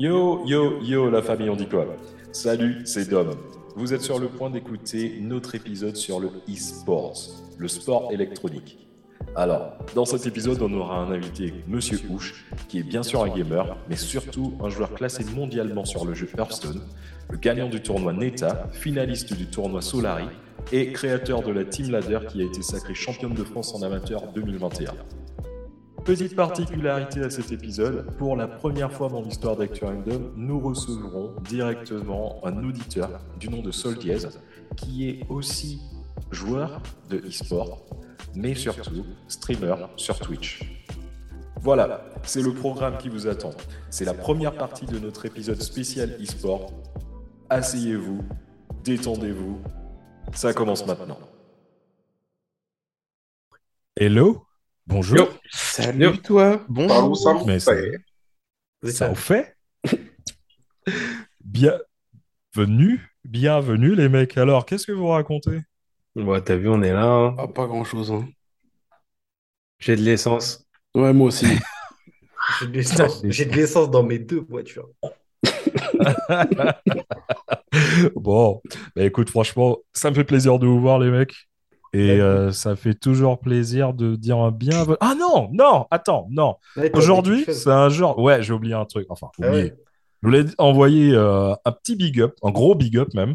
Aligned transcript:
Yo, 0.00 0.40
yo, 0.46 0.80
yo, 0.80 1.10
la 1.10 1.20
famille, 1.20 1.50
on 1.50 1.56
dit 1.56 1.66
quoi? 1.66 1.84
Salut, 2.32 2.80
c'est 2.86 3.10
Dom. 3.10 3.32
Vous 3.76 3.92
êtes 3.92 4.00
sur 4.00 4.18
le 4.18 4.28
point 4.28 4.48
d'écouter 4.48 5.18
notre 5.20 5.54
épisode 5.54 5.94
sur 5.94 6.20
le 6.20 6.30
e-sports, 6.48 7.18
le 7.58 7.68
sport 7.68 8.10
électronique. 8.10 8.78
Alors, 9.36 9.76
dans 9.94 10.06
cet 10.06 10.26
épisode, 10.26 10.62
on 10.62 10.72
aura 10.72 10.96
un 10.96 11.12
invité, 11.12 11.52
Monsieur 11.68 12.00
Houch, 12.08 12.46
qui 12.66 12.78
est 12.78 12.82
bien 12.82 13.02
sûr 13.02 13.22
un 13.22 13.28
gamer, 13.28 13.76
mais 13.90 13.96
surtout 13.96 14.54
un 14.64 14.70
joueur 14.70 14.94
classé 14.94 15.22
mondialement 15.36 15.84
sur 15.84 16.06
le 16.06 16.14
jeu 16.14 16.30
Hearthstone, 16.34 16.80
le 17.28 17.36
gagnant 17.36 17.68
du 17.68 17.82
tournoi 17.82 18.14
NETA, 18.14 18.68
finaliste 18.72 19.34
du 19.34 19.48
tournoi 19.48 19.82
Solari 19.82 20.28
et 20.72 20.92
créateur 20.92 21.42
de 21.42 21.52
la 21.52 21.66
Team 21.66 21.90
Ladder 21.90 22.20
qui 22.26 22.40
a 22.40 22.46
été 22.46 22.62
sacrée 22.62 22.94
championne 22.94 23.34
de 23.34 23.44
France 23.44 23.74
en 23.74 23.82
amateur 23.82 24.32
2021. 24.32 24.94
Petite 26.04 26.34
particularité 26.34 27.20
à 27.20 27.30
cet 27.30 27.52
épisode, 27.52 28.16
pour 28.16 28.36
la 28.36 28.48
première 28.48 28.90
fois 28.92 29.08
dans 29.08 29.20
l'histoire 29.20 29.56
d'Actu 29.56 29.84
Random, 29.84 30.32
nous 30.36 30.58
recevrons 30.58 31.34
directement 31.42 32.40
un 32.44 32.64
auditeur 32.64 33.20
du 33.38 33.48
nom 33.48 33.60
de 33.60 33.70
Sol 33.70 33.96
Diaz, 33.96 34.40
qui 34.76 35.08
est 35.08 35.26
aussi 35.28 35.80
joueur 36.30 36.82
de 37.08 37.18
e-sport, 37.18 37.84
mais 38.34 38.54
surtout 38.54 39.04
streamer 39.28 39.74
sur 39.96 40.18
Twitch. 40.18 40.84
Voilà, 41.60 42.04
c'est 42.22 42.42
le 42.42 42.54
programme 42.54 42.96
qui 42.96 43.08
vous 43.08 43.26
attend. 43.26 43.52
C'est 43.90 44.06
la 44.06 44.14
première 44.14 44.54
partie 44.54 44.86
de 44.86 44.98
notre 44.98 45.26
épisode 45.26 45.60
spécial 45.60 46.16
e-sport. 46.20 46.72
Asseyez-vous, 47.50 48.22
détendez-vous, 48.84 49.60
ça 50.32 50.54
commence 50.54 50.86
maintenant. 50.86 51.18
Hello, 53.96 54.46
bonjour. 54.90 55.28
Salut 55.50 56.18
toi. 56.18 56.64
Bonjour. 56.68 57.16
ça 57.16 57.34
Mais 57.46 57.58
ça, 57.60 57.72
ça 58.84 59.08
vous 59.08 59.14
fait 59.14 59.56
Bienvenue, 61.44 63.00
bienvenue 63.24 63.94
les 63.94 64.08
mecs. 64.08 64.36
Alors, 64.38 64.66
qu'est-ce 64.66 64.86
que 64.86 64.92
vous 64.92 65.08
racontez? 65.08 65.60
Ouais, 66.16 66.42
t'as 66.42 66.56
vu, 66.56 66.68
on 66.68 66.82
est 66.82 66.92
là. 66.92 67.04
hein. 67.06 67.36
Ah, 67.38 67.48
pas 67.48 67.66
grand 67.66 67.84
chose. 67.84 68.10
Hein. 68.10 68.28
J'ai 69.78 69.96
de 69.96 70.02
l'essence. 70.02 70.66
Ouais, 70.94 71.12
moi 71.12 71.28
aussi. 71.28 71.46
J'ai 72.58 72.66
de 72.66 72.72
l'essence- 72.72 73.22
j'ai 73.24 73.44
de 73.44 73.54
l'essence 73.54 73.90
dans 73.90 74.02
mes 74.02 74.18
deux 74.18 74.40
voitures. 74.48 74.88
Bon, 78.16 78.60
bah 78.96 79.04
écoute, 79.04 79.30
franchement, 79.30 79.78
ça 79.92 80.10
me 80.10 80.14
fait 80.16 80.24
plaisir 80.24 80.58
de 80.58 80.66
vous 80.66 80.80
voir 80.80 80.98
les 80.98 81.10
mecs. 81.10 81.48
Et 81.92 82.18
Bah, 82.18 82.24
euh, 82.24 82.52
ça 82.52 82.76
fait 82.76 82.94
toujours 82.94 83.40
plaisir 83.40 83.94
de 83.94 84.14
dire 84.16 84.38
un 84.38 84.52
bienvenue. 84.52 84.96
Ah 85.00 85.14
non, 85.18 85.48
non, 85.52 85.86
attends, 85.90 86.28
non. 86.30 86.54
Ouais, 86.76 86.88
t'as 86.90 86.98
Aujourd'hui, 86.98 87.44
c'est 87.48 87.70
un 87.70 87.88
genre. 87.88 88.18
Ouais, 88.18 88.42
j'ai 88.42 88.52
oublié 88.52 88.74
un 88.74 88.84
truc. 88.84 89.06
Enfin, 89.08 89.28
j'ai 89.38 89.44
Ah 89.44 89.48
oublié. 89.48 89.64
ouais. 89.64 89.74
Je 90.22 90.28
voulais 90.28 90.44
envoyer 90.58 91.12
euh, 91.14 91.52
un 91.64 91.72
petit 91.72 91.96
big 91.96 92.20
up, 92.20 92.34
un 92.42 92.50
gros 92.50 92.74
big 92.74 92.96
up 92.98 93.08
même. 93.14 93.34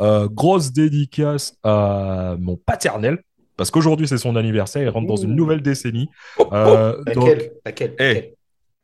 Euh, 0.00 0.28
grosse 0.28 0.72
dédicace 0.72 1.56
à 1.62 2.34
mon 2.40 2.56
paternel, 2.56 3.22
parce 3.56 3.70
qu'aujourd'hui 3.70 4.08
c'est 4.08 4.18
son 4.18 4.34
anniversaire, 4.34 4.82
il 4.82 4.88
rentre 4.88 5.06
dans 5.06 5.14
une 5.14 5.36
nouvelle 5.36 5.62
décennie. 5.62 6.08
Euh, 6.52 6.96
donc, 7.14 7.28
Laquelle? 7.28 7.52
Laquelle 7.64 7.94
Eh, 8.00 8.02
Laquelle 8.02 8.34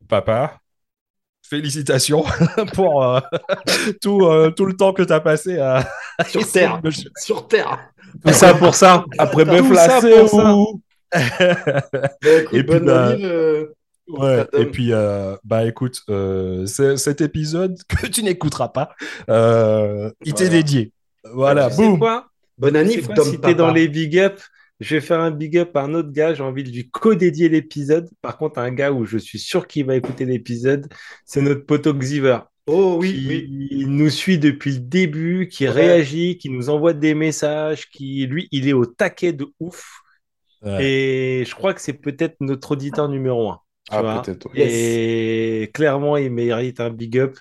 papa, 0.07 0.60
félicitations 1.51 2.25
pour 2.75 3.05
euh, 3.05 3.21
tout, 4.01 4.23
euh, 4.23 4.51
tout 4.51 4.65
le 4.65 4.75
temps 4.77 4.93
que 4.93 5.03
tu 5.03 5.13
as 5.13 5.21
passé 5.21 5.59
à 5.59 5.87
Sur 6.29 6.51
Terre. 6.51 6.81
de 6.81 6.87
me 6.87 6.93
Sur 7.17 7.49
Terre. 7.49 7.79
Tout 8.25 8.33
ça 8.33 8.55
pour 8.55 8.75
ça. 8.75 9.05
Après 9.19 9.45
bœuf 9.45 9.73
ça 9.75 10.01
ou... 10.57 10.81
Bah, 11.13 11.19
Et 12.23 12.45
puis, 12.45 12.63
bonne 12.63 12.85
bah, 12.87 13.09
euh, 13.11 13.67
Ouais, 14.09 14.47
et 14.55 14.67
puis, 14.67 14.93
euh, 14.93 15.37
bah 15.45 15.65
écoute, 15.65 16.03
euh, 16.09 16.67
cet 16.67 17.21
épisode 17.21 17.77
que 17.89 18.07
tu 18.07 18.23
n'écouteras 18.23 18.69
pas, 18.69 18.91
euh, 19.29 20.11
il 20.25 20.35
t'est 20.35 20.49
dédié. 20.49 20.93
Voilà, 21.33 21.69
Tu 21.69 21.77
sais 21.77 21.83
boum. 21.83 21.99
quoi? 21.99 22.27
Bonne 22.59 22.75
Tu 22.75 22.79
sais 22.79 22.85
anniv, 22.95 23.07
quoi, 23.07 23.15
Dom 23.15 23.25
Si 23.27 23.41
t'es 23.41 23.55
dans 23.55 23.73
les 23.73 23.89
big 23.89 24.19
up, 24.19 24.41
je 24.81 24.95
vais 24.95 25.01
faire 25.01 25.21
un 25.21 25.31
big 25.31 25.57
up 25.59 25.77
à 25.77 25.83
un 25.83 25.95
autre 25.95 26.11
gars. 26.11 26.35
J'ai 26.35 26.43
envie 26.43 26.65
de 26.65 26.71
lui 26.71 26.91
co-dédier 26.91 27.49
l'épisode. 27.49 28.09
Par 28.23 28.39
contre, 28.39 28.59
un 28.59 28.71
gars 28.73 28.93
où 28.93 29.05
je 29.05 29.19
suis 29.19 29.39
sûr 29.39 29.67
qu'il 29.67 29.87
va 29.87 29.97
écouter 29.97 30.25
l'épisode, 30.25 30.89
c'est 31.25 31.43
notre 31.43 31.67
poteau 31.67 31.95
Xiver. 31.95 32.39
Oh 32.67 32.97
oui, 33.01 33.13
qui 33.15 33.27
oui. 33.27 33.49
nous 33.87 34.11
suit 34.11 34.39
depuis 34.39 34.73
le 34.75 34.81
début, 34.81 35.49
qui 35.49 35.67
Ouais. 35.67 35.71
réagit, 35.75 36.39
qui 36.39 36.51
nous 36.51 36.71
envoie 36.71 36.93
des 36.93 37.15
messages, 37.15 37.89
qui 37.91 38.27
lui, 38.27 38.49
il 38.53 38.69
est 38.69 38.73
au 38.73 38.87
taquet 38.87 39.33
de 39.33 39.47
ouf. 39.61 40.01
Ouais. 40.63 40.85
Et 40.85 41.45
je 41.47 41.55
crois 41.55 41.75
que 41.75 41.81
c'est 41.81 41.95
peut-être 41.95 42.37
notre 42.41 42.73
auditeur 42.73 43.09
numéro 43.09 43.51
un. 43.51 43.61
Ah, 43.91 44.23
peut-être. 44.23 44.49
Yes. 44.55 44.71
Et 44.73 45.71
clairement, 45.75 46.17
il 46.17 46.31
mérite 46.33 46.81
un 46.81 46.91
big 46.91 47.19
up. 47.19 47.37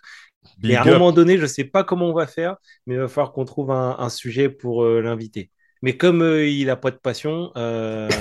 Big 0.58 0.72
et 0.72 0.76
à 0.76 0.84
un 0.84 0.86
moment 0.86 1.12
donné, 1.12 1.38
je 1.38 1.44
ne 1.44 1.48
sais 1.48 1.64
pas 1.66 1.84
comment 1.84 2.10
on 2.10 2.14
va 2.14 2.28
faire, 2.28 2.58
mais 2.86 2.96
il 2.96 3.00
va 3.00 3.08
falloir 3.08 3.34
qu'on 3.34 3.46
trouve 3.46 3.72
un, 3.72 3.96
un 4.00 4.10
sujet 4.10 4.50
pour 4.50 4.84
euh, 4.84 5.02
l'inviter. 5.02 5.52
Mais 5.82 5.96
comme 5.96 6.22
euh, 6.22 6.46
il 6.46 6.66
n'a 6.66 6.76
pas 6.76 6.92
de 6.92 6.98
passion, 6.98 7.52
euh, 7.56 8.10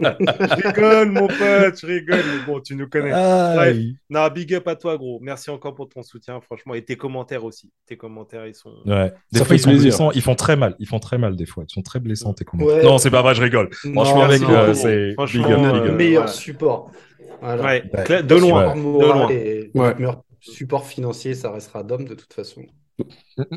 je 0.00 0.66
rigole, 0.66 1.10
mon 1.12 1.28
pote, 1.28 1.78
je 1.80 1.86
rigole. 1.86 2.18
Mais 2.18 2.44
bon, 2.46 2.60
tu 2.60 2.74
nous 2.74 2.88
connais. 2.88 3.10
Bref. 3.10 3.76
Non, 4.08 4.28
big 4.28 4.54
up 4.54 4.66
à 4.68 4.74
toi, 4.76 4.96
gros. 4.96 5.18
Merci 5.22 5.50
encore 5.50 5.74
pour 5.74 5.88
ton 5.88 6.02
soutien, 6.02 6.40
franchement. 6.40 6.74
Et 6.74 6.82
tes 6.84 6.96
commentaires 6.96 7.44
aussi. 7.44 7.70
Tes 7.86 7.96
commentaires, 7.96 8.46
ils 8.46 8.54
sont. 8.54 8.72
Ouais. 8.86 9.12
Des 9.32 9.38
Ça 9.38 9.44
fois, 9.44 9.46
fait 9.46 9.54
ils 9.56 9.58
sont 9.60 9.76
blessants, 9.76 10.10
ils 10.12 10.22
font 10.22 10.34
très 10.34 10.56
mal. 10.56 10.74
Ils 10.78 10.86
font 10.88 10.98
très 10.98 11.18
mal 11.18 11.36
des 11.36 11.46
fois. 11.46 11.64
Ils 11.68 11.72
sont 11.72 11.82
très 11.82 12.00
blessants, 12.00 12.32
tes 12.34 12.44
commentaires. 12.44 12.78
Ouais. 12.78 12.82
Non, 12.84 12.98
c'est 12.98 13.10
pas 13.10 13.22
vrai, 13.22 13.34
je 13.34 13.42
rigole. 13.42 13.68
Franchement, 13.72 14.22
Non, 14.22 14.28
mec, 14.28 14.40
non, 14.42 14.50
euh, 14.50 14.74
c'est 14.74 15.12
Franchement, 15.14 15.42
big 15.44 15.52
up, 15.52 15.58
euh, 15.60 15.72
big 15.72 15.82
Le 15.84 15.90
up. 15.90 15.96
meilleur 15.96 16.22
Ouais. 16.24 16.28
support. 16.28 16.90
Voilà. 17.40 17.62
Ouais, 17.62 17.82
de 17.82 18.34
loin. 18.34 18.74
Support 18.74 18.74
De 18.74 19.04
loin. 19.06 19.28
et 19.30 19.70
Ouais. 19.74 19.88
le 19.90 19.94
meilleur 19.94 20.22
support 20.40 20.86
financier, 20.86 21.34
ça 21.34 21.50
restera 21.52 21.82
Dom 21.82 22.04
de 22.04 22.14
toute 22.14 22.32
façon. 22.32 22.62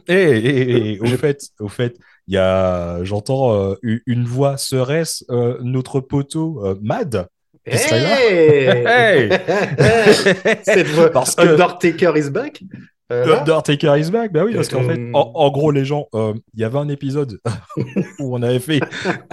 Et, 0.07 0.13
et- 0.13 0.93
et 0.93 0.99
au 1.01 1.05
fait, 1.17 1.39
au 1.59 1.67
fait, 1.67 1.97
il 2.27 2.35
y 2.35 2.37
a, 2.37 3.03
j'entends 3.03 3.53
euh, 3.53 3.75
une- 3.83 4.25
voix. 4.25 4.57
Serait-ce 4.57 5.25
euh, 5.29 5.57
notre 5.61 5.99
poteau 5.99 6.65
euh, 6.65 6.75
Mad 6.81 7.27
Qui 7.65 7.71
là 7.91 8.19
Hey 8.31 9.29
Hey 9.29 9.29
Cette 10.63 10.87
voix, 10.87 11.09
Parce 11.11 11.35
que- 11.35 11.41
Undertaker 11.41 12.13
is 12.17 12.29
back. 12.29 12.63
Euh, 13.13 13.25
là, 13.25 13.41
Undertaker 13.41 13.95
is 13.97 14.11
back, 14.11 14.31
bah 14.33 14.43
oui, 14.45 14.53
parce 14.55 14.67
qu'en 14.69 14.83
fait, 14.83 14.99
Euh, 14.99 15.11
en, 15.13 15.31
en 15.35 15.51
gros, 15.51 15.71
les 15.71 15.85
gens, 15.85 16.07
euh, 16.15 16.33
il 16.53 16.59
y 16.61 16.63
avait 16.63 16.77
un 16.79 16.89
épisode 16.89 17.39
où 18.19 18.35
on 18.35 18.41
avait 18.41 18.59
fait, 18.59 18.79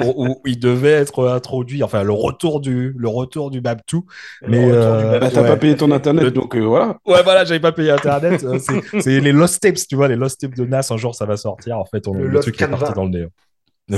où, 0.04 0.26
où 0.28 0.40
il 0.46 0.58
devait 0.58 0.90
être 0.92 1.26
introduit, 1.28 1.82
enfin, 1.82 2.02
le 2.02 2.12
retour 2.12 2.60
du, 2.60 2.94
le 2.96 3.08
retour 3.08 3.50
du 3.50 3.60
Babtou. 3.60 4.04
Mais, 4.46 4.70
euh, 4.70 5.18
Bah, 5.18 5.30
t'as 5.32 5.42
ouais. 5.42 5.48
pas 5.48 5.56
payé 5.56 5.76
ton 5.76 5.90
internet, 5.90 6.24
Le- 6.24 6.30
donc 6.30 6.54
euh, 6.56 6.60
voilà. 6.60 6.98
Ouais, 7.06 7.22
voilà, 7.22 7.44
j'avais 7.44 7.60
pas 7.60 7.72
payé 7.72 7.90
Internet. 7.90 8.44
euh, 8.44 8.58
c'est- 9.00 9.20
les 9.20 9.32
Lost 9.32 9.60
Tapes, 9.62 9.76
tu 9.88 9.96
vois, 9.96 10.08
les 10.08 10.16
Lost 10.16 10.40
Tapes 10.40 10.54
de 10.56 10.64
NAS, 10.64 10.90
un 10.90 10.96
jour, 10.96 11.14
ça 11.14 11.24
va 11.26 11.36
sortir. 11.36 11.78
En 11.78 11.84
fait, 11.84 12.06
on, 12.08 12.14
Le 12.14 12.28
le, 12.28 12.40
truc 12.40 12.60
est 12.60 12.66
parti 12.68 12.84
Canva. 12.84 12.94
dans 12.94 13.04
le 13.04 13.10
néant. 13.10 13.28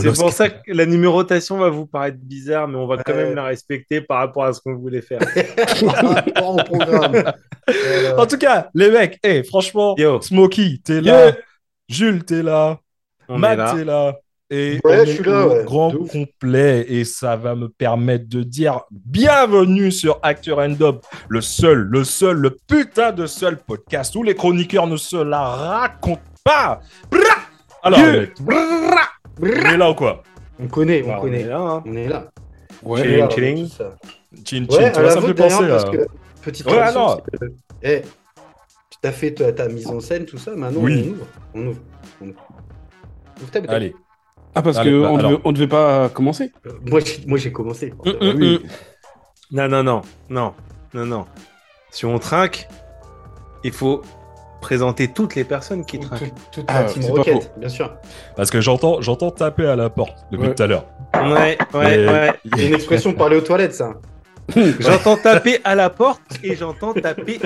C'est 0.00 0.14
pour 0.14 0.32
ça 0.32 0.48
que 0.48 0.72
la 0.72 0.86
numérotation 0.86 1.58
va 1.58 1.68
vous 1.68 1.86
paraître 1.86 2.18
bizarre, 2.20 2.66
mais 2.68 2.76
on 2.76 2.86
va 2.86 2.96
quand 2.98 3.14
même 3.14 3.34
la 3.34 3.44
respecter 3.44 4.00
par 4.00 4.18
rapport 4.18 4.44
à 4.44 4.52
ce 4.52 4.60
qu'on 4.60 4.74
voulait 4.74 5.02
faire. 5.02 5.20
programme. 6.66 7.32
Euh, 7.68 8.16
En 8.16 8.26
tout 8.26 8.38
cas, 8.38 8.68
les 8.74 8.90
mecs, 8.90 9.18
hey, 9.22 9.44
franchement, 9.44 9.94
Yo, 9.98 10.20
Smokey, 10.20 10.80
t'es 10.84 11.00
là. 11.00 11.32
Jules, 11.88 12.24
t'es 12.24 12.42
là. 12.42 12.78
on 13.28 13.38
Matt, 13.38 13.58
là. 13.58 13.74
t'es 13.76 13.84
là. 13.84 14.14
Et 14.50 14.80
Ouais, 14.84 15.00
on 15.00 15.04
je 15.06 15.10
est 15.10 15.14
suis 15.14 15.24
là, 15.24 15.46
ouais. 15.48 15.64
grand 15.64 15.90
De 15.92 15.96
complet 15.98 16.84
et 16.86 17.04
ça 17.04 17.36
va 17.36 17.54
me 17.54 17.68
permettre 17.70 18.28
de 18.28 18.42
dire 18.42 18.80
bienvenue 18.90 19.90
sur 19.90 20.18
Actu 20.22 20.52
Random, 20.52 21.00
le 21.28 21.40
seul, 21.40 21.78
le 21.90 22.04
seul, 22.04 22.36
le 22.36 22.56
putain 22.68 23.12
de 23.12 23.24
seul 23.24 23.56
podcast 23.56 24.14
où 24.14 24.22
les 24.22 24.34
chroniqueurs 24.34 24.86
ne 24.86 24.96
se 24.98 25.16
la 25.16 25.40
racontent 25.42 26.20
pas. 26.44 26.80
Bra 27.10 27.20
Alors, 27.82 27.98
On 29.40 29.46
est 29.46 29.76
là 29.76 29.90
ou 29.90 29.94
quoi? 29.94 30.22
On 30.60 30.68
connaît, 30.68 31.02
on 31.02 31.08
Bah, 31.08 31.16
on 31.18 31.22
connaît. 31.22 31.40
est 31.40 31.46
là. 31.48 31.58
hein. 31.60 31.82
On 31.86 31.94
est 31.94 32.08
là. 32.08 32.30
Ouais. 32.82 33.00
On 33.00 33.04
est 33.04 33.16
là, 33.16 33.28
chilling. 33.30 33.68
Chin, 33.68 33.86
chin, 34.44 34.66
Ouais, 34.68 34.92
tu 34.92 35.00
vois, 35.00 35.10
ça 35.10 35.20
me 35.20 35.26
fait 35.26 35.34
penser 35.34 35.68
parce 35.68 35.84
à... 35.84 35.88
que, 35.90 36.06
petite 36.42 36.66
Ouais, 36.66 36.86
c'est 36.86 37.38
que, 37.38 37.52
eh, 37.82 38.00
tu 38.90 38.98
t'as 39.00 39.12
fait 39.12 39.32
ta, 39.32 39.52
ta 39.52 39.68
mise 39.68 39.86
en 39.88 40.00
scène, 40.00 40.24
tout 40.24 40.38
ça, 40.38 40.54
maintenant 40.54 40.80
Oui. 40.82 41.04
on 41.06 41.10
ouvre. 41.12 41.26
On 41.54 41.66
ouvre. 41.70 41.80
On 42.22 42.26
ouvre. 42.28 43.50
Ta. 43.50 43.60
Allez. 43.72 43.94
Ah, 44.54 44.62
parce 44.62 44.78
que 44.78 45.02
bah, 45.02 45.10
on, 45.10 45.16
alors. 45.18 45.52
devait, 45.52 45.66
pas 45.66 46.08
commencer. 46.10 46.52
Euh, 46.66 46.72
Moi, 46.88 47.00
j'ai- 47.00 47.24
moi, 47.26 47.38
j'ai 47.38 47.52
commencé. 47.52 47.92
Hum, 48.04 48.14
Oui. 48.20 48.60
hum. 48.62 48.68
Non, 49.50 49.68
non, 49.68 49.82
non, 49.82 50.02
non, 50.30 50.54
non, 50.94 51.06
non. 51.06 51.26
Si 51.90 52.04
on 52.06 52.18
trinque, 52.18 52.66
il 53.64 53.72
faut 53.72 54.02
présenter 54.62 55.08
toutes 55.08 55.34
les 55.34 55.44
personnes 55.44 55.84
qui 55.84 55.98
Toute, 55.98 56.08
trinquent. 56.10 56.32
toute- 56.50 56.64
Ah, 56.68 56.84
la 56.84 56.88
team 56.88 57.04
Rocket, 57.04 57.52
bien 57.58 57.68
sûr. 57.68 57.92
Parce 58.36 58.50
que 58.50 58.60
j'entends, 58.62 59.02
j'entends 59.02 59.30
taper 59.30 59.66
à 59.66 59.76
la 59.76 59.90
porte 59.90 60.16
depuis 60.30 60.48
Ouais. 60.48 60.54
tout 60.54 60.62
à 60.62 60.66
l'heure. 60.66 60.86
Ouais, 61.14 61.58
ouais, 61.74 62.00
Et- 62.00 62.08
ouais. 62.08 62.32
C'est 62.56 62.66
une 62.68 62.74
expression 62.74 63.12
pour 63.12 63.26
aller 63.26 63.36
aux 63.36 63.40
toilettes, 63.42 63.74
ça. 63.74 63.92
J'entends 64.80 65.16
taper 65.16 65.60
à 65.64 65.74
la 65.76 65.88
porte 65.88 66.20
et 66.42 66.56
j'entends 66.56 66.92
taper 66.92 67.38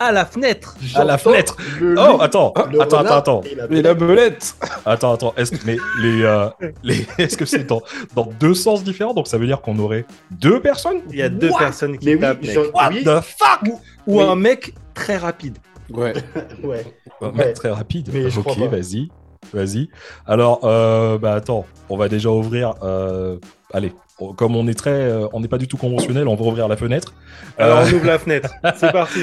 à 0.00 0.12
la 0.12 0.24
fenêtre. 0.24 0.76
À 0.94 1.04
la 1.04 1.18
fenêtre. 1.18 1.56
le 1.78 1.94
Oh, 1.98 2.18
attends, 2.22 2.54
le 2.72 2.80
attends, 2.80 2.98
attends, 2.98 3.16
attends. 3.16 3.40
et 3.44 3.54
la 3.54 3.68
Mais 3.68 3.82
la 3.82 3.92
belette 3.94 4.56
Attends, 4.86 5.12
attends, 5.12 5.34
est-ce 5.36 5.52
mais 5.66 5.76
les, 6.00 6.22
euh, 6.22 6.48
les 6.82 7.06
est-ce 7.18 7.36
que 7.36 7.44
c'est 7.44 7.64
dans, 7.64 7.82
dans 8.14 8.28
deux 8.40 8.54
sens 8.54 8.82
différents? 8.82 9.12
Donc 9.12 9.28
ça 9.28 9.36
veut 9.36 9.46
dire 9.46 9.60
qu'on 9.60 9.78
aurait 9.78 10.06
deux 10.30 10.58
personnes? 10.60 11.00
Il 11.10 11.16
y 11.18 11.22
a 11.22 11.28
deux 11.28 11.50
What? 11.50 11.58
personnes 11.58 11.98
qui 11.98 12.06
Mais 12.06 12.14
oui, 12.14 12.20
tapent. 12.20 12.38
j'en- 12.44 12.60
What 12.72 12.88
oui, 12.92 13.04
the 13.04 13.20
fuck? 13.20 13.68
Ou 14.06 14.18
Oui. 14.20 14.24
un 14.24 14.34
mec 14.34 14.72
très 14.94 15.18
rapide. 15.18 15.58
Ouais. 15.90 16.12
Ouais. 16.62 17.52
Très 17.54 17.70
rapide. 17.70 18.10
Mais 18.12 18.26
ok, 18.36 18.58
vas-y. 18.70 19.08
Vas-y. 19.52 19.88
Alors, 20.26 20.60
euh, 20.64 21.16
bah 21.18 21.34
attends, 21.34 21.64
on 21.88 21.96
va 21.96 22.08
déjà 22.08 22.30
ouvrir. 22.30 22.74
euh, 22.82 23.38
allez, 23.72 23.92
on- 24.18 24.32
comme 24.34 24.56
on 24.56 24.66
est 24.68 24.74
très, 24.78 24.90
euh, 24.90 25.26
on 25.32 25.40
n'est 25.40 25.48
pas 25.48 25.58
du 25.58 25.68
tout 25.68 25.76
conventionnel, 25.76 26.28
on 26.28 26.34
va 26.34 26.44
ouvrir 26.44 26.68
la 26.68 26.76
fenêtre. 26.76 27.14
Alors 27.56 27.78
Euh, 27.78 27.84
on 27.88 27.92
ouvre 27.94 28.06
la 28.06 28.18
fenêtre. 28.18 28.50
C'est 28.76 28.92
parti. 28.92 29.20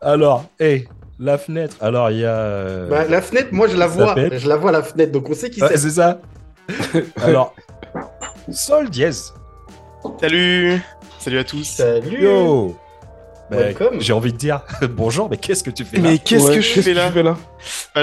alors, 0.00 0.44
hé, 0.60 0.86
la 1.18 1.38
fenêtre. 1.38 1.76
Alors, 1.80 2.10
il 2.10 2.18
y 2.18 2.24
a. 2.26 2.86
Bah, 2.88 3.04
la 3.08 3.20
fenêtre, 3.22 3.48
moi 3.52 3.66
je 3.68 3.76
la 3.76 3.86
vois. 3.86 4.14
pète. 4.14 4.38
Je 4.38 4.48
la 4.48 4.56
vois 4.56 4.70
la 4.72 4.82
fenêtre, 4.82 5.12
donc 5.12 5.28
on 5.30 5.34
sait 5.34 5.50
qui 5.50 5.60
ouais, 5.62 5.68
c'est. 5.70 5.78
c'est 5.78 5.90
ça. 5.90 6.20
alors, 7.22 7.54
Sol 8.50 8.90
dièse. 8.90 9.32
Salut 10.20 10.78
Salut 11.18 11.38
à 11.38 11.44
tous 11.44 11.64
Salut. 11.64 12.22
Yo. 12.22 12.76
Bah, 13.54 13.62
Welcome. 13.62 14.00
J'ai 14.00 14.12
envie 14.12 14.32
de 14.32 14.38
dire 14.38 14.62
bonjour, 14.90 15.28
mais 15.30 15.36
qu'est-ce 15.36 15.62
que 15.62 15.70
tu 15.70 15.84
fais 15.84 15.98
là 15.98 16.10
Mais 16.10 16.18
qu'est-ce 16.18 16.48
Ouais, 16.48 16.56
que 16.56 16.60
je 16.60 16.80
fais 16.80 16.94
là 16.94 17.06
tu 17.08 17.14
fais 17.14 17.22
là 17.22 17.36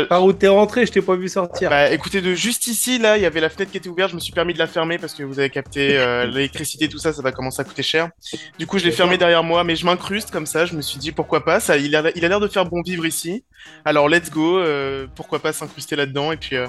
Par 0.05 0.23
où 0.23 0.33
t'es 0.33 0.47
rentré, 0.47 0.85
je 0.85 0.91
t'ai 0.91 1.01
pas 1.01 1.15
vu 1.15 1.29
sortir. 1.29 1.69
Bah 1.69 1.91
écoutez, 1.91 2.21
de 2.21 2.33
juste 2.33 2.67
ici, 2.67 2.97
là, 2.99 3.17
il 3.17 3.23
y 3.23 3.25
avait 3.25 3.41
la 3.41 3.49
fenêtre 3.49 3.71
qui 3.71 3.77
était 3.77 3.89
ouverte, 3.89 4.11
je 4.11 4.15
me 4.15 4.19
suis 4.19 4.33
permis 4.33 4.53
de 4.53 4.59
la 4.59 4.67
fermer 4.67 4.97
parce 4.97 5.13
que 5.13 5.23
vous 5.23 5.39
avez 5.39 5.49
capté 5.49 5.97
euh, 5.97 6.25
l'électricité, 6.31 6.87
tout 6.87 6.97
ça, 6.97 7.13
ça 7.13 7.21
va 7.21 7.31
commencer 7.31 7.61
à 7.61 7.63
coûter 7.63 7.83
cher. 7.83 8.09
Du 8.57 8.67
coup, 8.67 8.79
je 8.79 8.85
l'ai 8.85 8.91
fermé 8.91 9.17
derrière 9.17 9.43
moi, 9.43 9.63
mais 9.63 9.75
je 9.75 9.85
m'incruste 9.85 10.31
comme 10.31 10.45
ça, 10.45 10.65
je 10.65 10.75
me 10.75 10.81
suis 10.81 10.99
dit 10.99 11.11
pourquoi 11.11 11.43
pas, 11.43 11.59
ça, 11.59 11.77
il 11.77 11.95
a 11.95 12.11
il 12.15 12.25
a 12.25 12.27
l'air 12.27 12.39
de 12.39 12.47
faire 12.47 12.65
bon 12.65 12.81
vivre 12.81 13.05
ici. 13.05 13.43
Alors 13.85 14.09
let's 14.09 14.29
go, 14.31 14.57
euh, 14.57 15.07
pourquoi 15.15 15.39
pas 15.39 15.53
s'incruster 15.53 15.95
là-dedans 15.95 16.31
et 16.31 16.37
puis 16.37 16.55
euh, 16.55 16.67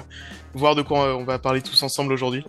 voir 0.53 0.75
de 0.75 0.81
quoi 0.81 1.15
on 1.17 1.23
va 1.23 1.39
parler 1.39 1.61
tous 1.61 1.81
ensemble 1.83 2.13
aujourd'hui. 2.13 2.43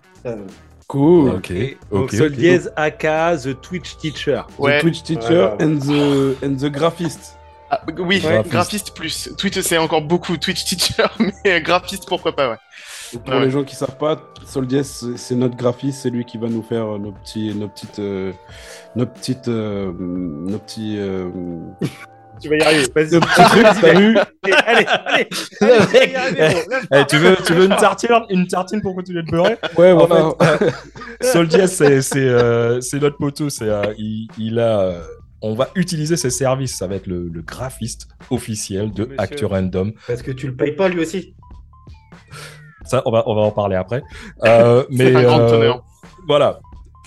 Euh, 0.84 0.86
Cool. 0.88 1.31
Ok, 1.31 1.52
Donc 1.90 2.02
ok. 2.04 2.12
Sol 2.14 2.26
ok. 2.32 2.32
Diaz 2.36 2.70
aka 2.76 3.36
The 3.36 3.60
Twitch 3.60 3.96
Teacher. 3.96 4.42
Ouais. 4.58 4.78
The 4.78 4.82
Twitch 4.82 5.02
teacher 5.02 5.54
Ouais. 5.58 5.64
and 5.64 5.78
the 5.81 6.36
and 6.44 6.56
the 6.56 6.70
graphist. 6.70 7.36
Ah, 7.70 7.81
oui, 7.98 8.20
Graphiste. 8.20 8.50
graphiste. 8.52 8.94
plus. 8.94 9.31
Twitch, 9.38 9.58
c'est 9.60 9.78
encore 9.78 10.02
beaucoup 10.02 10.36
Twitch 10.36 10.64
teacher, 10.64 11.06
mais 11.44 11.60
graphiste, 11.62 12.06
pourquoi 12.06 12.32
pas, 12.36 12.50
ouais. 12.50 12.56
Et 13.14 13.19
pour 13.19 13.34
Ouais. 13.34 13.44
les 13.46 13.50
gens 13.50 13.64
qui 13.64 13.75
savent 13.75 13.96
pas, 13.96 14.20
Soldier 14.46 14.82
c'est 14.84 15.16
c'est 15.16 15.34
notre 15.34 15.56
graphiste, 15.56 16.02
c'est 16.02 16.10
lui 16.10 16.25
qui 16.25 16.36
va 16.38 16.48
nous 16.48 16.62
faire 16.62 16.94
euh, 16.94 16.98
nos 16.98 17.12
petits 17.12 17.54
nos 17.54 17.69
petites 17.69 17.98
euh, 17.98 18.32
nos 18.94 19.06
petites 19.06 19.48
euh, 19.48 19.92
nos 19.98 20.58
petits 20.58 20.96
euh, 20.98 21.28
Tu 22.40 22.48
vas 22.48 22.56
y 22.56 22.62
arriver. 22.62 22.86
Vas-y. 22.94 23.20
t'as 23.20 23.94
vu 23.94 24.16
Allez, 24.42 24.54
allez, 24.66 24.86
allez. 25.06 25.28
tu 25.31 25.64
vas 25.64 26.04
y 26.04 26.14
arriver, 26.16 26.54
gros. 26.54 26.70
Lâche 26.70 26.84
Eh, 26.92 27.04
tu 27.06 27.16
veux, 27.16 27.36
tu 27.46 27.54
veux 27.54 27.64
une 27.64 27.76
tartine, 27.76 28.10
une 28.31 28.46
tartine 28.46 28.82
pour 28.82 28.94
continuer 28.94 29.22
de 29.22 29.31
beurrer 29.31 29.56
Ouais, 29.76 29.92
En 29.92 30.06
voilà. 30.06 30.58
Sol 31.22 31.48
Diaz, 31.48 31.72
c'est 31.72 32.02
c'est 32.02 32.19
euh, 32.28 32.81
c'est 32.81 33.00
notre 33.00 33.16
poteau. 33.16 33.48
C'est 33.50 33.69
euh, 33.69 33.94
il, 33.98 34.28
il 34.38 34.58
a. 34.58 34.81
euh, 34.81 35.02
on 35.42 35.54
va 35.54 35.69
utiliser 35.75 36.16
ses 36.16 36.31
services. 36.31 36.76
Ça 36.78 36.86
va 36.86 36.96
être 36.96 37.06
le, 37.06 37.28
le 37.28 37.42
graphiste 37.42 38.08
officiel 38.31 38.90
de 38.92 39.02
Monsieur. 39.04 39.20
Actu 39.20 39.44
Random. 39.44 39.92
Parce 40.06 40.22
que 40.22 40.31
tu 40.32 40.46
le 40.46 40.54
payes 40.56 40.72
pas 40.72 40.88
lui 40.88 41.00
aussi. 41.00 41.34
Ça, 42.84 43.02
on 43.06 43.10
va, 43.10 43.22
on 43.26 43.34
va 43.34 43.42
en 43.42 43.50
parler 43.50 43.76
après. 43.76 44.02
Euh, 44.44 44.84
mais 44.90 45.06
C'est 45.12 45.16
un 45.16 45.22
grand 45.22 45.40
euh, 45.40 45.54
honneur. 45.56 45.84
voilà, 46.26 46.60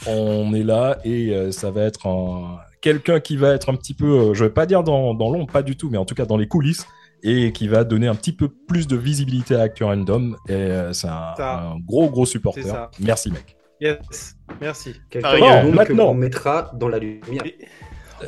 on 0.08 0.54
est 0.56 0.64
là 0.64 0.98
et 1.04 1.30
euh, 1.36 1.52
ça 1.52 1.70
va 1.72 1.84
être 1.84 2.08
un- 2.08 2.58
quelqu'un 2.88 3.20
qui 3.20 3.36
va 3.36 3.54
être 3.54 3.70
un 3.70 3.76
petit 3.76 3.94
peu, 3.94 4.06
euh, 4.06 4.34
je 4.34 4.46
vais 4.46 4.50
pas 4.50 4.66
dire 4.66 4.82
dans, 4.82 5.14
dans 5.14 5.30
l'ombre, 5.30 5.52
pas 5.52 5.62
du 5.62 5.76
tout, 5.76 5.90
mais 5.90 5.98
en 5.98 6.06
tout 6.06 6.16
cas 6.16 6.26
dans 6.26 6.38
les 6.38 6.48
coulisses 6.48 6.88
et 7.22 7.52
qui 7.52 7.68
va 7.68 7.84
donner 7.84 8.08
un 8.08 8.16
petit 8.16 8.32
peu 8.32 8.48
plus 8.48 8.88
de 8.88 8.96
visibilité 8.96 9.56
à 9.56 9.64
Actu 9.64 9.84
Random. 9.84 10.38
Et 10.48 10.54
euh, 10.54 10.94
c'est 10.94 11.10
un, 11.10 11.76
gros 11.86 12.10
gros 12.10 12.26
supporter. 12.26 12.90
Merci 13.02 13.30
mec. 13.32 13.58
Yes, 13.82 14.38
merci. 14.62 14.96
Quelqu'un 15.10 15.64
donc, 15.64 15.76
Maintenant. 15.76 16.08
qu'on 16.08 16.14
mettra 16.14 16.72
dans 16.76 16.88
la 16.88 17.00
lumière. 17.00 17.44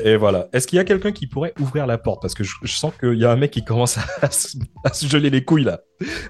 Et 0.04 0.16
voilà. 0.16 0.48
Est-ce 0.52 0.66
qu'il 0.66 0.76
y 0.76 0.80
a 0.80 0.84
quelqu'un 0.84 1.12
qui 1.12 1.26
pourrait 1.26 1.54
ouvrir 1.58 1.86
la 1.86 1.96
porte? 1.96 2.20
Parce 2.20 2.34
que 2.34 2.44
je, 2.44 2.54
je 2.62 2.74
sens 2.74 2.92
qu'il 3.00 3.14
y 3.14 3.24
a 3.24 3.30
un 3.30 3.36
mec 3.36 3.50
qui 3.50 3.64
commence 3.64 3.96
à, 4.20 4.30
se, 4.30 4.58
à 4.84 4.92
se 4.92 5.06
geler 5.06 5.30
les 5.30 5.42
couilles 5.42 5.64
là. 5.64 5.80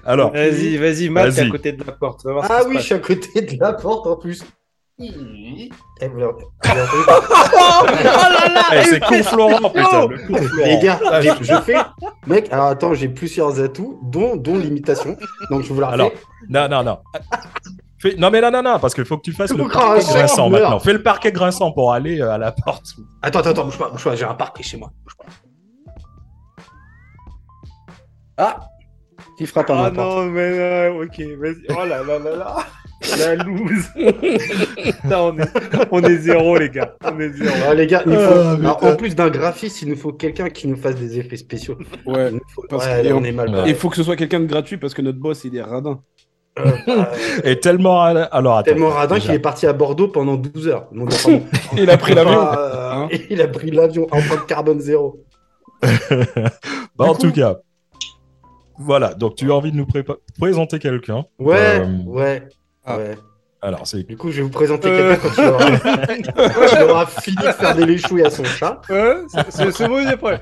Alors, 0.05 0.31
Vas-y, 0.31 0.77
vas-y, 0.77 1.09
Matt, 1.09 1.35
t'es 1.35 1.41
à 1.41 1.49
côté 1.49 1.73
de 1.73 1.83
la 1.83 1.91
porte. 1.91 2.23
Va 2.23 2.31
voir 2.31 2.47
ce 2.47 2.53
Ah 2.53 2.63
oui, 2.65 2.77
je 2.77 2.83
suis 2.83 2.93
à 2.93 2.99
côté 2.99 3.41
de 3.41 3.59
la 3.59 3.73
porte 3.73 4.07
en 4.07 4.15
plus. 4.15 4.41
Eh, 4.99 5.69
vous 6.07 6.17
l'avez- 6.19 6.31
vous 6.31 6.47
l'avez 6.63 6.81
entendu 6.81 7.97
eh, 8.73 8.83
c'est 8.83 8.99
court 8.99 9.17
Florent, 9.23 9.69
putain. 9.69 10.07
le 10.07 10.17
cours 10.27 10.37
Florent. 10.37 10.65
Les 10.65 10.79
gars, 10.79 10.99
j'ai- 11.21 11.31
je 11.41 11.55
fais. 11.61 11.75
Mec, 12.27 12.51
alors 12.51 12.67
attends, 12.67 12.93
j'ai 12.93 13.09
plusieurs 13.09 13.59
atouts, 13.59 13.99
dont, 14.03 14.35
dont 14.35 14.57
l'imitation. 14.57 15.17
Donc 15.49 15.63
je 15.63 15.73
vous 15.73 15.79
la 15.81 15.87
refais. 15.87 15.93
Alors, 15.95 16.11
non, 16.49 16.67
non, 16.69 16.83
non. 16.83 16.99
Fais- 17.99 18.15
Non, 18.15 18.29
mais 18.31 18.41
non, 18.41 18.51
non, 18.51 18.61
non, 18.63 18.79
parce 18.79 18.93
qu'il 18.93 19.05
faut 19.05 19.17
que 19.17 19.23
tu 19.23 19.31
fasses 19.31 19.51
le 19.51 19.67
parquet 19.67 20.03
grinçant 20.03 20.49
maintenant. 20.49 20.79
Fais 20.79 20.93
le 20.93 21.01
parquet 21.03 21.31
grinçant 21.31 21.71
pour 21.71 21.93
aller 21.93 22.19
euh, 22.21 22.31
à 22.31 22.37
la 22.37 22.51
porte. 22.51 22.85
Attends, 23.21 23.39
attends, 23.39 23.49
attends, 23.51 23.65
bouge 23.65 23.77
pas, 23.77 23.89
bouge 23.89 24.03
pas, 24.03 24.15
j'ai 24.15 24.25
un 24.25 24.33
parquet 24.35 24.63
chez 24.63 24.77
moi. 24.77 24.91
Bouge 25.03 25.15
pas. 25.17 25.25
Ah 28.37 28.59
Qui 29.37 29.45
frappe 29.47 29.69
à 29.71 29.75
ma 29.75 29.85
Ah 29.85 29.91
porte 29.91 30.17
non, 30.17 30.25
mais 30.25 30.89
non, 30.89 31.01
ok, 31.01 31.19
vas-y. 31.39 31.65
Oh 31.69 31.85
là 31.85 32.03
là 32.03 32.19
là 32.19 32.35
là. 32.35 32.55
La 33.19 33.35
loose. 33.35 33.85
Putain, 33.95 35.19
on, 35.19 35.37
est, 35.39 35.49
on 35.91 36.01
est 36.03 36.17
zéro, 36.17 36.57
les 36.57 36.69
gars. 36.69 36.95
On 37.03 37.19
est 37.19 37.31
zéro. 37.31 37.51
Ah, 37.67 37.73
les 37.73 37.87
gars, 37.87 38.03
il 38.05 38.13
faut... 38.13 38.19
Ah, 38.19 38.51
alors, 38.51 38.83
en 38.83 38.95
plus 38.95 39.15
d'un 39.15 39.29
graphiste, 39.29 39.81
il 39.81 39.89
nous 39.89 39.95
faut 39.95 40.13
quelqu'un 40.13 40.49
qui 40.49 40.67
nous 40.67 40.75
fasse 40.77 40.95
des 40.95 41.17
effets 41.19 41.37
spéciaux. 41.37 41.77
Ouais. 42.05 42.31
Faut- 42.53 42.63
Parce 42.69 42.85
ouais, 42.85 43.03
là, 43.03 43.15
on 43.15 43.23
est 43.23 43.31
mal. 43.31 43.49
Ouais. 43.49 43.63
Il 43.69 43.75
faut 43.75 43.89
que 43.89 43.95
ce 43.95 44.03
soit 44.03 44.15
quelqu'un 44.15 44.39
de 44.39 44.45
gratuit 44.45 44.77
parce 44.77 44.93
que 44.93 45.01
notre 45.01 45.19
boss 45.19 45.43
il 45.45 45.55
est 45.55 45.61
radin. 45.61 45.99
Euh, 46.59 46.69
euh, 46.89 47.03
Et 47.43 47.59
tellement. 47.59 48.01
Alors, 48.01 48.57
attends. 48.57 48.63
tellement 48.71 48.89
radin 48.89 49.15
déjà. 49.15 49.27
qu'il 49.27 49.35
est 49.35 49.39
parti 49.39 49.65
à 49.67 49.73
Bordeaux 49.73 50.07
pendant 50.09 50.35
12 50.35 50.67
heures. 50.67 50.87
Non. 50.91 51.05
Il 51.77 51.89
a 51.89 51.97
pris 51.97 52.13
l'avion. 52.13 52.39
Ah, 52.39 52.59
euh, 52.59 52.91
Hein 52.93 53.09
il 53.29 53.41
a 53.41 53.47
pris 53.47 53.71
l'avion 53.71 54.05
en 54.11 54.17
de 54.19 54.45
carbone 54.47 54.79
zéro. 54.81 55.23
Bah, 55.81 57.05
en 57.05 57.13
coup- 57.13 57.21
tout 57.21 57.31
cas. 57.31 57.57
Voilà, 58.77 59.13
donc 59.13 59.35
tu 59.35 59.49
as 59.51 59.55
envie 59.55 59.71
de 59.71 59.77
nous 59.77 59.87
présenter 60.39 60.79
quelqu'un. 60.79 61.23
Ouais, 61.39 61.81
Euh, 61.81 61.85
ouais, 62.07 62.43
ah. 62.85 62.97
ouais. 62.97 63.17
Alors, 63.63 63.85
c'est. 63.85 64.01
Du 64.07 64.17
coup, 64.17 64.31
je 64.31 64.37
vais 64.37 64.41
vous 64.41 64.49
présenter 64.49 64.87
Euh. 64.89 65.15
quelqu'un 65.15 65.29
quand 65.29 65.41
il 65.41 65.47
aura... 65.49 65.65
quand 66.49 66.75
il 66.77 66.81
aura 66.83 67.05
fini 67.05 67.37
de 67.37 67.51
faire 67.51 67.75
des 67.75 67.85
léchouilles 67.85 68.23
à 68.25 68.31
son 68.31 68.43
chat. 68.43 68.81
Ouais, 68.89 69.17
c'est- 69.49 69.87
bon, 69.87 69.99
il 69.99 70.07
est 70.07 70.17
prêt. 70.17 70.41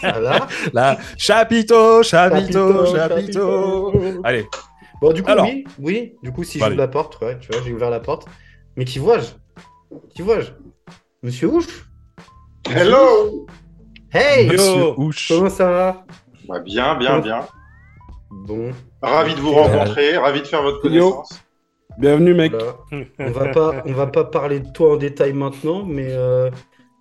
Voilà. 0.00 0.46
Là, 0.72 0.96
chapiteau, 1.18 2.02
chapiteau, 2.04 2.86
Chapiteau. 2.94 3.92
Allez, 4.24 4.46
Bon, 5.00 5.12
du 5.12 5.24
coup, 5.24 5.30
Alors. 5.32 5.44
oui, 5.46 5.64
oui. 5.80 6.14
Du 6.22 6.30
coup, 6.32 6.44
si 6.44 6.60
j'ouvre 6.60 6.70
la 6.76 6.86
porte, 6.86 7.20
ouais, 7.20 7.36
tu 7.40 7.50
vois, 7.50 7.60
j'ai 7.64 7.72
ouvert 7.72 7.90
la 7.90 7.98
porte. 7.98 8.26
Mais 8.76 8.84
qui 8.84 9.00
vois-je? 9.00 9.30
Qui 10.14 10.22
vois-je? 10.22 10.50
Monsieur 11.24 11.48
Ouche? 11.48 11.88
Hello 12.70 13.46
Hey 14.12 14.46
monsieur 14.48 14.92
Ouch. 14.98 15.26
Comment 15.28 15.50
ça 15.50 15.68
va? 15.68 16.04
Bah, 16.48 16.60
Bien, 16.60 16.94
bien, 16.94 17.18
bien. 17.18 17.40
Bon, 18.32 18.70
Ravi 19.02 19.34
de 19.34 19.40
vous 19.40 19.50
Euh, 19.50 19.62
rencontrer, 19.62 20.16
ravi 20.16 20.40
de 20.40 20.46
faire 20.46 20.62
votre 20.62 20.84
Yo. 20.90 21.10
connaissance. 21.10 21.40
Bienvenue 21.98 22.34
mec. 22.34 22.52
voilà. 22.52 22.74
on 23.18 23.30
va 23.30 23.48
pas, 23.48 23.82
on 23.84 23.92
va 23.92 24.06
pas 24.06 24.24
parler 24.24 24.60
de 24.60 24.68
toi 24.72 24.94
en 24.94 24.96
détail 24.96 25.32
maintenant, 25.34 25.84
mais 25.84 26.08
euh, 26.10 26.50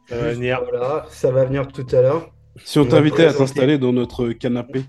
Ça 0.09 0.17
va 0.17 0.31
venir. 0.33 0.61
voilà, 0.69 1.05
ça 1.09 1.31
va 1.31 1.45
venir 1.45 1.67
tout 1.69 1.85
à 1.93 2.01
l'heure. 2.01 2.29
Si 2.65 2.77
on 2.79 2.85
t'invitait 2.85 3.25
à 3.25 3.33
t'installer 3.33 3.77
dans 3.77 3.93
notre 3.93 4.29
canapé. 4.33 4.83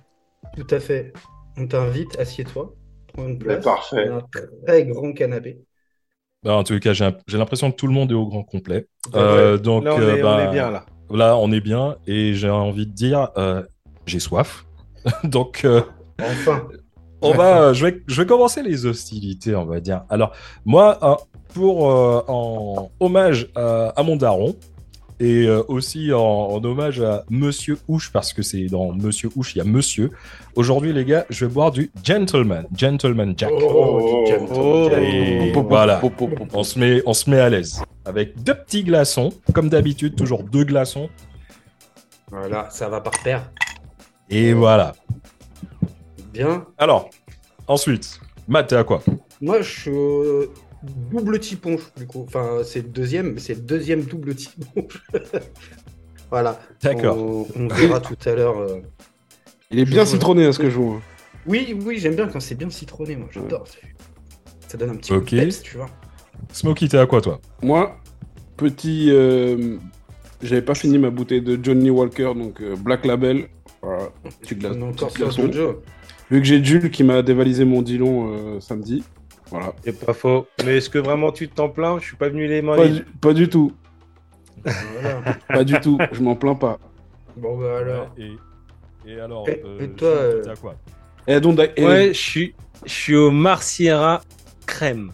Tout 0.57 0.67
à 0.75 0.81
fait. 0.81 1.13
On 1.57 1.67
t'invite, 1.69 2.19
assieds-toi, 2.19 2.75
prends 3.13 3.29
une 3.29 3.39
place. 3.39 3.65
parfait. 3.65 4.09
On 4.11 4.17
a 4.17 4.19
un 4.19 4.23
très 4.67 4.85
grand 4.85 5.13
canapé. 5.13 5.61
Bah, 6.43 6.57
en 6.57 6.65
tout 6.65 6.79
cas, 6.81 6.93
j'ai 6.93 7.13
l'impression 7.39 7.71
que 7.71 7.77
tout 7.77 7.87
le 7.87 7.93
monde 7.93 8.11
est 8.11 8.17
au 8.17 8.27
grand 8.27 8.43
complet. 8.43 8.89
Euh, 9.15 9.57
donc, 9.59 9.85
Là, 9.85 9.95
on 9.95 10.01
euh, 10.01 10.17
est, 10.17 10.23
bah, 10.23 10.37
on 10.41 10.49
est 10.49 10.53
bien, 10.53 10.71
là. 10.71 10.87
Là, 11.11 11.37
on 11.37 11.53
est 11.53 11.61
bien 11.61 11.97
et 12.09 12.35
j'ai 12.35 12.51
envie 12.51 12.87
de 12.87 12.93
dire, 12.93 13.29
euh, 13.37 13.63
j'ai 14.07 14.19
soif. 14.19 14.65
donc, 15.25 15.65
euh, 15.65 15.83
Enfin. 16.25 16.67
on 17.21 17.33
va, 17.33 17.73
je 17.73 17.87
vais, 17.87 18.03
je 18.07 18.21
vais 18.23 18.27
commencer 18.27 18.63
les 18.63 18.87
hostilités, 18.87 19.55
on 19.55 19.65
va 19.65 19.81
dire. 19.81 20.03
Alors, 20.11 20.33
moi, 20.65 20.99
euh, 21.03 21.15
pour 21.55 21.91
euh, 21.91 22.23
en 22.29 22.91
hommage 23.01 23.49
à, 23.55 23.89
à 23.97 24.03
mon 24.03 24.17
daron 24.17 24.57
et 25.21 25.47
euh, 25.47 25.63
aussi 25.69 26.13
en, 26.13 26.19
en 26.19 26.65
hommage 26.65 27.01
à 27.01 27.25
Monsieur 27.31 27.79
Ouche 27.87 28.11
parce 28.11 28.33
que 28.33 28.43
c'est 28.43 28.67
dans 28.67 28.93
Monsieur 28.93 29.31
Ouche 29.37 29.55
il 29.55 29.59
y 29.59 29.61
a 29.61 29.65
Monsieur. 29.65 30.11
Aujourd'hui, 30.57 30.93
les 30.93 31.05
gars, 31.05 31.27
je 31.31 31.45
vais 31.47 31.53
boire 31.53 31.71
du 31.71 31.93
Gentleman, 32.03 32.67
Gentleman 32.77 33.35
Jack. 33.37 33.53
Oh, 33.55 34.25
Oh. 34.55 34.89
Et 34.99 35.53
voilà. 35.53 36.01
On 36.53 36.65
se 36.65 36.79
met, 36.79 37.03
on 37.07 37.15
se 37.15 37.31
met 37.31 37.39
à 37.39 37.49
l'aise 37.49 37.83
avec 38.05 38.43
deux 38.43 38.55
petits 38.55 38.83
glaçons, 38.83 39.31
comme 39.55 39.69
d'habitude, 39.69 40.17
toujours 40.17 40.43
deux 40.43 40.65
glaçons. 40.65 41.09
Voilà, 42.31 42.69
ça 42.71 42.89
va 42.89 43.01
par 43.01 43.13
paire. 43.23 43.51
Et 44.31 44.53
voilà. 44.55 44.95
Bien. 46.33 46.67
Alors, 46.79 47.11
ensuite, 47.67 48.21
Matt, 48.49 48.69
t'es 48.69 48.77
à 48.77 48.85
quoi? 48.85 49.03
Moi, 49.41 49.61
je 49.63 49.71
suis 49.81 49.91
au 49.91 50.45
double 51.11 51.39
tiponche, 51.41 51.83
du 51.97 52.07
coup. 52.07 52.25
Enfin, 52.27 52.61
c'est 52.65 52.83
le 52.83 52.89
deuxième, 52.89 53.33
mais 53.35 53.41
c'est 53.41 53.55
le 53.55 53.61
deuxième 53.61 54.03
double 54.03 54.35
tiponche. 54.35 55.03
voilà. 56.31 56.59
D'accord. 56.83 57.17
On, 57.19 57.47
on 57.57 57.69
verra 57.69 58.01
tout 58.01 58.17
à 58.27 58.35
l'heure. 58.35 58.59
euh. 58.59 58.81
Il 59.71 59.79
est 59.79 59.85
bien 59.85 60.05
citronné 60.05 60.47
à 60.47 60.53
ce 60.53 60.59
que 60.59 60.71
je 60.71 60.77
vois. 60.79 61.01
Oui, 61.47 61.77
oui, 61.85 61.99
j'aime 61.99 62.15
bien 62.15 62.29
quand 62.29 62.41
c'est 62.41 62.55
bien 62.55 62.71
citronné, 62.71 63.17
moi. 63.17 63.29
J'adore. 63.33 63.65
Ça 64.69 64.79
donne 64.79 64.91
un 64.91 64.97
petit 64.97 65.13
Ok. 65.13 65.29
coup 65.31 65.35
de 65.37 65.41
peps, 65.41 65.63
tu 65.63 65.77
vois. 65.77 65.89
Smokey, 66.53 66.89
t'es 66.89 66.99
à 66.99 67.07
quoi, 67.07 67.21
toi? 67.21 67.41
Moi, 67.63 67.97
petit 68.57 69.09
euh, 69.11 69.77
j'avais 70.43 70.63
pas 70.63 70.75
fini 70.75 70.99
ma 70.99 71.11
bouteille 71.11 71.43
de 71.43 71.59
Johnny 71.63 71.91
Walker, 71.91 72.33
donc 72.37 72.61
euh, 72.61 72.75
Black 72.77 73.05
Label. 73.05 73.49
Voilà, 73.83 74.11
tu 74.45 74.55
glaces. 74.55 74.77
Encore 74.77 75.09
petit 75.09 75.17
sur 75.33 75.49
glaçon. 75.49 75.77
Vu 76.33 76.41
que 76.41 76.47
j'ai 76.47 76.65
Jules 76.65 76.91
qui 76.91 77.05
m'a 77.05 77.21
dévalisé 77.21 77.67
mon 77.67 77.83
Dillon 77.83 78.33
euh, 78.33 78.59
samedi. 78.59 79.05
Voilà. 79.51 79.75
C'est 79.85 79.93
pas 80.03 80.15
faux. 80.15 80.47
Mais 80.65 80.79
est-ce 80.79 80.89
que 80.89 80.99
vraiment 80.99 81.31
tu 81.31 81.47
t'en 81.47 81.69
plains? 81.69 81.99
Je 82.01 82.07
suis 82.07 82.17
pas 82.17 82.31
venu 82.31 82.47
les 82.49 82.63
mains 82.63 82.75
Pas 82.75 82.89
du, 82.89 83.03
pas 83.21 83.35
du 83.35 83.51
tout. 83.51 83.73
Voilà. 84.65 85.21
Pas 85.49 85.63
du 85.65 85.79
tout. 85.81 85.99
Je 86.11 86.23
m'en 86.23 86.35
plains 86.35 86.55
pas. 86.55 86.79
Bon, 87.37 87.59
bah 87.59 87.79
alors. 87.81 88.15
Et, 88.17 88.33
et 89.07 89.21
alors, 89.21 89.47
Et- 89.47 89.61
euh, 89.63 89.81
et 89.81 89.89
toi, 89.91 90.09
Jules, 90.09 90.19
euh, 90.39 90.43
t'es 90.43 90.51
à 90.51 90.57
quoi? 90.57 90.75
Et 91.27 91.41
donc, 91.41 91.59
et- 91.77 91.85
Ouais, 91.85 92.09
je 92.15 92.19
suis, 92.19 92.55
je 92.87 92.93
suis 92.93 93.17
au 93.17 93.31
Marciera 93.31 94.23
crème. 94.65 95.13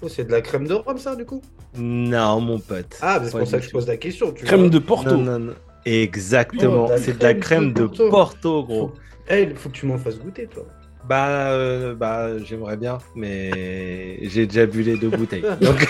Oh, 0.00 0.08
c'est 0.08 0.24
de 0.24 0.30
la 0.32 0.40
crème 0.40 0.66
de 0.66 0.74
rhum, 0.74 0.96
ça, 0.96 1.14
du 1.14 1.26
coup? 1.26 1.42
Non, 1.76 2.40
mon 2.40 2.58
pote. 2.58 2.96
Ah, 3.02 3.18
mais 3.20 3.26
c'est 3.28 3.36
pour 3.38 3.46
ça 3.46 3.58
que 3.58 3.64
je 3.66 3.70
pose 3.70 3.86
la 3.86 3.98
question. 3.98 4.32
Tu 4.32 4.46
crème 4.46 4.60
vois. 4.60 4.68
de 4.70 4.78
Porto. 4.78 5.10
Non, 5.16 5.24
non, 5.24 5.38
non. 5.38 5.54
Exactement. 5.84 6.86
Oh, 6.88 6.94
c'est 6.96 7.18
de 7.18 7.22
la 7.22 7.34
crème 7.34 7.74
de 7.74 7.82
de 7.82 7.86
Porto. 7.86 8.08
Porto, 8.10 8.64
gros. 8.64 8.88
Faut... 8.88 8.94
Eh, 9.28 9.42
il 9.42 9.56
faut 9.56 9.68
que 9.68 9.74
tu 9.74 9.86
m'en 9.86 9.98
fasses 9.98 10.18
goûter, 10.18 10.46
toi. 10.46 10.64
Bah, 11.08 11.50
euh, 11.50 11.94
bah 11.94 12.38
j'aimerais 12.44 12.76
bien, 12.76 12.98
mais 13.16 14.18
j'ai 14.28 14.46
déjà 14.46 14.66
bu 14.66 14.82
les 14.82 14.96
deux 14.96 15.08
bouteilles. 15.10 15.42
Donc, 15.60 15.88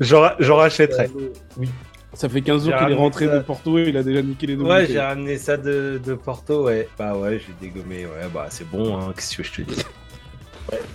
j'en 0.00 0.56
rachèterai. 0.56 1.10
Oui. 1.56 1.68
Ça 2.12 2.28
fait 2.28 2.40
15 2.40 2.64
jours 2.64 2.74
qu'il 2.78 2.92
est 2.92 2.94
rentré 2.94 3.26
ça. 3.26 3.36
de 3.38 3.42
Porto 3.42 3.78
et 3.78 3.88
il 3.88 3.96
a 3.96 4.02
déjà 4.02 4.22
niqué 4.22 4.46
les 4.46 4.56
deux 4.56 4.62
Ouais, 4.62 4.80
bouteilles. 4.82 4.92
j'ai 4.94 5.00
ramené 5.00 5.36
ça 5.38 5.56
de, 5.56 6.00
de 6.02 6.14
Porto, 6.14 6.64
ouais. 6.64 6.88
Bah 6.98 7.14
ouais, 7.16 7.40
j'ai 7.40 7.52
dégommé, 7.60 8.06
ouais, 8.06 8.28
bah 8.32 8.46
c'est 8.48 8.68
bon, 8.68 8.96
hein, 8.96 9.12
qu'est-ce 9.14 9.36
que 9.36 9.42
je 9.42 9.52
te 9.52 9.62
dis? 9.62 9.82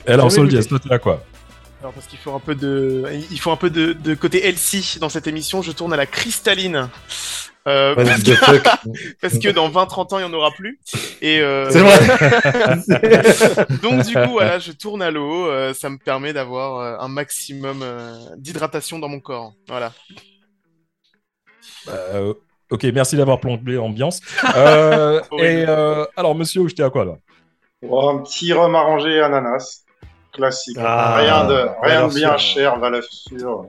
Et 0.07 0.11
alors, 0.11 0.31
Soldier, 0.31 0.63
toi, 0.65 0.79
t'es 0.79 0.91
à 0.91 0.99
quoi? 0.99 1.23
Alors 1.81 1.93
parce 1.93 2.05
qu'il 2.07 2.19
faut 2.19 2.33
un 2.33 2.39
peu 2.39 2.55
de, 2.55 3.05
il 3.31 3.39
faut 3.39 3.51
un 3.51 3.55
peu 3.55 3.69
de, 3.69 3.93
de 3.93 4.13
côté 4.13 4.45
Elsie 4.47 4.97
dans 5.01 5.09
cette 5.09 5.27
émission. 5.27 5.61
Je 5.61 5.71
tourne 5.71 5.91
à 5.93 5.97
la 5.97 6.05
cristalline. 6.05 6.89
Euh, 7.67 7.93
parce, 9.21 9.37
que 9.37 9.49
dans 9.49 9.69
20-30 9.69 10.15
ans, 10.15 10.19
il 10.19 10.25
n'y 10.25 10.29
en 10.29 10.33
aura 10.33 10.51
plus. 10.51 10.79
Et 11.21 11.41
euh, 11.41 11.69
C'est 11.69 11.79
vrai 11.79 13.65
donc 13.83 14.05
du 14.05 14.13
coup, 14.13 14.31
voilà, 14.31 14.57
je 14.59 14.71
tourne 14.71 15.01
à 15.01 15.11
l'eau. 15.11 15.47
euh, 15.47 15.73
ça 15.73 15.89
me 15.89 15.97
permet 15.97 16.33
d'avoir 16.33 16.79
euh, 16.79 16.97
un 16.99 17.07
maximum 17.07 17.81
euh, 17.83 18.15
d'hydratation 18.37 18.97
dans 18.97 19.09
mon 19.09 19.19
corps. 19.19 19.53
Voilà. 19.67 19.93
Euh, 21.89 22.33
Ok, 22.71 22.85
merci 22.93 23.17
d'avoir 23.17 23.39
plongé 23.39 23.61
l'ambiance. 23.65 24.21
Euh, 24.55 25.21
et 25.37 25.65
euh, 25.67 26.05
alors, 26.15 26.35
monsieur, 26.35 26.67
j'étais 26.67 26.83
à 26.83 26.89
quoi 26.89 27.05
là? 27.05 27.13
Oh, 27.87 28.09
un 28.09 28.19
petit 28.19 28.53
rhum 28.53 28.75
arrangé 28.75 29.21
ananas. 29.21 29.83
Classique. 30.33 30.77
Ah, 30.79 31.17
rien 31.17 31.45
de, 31.45 31.67
rien 31.81 32.07
de 32.07 32.13
bien 32.13 32.37
sûr. 32.37 32.61
cher, 32.61 32.79
valeur 32.79 33.03
sûre. 33.03 33.65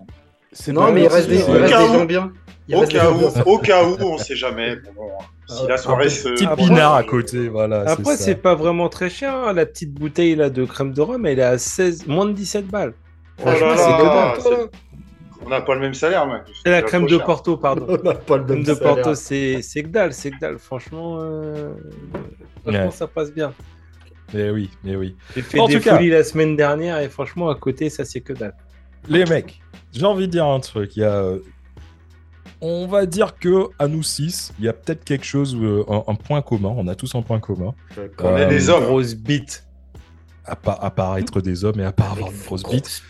C'est 0.53 0.73
Non, 0.73 0.93
mais 0.93 1.03
il 1.03 1.09
reste 1.09 1.29
des, 1.29 1.41
il 1.41 1.57
reste 1.57 1.77
des 1.77 1.87
gens 1.99 2.05
bien. 2.05 2.33
Au 2.75 2.87
cas 2.87 3.11
où, 3.11 3.51
au 3.51 3.59
cas 3.59 3.85
où, 3.85 3.97
on 4.01 4.19
sait 4.19 4.37
jamais. 4.37 4.77
Bon, 4.97 5.03
bon, 5.07 5.57
si 5.57 5.67
la 5.67 5.77
soirée 5.77 6.09
se. 6.09 6.29
Petit 6.31 6.45
Après- 6.47 6.65
pinard 6.65 6.95
à 6.95 7.03
côté, 7.05 7.49
voilà. 7.49 7.85
Après, 7.87 8.17
c'est 8.17 8.37
pas 8.37 8.55
vraiment 8.55 8.89
très 8.89 9.11
cher, 9.11 9.35
hein, 9.35 9.53
la 9.53 9.67
petite 9.67 9.93
bouteille 9.93 10.35
là 10.37 10.49
de 10.51 10.65
crème 10.65 10.93
de 10.93 11.01
rhum, 11.01 11.27
elle 11.27 11.39
est 11.41 11.43
à 11.43 11.59
16, 11.59 12.07
moins 12.07 12.25
de 12.27 12.33
17 12.33 12.67
balles. 12.69 12.95
Oh 13.41 13.47
là 13.47 13.55
Franchement, 13.57 13.69
là, 13.69 13.77
c'est 13.77 13.93
que 13.97 14.03
dalle. 14.03 14.41
c'est- 14.71 14.79
On 15.45 15.49
n'a 15.49 15.61
pas 15.61 15.75
le 15.75 15.81
même 15.81 15.95
salaire, 15.95 16.27
mec. 16.27 16.43
C'est 16.65 16.71
la 16.71 16.83
crème 16.83 17.05
de 17.05 17.17
cher. 17.17 17.25
Porto, 17.25 17.57
pardon. 17.57 17.87
On 18.01 18.03
n'a 18.03 18.15
pas 18.15 18.37
le 18.37 18.45
crème 18.45 18.57
même 18.59 18.65
de 18.65 18.75
salaire. 18.75 18.95
Porto, 18.95 19.15
c'est 19.17 19.61
c'est 19.63 19.83
que 19.83 19.89
dalle, 19.89 20.13
c'est 20.13 20.31
que 20.31 20.39
dalle. 20.41 20.59
Franchement, 20.59 21.19
euh, 21.21 21.73
franchement 22.63 22.85
Ouais. 22.87 22.91
ça 22.93 23.07
passe 23.09 23.33
bien. 23.33 23.53
Mais 24.33 24.49
oui, 24.51 24.71
mais 24.85 24.97
oui. 24.97 25.15
J'ai 25.35 25.43
fait 25.43 25.59
En 25.59 25.67
des 25.67 25.75
tout 25.75 25.81
cas- 25.83 25.97
folies 25.97 26.09
la 26.11 26.25
semaine 26.25 26.57
dernière 26.57 26.99
et 27.01 27.09
franchement, 27.11 27.51
à 27.51 27.55
côté, 27.57 27.91
ça 27.91 28.05
c'est 28.05 28.21
que 28.21 28.33
dalle. 28.33 28.55
Les 29.09 29.25
mecs, 29.27 29.61
j'ai 29.93 30.05
envie 30.07 30.29
de 30.29 30.33
dire 30.33 30.47
un 30.47 30.61
truc. 30.61 30.97
Il 30.97 31.01
y 31.01 31.05
a, 31.05 31.17
euh, 31.17 31.41
on 32.63 32.87
va 32.87 33.05
dire 33.07 33.39
que 33.39 33.67
à 33.79 33.89
nous 33.89 34.03
six, 34.03 34.53
il 34.59 34.65
y 34.65 34.69
a 34.69 34.73
peut-être 34.73 35.05
quelque 35.05 35.27
chose, 35.27 35.55
euh, 35.61 35.85
un, 35.89 36.05
un 36.07 36.15
point 36.15 36.41
commun. 36.43 36.73
On 36.77 36.87
a 36.89 36.95
tous 36.95 37.15
un 37.15 37.21
point 37.23 37.41
commun. 37.41 37.75
On 38.21 38.37
est 38.37 38.45
Euh, 38.45 38.49
des 38.49 38.71
hommes. 38.71 38.85
Grosse 38.85 39.15
bite. 39.15 39.65
À 40.45 40.57
part, 40.57 40.83
à 40.83 40.91
part 40.91 41.19
être 41.19 41.41
des 41.41 41.65
hommes 41.65 41.79
et 41.81 41.85
à 41.85 41.93
part 41.93 42.13
avoir 42.13 42.31
des 42.31 42.39
grosses 42.47 42.65
bites. 42.65 43.03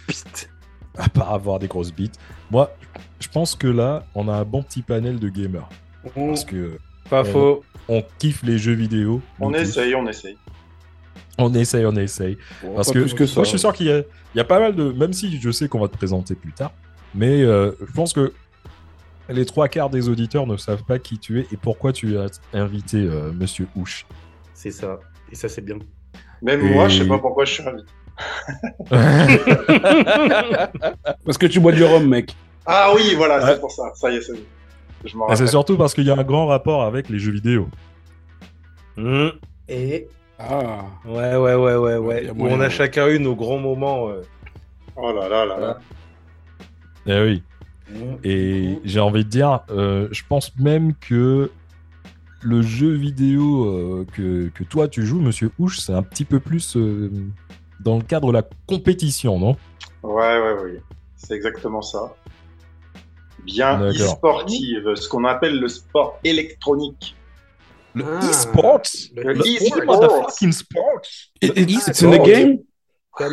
À 0.98 1.08
part 1.08 1.32
avoir 1.32 1.58
des 1.58 1.68
grosses 1.68 1.92
bites. 1.92 2.16
Moi, 2.50 2.70
je 3.20 3.28
pense 3.28 3.54
que 3.54 3.66
là, 3.68 4.04
on 4.14 4.28
a 4.28 4.32
un 4.34 4.44
bon 4.44 4.62
petit 4.62 4.82
panel 4.82 5.18
de 5.18 5.28
gamers. 5.28 5.68
Parce 6.14 6.44
que 6.44 6.78
Pas 7.08 7.24
faux. 7.24 7.62
on 7.88 8.02
kiffe 8.18 8.42
les 8.42 8.58
jeux 8.58 8.74
vidéo. 8.74 9.22
On 9.40 9.54
essaye, 9.54 9.94
on 9.94 10.06
essaye. 10.08 10.36
On 11.38 11.54
essaye, 11.54 11.86
on 11.86 11.96
essaye. 11.96 12.36
Bon, 12.62 12.74
Parce 12.74 12.92
que, 12.92 12.98
plus 13.00 13.14
que 13.14 13.26
ça. 13.26 13.36
moi, 13.36 13.44
je 13.44 13.48
suis 13.50 13.58
sûr 13.58 13.72
qu'il 13.72 13.86
y, 13.86 13.92
a- 13.92 14.00
il 14.00 14.36
y 14.36 14.40
a 14.40 14.44
pas 14.44 14.60
mal 14.60 14.74
de. 14.76 14.92
Même 14.92 15.12
si 15.14 15.40
je 15.40 15.50
sais 15.50 15.68
qu'on 15.68 15.80
va 15.80 15.88
te 15.88 15.96
présenter 15.96 16.34
plus 16.34 16.52
tard, 16.52 16.72
mais 17.14 17.42
euh, 17.42 17.72
je 17.80 17.92
pense 17.92 18.12
que 18.12 18.32
les 19.28 19.44
trois 19.46 19.68
quarts 19.68 19.90
des 19.90 20.08
auditeurs 20.08 20.46
ne 20.46 20.56
savent 20.56 20.84
pas 20.84 20.98
qui 20.98 21.18
tu 21.18 21.40
es 21.40 21.46
et 21.52 21.56
pourquoi 21.56 21.92
tu 21.92 22.16
as 22.18 22.26
invité 22.52 22.98
euh, 22.98 23.32
Monsieur 23.32 23.66
Houche. 23.76 24.06
C'est 24.54 24.70
ça. 24.70 24.98
Et 25.30 25.34
ça, 25.34 25.48
c'est 25.48 25.62
bien. 25.62 25.76
Même 26.42 26.60
Et- 26.66 26.70
moi, 26.74 26.88
je 26.88 27.02
sais 27.02 27.08
pas 27.08 27.18
pourquoi 27.18 27.44
je 27.44 27.52
suis 27.54 27.62
invité. 27.66 27.88
Parce 31.24 31.38
que 31.38 31.46
tu 31.46 31.60
bois 31.60 31.72
du 31.72 31.84
rhum, 31.84 32.06
mec. 32.08 32.34
Ah 32.66 32.92
oui, 32.94 33.14
voilà, 33.16 33.38
Ouais. 33.44 33.52
c'est 33.54 33.60
pour 33.60 33.70
ça. 33.72 33.84
Ça 33.94 34.10
y 34.10 34.16
est, 34.16 34.22
c'est 34.22 34.34
bon. 34.34 34.40
Je 35.04 35.16
m'en 35.16 35.28
Et 35.30 35.36
c'est 35.36 35.46
surtout 35.48 35.76
parce 35.76 35.94
qu'il 35.94 36.04
y 36.06 36.10
a 36.10 36.16
un 36.16 36.22
grand 36.22 36.46
rapport 36.46 36.84
avec 36.84 37.08
les 37.08 37.18
jeux 37.18 37.32
vidéo. 37.32 37.68
Mmh. 38.96 39.28
Et 39.68 40.06
Ah. 40.38 40.84
Ouais, 41.04 41.34
ouais, 41.36 41.54
ouais, 41.54 41.74
ouais, 41.76 41.96
Ouais, 41.96 42.28
a 42.28 42.32
on 42.36 42.60
a 42.60 42.68
chacun 42.68 43.08
eu 43.08 43.18
nos 43.18 43.34
grands 43.34 43.58
moments. 43.58 44.08
euh. 44.10 44.22
Oh 44.96 45.12
là 45.12 45.28
là 45.28 45.44
là 45.46 45.58
là. 45.58 45.78
Eh 47.06 47.20
oui. 47.22 47.42
Et 48.24 48.78
j'ai 48.84 49.00
envie 49.00 49.24
de 49.24 49.28
dire, 49.30 49.60
euh, 49.70 50.08
je 50.12 50.22
pense 50.28 50.56
même 50.58 50.94
que 50.94 51.50
le 52.40 52.62
jeu 52.62 52.92
vidéo 52.92 53.66
euh, 53.66 54.06
que, 54.12 54.48
que 54.48 54.64
toi 54.64 54.88
tu 54.88 55.04
joues, 55.06 55.20
Monsieur 55.20 55.50
Houche, 55.58 55.78
c'est 55.80 55.92
un 55.92 56.02
petit 56.02 56.24
peu 56.24 56.40
plus 56.40 56.76
euh, 56.76 57.10
dans 57.80 57.96
le 57.96 58.02
cadre 58.02 58.28
de 58.28 58.32
la 58.32 58.44
compétition, 58.66 59.38
non? 59.38 59.56
Ouais, 60.02 60.40
ouais, 60.40 60.52
ouais. 60.62 60.82
C'est 61.16 61.34
exactement 61.34 61.82
ça. 61.82 62.14
Bien 63.44 63.80
e-sportive, 63.80 64.94
ce 64.94 65.08
qu'on 65.08 65.24
appelle 65.24 65.58
le 65.60 65.68
sport 65.68 66.18
électronique. 66.24 67.16
Le 67.94 68.04
Ah, 68.06 68.20
e-sports 68.30 68.82
le 69.16 69.32
e-sport. 69.34 69.78
e-sport. 69.78 69.84
motherfucking 69.86 70.52
sport 70.52 71.00
It- 71.42 71.52
It's, 71.58 71.88
it's 71.88 72.02
in 72.02 72.10
the 72.12 72.24
game? 72.24 72.58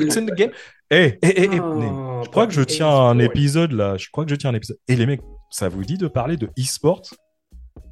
It's 0.02 0.18
in 0.18 0.26
the 0.26 0.34
game. 0.36 0.52
Eh, 0.92 1.18
eh, 1.22 1.28
eh, 1.28 1.44
eh, 1.44 1.60
Ah, 1.62 1.76
eh, 2.22 2.24
je 2.26 2.30
crois 2.30 2.48
que 2.48 2.54
je 2.54 2.62
tiens 2.62 2.90
un 2.90 3.20
épisode 3.20 3.72
là. 3.74 3.96
Je 3.98 4.08
crois 4.12 4.26
que 4.26 4.32
je 4.32 4.36
tiens 4.36 4.50
un 4.50 4.56
épisode. 4.56 4.78
Et 4.88 4.96
les 4.96 5.06
mecs, 5.06 5.22
ça 5.52 5.70
vous 5.70 5.84
dit 5.84 5.98
de 5.98 6.08
parler 6.08 6.36
de 6.38 6.48
e-sport? 6.60 7.02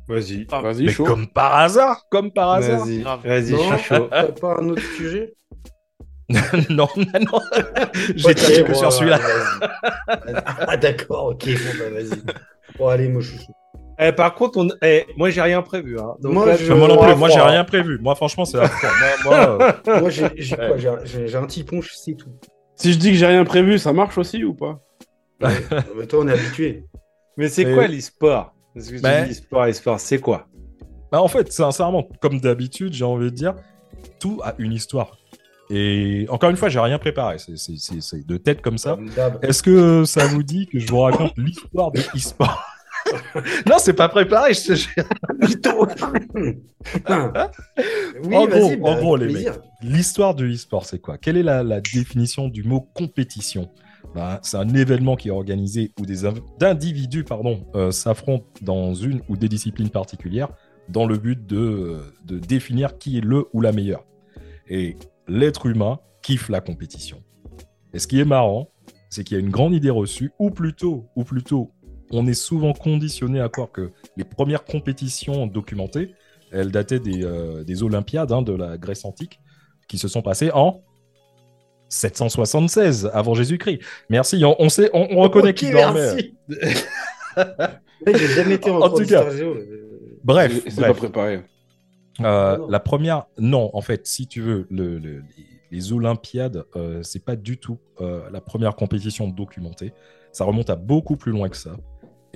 Vas-y. 0.07 0.45
Vas-y, 0.45 0.85
Mais 0.85 0.91
chaud. 0.91 1.03
comme 1.03 1.27
par 1.27 1.55
hasard, 1.57 2.03
comme 2.09 2.31
par 2.31 2.51
hasard. 2.53 2.85
Vas-y, 2.85 3.01
vas-y, 3.03 3.47
je 3.49 3.55
Non, 3.55 3.77
suis 3.77 3.83
chaud. 3.85 4.07
t'as 4.09 4.23
pas 4.31 4.57
un 4.59 4.69
autre 4.69 4.81
sujet? 4.95 5.33
Non, 6.69 6.87
non, 6.97 7.19
non. 7.31 7.39
J'ai 8.15 8.29
Ok, 8.31 8.35
tiré 8.35 8.63
que 8.63 8.71
bon, 8.71 8.77
sur 8.77 8.91
celui-là. 8.91 9.17
vas-y. 9.17 10.33
Ah, 10.67 10.75
d'accord, 10.75 11.27
ok, 11.27 11.45
bon, 11.45 11.71
bah, 11.79 11.89
vas-y. 11.93 12.21
Bon, 12.77 12.87
allez, 12.89 13.07
moi, 13.07 13.21
je 13.21 13.31
suis. 13.37 13.47
Eh, 13.99 14.11
par 14.11 14.35
contre, 14.35 14.59
on... 14.59 14.67
eh, 14.83 15.05
moi 15.17 15.29
j'ai 15.31 15.41
rien 15.41 15.61
prévu. 15.61 15.97
Hein. 15.99 16.15
Donc, 16.21 16.33
Moi, 16.33 16.45
là, 16.45 16.55
je- 16.57 16.71
Moi 16.73 16.87
non 16.87 16.97
plus, 17.01 17.15
moi 17.15 17.29
j'ai 17.29 17.39
rien 17.41 17.63
prévu. 17.63 17.97
Moi 17.99 18.13
franchement 18.13 18.45
c'est. 18.45 18.57
Moi, 18.59 18.69
moi, 19.23 19.57
euh, 19.87 19.99
Moi, 20.01 20.09
j'ai 20.11 20.29
j'ai 20.35 20.55
Ouais. 20.55 20.67
quoi 20.67 20.77
J'ai 20.77 20.87
un- 20.89 20.99
J'ai 21.03 21.27
j'ai 21.27 21.35
un 21.35 21.45
petit 21.47 21.63
punch, 21.63 21.91
c'est 21.95 22.13
tout. 22.13 22.29
Si 22.77 22.93
je 22.93 22.97
dis 22.99 23.09
que 23.09 23.15
j'ai 23.17 23.25
rien 23.25 23.43
prévu, 23.43 23.77
ça 23.79 23.91
marche 23.91 24.17
aussi 24.17 24.43
ou 24.43 24.53
pas? 24.53 24.79
Ouais. 25.41 25.49
Mais 25.97 26.07
toi, 26.07 26.19
on 26.23 26.27
est 26.27 26.33
habitué. 26.33 26.85
Mais 27.35 27.49
c'est 27.49 27.65
Mais- 27.65 27.73
quoi 27.73 27.87
l'e-sport? 27.87 28.53
Parce 28.73 28.87
que 28.89 28.95
tu 28.95 29.01
Ben- 29.01 29.25
dis 29.25 29.31
e-sport, 29.31 29.65
e-sport, 29.65 29.99
c'est 29.99 30.19
quoi? 30.19 30.47
Bah, 31.11 31.21
en 31.21 31.27
fait, 31.27 31.51
sincèrement, 31.51 32.07
comme 32.21 32.39
d'habitude, 32.39 32.93
j'ai 32.93 33.03
envie 33.05 33.25
de 33.25 33.35
dire, 33.35 33.55
tout 34.19 34.39
a 34.43 34.53
une 34.59 34.71
histoire. 34.71 35.17
Et 35.69 36.27
encore 36.29 36.49
une 36.51 36.55
fois, 36.57 36.69
j'ai 36.69 36.79
rien 36.79 36.97
préparé. 36.99 37.39
C'est- 37.39 37.57
C'est 37.57 37.77
c'est- 37.77 38.01
c'est 38.01 38.25
de 38.25 38.37
tête 38.37 38.61
comme 38.61 38.77
ça. 38.77 38.97
Est-ce 39.41 39.63
que 39.63 40.05
ça 40.05 40.25
vous 40.27 40.43
dit 40.43 40.67
que 40.67 40.79
je 40.79 40.87
vous 40.87 40.99
raconte 40.99 41.33
l'histoire 41.37 41.91
de 41.91 41.99
e-sport? 42.15 42.63
Non, 43.67 43.75
c'est 43.79 43.93
pas 43.93 44.09
préparé. 44.09 44.53
Je, 44.53 44.75
je- 44.75 44.87
oui, 48.23 48.35
En 48.35 48.47
vas-y, 48.47 48.77
gros, 48.77 48.77
bah, 48.77 48.89
en 48.89 48.99
gros, 48.99 49.15
avec 49.15 49.27
les 49.27 49.33
plaisir. 49.33 49.59
L'histoire 49.81 50.35
du 50.35 50.53
e-sport, 50.53 50.85
c'est 50.85 50.99
quoi? 50.99 51.17
Quelle 51.17 51.37
est 51.37 51.43
la, 51.43 51.63
la 51.63 51.81
définition 51.81 52.47
du 52.47 52.63
mot 52.63 52.81
compétition? 52.93 53.69
Ben, 54.15 54.39
C'est 54.41 54.57
un 54.57 54.69
événement 54.69 55.15
qui 55.15 55.27
est 55.27 55.31
organisé 55.31 55.91
où 55.99 56.05
des 56.05 56.17
d'individus 56.59 57.23
pardon, 57.23 57.65
euh, 57.75 57.91
s'affrontent 57.91 58.45
dans 58.61 58.93
une 58.93 59.21
ou 59.29 59.35
des 59.37 59.49
disciplines 59.49 59.89
particulières 59.89 60.49
dans 60.89 61.05
le 61.05 61.17
but 61.17 61.45
de, 61.45 61.99
de 62.25 62.39
définir 62.39 62.97
qui 62.97 63.17
est 63.17 63.21
le 63.21 63.45
ou 63.53 63.61
la 63.61 63.71
meilleure. 63.73 64.05
Et 64.69 64.95
l'être 65.27 65.65
humain 65.65 65.99
kiffe 66.21 66.49
la 66.49 66.61
compétition. 66.61 67.21
Et 67.93 67.99
ce 67.99 68.07
qui 68.07 68.19
est 68.19 68.25
marrant, 68.25 68.69
c'est 69.09 69.23
qu'il 69.23 69.37
y 69.37 69.39
a 69.39 69.43
une 69.43 69.49
grande 69.49 69.73
idée 69.73 69.89
reçue, 69.89 70.31
ou 70.39 70.49
plutôt, 70.49 71.07
ou 71.15 71.23
plutôt, 71.23 71.71
on 72.11 72.25
est 72.27 72.33
souvent 72.33 72.73
conditionné 72.73 73.39
à 73.41 73.49
croire 73.49 73.71
que 73.71 73.91
les 74.15 74.23
premières 74.23 74.63
compétitions 74.63 75.47
documentées, 75.47 76.13
elles 76.51 76.71
dataient 76.71 76.99
des, 76.99 77.23
euh, 77.23 77.63
des 77.63 77.83
Olympiades 77.83 78.31
hein, 78.31 78.41
de 78.41 78.53
la 78.53 78.77
Grèce 78.77 79.03
antique, 79.05 79.39
qui 79.87 79.97
se 79.97 80.07
sont 80.07 80.21
passées 80.21 80.51
en 80.53 80.81
776 81.89 83.09
avant 83.13 83.33
Jésus-Christ. 83.33 83.79
Merci, 84.09 84.43
on, 84.43 84.55
on 84.61 84.69
sait, 84.69 84.89
on, 84.93 85.07
on 85.11 85.21
reconnaît 85.21 85.53
qui 85.53 85.69
dormait. 85.71 86.33
J'ai 88.05 88.27
jamais 88.27 88.55
été 88.55 88.69
en, 88.69 88.89
tout 88.89 89.05
cas. 89.05 89.23
euh, 89.25 90.17
Bref, 90.23 90.61
C'est- 90.67 90.81
pas 90.81 90.93
préparé. 90.93 91.41
Euh, 92.21 92.57
non. 92.57 92.67
la 92.67 92.79
première, 92.79 93.25
non, 93.37 93.69
en 93.73 93.81
fait, 93.81 94.07
si 94.07 94.27
tu 94.27 94.41
veux, 94.41 94.65
le- 94.71 94.97
le- 94.97 95.19
les, 95.19 95.21
les 95.71 95.93
Olympiades, 95.93 96.63
euh, 96.75 97.03
c'est 97.03 97.23
pas 97.23 97.35
du 97.35 97.57
tout 97.57 97.77
euh, 98.01 98.21
la 98.31 98.41
première 98.41 98.75
compétition 98.75 99.27
documentée. 99.27 99.93
Ça 100.31 100.43
remonte 100.43 100.69
à 100.69 100.75
beaucoup 100.75 101.15
plus 101.15 101.31
loin 101.31 101.47
que 101.49 101.57
ça. 101.57 101.75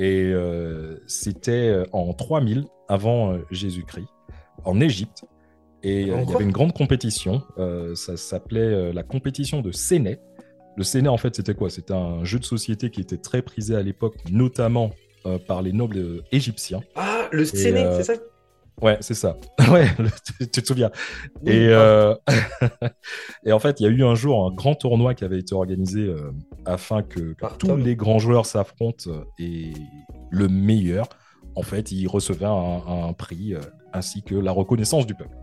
Et 0.01 0.23
euh, 0.33 0.97
c'était 1.05 1.69
euh, 1.69 1.85
en 1.91 2.11
3000 2.13 2.65
avant 2.87 3.33
euh, 3.33 3.45
Jésus-Christ, 3.51 4.07
en 4.65 4.81
Égypte. 4.81 5.25
Et 5.83 6.01
il 6.01 6.07
y 6.07 6.11
avait 6.11 6.43
une 6.43 6.51
grande 6.51 6.73
compétition. 6.73 7.41
ça 7.95 8.15
s'appelait 8.15 8.93
la 8.93 9.01
compétition 9.01 9.61
de 9.61 9.71
Séné. 9.71 10.19
Le 10.77 10.83
Séné, 10.83 11.09
en 11.09 11.17
fait, 11.17 11.35
c'était 11.35 11.55
quoi? 11.55 11.71
C'était 11.71 11.95
un 11.95 12.23
jeu 12.23 12.37
de 12.37 12.45
société 12.45 12.91
qui 12.91 13.01
était 13.01 13.17
très 13.17 13.41
prisé 13.41 13.75
à 13.75 13.81
l'époque, 13.81 14.13
notamment 14.29 14.91
euh, 15.27 15.37
par 15.37 15.61
les 15.61 15.71
nobles 15.71 15.99
euh, 15.99 16.23
égyptiens. 16.31 16.81
Ah, 16.95 17.27
le 17.31 17.45
Séné, 17.45 17.83
euh, 17.83 17.95
c'est 17.97 18.15
ça? 18.15 18.19
Ouais, 18.81 18.97
c'est 19.01 19.13
ça. 19.13 19.37
ouais, 19.71 19.87
le- 19.99 20.09
tu, 20.25 20.49
tu 20.49 20.61
te 20.61 20.67
souviens. 20.67 20.91
Oui, 21.43 21.51
Et, 21.51 21.67
euh, 21.69 22.15
et 23.45 23.51
en 23.51 23.59
fait, 23.59 23.79
il 23.79 23.83
y 23.83 23.85
a 23.85 23.89
eu 23.89 24.03
un 24.03 24.15
jour 24.15 24.45
un 24.45 24.53
grand 24.53 24.75
tournoi 24.75 25.13
qui 25.13 25.23
avait 25.23 25.39
été 25.39 25.53
organisé 25.53 26.01
euh, 26.01 26.31
afin 26.65 27.03
que, 27.03 27.35
tous 27.59 27.75
les 27.77 27.95
grands 27.95 28.19
joueurs 28.19 28.45
s'affrontent 28.45 29.09
euh, 29.09 29.23
et 29.39 29.73
le 30.31 30.47
meilleur, 30.47 31.07
en 31.55 31.61
fait, 31.63 31.91
il 31.91 32.07
recevait 32.07 32.45
un, 32.45 32.81
un 33.09 33.13
prix 33.13 33.53
euh, 33.53 33.59
ainsi 33.93 34.23
que 34.23 34.35
la 34.35 34.51
reconnaissance 34.51 35.05
du 35.05 35.13
peuple. 35.15 35.35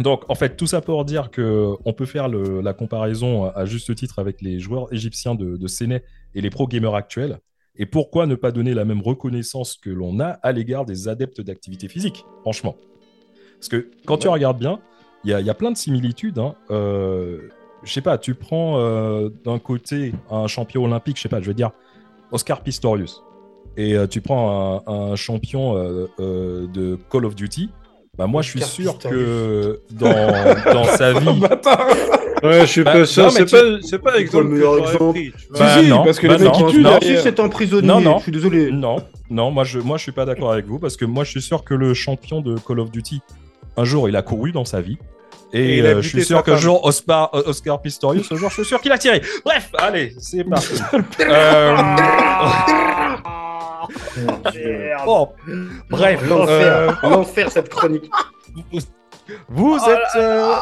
Donc, 0.00 0.22
en 0.30 0.34
fait, 0.34 0.56
tout 0.56 0.66
ça 0.66 0.80
pour 0.80 1.04
dire 1.04 1.30
que 1.30 1.72
on 1.84 1.92
peut 1.92 2.06
faire 2.06 2.28
le- 2.28 2.60
la 2.60 2.72
comparaison 2.72 3.46
à 3.46 3.64
juste 3.64 3.94
titre 3.96 4.18
avec 4.20 4.40
les 4.42 4.60
joueurs 4.60 4.92
égyptiens 4.92 5.34
de, 5.34 5.56
de 5.56 5.66
Séné 5.66 6.02
et 6.34 6.40
les 6.40 6.50
pro 6.50 6.68
gamers 6.68 6.94
actuels. 6.94 7.40
Et 7.78 7.86
pourquoi 7.86 8.26
ne 8.26 8.34
pas 8.34 8.50
donner 8.50 8.74
la 8.74 8.84
même 8.84 9.00
reconnaissance 9.02 9.76
que 9.76 9.90
l'on 9.90 10.18
a 10.20 10.30
à 10.42 10.52
l'égard 10.52 10.84
des 10.84 11.08
adeptes 11.08 11.40
d'activité 11.40 11.88
physique, 11.88 12.24
franchement? 12.42 12.76
Parce 13.58 13.68
que 13.68 13.90
quand 14.04 14.18
tu 14.18 14.28
regardes 14.28 14.58
bien, 14.58 14.80
il 15.24 15.30
y, 15.30 15.34
a- 15.34 15.40
il 15.40 15.46
y 15.46 15.50
a 15.50 15.54
plein 15.54 15.70
de 15.70 15.76
similitudes. 15.76 16.38
Hein. 16.38 16.54
Euh, 16.70 17.48
je 17.84 17.92
sais 17.92 18.00
pas, 18.00 18.18
tu 18.18 18.34
prends 18.34 18.78
euh, 18.78 19.30
d'un 19.44 19.58
côté 19.58 20.12
un 20.30 20.46
champion 20.48 20.84
olympique, 20.84 21.16
je 21.16 21.22
sais 21.22 21.28
pas, 21.28 21.40
je 21.40 21.46
veux 21.46 21.54
dire 21.54 21.70
Oscar 22.32 22.62
Pistorius, 22.62 23.22
et 23.76 23.94
euh, 23.96 24.06
tu 24.06 24.20
prends 24.20 24.82
un, 24.86 24.92
un 25.12 25.16
champion 25.16 25.74
de 26.18 26.98
Call 27.10 27.24
of 27.24 27.34
Duty. 27.36 27.70
Bah 28.18 28.26
moi, 28.26 28.42
je 28.42 28.50
suis 28.50 28.62
sûr 28.62 28.98
que 28.98 29.80
dans, 29.92 30.74
dans 30.74 30.84
sa 30.96 31.12
vie, 31.12 31.40
Ouais, 32.42 32.60
je 32.62 32.66
suis 32.66 32.82
Bah, 32.84 32.92
pas 32.92 33.06
sûr. 33.06 33.30
C'est 33.30 33.50
pas, 33.50 33.62
c'est 33.82 33.98
pas 33.98 34.12
pas 34.12 34.40
le 34.40 34.44
meilleur 34.44 34.78
exemple. 34.78 35.18
Bah, 35.50 35.78
si, 35.80 35.88
non, 35.88 36.04
parce 36.04 36.18
que 36.18 36.26
bah 36.26 36.36
les 36.36 36.44
mecs 36.44 36.52
non, 36.52 36.66
qui 36.66 36.72
tuent 36.74 36.82
non. 36.82 36.90
derrière. 36.98 37.22
C'est 37.22 37.40
un 37.40 37.48
prisonnier, 37.48 37.86
Non, 37.86 38.00
non. 38.00 38.18
je 38.18 38.24
suis 38.24 38.32
désolé. 38.32 38.70
Non, 38.72 38.96
non, 39.30 39.50
moi 39.50 39.64
je, 39.64 39.78
moi 39.78 39.96
je 39.98 40.02
suis 40.02 40.12
pas 40.12 40.24
d'accord 40.24 40.52
avec 40.52 40.66
vous 40.66 40.78
parce 40.78 40.96
que 40.96 41.04
moi 41.04 41.24
je 41.24 41.30
suis 41.30 41.42
sûr 41.42 41.64
que 41.64 41.74
le 41.74 41.94
champion 41.94 42.40
de 42.40 42.56
Call 42.58 42.80
of 42.80 42.90
Duty, 42.90 43.20
un 43.76 43.84
jour 43.84 44.08
il 44.08 44.16
a 44.16 44.22
couru 44.22 44.52
dans 44.52 44.64
sa 44.64 44.80
vie. 44.80 44.98
Et, 45.52 45.78
Et 45.78 45.82
euh, 45.82 46.02
je 46.02 46.08
suis 46.08 46.24
sûr 46.24 46.42
qu'un 46.42 46.56
jour 46.56 46.84
Oscar, 46.84 47.30
euh, 47.34 47.42
Oscar 47.46 47.80
Pistorius, 47.80 48.30
un 48.30 48.36
jour 48.36 48.50
je 48.50 48.54
suis 48.54 48.64
sûr 48.64 48.80
qu'il 48.80 48.92
a 48.92 48.98
tiré. 48.98 49.22
Bref, 49.44 49.70
allez, 49.78 50.14
c'est 50.18 50.44
parti. 50.44 50.74
Euh, 51.20 51.76
bon, 55.04 55.28
bref, 55.90 56.20
euh, 56.22 56.28
L'enfer, 56.28 57.00
l'enfer 57.10 57.50
cette 57.50 57.68
chronique. 57.68 58.10
vous 59.48 59.76
êtes. 59.76 60.16
euh, 60.16 60.52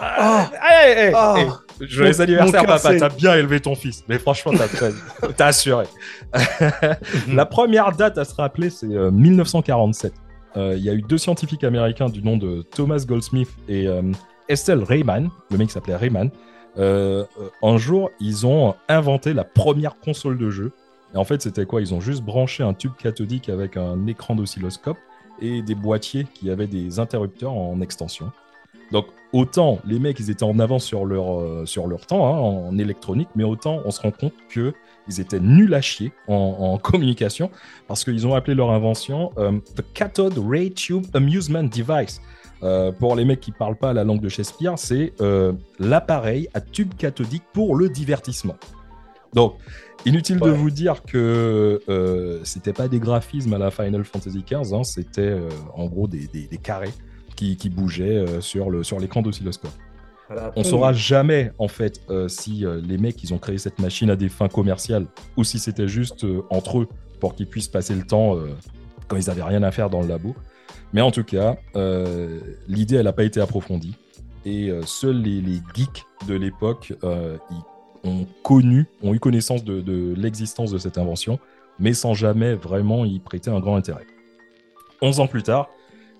ah, 0.00 0.50
hey, 0.62 1.06
hey, 1.08 1.12
Ah. 1.14 1.34
hey, 1.38 1.48
Joyeux 1.80 2.20
anniversaire, 2.20 2.64
papa. 2.66 2.96
T'as 2.98 3.08
bien 3.08 3.34
élevé 3.34 3.60
ton 3.60 3.74
fils. 3.74 4.04
Mais 4.08 4.18
franchement, 4.18 4.52
t'as 4.56 4.68
très- 4.68 4.92
t'as 5.36 5.46
assuré. 5.46 5.86
La 7.28 7.46
première 7.46 7.92
date 7.92 8.18
à 8.18 8.24
se 8.24 8.34
rappeler, 8.34 8.70
c'est 8.70 8.86
euh, 8.86 9.10
1947. 9.10 10.12
Euh, 10.56 10.74
Il 10.76 10.84
y 10.84 10.90
a 10.90 10.92
eu 10.92 11.02
deux 11.02 11.18
scientifiques 11.18 11.64
américains 11.64 12.08
du 12.08 12.22
nom 12.22 12.36
de 12.36 12.62
Thomas 12.62 13.04
Goldsmith 13.06 13.48
et 13.68 13.88
euh, 13.88 14.02
Estelle 14.48 14.84
Rayman. 14.84 15.30
Le 15.50 15.58
mec 15.58 15.70
s'appelait 15.70 15.96
Rayman. 15.96 16.30
Euh, 16.78 17.24
euh, 17.40 17.48
un 17.62 17.76
jour, 17.76 18.10
ils 18.20 18.46
ont 18.46 18.74
inventé 18.88 19.32
la 19.32 19.44
première 19.44 19.96
console 19.98 20.38
de 20.38 20.50
jeu. 20.50 20.72
Et 21.14 21.16
en 21.16 21.24
fait, 21.24 21.40
c'était 21.42 21.64
quoi? 21.64 21.80
Ils 21.80 21.94
ont 21.94 22.00
juste 22.00 22.22
branché 22.22 22.62
un 22.62 22.74
tube 22.74 22.92
cathodique 22.98 23.48
avec 23.48 23.76
un 23.76 24.06
écran 24.06 24.34
d'oscilloscope 24.34 24.98
et 25.40 25.62
des 25.62 25.74
boîtiers 25.74 26.26
qui 26.34 26.50
avaient 26.50 26.66
des 26.66 26.98
interrupteurs 26.98 27.52
en 27.52 27.80
extension. 27.80 28.32
Donc, 28.92 29.06
autant 29.32 29.78
les 29.86 29.98
mecs, 29.98 30.18
ils 30.20 30.30
étaient 30.30 30.44
en 30.44 30.58
avance 30.58 30.84
sur 30.84 31.04
leur, 31.04 31.40
euh, 31.40 31.66
sur 31.66 31.86
leur 31.86 32.06
temps 32.06 32.26
hein, 32.26 32.38
en 32.38 32.78
électronique, 32.78 33.28
mais 33.34 33.44
autant 33.44 33.80
on 33.84 33.90
se 33.90 34.00
rend 34.00 34.10
compte 34.10 34.34
que 34.48 34.74
ils 35.08 35.20
étaient 35.20 35.40
nuls 35.40 35.74
à 35.74 35.80
chier 35.80 36.12
en, 36.28 36.78
communication 36.82 37.50
parce 37.88 38.04
qu'ils 38.04 38.26
ont 38.26 38.34
appelé 38.34 38.54
leur 38.54 38.70
invention 38.70 39.32
euh, 39.38 39.52
The 39.76 39.84
Cathode 39.92 40.38
Ray 40.38 40.72
Tube 40.72 41.04
Amusement 41.14 41.64
Device. 41.64 42.20
Euh, 42.62 42.92
pour 42.92 43.14
les 43.14 43.24
mecs 43.24 43.40
qui 43.40 43.52
parlent 43.52 43.76
pas 43.76 43.92
la 43.92 44.04
langue 44.04 44.20
de 44.20 44.28
Shakespeare, 44.28 44.78
c'est 44.78 45.12
l'appareil 45.78 46.48
à 46.54 46.60
tube 46.60 46.94
cathodique 46.94 47.44
pour 47.52 47.76
le 47.76 47.88
divertissement. 47.88 48.56
Donc, 49.34 49.56
inutile 50.04 50.38
de 50.40 50.50
vous 50.50 50.70
dire 50.70 51.02
que 51.02 51.80
euh, 51.88 52.40
c'était 52.44 52.72
pas 52.72 52.88
des 52.88 52.98
graphismes 53.00 53.54
à 53.54 53.58
la 53.58 53.70
Final 53.70 54.04
Fantasy 54.04 54.44
XV, 54.48 54.74
hein, 54.74 54.84
c'était 54.84 55.20
euh, 55.22 55.48
en 55.74 55.86
gros 55.86 56.06
des, 56.06 56.26
des- 56.26 56.46
des 56.46 56.58
carrés 56.58 56.92
qui, 57.36 57.56
qui 57.56 57.68
bougeaient 57.68 58.16
euh, 58.18 58.40
sur 58.40 58.70
le 58.70 58.84
sur 58.84 59.00
l'écran 59.00 59.22
d'oscilloscope. 59.22 59.72
Voilà, 60.28 60.52
On 60.56 60.64
saura 60.64 60.92
jamais 60.94 61.52
en 61.58 61.68
fait 61.68 62.00
euh, 62.08 62.28
si 62.28 62.64
euh, 62.64 62.80
les 62.82 62.96
mecs 62.96 63.22
ils 63.22 63.34
ont 63.34 63.38
créé 63.38 63.58
cette 63.58 63.78
machine 63.78 64.08
à 64.10 64.16
des 64.16 64.28
fins 64.30 64.48
commerciales 64.48 65.06
ou 65.36 65.44
si 65.44 65.58
c'était 65.58 65.88
juste 65.88 66.24
euh, 66.24 66.42
entre 66.50 66.80
eux 66.80 66.88
pour 67.20 67.34
qu'ils 67.34 67.46
puissent 67.46 67.68
passer 67.68 67.94
le 67.94 68.04
temps 68.06 68.36
euh, 68.36 68.48
quand 69.08 69.16
ils 69.16 69.28
avaient 69.30 69.42
rien 69.42 69.62
à 69.62 69.70
faire 69.70 69.90
dans 69.90 70.00
le 70.00 70.08
labo. 70.08 70.34
Mais 70.94 71.00
en 71.02 71.10
tout 71.10 71.24
cas, 71.24 71.56
euh, 71.76 72.40
l'idée 72.68 72.96
elle 72.96 73.04
n'a 73.04 73.12
pas 73.12 73.24
été 73.24 73.40
approfondie 73.40 73.96
et 74.46 74.70
euh, 74.70 74.80
seuls 74.86 75.20
les, 75.20 75.40
les 75.40 75.60
geeks 75.74 76.04
de 76.28 76.34
l'époque 76.34 76.94
euh, 77.04 77.36
ils 77.50 77.56
ont 78.04 78.26
connu, 78.42 78.86
ont 79.02 79.14
eu 79.14 79.18
connaissance 79.18 79.64
de, 79.64 80.14
l'existence 80.16 80.70
de 80.70 80.78
cette 80.78 80.98
invention, 80.98 81.38
mais 81.78 81.92
sans 81.92 82.14
jamais 82.14 82.54
vraiment 82.54 83.04
y 83.04 83.18
prêter 83.18 83.50
un 83.50 83.60
grand 83.60 83.76
intérêt. 83.76 84.06
11 85.02 85.20
ans 85.20 85.26
plus 85.26 85.42
tard, 85.42 85.68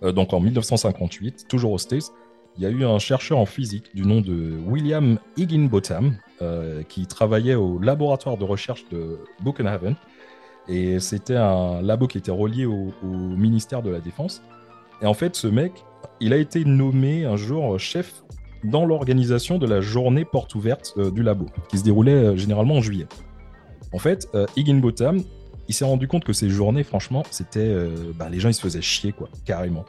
euh, 0.03 0.13
donc 0.13 0.33
en 0.33 0.41
1958, 0.41 1.47
toujours 1.49 1.73
aux 1.73 1.79
States, 1.79 2.13
il 2.57 2.63
y 2.63 2.67
a 2.67 2.71
eu 2.71 2.85
un 2.85 2.99
chercheur 2.99 3.39
en 3.39 3.47
physique 3.47 3.95
du 3.95 4.03
nom 4.03 4.21
de 4.21 4.57
William 4.67 5.19
Higginbotham 5.37 6.17
euh, 6.41 6.83
qui 6.85 7.07
travaillait 7.07 7.57
au 7.57 7.81
laboratoire 7.81 8.37
de 8.37 8.45
recherche 8.45 8.85
de 8.91 9.19
Buchenhaven. 9.41 9.97
Et 10.69 11.01
c'était 11.01 11.37
un 11.37 11.83
labo 11.83 12.07
qui 12.07 12.19
était 12.19 12.31
relié 12.31 12.65
au, 12.65 12.93
au 13.03 13.07
ministère 13.07 13.83
de 13.83 13.91
la 13.91 14.01
Défense. 14.01 14.41
Et 15.03 15.07
en 15.07 15.15
fait, 15.15 15.35
ce 15.35 15.49
mec, 15.49 15.73
il 16.21 16.33
a 16.33 16.37
été 16.37 16.65
nommé 16.65 17.25
un 17.25 17.37
jour 17.37 17.79
chef 17.79 18.23
dans 18.65 18.87
l'organisation 18.87 19.59
de 19.59 19.67
la 19.67 19.81
journée 19.81 20.25
porte 20.25 20.55
ouverte 20.55 20.95
euh, 20.97 21.11
du 21.11 21.23
labo, 21.23 21.47
qui 21.69 21.79
se 21.79 21.85
déroulait 21.85 22.13
euh, 22.13 22.37
généralement 22.37 22.77
en 22.77 22.81
juillet. 22.81 23.07
En 23.93 23.99
fait, 23.99 24.29
euh, 24.35 24.47
Higginbotham, 24.57 25.23
il 25.69 25.75
s'est 25.75 25.85
rendu 25.85 26.09
compte 26.09 26.25
que 26.25 26.33
ces 26.33 26.49
journées, 26.51 26.83
franchement, 26.83 27.23
c'était. 27.31 27.75
bah, 28.19 28.29
les 28.29 28.39
gens, 28.39 28.51
ils 28.51 28.55
se 28.55 28.61
faisaient 28.61 28.83
chier, 28.83 29.13
quoi, 29.13 29.31
carrément. 29.47 29.87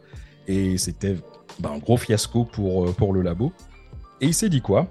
Et 0.47 0.77
c'était 0.77 1.17
bah, 1.59 1.71
un 1.73 1.79
gros 1.79 1.97
fiasco 1.97 2.45
pour, 2.45 2.93
pour 2.93 3.11
le 3.11 3.21
labo. 3.21 3.51
Et 4.21 4.27
il 4.27 4.33
s'est 4.33 4.47
dit 4.47 4.61
quoi? 4.61 4.88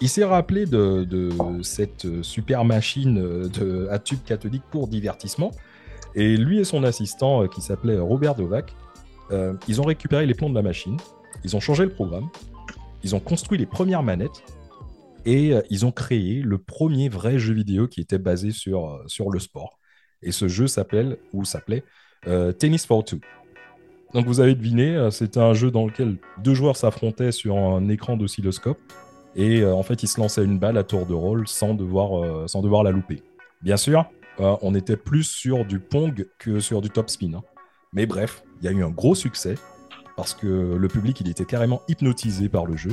Il 0.00 0.08
s'est 0.08 0.24
rappelé 0.24 0.64
de, 0.64 1.04
de 1.04 1.30
cette 1.62 2.22
super 2.22 2.64
machine 2.64 3.48
de, 3.48 3.88
à 3.90 3.98
tube 3.98 4.20
cathodique 4.24 4.62
pour 4.70 4.88
divertissement. 4.88 5.50
Et 6.14 6.38
lui 6.38 6.58
et 6.58 6.64
son 6.64 6.84
assistant, 6.84 7.46
qui 7.48 7.60
s'appelait 7.60 7.98
Robert 7.98 8.34
Dovac, 8.34 8.74
ils 9.66 9.80
ont 9.80 9.84
récupéré 9.84 10.24
les 10.24 10.34
plans 10.34 10.48
de 10.48 10.54
la 10.54 10.62
machine, 10.62 10.96
ils 11.44 11.54
ont 11.54 11.60
changé 11.60 11.84
le 11.84 11.90
programme, 11.90 12.28
ils 13.02 13.14
ont 13.14 13.20
construit 13.20 13.58
les 13.58 13.66
premières 13.66 14.02
manettes 14.02 14.42
et 15.24 15.52
euh, 15.52 15.62
ils 15.70 15.84
ont 15.86 15.92
créé 15.92 16.42
le 16.42 16.58
premier 16.58 17.08
vrai 17.08 17.38
jeu 17.38 17.54
vidéo 17.54 17.86
qui 17.88 18.00
était 18.00 18.18
basé 18.18 18.50
sur, 18.50 18.90
euh, 18.90 19.04
sur 19.06 19.30
le 19.30 19.38
sport. 19.38 19.78
Et 20.22 20.32
ce 20.32 20.48
jeu 20.48 20.66
s'appelle, 20.66 21.18
ou 21.32 21.44
s'appelait, 21.44 21.84
euh, 22.26 22.52
Tennis 22.52 22.86
for 22.86 23.04
Two. 23.04 23.20
Donc 24.14 24.26
vous 24.26 24.40
avez 24.40 24.54
deviné, 24.54 25.10
c'était 25.10 25.38
un 25.38 25.52
jeu 25.52 25.70
dans 25.70 25.86
lequel 25.86 26.16
deux 26.42 26.54
joueurs 26.54 26.76
s'affrontaient 26.76 27.30
sur 27.30 27.58
un 27.58 27.88
écran 27.90 28.16
d'oscilloscope 28.16 28.78
et 29.36 29.62
en 29.66 29.82
fait 29.82 30.02
ils 30.02 30.08
se 30.08 30.18
lançaient 30.18 30.42
une 30.42 30.58
balle 30.58 30.78
à 30.78 30.82
tour 30.82 31.04
de 31.04 31.12
rôle 31.12 31.46
sans 31.46 31.74
devoir, 31.74 32.48
sans 32.48 32.62
devoir 32.62 32.82
la 32.82 32.90
louper. 32.90 33.22
Bien 33.60 33.76
sûr, 33.76 34.06
on 34.38 34.74
était 34.74 34.96
plus 34.96 35.24
sur 35.24 35.66
du 35.66 35.78
Pong 35.78 36.26
que 36.38 36.58
sur 36.58 36.80
du 36.80 36.88
top 36.88 37.10
spin. 37.10 37.34
hein. 37.34 37.42
Mais 37.92 38.06
bref, 38.06 38.42
il 38.62 38.64
y 38.64 38.68
a 38.68 38.72
eu 38.72 38.82
un 38.82 38.88
gros 38.88 39.14
succès 39.14 39.56
parce 40.18 40.34
que 40.34 40.74
le 40.74 40.88
public 40.88 41.20
il 41.20 41.30
était 41.30 41.44
carrément 41.44 41.80
hypnotisé 41.86 42.48
par 42.48 42.66
le 42.66 42.76
jeu, 42.76 42.90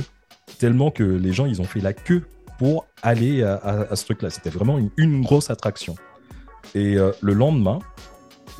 tellement 0.60 0.92
que 0.92 1.02
les 1.02 1.32
gens 1.32 1.44
ils 1.44 1.60
ont 1.60 1.64
fait 1.64 1.80
la 1.80 1.92
queue 1.92 2.22
pour 2.56 2.86
aller 3.02 3.42
à, 3.42 3.88
ce 3.96 4.04
truc-là. 4.04 4.30
C'était 4.30 4.48
vraiment 4.48 4.78
une, 4.96 5.22
grosse 5.22 5.50
attraction. 5.50 5.96
Et 6.76 6.96
euh, 6.96 7.10
le 7.20 7.32
lendemain, 7.32 7.80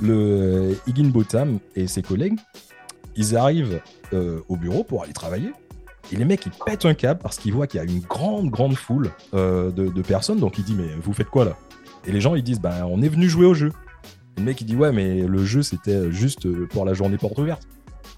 le 0.02 0.76
Higginbotham 0.88 1.60
et 1.76 1.86
ses 1.86 2.02
collègues, 2.02 2.40
ils 3.14 3.36
arrivent 3.36 3.80
euh, 4.12 4.40
au 4.48 4.56
bureau 4.56 4.82
pour 4.82 5.04
aller 5.04 5.12
travailler. 5.12 5.52
Et 6.10 6.16
les 6.16 6.24
mecs, 6.24 6.44
ils 6.44 6.52
pètent 6.66 6.86
un 6.86 6.94
câble 6.94 7.20
parce 7.22 7.38
qu'ils 7.38 7.52
voient 7.52 7.68
qu'il 7.68 7.78
y 7.78 7.80
a 7.80 7.86
une 7.86 8.00
grande, 8.00 8.50
grande 8.50 8.74
foule 8.74 9.12
euh, 9.34 9.70
de, 9.70 10.02
personnes. 10.02 10.40
Donc, 10.40 10.58
ils 10.58 10.64
disent, 10.64 10.76
mais 10.76 10.92
vous 11.00 11.12
faites 11.12 11.30
quoi 11.30 11.44
là? 11.44 11.56
Et 12.04 12.10
les 12.10 12.20
gens, 12.20 12.34
ils 12.34 12.42
disent, 12.42 12.60
ben, 12.60 12.84
on 12.90 13.00
est 13.00 13.08
venu 13.08 13.28
jouer 13.28 13.46
au 13.46 13.54
jeu. 13.54 13.72
Le 14.36 14.42
mec, 14.42 14.60
il 14.60 14.64
dit 14.64 14.76
Ouais, 14.76 14.92
mais 14.92 15.22
le 15.22 15.44
jeu, 15.44 15.62
c'était 15.62 16.10
juste 16.10 16.48
pour 16.66 16.84
la 16.84 16.94
journée 16.94 17.16
porte 17.16 17.38
ouverte. 17.38 17.66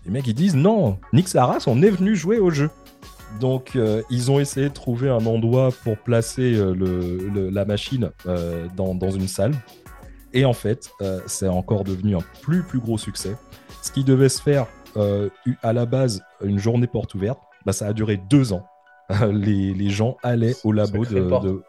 Les 0.08 0.14
mecs, 0.14 0.26
ils 0.26 0.34
disent 0.34 0.56
Non, 0.56 0.98
Nick 1.12 1.28
Saras, 1.28 1.64
on 1.66 1.82
est 1.82 1.90
venu 1.90 2.16
jouer 2.16 2.38
au 2.38 2.48
jeu. 2.50 2.70
Donc, 3.40 3.76
euh, 3.76 4.00
ils 4.08 4.30
ont 4.30 4.40
essayé 4.40 4.70
de 4.70 4.74
trouver 4.74 5.10
un 5.10 5.24
endroit 5.26 5.68
pour 5.84 5.98
placer 5.98 6.54
euh, 6.56 6.72
le- 6.74 7.28
le- 7.28 7.50
la 7.50 7.66
machine 7.66 8.10
euh, 8.26 8.66
dans, 8.74 8.94
dans 8.94 9.10
une 9.10 9.28
salle. 9.28 9.52
Et 10.32 10.46
en 10.46 10.54
fait, 10.54 10.90
c'est 11.26 11.48
encore 11.48 11.84
devenu 11.84 12.16
un 12.16 12.22
plus, 12.42 12.62
plus 12.62 12.80
gros 12.80 12.96
succès. 12.98 13.36
Ce 13.82 13.90
qui 13.92 14.02
devait 14.04 14.28
se 14.28 14.40
faire 14.42 14.66
à 15.62 15.72
la 15.72 15.86
base, 15.86 16.22
une 16.42 16.58
journée 16.58 16.86
porte 16.86 17.14
ouverte, 17.14 17.38
bah, 17.64 17.72
ça 17.72 17.86
a 17.86 17.92
duré 17.92 18.18
deux 18.30 18.52
ans. 18.52 18.66
les, 19.30 19.72
les 19.74 19.88
gens 19.90 20.16
allaient 20.22 20.54
au 20.64 20.72
labo 20.72 21.04
de, 21.06 21.20
porte. 21.20 21.44
de- 21.46 21.62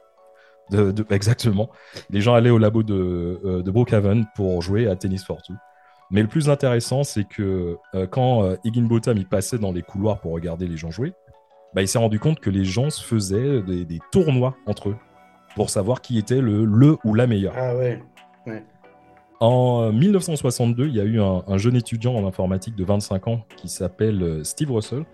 de- 0.72 0.92
de- 0.92 1.06
Exactement. 1.10 1.70
Les 2.10 2.20
gens 2.22 2.34
allaient 2.36 2.50
au 2.50 2.58
labo 2.58 2.84
de, 2.84 3.62
de 3.64 3.72
Brookhaven 3.72 4.26
pour 4.36 4.62
jouer 4.62 4.88
à 4.88 4.96
Tennis 4.96 5.24
for 5.26 5.42
Two. 5.42 5.54
Mais 6.12 6.22
le 6.22 6.28
plus 6.28 6.50
intéressant, 6.50 7.04
c'est 7.04 7.24
que 7.26 7.78
euh, 7.94 8.08
quand 8.08 8.44
euh, 8.44 8.56
Higginbotham 8.64 9.18
il 9.18 9.28
passait 9.28 9.60
dans 9.60 9.72
les 9.72 9.82
couloirs 9.84 10.20
pour 10.20 10.32
regarder 10.34 10.68
les 10.68 10.78
gens 10.78 10.90
jouer, 10.92 11.14
bah, 11.76 11.82
il 11.84 11.88
s'est 11.88 12.00
rendu 12.00 12.20
compte 12.20 12.40
que 12.40 12.50
les 12.50 12.66
gens 12.66 12.90
se 12.90 13.04
faisaient 13.04 13.62
des, 13.62 13.86
des 13.86 14.00
tournois 14.12 14.56
entre 14.66 14.90
eux 14.90 14.96
pour 15.56 15.70
savoir 15.70 16.02
qui 16.02 16.18
était 16.18 16.42
le, 16.42 16.66
le 16.66 16.98
ou 17.04 17.14
la 17.14 17.28
meilleure. 17.28 17.54
Ah 17.56 17.76
ouais. 17.76 18.02
En 19.40 19.84
euh, 19.84 19.92
1962, 19.92 20.88
il 20.88 20.96
y 20.96 21.00
a 21.00 21.04
eu 21.06 21.22
un, 21.22 21.44
un 21.48 21.58
jeune 21.58 21.76
étudiant 21.76 22.14
en 22.16 22.28
informatique 22.28 22.76
de 22.76 22.84
25 22.84 23.28
ans 23.28 23.42
qui 23.56 23.70
s'appelle 23.70 24.22
euh, 24.22 24.44
Steve 24.44 24.72
Russell. 24.72 25.06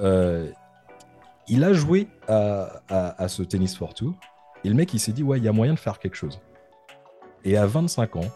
Euh, 0.00 0.50
il 1.48 1.62
a 1.64 1.72
joué 1.72 2.08
à, 2.26 2.80
à- 2.88 3.22
à 3.22 3.28
ce 3.28 3.42
tennis 3.42 3.76
for 3.76 3.92
two 3.94 4.14
et 4.64 4.68
le 4.70 4.74
mec 4.74 4.94
il 4.94 4.98
s'est 4.98 5.12
dit 5.12 5.22
ouais 5.22 5.36
il 5.38 5.44
y 5.44 5.48
a 5.48 5.52
moyen 5.52 5.74
de 5.74 5.78
faire 5.78 5.98
quelque 5.98 6.16
chose. 6.16 6.40
Et 7.44 7.56
à 7.58 7.66
25 7.66 8.16
ans, 8.16 8.30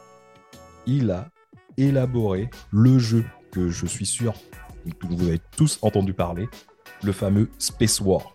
il 0.86 1.10
a 1.10 1.26
élaboré 1.78 2.50
le 2.70 2.98
jeu 2.98 3.24
que 3.50 3.70
je 3.70 3.86
suis 3.86 4.06
sûr 4.06 4.34
que 4.92 5.06
vous 5.06 5.28
avez 5.28 5.40
tous 5.56 5.78
entendu 5.82 6.12
parler, 6.12 6.48
le 7.02 7.12
fameux 7.12 7.48
Space 7.58 8.00
War. 8.00 8.34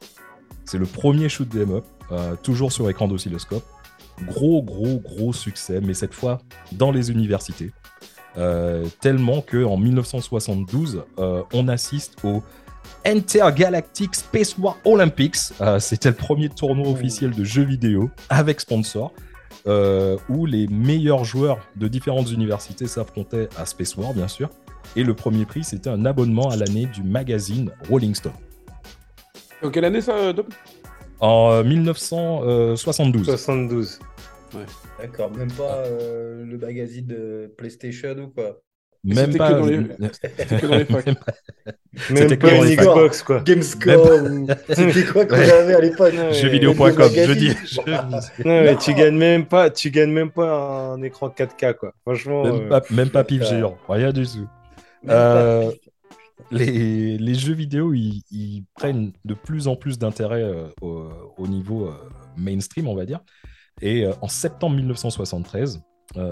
C'est 0.66 0.78
le 0.78 0.86
premier 0.86 1.30
shoot 1.30 1.48
'em 1.56 1.72
up, 1.72 1.86
euh, 2.12 2.36
toujours 2.36 2.72
sur 2.72 2.90
écran 2.90 3.08
d'oscilloscope 3.08 3.64
gros, 4.28 4.62
gros, 4.62 5.00
gros 5.00 5.34
succès, 5.34 5.82
mais 5.82 5.96
cette 5.96 6.14
fois 6.14 6.40
dans 6.72 6.92
les 6.92 7.10
universités. 7.10 7.72
Euh, 8.38 8.86
tellement 9.02 9.42
que 9.42 9.64
en 9.66 9.78
1972, 9.78 11.04
euh, 11.18 11.42
on 11.52 11.68
assiste 11.68 12.24
au 12.24 12.44
Intergalactic 13.06 14.14
Space 14.16 14.56
War 14.58 14.78
Olympics. 14.86 15.38
C'était 15.80 16.10
le 16.10 16.16
premier 16.16 16.50
tournoi 16.50 16.88
officiel 16.90 17.32
de 17.32 17.44
jeux 17.44 17.64
vidéo 17.64 18.12
avec 18.30 18.62
sponsor, 18.62 19.12
euh, 19.68 20.18
où 20.30 20.46
les 20.46 20.68
meilleurs 20.68 21.24
joueurs 21.24 21.60
de 21.76 21.88
différentes 21.88 22.32
universités 22.32 22.88
s'affrontaient 22.88 23.48
à 23.58 23.66
Space 23.66 23.96
War, 23.96 24.14
bien 24.14 24.28
sûr. 24.28 24.50
Et 24.96 25.04
le 25.04 25.14
premier 25.14 25.46
prix, 25.46 25.64
c'était 25.64 25.90
un 25.90 26.06
abonnement 26.06 26.50
à 26.50 26.56
l'année 26.56 26.86
du 26.86 27.04
magazine 27.04 27.72
Rolling 27.90 28.14
Stone. 28.14 28.34
En 29.62 29.70
quelle 29.70 29.86
année 29.86 30.02
ça, 30.02 30.34
Dom? 30.34 30.48
En 31.20 31.52
euh, 31.52 31.64
1972. 31.64 33.26
72. 33.26 34.00
D'accord, 35.00 35.32
même 35.32 35.52
pas 35.52 35.84
euh, 35.86 36.46
le 36.46 36.58
magazine 36.58 37.08
de 37.08 37.52
PlayStation 37.58 38.16
ou 38.20 38.28
quoi? 38.28 38.62
Même 39.06 39.18
C'était 39.34 39.38
pas, 39.38 39.60
les- 39.60 39.82
c'était 40.14 40.56
que 40.62 40.66
dans 40.66 40.78
les 40.78 40.86
facs. 40.86 41.06
même 41.06 41.16
pas- 41.16 42.38
pas 42.38 42.56
une. 42.56 42.76
Xbox, 42.76 43.22
quoi. 43.24 43.42
Gamescom, 43.42 44.44
ou- 44.44 44.48
c'était 44.74 45.04
quoi 45.04 45.26
qu'on 45.26 45.36
avait 45.36 45.76
à 45.76 45.82
l'époque 45.82 46.14
Ouais. 46.14 46.34
Jeuxvideo.com, 46.34 47.10
je 47.14 47.34
dis. 47.34 47.54
Non, 47.86 48.62
mais 48.62 48.78
tu 48.78 48.94
gagnes 48.94 49.18
même 49.18 49.46
pas, 49.46 49.70
tu 49.70 49.92
gagnes 49.92 50.12
même 50.14 50.32
pas 50.32 50.94
un 50.94 51.02
écran 51.02 51.28
4K, 51.30 51.74
quoi. 51.76 51.94
Franchement. 52.04 52.44
Même 52.44 52.54
euh, 52.66 52.70
pas, 52.70 52.82
même 52.92 53.10
pas 53.10 53.24
pif 53.26 53.44
géant, 53.44 53.78
rien 53.90 54.14
du 54.14 54.26
tout. 54.26 54.38
Même 54.38 54.48
pas- 55.08 55.14
Euh, 55.14 55.72
les, 56.52 57.18
les 57.18 57.34
jeux 57.36 57.54
vidéo, 57.54 57.94
ils, 57.94 58.22
ils 58.32 58.64
prennent 58.76 59.12
de 59.26 59.34
plus 59.34 59.68
en 59.68 59.76
plus 59.76 59.98
d'intérêt 60.00 60.44
euh, 60.44 60.68
au, 60.82 61.10
au 61.38 61.48
niveau 61.48 61.88
euh, 61.88 61.94
mainstream, 62.38 62.88
on 62.88 62.96
va 62.96 63.06
dire. 63.06 63.20
Et 63.82 64.06
euh, 64.06 64.14
en 64.22 64.28
septembre 64.28 64.76
1973, 64.78 65.78
euh, 65.78 65.80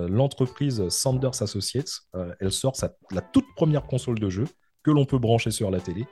l'entreprise 0.09 0.87
Sanders 0.89 1.41
Associates, 1.41 1.91
euh, 2.15 2.33
elle 2.39 2.51
sort 2.51 2.75
sa- 2.75 2.93
la 3.11 3.21
toute 3.21 3.45
première 3.55 3.83
console 3.83 4.19
de 4.19 4.29
jeu 4.29 4.45
que 4.83 4.91
l'on 4.91 5.05
peut 5.05 5.19
brancher 5.19 5.51
sur 5.51 5.69
la 5.71 5.79
télé. 5.79 6.05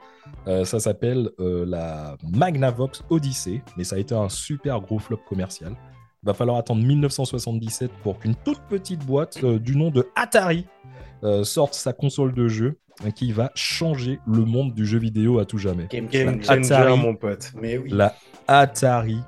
Euh, 0.47 0.63
ça 0.65 0.79
s'appelle 0.79 1.29
euh, 1.39 1.65
la 1.67 2.17
Magnavox 2.31 3.03
Odyssey, 3.09 3.61
mais 3.77 3.83
ça 3.83 3.95
a 3.95 3.99
été 3.99 4.13
un 4.13 4.29
super 4.29 4.79
gros 4.81 4.99
flop 4.99 5.21
commercial. 5.27 5.73
Il 6.21 6.25
va 6.27 6.33
falloir 6.33 6.57
attendre 6.57 6.83
1977 6.83 7.91
pour 8.03 8.19
qu'une 8.19 8.35
toute 8.35 8.59
petite 8.69 9.05
boîte 9.05 9.43
euh, 9.43 9.57
du 9.57 9.75
nom 9.75 9.89
de 9.89 10.07
Atari 10.15 10.65
euh, 11.23 11.43
sorte 11.43 11.73
sa 11.73 11.93
console 11.93 12.33
de 12.33 12.47
jeu 12.47 12.77
euh, 13.05 13.09
qui 13.11 13.31
va 13.31 13.51
changer 13.55 14.19
le 14.27 14.45
monde 14.45 14.73
du 14.75 14.85
jeu 14.85 14.99
vidéo 14.99 15.39
à 15.39 15.45
tout 15.45 15.57
jamais. 15.57 15.87
Game 15.89 16.07
Game 16.07 16.43
changer, 16.43 16.73
Atari. 16.73 16.97
mon 16.99 17.15
pote. 17.15 17.51
Mais 17.59 17.77
oui. 17.77 17.89
La 17.89 18.13
Atari 18.47 19.19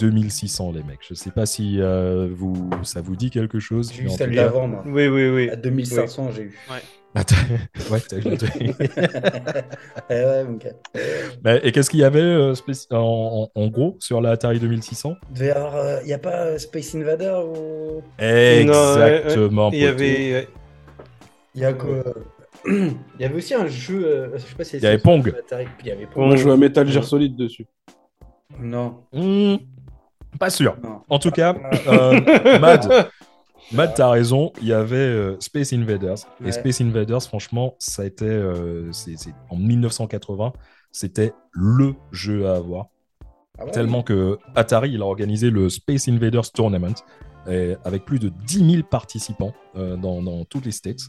2600, 0.00 0.72
les 0.72 0.82
mecs. 0.82 1.00
Je 1.08 1.14
sais 1.14 1.30
pas 1.30 1.46
si 1.46 1.76
euh, 1.80 2.28
vous, 2.32 2.70
ça 2.82 3.00
vous 3.00 3.16
dit 3.16 3.30
quelque 3.30 3.58
chose. 3.60 3.92
J'ai 3.94 4.04
eu 4.04 4.08
celle 4.10 4.34
d'avant, 4.34 4.66
moi. 4.66 4.82
Oui, 4.86 5.06
oui, 5.08 5.28
oui. 5.28 5.50
À 5.50 5.56
2500, 5.56 6.30
j'ai 6.32 6.42
eu. 6.42 6.58
Attends, 7.14 7.34
ouais, 7.90 8.00
t'as- 8.00 8.20
t'as- 8.20 8.46
Eh 10.10 10.14
ouais, 10.14 10.44
gars. 10.58 10.70
Bah, 11.42 11.56
Et 11.64 11.72
qu'est-ce 11.72 11.90
qu'il 11.90 11.98
y 12.00 12.04
avait 12.04 12.20
euh, 12.20 12.54
en, 12.92 13.50
en- 13.56 13.60
en 13.60 13.66
gros 13.68 13.96
sur 13.98 14.20
la 14.20 14.30
Atari 14.30 14.60
2600 14.60 15.14
Il 15.30 15.34
devait 15.34 15.48
y. 15.48 16.02
Il 16.02 16.06
n'y 16.06 16.12
a 16.12 16.18
pas 16.18 16.46
euh, 16.46 16.58
Space 16.58 16.94
Invader 16.94 17.34
ou? 17.46 18.02
Exactement. 18.18 19.70
Il 19.72 19.80
y 19.80 19.86
avait. 19.86 20.48
Il 21.56 21.60
y 21.60 21.64
a 21.64 21.72
quoi 21.72 22.04
Il 22.66 22.94
y 23.18 23.24
avait 23.24 23.34
aussi 23.36 23.54
un 23.54 23.66
jeu. 23.66 24.04
euh, 24.06 24.28
Je 24.34 24.38
sais 24.38 24.54
pas 24.54 24.62
si 24.64 24.76
Il 24.76 24.82
y 24.84 24.86
avait 24.86 24.98
Pong. 24.98 25.34
Atari. 25.36 25.66
Il 25.80 25.86
y 25.88 25.90
avait 25.90 26.06
On 26.14 26.28
Pong. 26.28 26.36
joué 26.36 26.52
à 26.52 26.56
Metal 26.56 26.86
Gear 26.88 27.02
Solid 27.04 27.34
dessus. 27.34 27.66
Non, 28.58 29.04
Hmm, 29.12 29.56
pas 30.38 30.50
sûr. 30.50 30.76
non. 30.82 31.00
En 31.08 31.18
tout 31.18 31.30
cas, 31.30 31.54
euh, 31.88 32.58
Mad, 32.60 33.08
Mad, 33.72 33.92
t'as 33.94 34.08
raison. 34.10 34.52
Il 34.60 34.68
y 34.68 34.72
avait 34.72 34.96
euh, 34.96 35.36
Space 35.40 35.72
Invaders. 35.72 36.18
Et. 36.44 36.52
Space 36.52 36.80
Invaders, 36.80 37.22
franchement, 37.22 37.74
ça 37.78 38.02
a 38.02 38.04
été 38.06 38.24
euh, 38.26 38.90
c'est- 38.92 39.16
c'est- 39.16 39.34
en 39.50 39.56
1980, 39.56 40.52
c'était 40.92 41.32
le 41.52 41.94
jeu 42.12 42.48
à 42.48 42.54
avoir. 42.56 42.86
Ah 43.58 43.64
ouais? 43.66 43.70
Tellement 43.72 44.02
que 44.02 44.38
Atari, 44.54 44.90
il 44.92 45.02
a 45.02 45.04
organisé 45.06 45.50
le 45.50 45.68
Space 45.68 46.08
Invaders 46.08 46.50
Tournament 46.52 46.94
et 47.48 47.74
avec 47.84 48.04
plus 48.04 48.18
de 48.18 48.28
10 48.46 48.70
000 48.72 48.82
participants 48.88 49.52
euh, 49.76 49.96
dans, 49.96 50.22
dans 50.22 50.44
toutes 50.44 50.64
les 50.66 50.72
states. 50.72 51.00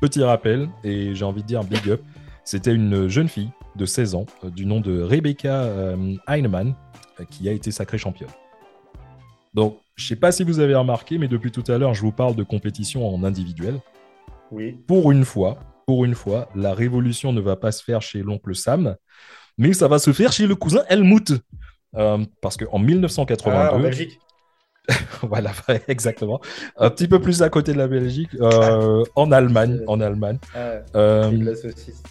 Petit 0.00 0.22
rappel, 0.22 0.68
et 0.82 1.14
j'ai 1.14 1.24
envie 1.26 1.42
de 1.42 1.46
dire 1.46 1.62
big 1.62 1.90
up, 1.90 2.00
c'était 2.44 2.72
une 2.74 3.08
jeune 3.08 3.28
fille 3.28 3.50
de 3.76 3.84
16 3.84 4.14
ans 4.14 4.24
euh, 4.44 4.50
du 4.50 4.64
nom 4.66 4.80
de 4.80 5.02
Rebecca 5.02 5.62
euh, 5.62 6.14
Heinemann 6.26 6.74
euh, 7.20 7.24
qui 7.30 7.48
a 7.48 7.52
été 7.52 7.70
sacrée 7.70 7.98
championne. 7.98 8.30
Donc, 9.54 9.78
je 9.96 10.06
sais 10.06 10.16
pas 10.16 10.32
si 10.32 10.44
vous 10.44 10.60
avez 10.60 10.74
remarqué, 10.74 11.18
mais 11.18 11.28
depuis 11.28 11.50
tout 11.50 11.64
à 11.68 11.78
l'heure, 11.78 11.94
je 11.94 12.02
vous 12.02 12.12
parle 12.12 12.36
de 12.36 12.42
compétition 12.42 13.06
en 13.12 13.24
individuel. 13.24 13.80
Oui. 14.50 14.72
Pour 14.86 15.12
une 15.12 15.24
fois, 15.24 15.58
pour 15.86 16.04
une 16.04 16.14
fois, 16.14 16.48
la 16.54 16.74
révolution 16.74 17.32
ne 17.32 17.40
va 17.40 17.56
pas 17.56 17.72
se 17.72 17.82
faire 17.82 18.00
chez 18.02 18.22
l'oncle 18.22 18.54
Sam, 18.54 18.96
mais 19.58 19.72
ça 19.72 19.88
va 19.88 19.98
se 19.98 20.12
faire 20.12 20.32
chez 20.32 20.46
le 20.46 20.54
cousin 20.54 20.84
Helmut. 20.88 21.32
Euh, 21.96 22.24
parce 22.40 22.56
qu'en 22.56 22.66
Ah, 22.70 22.76
en 22.76 22.78
1982, 22.78 23.82
Belgique. 23.82 24.20
voilà, 25.22 25.52
exactement, 25.88 26.40
un 26.76 26.90
petit 26.90 27.06
peu 27.06 27.20
plus 27.20 27.42
à 27.42 27.48
côté 27.50 27.72
de 27.72 27.78
la 27.78 27.88
Belgique, 27.88 28.30
euh, 28.40 29.04
en 29.14 29.30
Allemagne, 29.30 29.80
en 29.86 30.00
Allemagne, 30.00 30.38
Ah, 30.54 30.78
euh, 30.96 31.30
la 31.32 31.54
saucisse. 31.54 32.02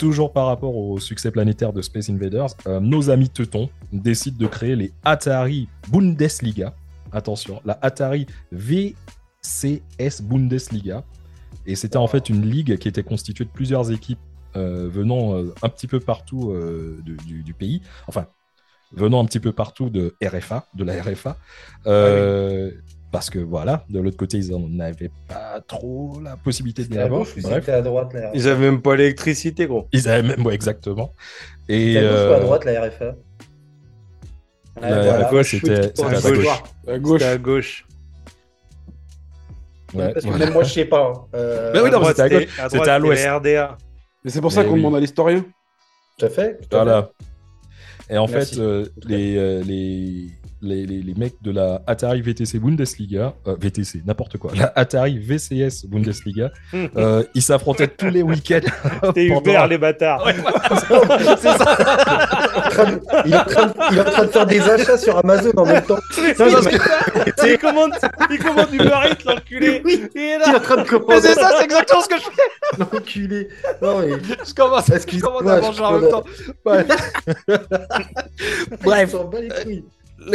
Toujours 0.00 0.32
par 0.32 0.46
rapport 0.46 0.74
au 0.74 0.98
succès 0.98 1.30
planétaire 1.30 1.74
de 1.74 1.82
Space 1.82 2.08
Invaders, 2.08 2.48
euh, 2.66 2.80
nos 2.80 3.10
amis 3.10 3.28
Teutons 3.28 3.68
décident 3.92 4.38
de 4.38 4.46
créer 4.46 4.74
les 4.74 4.94
Atari 5.04 5.68
Bundesliga. 5.88 6.74
Attention, 7.12 7.60
la 7.66 7.78
Atari 7.82 8.26
VCS 8.50 10.22
Bundesliga. 10.22 11.04
Et 11.66 11.76
c'était 11.76 11.98
en 11.98 12.06
fait 12.06 12.30
une 12.30 12.48
ligue 12.48 12.78
qui 12.78 12.88
était 12.88 13.02
constituée 13.02 13.44
de 13.44 13.50
plusieurs 13.50 13.92
équipes 13.92 14.18
euh, 14.56 14.88
venant 14.90 15.34
euh, 15.34 15.54
un 15.60 15.68
petit 15.68 15.86
peu 15.86 16.00
partout 16.00 16.54
du, 17.04 17.52
pays. 17.52 17.82
Enfin, 18.06 18.26
venant 18.92 19.20
un 19.22 19.26
petit 19.26 19.40
peu 19.40 19.52
partout 19.52 19.90
de 19.90 20.16
RFA, 20.24 20.66
de 20.74 20.84
la 20.84 21.02
RFA. 21.02 21.36
Euh, 21.86 22.70
Parce 23.12 23.28
que 23.28 23.40
voilà, 23.40 23.84
de 23.90 23.98
l'autre 24.00 24.16
côté, 24.16 24.38
ils 24.38 24.50
n'en 24.52 24.78
avaient 24.84 25.10
pas 25.26 25.60
trop 25.66 26.20
la 26.22 26.36
possibilité 26.36 26.84
de 26.84 26.94
à 26.94 26.98
l'avoir. 27.02 27.22
gauche 27.22 27.34
Bref. 27.42 27.68
à 27.68 27.82
droite 27.82 28.12
la 28.14 28.30
Ils 28.36 28.46
avaient 28.48 28.70
même 28.70 28.80
pas 28.80 28.94
l'électricité, 28.94 29.66
gros. 29.66 29.88
Ils 29.92 30.08
avaient 30.08 30.28
même, 30.28 30.46
ouais, 30.46 30.54
exactement. 30.54 31.12
Et 31.68 31.98
à 31.98 32.02
gauche 32.02 32.10
ou 32.10 32.14
à 32.14 32.36
euh, 32.36 32.40
droite 32.40 32.64
la 32.66 32.80
RFA 32.88 33.14
La 34.80 35.02
voilà. 35.02 35.26
RFA, 35.28 35.42
c'était 35.42 35.66
Chouette, 35.66 35.96
c'était 35.96 36.02
à 36.08 36.18
un 36.18 36.20
gauche. 36.20 36.62
À 36.86 36.98
gauche. 36.98 37.18
C'était 37.20 37.30
à 37.32 37.38
gauche. 37.38 37.86
Ouais, 39.92 40.12
Parce 40.12 40.24
que 40.24 40.30
voilà. 40.30 40.44
même 40.44 40.54
moi, 40.54 40.62
je 40.62 40.72
sais 40.72 40.84
pas. 40.84 41.12
hein. 41.12 41.24
Euh, 41.34 41.72
Bah 41.72 41.80
oui, 41.82 41.88
À 41.88 41.92
non, 41.92 42.04
c'était 42.04 42.22
à 42.22 42.28
gauche. 42.28 42.42
c'était- 42.70 42.88
à 42.88 42.94
à 42.94 42.98
l'ouest. 43.00 43.24
la 43.24 43.36
RDA. 43.38 43.78
Mais 44.24 44.30
c'est 44.30 44.40
pour 44.40 44.52
ça 44.52 44.60
Mais 44.62 44.68
qu'on 44.68 44.74
oui. 44.74 44.80
demande 44.80 44.94
à 44.96 45.00
l'historien. 45.00 45.44
Tout 46.16 46.26
à 46.26 46.28
fait. 46.28 46.58
tout 46.58 46.76
à 46.76 46.78
fait. 46.78 46.84
Voilà. 46.84 47.10
Et 48.08 48.18
en 48.18 48.28
Merci. 48.28 48.54
fait, 48.54 48.60
euh, 48.60 48.86
les, 49.04 49.36
euh, 49.36 49.62
les, 49.64 50.28
les, 50.62 50.84
les- 50.86 51.02
les 51.02 51.14
mecs 51.14 51.40
de 51.42 51.50
la 51.50 51.80
Atari 51.86 52.20
VTC 52.22 52.58
Bundesliga, 52.58 53.34
euh, 53.46 53.56
VTC, 53.60 54.02
n'importe 54.06 54.36
quoi, 54.38 54.52
la 54.54 54.72
Atari 54.76 55.18
VCS 55.18 55.86
Bundesliga, 55.86 56.50
euh, 56.96 57.22
ils 57.34 57.42
s'affrontaient 57.42 57.88
tous 57.88 58.10
les 58.10 58.22
week-ends. 58.22 58.60
T'es 59.14 59.28
pendant- 59.28 59.40
Uber, 59.40 59.66
les 59.70 59.78
bâtards. 59.78 60.26
C'est 61.40 61.58
ça. 61.58 61.76
Il 63.26 63.32
est, 63.32 63.36
en 63.36 63.44
train 63.44 63.66
de, 63.66 63.72
il 63.92 63.98
est 63.98 64.00
en 64.00 64.04
train 64.04 64.22
de 64.24 64.28
faire 64.30 64.46
des 64.46 64.60
achats 64.60 64.98
sur 64.98 65.16
Amazon 65.18 65.50
en 65.56 65.64
même 65.66 65.82
temps. 65.84 65.98
C'est 66.12 66.34
parce 66.36 66.66
que- 66.66 67.46
il 67.50 67.58
commande, 67.58 67.92
il 68.30 68.38
commande 68.38 68.68
Uber 68.72 68.84
Eats, 69.10 69.24
l'enculé. 69.24 69.82
Oui. 69.84 70.04
Il 70.14 70.20
est 70.20 70.36
Il 70.46 70.52
est 70.52 70.56
en 70.56 70.60
train 70.60 70.76
de 70.76 70.80
Mais 70.82 70.86
commander. 70.86 71.20
c'est 71.22 71.34
ça, 71.34 71.50
c'est 71.58 71.64
exactement 71.64 72.00
ce 72.02 72.08
que 72.08 72.16
je 72.16 72.22
fais. 72.22 72.78
L'enculé. 72.78 73.48
Non, 73.82 73.98
mais... 74.00 74.10
Je 74.46 74.54
commence, 74.54 74.86
je 74.88 74.94
Excuse-moi, 74.94 75.38
commence 75.38 75.52
à 75.52 75.60
je 75.60 75.66
manger 75.66 75.82
en 75.82 76.00
même 76.00 76.10
temps. 76.10 76.24
Ouais. 76.66 76.84
Bref. 78.82 79.14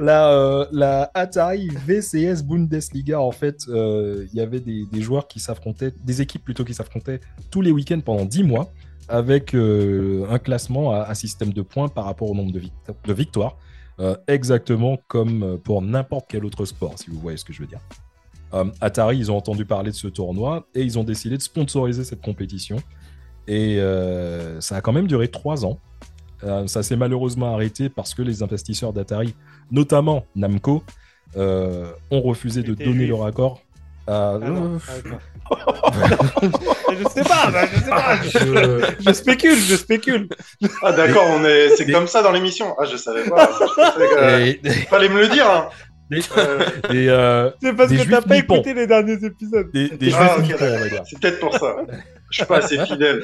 Euh, 0.00 0.66
la 0.72 1.10
Atari 1.14 1.68
VCS 1.68 2.42
Bundesliga, 2.42 3.20
en 3.20 3.30
fait, 3.32 3.66
euh, 3.68 4.26
il 4.32 4.38
y 4.38 4.40
avait 4.40 4.60
des, 4.60 4.86
joueurs 5.00 5.28
qui 5.28 5.40
s'affrontaient, 5.40 5.92
des 6.04 6.20
équipes 6.20 6.44
plutôt 6.44 6.64
qui 6.64 6.74
s'affrontaient 6.74 7.20
tous 7.50 7.60
les 7.60 7.70
week-ends 7.70 8.00
pendant 8.00 8.24
10 8.24 8.42
mois, 8.44 8.72
avec 9.08 9.54
euh, 9.54 10.26
un 10.30 10.38
classement 10.38 10.92
à, 10.92 11.02
à 11.02 11.14
système 11.14 11.52
de 11.52 11.62
points 11.62 11.88
par 11.88 12.04
rapport 12.04 12.30
au 12.30 12.34
nombre 12.34 12.52
de, 12.52 12.60
de 12.60 13.12
victoires, 13.12 13.56
exactement 14.26 14.98
comme 15.06 15.60
pour 15.62 15.80
n'importe 15.80 16.26
quel 16.28 16.44
autre 16.44 16.64
sport, 16.64 16.98
si 16.98 17.08
vous 17.08 17.20
voyez 17.20 17.36
ce 17.36 17.44
que 17.44 17.52
je 17.52 17.60
veux 17.60 17.68
dire. 17.68 17.80
Atari, 18.80 19.18
ils 19.18 19.30
ont 19.30 19.36
entendu 19.36 19.64
parler 19.64 19.92
de 19.92 19.96
ce 19.96 20.08
tournoi 20.08 20.66
et 20.74 20.82
ils 20.82 20.98
ont 20.98 21.04
décidé 21.04 21.36
de 21.36 21.42
sponsoriser 21.42 22.02
cette 22.02 22.20
compétition. 22.20 22.78
Et 23.46 23.78
ça 24.58 24.76
a 24.76 24.80
quand 24.80 24.92
même 24.92 25.06
duré 25.06 25.28
trois 25.28 25.64
ans. 25.64 25.78
Euh, 26.44 26.66
ça 26.66 26.82
s'est 26.82 26.96
malheureusement 26.96 27.54
arrêté 27.54 27.88
parce 27.88 28.14
que 28.14 28.22
les 28.22 28.42
investisseurs 28.42 28.92
d'Atari, 28.92 29.34
notamment 29.70 30.26
Namco, 30.34 30.82
euh, 31.36 31.86
ont 32.10 32.20
refusé 32.20 32.62
de 32.62 32.74
donner 32.74 32.92
juif. 32.92 33.08
leur 33.10 33.24
accord. 33.26 33.60
à- 34.08 34.32
Ah 34.34 34.38
non, 34.48 34.78
ah, 34.88 34.92
d'accord. 35.04 35.20
je 36.98 37.08
sais 37.08 37.22
pas, 37.22 37.50
bah, 37.50 37.66
je 37.72 37.78
sais 37.80 37.90
pas. 37.90 38.16
Je- 38.22 38.94
Je 39.06 39.12
spécule, 39.12 39.56
je 39.58 39.76
spécule. 39.76 40.28
Ah 40.82 40.92
d'accord, 40.92 41.24
on 41.28 41.44
est, 41.44 41.76
c'est 41.76 41.90
comme 41.90 42.06
ça 42.08 42.22
dans 42.22 42.32
l'émission. 42.32 42.74
Ah 42.78 42.84
je 42.90 42.96
savais 42.96 43.28
pas. 43.28 43.48
Je 43.52 43.64
pensais 43.74 44.08
que- 44.08 44.18
euh, 44.18 44.46
Et, 44.46 44.60
Fallait 44.90 45.08
me 45.08 45.20
le 45.20 45.28
dire. 45.28 45.48
Hein. 45.48 45.68
Euh, 46.36 46.58
euh, 46.90 47.50
C'est 47.62 47.72
parce 47.74 47.88
Des 47.88 47.96
que 48.04 48.10
t'as 48.10 48.20
pas 48.20 48.34
nippons. 48.34 48.56
écouté 48.56 48.74
les 48.74 48.86
derniers 48.86 49.24
épisodes. 49.24 49.70
des, 49.72 49.88
des 49.90 50.12
Ah, 50.14 50.18
juifs 50.18 50.38
ok, 50.38 50.42
nippons, 50.44 50.74
on 50.74 50.78
va 50.80 50.88
dire. 50.88 51.02
c'est 51.08 51.18
peut-être 51.20 51.40
pour 51.40 51.54
ça. 51.56 51.76
Je 52.30 52.36
suis 52.36 52.44
pas 52.46 52.58
assez 52.58 52.84
fidèle. 52.84 53.22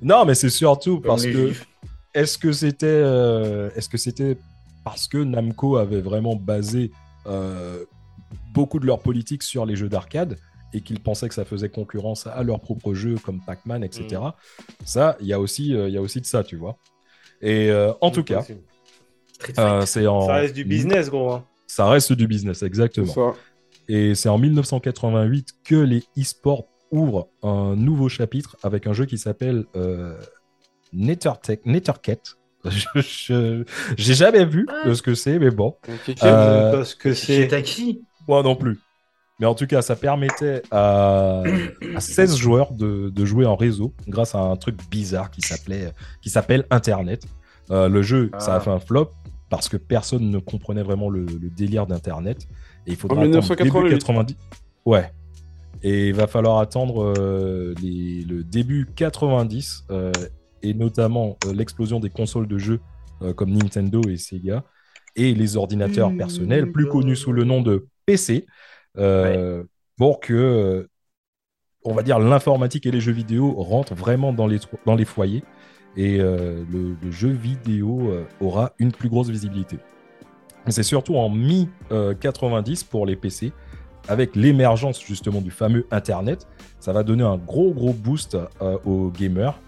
Non, 0.00 0.24
mais 0.24 0.34
c'est 0.34 0.48
surtout 0.48 1.00
Comme 1.00 1.02
parce 1.10 1.24
que 1.24 1.32
Juifs. 1.32 1.66
Est-ce 2.14 2.38
que 2.38 2.52
c'était 2.52 2.86
euh, 2.86 3.70
est-ce 3.76 3.88
que 3.88 3.98
c'était 3.98 4.36
parce 4.84 5.08
que 5.08 5.18
Namco 5.18 5.76
avait 5.76 6.00
vraiment 6.00 6.36
basé 6.36 6.90
euh, 7.26 7.84
beaucoup 8.52 8.78
de 8.80 8.86
leur 8.86 9.00
politique 9.00 9.42
sur 9.42 9.64
les 9.66 9.76
jeux 9.76 9.88
d'arcade 9.88 10.36
et 10.74 10.80
qu'ils 10.80 11.00
pensaient 11.00 11.28
que 11.28 11.34
ça 11.34 11.44
faisait 11.44 11.68
concurrence 11.68 12.26
à 12.26 12.42
leurs 12.42 12.60
propres 12.60 12.94
jeux 12.94 13.16
comme 13.16 13.40
Pac-Man, 13.40 13.84
etc. 13.84 14.20
Ça, 14.84 15.16
il 15.20 15.26
y 15.26 15.32
a 15.32 15.38
aussi 15.40 15.74
euh, 15.74 15.88
il 15.88 15.94
y 15.94 15.98
a 15.98 16.00
aussi 16.00 16.20
de 16.20 16.26
ça, 16.26 16.42
tu 16.42 16.56
vois. 16.56 16.76
Et 17.40 17.70
euh, 17.70 17.92
en 18.00 18.10
tout 18.10 18.24
cas, 18.24 18.44
euh, 19.58 19.84
c'est 19.86 20.06
en 20.06 20.26
Ça 20.26 20.34
reste 20.34 20.54
du 20.54 20.64
business, 20.64 21.10
gros. 21.10 21.32
hein. 21.32 21.44
Ça 21.66 21.88
reste 21.88 22.12
du 22.12 22.26
business, 22.26 22.62
exactement. 22.62 23.12
ça. 23.12 23.34
Et 23.88 24.14
c'est 24.14 24.28
en 24.28 24.38
1988 24.38 25.48
que 25.64 25.74
les 25.74 26.04
e-sports 26.18 26.66
ouvrent 26.90 27.28
un 27.42 27.74
nouveau 27.74 28.08
chapitre 28.08 28.56
avec 28.62 28.86
un 28.86 28.92
jeu 28.92 29.06
qui 29.06 29.18
s'appelle 29.18 29.64
Netherket. 30.92 31.62
Je- 32.64 33.64
J'ai 33.96 34.14
jamais 34.14 34.44
vu 34.44 34.66
ce 34.92 35.02
que 35.02 35.14
c'est, 35.14 35.38
mais 35.38 35.50
bon. 35.50 35.76
Euh, 36.22 36.72
Parce 36.72 36.94
que 36.94 37.12
C'est 37.14 37.42
c'est. 37.42 37.48
Taki. 37.48 38.02
moi 38.28 38.42
non 38.42 38.54
plus. 38.54 38.78
Mais 39.40 39.46
en 39.46 39.54
tout 39.56 39.66
cas, 39.66 39.82
ça 39.82 39.96
permettait 39.96 40.62
à, 40.70 41.42
à 41.96 42.00
16 42.00 42.36
joueurs 42.36 42.72
de, 42.72 43.08
de 43.10 43.24
jouer 43.24 43.44
en 43.46 43.56
réseau 43.56 43.92
grâce 44.06 44.36
à 44.36 44.38
un 44.38 44.54
truc 44.56 44.76
bizarre 44.90 45.30
qui 45.32 45.40
s'appelait, 45.40 45.92
qui 46.22 46.30
s'appelle 46.30 46.64
Internet. 46.70 47.24
Euh, 47.72 47.88
le 47.88 48.02
jeu, 48.02 48.30
ça 48.38 48.54
a 48.54 48.56
Ah. 48.58 48.60
fait 48.60 48.70
un 48.70 48.78
flop 48.78 49.10
parce 49.50 49.68
que 49.68 49.76
personne 49.76 50.30
ne 50.30 50.38
comprenait 50.38 50.82
vraiment 50.84 51.10
le, 51.10 51.24
le 51.26 51.50
délire 51.50 51.86
d'Internet. 51.88 52.46
Et 52.86 52.92
il 52.92 52.96
faudra 52.96 53.16
En 53.16 53.20
attendre 53.22 53.38
1988. 53.38 53.88
début 53.88 53.98
90. 53.98 54.36
Ouais. 54.84 55.10
Et 55.82 56.08
il 56.08 56.14
va 56.14 56.28
falloir 56.28 56.58
attendre 56.58 57.12
euh, 57.18 57.74
les- 57.82 58.22
le 58.22 58.44
début 58.44 58.86
90 58.94 59.84
euh, 59.90 60.12
et 60.62 60.74
notamment 60.74 61.38
euh, 61.46 61.52
l'explosion 61.52 62.00
des 62.00 62.10
consoles 62.10 62.48
de 62.48 62.58
jeux 62.58 62.80
euh, 63.22 63.32
comme 63.32 63.52
Nintendo 63.52 64.00
et 64.08 64.16
Sega 64.16 64.64
et 65.16 65.34
les 65.34 65.56
ordinateurs 65.56 66.10
Mmh, 66.10 66.16
personnels, 66.18 66.72
plus 66.72 66.88
connus 66.88 67.16
sous 67.16 67.32
le 67.32 67.44
nom 67.44 67.60
de 67.60 67.86
PC, 68.06 68.46
euh, 68.98 69.64
pour 69.96 70.20
que, 70.20 70.88
on 71.84 71.94
va 71.94 72.02
dire, 72.02 72.18
l'informatique 72.18 72.86
et 72.86 72.90
les 72.90 73.00
jeux 73.00 73.12
vidéo 73.12 73.52
rentrent 73.54 73.94
vraiment 73.94 74.32
dans 74.32 74.46
les, 74.46 74.58
dans 74.86 74.94
les 74.94 75.04
foyers 75.04 75.42
et 75.96 76.20
euh, 76.20 76.64
le, 76.70 76.96
le 77.02 77.10
jeu 77.10 77.28
vidéo 77.28 78.10
euh, 78.10 78.24
aura 78.40 78.72
une 78.78 78.92
plus 78.92 79.08
grosse 79.08 79.28
visibilité. 79.28 79.78
C'est 80.68 80.84
surtout 80.84 81.16
en 81.16 81.28
mi-90 81.28 82.86
pour 82.86 83.04
les 83.04 83.16
PC, 83.16 83.52
avec 84.08 84.36
l'émergence 84.36 85.02
justement 85.04 85.40
du 85.40 85.50
fameux 85.50 85.86
Internet, 85.90 86.46
ça 86.78 86.92
va 86.92 87.02
donner 87.02 87.24
un 87.24 87.36
gros 87.36 87.72
gros 87.72 87.92
boost 87.92 88.38
aux 88.84 89.10
gamers 89.10 89.60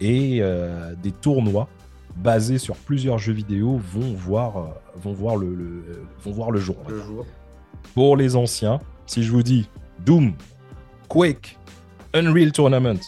et 0.00 0.38
euh, 0.40 0.94
des 1.02 1.12
tournois 1.12 1.68
basés 2.16 2.58
sur 2.58 2.74
plusieurs 2.76 3.18
jeux 3.18 3.32
vidéo 3.32 3.80
vont 3.92 4.12
voir, 4.14 4.56
euh, 4.56 4.62
vont 4.96 5.12
voir, 5.12 5.36
le, 5.36 5.54
le- 5.54 6.02
vont 6.24 6.32
voir 6.32 6.50
le 6.50 6.58
jour. 6.60 6.76
Le. 6.88 7.00
Pour 7.94 8.16
les 8.16 8.34
anciens, 8.36 8.80
si 9.06 9.22
je 9.22 9.30
vous 9.32 9.42
dis 9.42 9.68
Doom, 10.04 10.32
Quake, 11.08 11.58
Unreal 12.14 12.52
Tournament, 12.52 12.98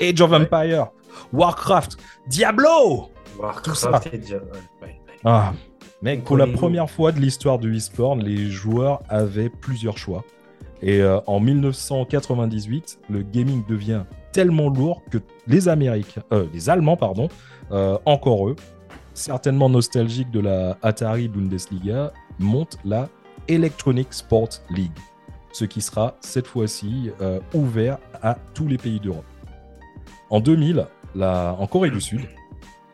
Age 0.00 0.20
of 0.20 0.32
Empire, 0.32 0.88
Warcraft, 1.32 1.96
Diablo 2.28 3.10
Warcraft 3.38 3.76
ça. 3.78 4.00
et. 4.12 4.20
Ah, 5.24 5.52
mec, 6.02 6.24
pour 6.24 6.36
la 6.36 6.46
première 6.46 6.90
fois 6.90 7.12
de 7.12 7.20
l'histoire 7.20 7.58
du 7.58 7.76
e-sport, 7.76 8.16
les 8.16 8.50
joueurs 8.50 9.02
avaient 9.08 9.48
plusieurs 9.48 9.98
choix. 9.98 10.24
Et 10.82 11.00
euh, 11.00 11.18
en 11.26 11.40
1998, 11.40 12.98
le 13.10 13.22
gaming 13.22 13.64
devient 13.66 14.04
tellement 14.36 14.68
lourd 14.68 15.02
que 15.10 15.16
les 15.46 15.66
Américains, 15.66 16.22
euh, 16.30 16.44
les 16.52 16.68
Allemands, 16.68 16.98
pardon, 16.98 17.28
euh, 17.72 17.96
encore 18.04 18.46
eux, 18.50 18.56
certainement 19.14 19.70
nostalgiques 19.70 20.30
de 20.30 20.40
la 20.40 20.76
Atari 20.82 21.26
Bundesliga, 21.28 22.12
montent 22.38 22.76
la 22.84 23.08
Electronic 23.48 24.12
Sport 24.12 24.50
League, 24.68 24.98
ce 25.52 25.64
qui 25.64 25.80
sera 25.80 26.16
cette 26.20 26.46
fois-ci 26.46 27.10
euh, 27.22 27.40
ouvert 27.54 27.96
à 28.22 28.36
tous 28.52 28.68
les 28.68 28.76
pays 28.76 29.00
d'Europe. 29.00 29.24
En 30.28 30.40
2000, 30.40 30.86
la- 31.14 31.56
en 31.58 31.66
Corée 31.66 31.90
du 31.90 32.02
Sud, 32.02 32.20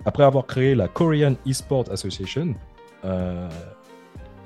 après 0.04 0.22
avoir 0.22 0.46
créé 0.46 0.76
la 0.76 0.86
Korean 0.86 1.34
eSport 1.44 1.86
Association, 1.90 2.54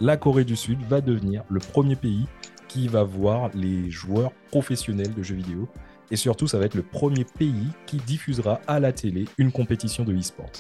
la 0.01 0.17
Corée 0.17 0.45
du 0.45 0.57
Sud 0.57 0.79
va 0.89 1.03
devenir 1.03 1.43
le 1.51 1.61
premier 1.61 1.97
pays 1.97 2.27
qui 2.69 2.89
va 2.89 3.03
voir 3.03 3.51
les 3.55 3.91
joueurs 3.91 4.33
professionnels 4.51 5.13
de 5.15 5.23
jeux 5.23 5.35
vidéo. 5.37 5.69
Et 6.11 6.17
surtout, 6.17 6.47
ça 6.47 6.59
va 6.59 6.67
être 6.67 6.75
le 6.75 6.83
premier 6.83 7.25
pays 7.25 7.69
qui 7.87 7.97
diffusera 7.97 8.61
à 8.67 8.81
la 8.81 8.93
télé 8.93 9.25
une 9.39 9.53
compétition 9.53 10.05
de 10.05 10.15
e-sport. 10.15 10.51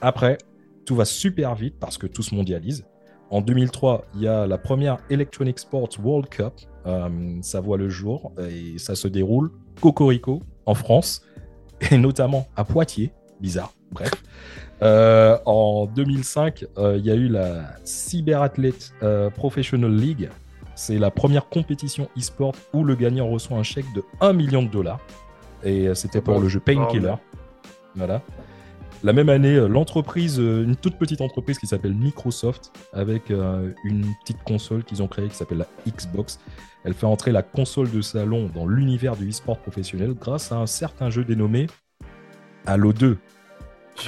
Après, 0.00 0.38
tout 0.84 0.94
va 0.94 1.04
super 1.04 1.54
vite 1.54 1.76
parce 1.78 1.98
que 1.98 2.06
tout 2.06 2.22
se 2.22 2.34
mondialise. 2.34 2.84
En 3.30 3.40
2003, 3.40 4.06
il 4.14 4.22
y 4.22 4.28
a 4.28 4.46
la 4.46 4.58
première 4.58 4.98
Electronic 5.08 5.58
Sports 5.58 5.90
World 6.02 6.28
Cup. 6.28 6.54
Euh, 6.86 7.38
ça 7.42 7.60
voit 7.60 7.76
le 7.76 7.88
jour 7.88 8.32
et 8.38 8.78
ça 8.78 8.94
se 8.94 9.06
déroule 9.06 9.50
Cocorico 9.80 10.42
en 10.66 10.74
France 10.74 11.22
et 11.90 11.98
notamment 11.98 12.48
à 12.56 12.64
Poitiers. 12.64 13.12
Bizarre, 13.40 13.72
bref. 13.90 14.10
Euh, 14.82 15.38
en 15.44 15.86
2005, 15.86 16.66
euh, 16.78 16.96
il 16.98 17.04
y 17.04 17.10
a 17.10 17.14
eu 17.14 17.28
la 17.28 17.70
Cyberathlete 17.84 18.92
euh, 19.02 19.30
Professional 19.30 19.94
League. 19.94 20.30
C'est 20.80 20.98
la 20.98 21.10
première 21.10 21.50
compétition 21.50 22.08
e-sport 22.16 22.54
où 22.72 22.84
le 22.84 22.94
gagnant 22.94 23.28
reçoit 23.28 23.58
un 23.58 23.62
chèque 23.62 23.92
de 23.94 24.02
1 24.22 24.32
million 24.32 24.62
de 24.62 24.68
dollars. 24.68 24.98
Et 25.62 25.86
euh, 25.86 25.94
c'était 25.94 26.22
pour 26.22 26.40
le 26.40 26.48
jeu 26.48 26.58
Painkiller. 26.58 27.16
Voilà. 27.96 28.22
La 29.02 29.12
même 29.12 29.28
année, 29.28 29.56
euh, 29.56 29.68
l'entreprise, 29.68 30.40
euh, 30.40 30.64
une 30.64 30.76
toute 30.76 30.96
petite 30.96 31.20
entreprise 31.20 31.58
qui 31.58 31.66
s'appelle 31.66 31.92
Microsoft, 31.92 32.72
avec 32.94 33.28
une 33.28 34.06
petite 34.22 34.42
console 34.42 34.82
qu'ils 34.82 35.02
ont 35.02 35.06
créée 35.06 35.28
qui 35.28 35.36
s'appelle 35.36 35.58
la 35.58 35.68
Xbox, 35.86 36.40
elle 36.84 36.94
fait 36.94 37.04
entrer 37.04 37.30
la 37.30 37.42
console 37.42 37.90
de 37.90 38.00
salon 38.00 38.48
dans 38.54 38.66
l'univers 38.66 39.16
du 39.16 39.28
e-sport 39.28 39.58
professionnel 39.58 40.14
grâce 40.18 40.50
à 40.50 40.56
un 40.56 40.66
certain 40.66 41.10
jeu 41.10 41.24
dénommé 41.24 41.66
Halo 42.64 42.94
2. 42.94 43.18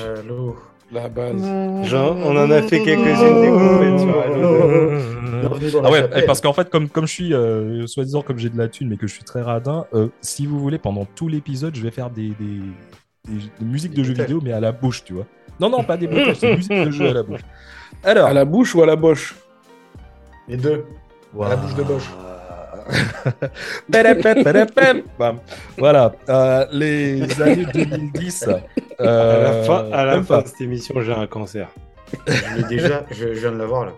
Allô. 0.00 0.56
La 0.92 1.08
base. 1.08 1.42
Genre, 1.88 2.16
on 2.24 2.36
en 2.36 2.50
a 2.50 2.62
fait 2.62 2.82
quelques-unes 2.82 4.06
la 5.42 5.48
Ah 5.84 5.90
ouais, 5.90 6.00
chapelle. 6.02 6.24
parce 6.26 6.40
qu'en 6.40 6.52
fait, 6.52 6.68
comme, 6.70 6.88
comme 6.88 7.06
je 7.06 7.12
suis, 7.12 7.34
euh, 7.34 7.86
soi-disant, 7.86 8.22
comme 8.22 8.38
j'ai 8.38 8.50
de 8.50 8.58
la 8.58 8.68
thune, 8.68 8.88
mais 8.90 8.96
que 8.96 9.06
je 9.06 9.14
suis 9.14 9.24
très 9.24 9.40
radin, 9.42 9.86
euh, 9.94 10.08
si 10.20 10.46
vous 10.46 10.58
voulez, 10.60 10.78
pendant 10.78 11.04
tout 11.04 11.28
l'épisode, 11.28 11.74
je 11.74 11.82
vais 11.82 11.90
faire 11.90 12.10
des, 12.10 12.28
des, 12.38 12.60
des 13.28 13.64
musiques 13.64 13.94
de 13.94 14.02
jeux 14.02 14.12
vidéo, 14.14 14.40
mais 14.42 14.52
à 14.52 14.60
la 14.60 14.72
bouche, 14.72 15.02
tu 15.04 15.14
vois. 15.14 15.26
Non, 15.60 15.70
non, 15.70 15.82
pas 15.82 15.96
des 15.96 16.06
bruitages, 16.06 16.36
c'est 16.36 16.56
musique 16.56 16.70
de 16.84 16.90
jeu 16.90 17.08
à 17.08 17.12
la 17.14 17.22
bouche. 17.22 17.40
Alors, 18.04 18.26
À 18.28 18.32
la 18.32 18.44
bouche 18.44 18.74
ou 18.74 18.82
à 18.82 18.86
la 18.86 18.96
boche? 18.96 19.34
Les 20.48 20.56
deux. 20.56 20.84
À 21.40 21.48
la 21.48 21.56
bouche 21.56 21.74
de 21.74 21.82
Bosch. 21.82 22.10
Voilà, 25.78 26.14
euh, 26.28 26.66
les 26.72 27.40
années 27.40 27.66
2010. 27.72 28.48
À 28.48 28.60
la 28.98 29.06
euh, 29.06 29.64
fin, 29.64 29.90
à 29.92 30.04
la 30.04 30.22
fin 30.22 30.42
de 30.42 30.46
cette 30.46 30.60
émission, 30.60 31.00
j'ai 31.00 31.12
un 31.12 31.26
cancer. 31.26 31.68
Mais 32.26 32.62
déjà, 32.68 33.06
je, 33.10 33.34
je 33.34 33.40
viens 33.40 33.52
de 33.52 33.58
l'avoir 33.58 33.86
là. 33.86 33.92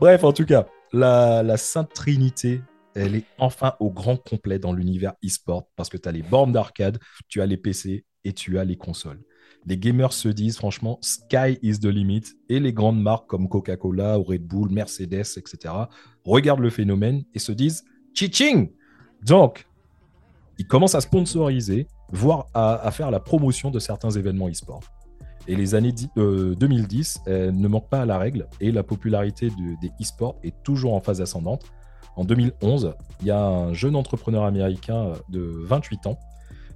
Bref, 0.00 0.24
en 0.24 0.32
tout 0.32 0.44
cas, 0.44 0.66
la, 0.92 1.42
la 1.42 1.56
Sainte 1.56 1.92
Trinité, 1.92 2.60
elle 2.94 3.14
est 3.14 3.24
enfin 3.38 3.74
au 3.80 3.90
grand 3.90 4.16
complet 4.16 4.58
dans 4.58 4.72
l'univers 4.72 5.12
e-sport 5.24 5.64
parce 5.76 5.88
que 5.88 5.96
tu 5.96 6.08
as 6.08 6.12
les 6.12 6.22
bornes 6.22 6.52
d'arcade, 6.52 6.98
tu 7.28 7.40
as 7.40 7.46
les 7.46 7.56
PC 7.56 8.04
et 8.24 8.32
tu 8.32 8.58
as 8.58 8.64
les 8.64 8.76
consoles. 8.76 9.20
Les 9.66 9.76
gamers 9.76 10.12
se 10.12 10.28
disent 10.28 10.56
franchement, 10.56 10.98
sky 11.02 11.58
is 11.62 11.78
the 11.80 11.86
limit 11.86 12.22
et 12.48 12.60
les 12.60 12.72
grandes 12.72 13.00
marques 13.00 13.26
comme 13.26 13.48
Coca-Cola 13.48 14.18
ou 14.18 14.22
Red 14.22 14.42
Bull, 14.46 14.70
Mercedes, 14.70 15.36
etc. 15.36 15.74
regardent 16.24 16.60
le 16.60 16.70
phénomène 16.70 17.24
et 17.34 17.38
se 17.38 17.52
disent, 17.52 17.84
chiching 18.14 18.70
Donc, 19.26 19.66
ils 20.58 20.66
commencent 20.66 20.94
à 20.94 21.00
sponsoriser, 21.00 21.86
voire 22.10 22.46
à, 22.54 22.90
faire 22.90 23.10
la 23.10 23.20
promotion 23.20 23.70
de 23.70 23.78
certains 23.78 24.10
événements 24.10 24.48
e-sport. 24.48 24.80
Et 25.46 25.56
les 25.56 25.74
années 25.74 25.92
di- 25.92 26.08
euh, 26.16 26.54
2010 26.54 27.20
euh, 27.28 27.50
ne 27.52 27.68
manquent 27.68 27.88
pas 27.88 28.00
à 28.02 28.06
la 28.06 28.18
règle 28.18 28.46
et 28.60 28.70
la 28.72 28.82
popularité 28.82 29.48
de- 29.50 29.80
des 29.80 29.90
e-sports 30.00 30.36
est 30.42 30.54
toujours 30.62 30.94
en 30.94 31.00
phase 31.00 31.20
ascendante. 31.20 31.64
En 32.16 32.24
2011, 32.24 32.94
il 33.20 33.26
y 33.26 33.30
a 33.30 33.42
un 33.42 33.72
jeune 33.72 33.96
entrepreneur 33.96 34.44
américain 34.44 35.12
de 35.28 35.40
28 35.40 36.06
ans 36.06 36.18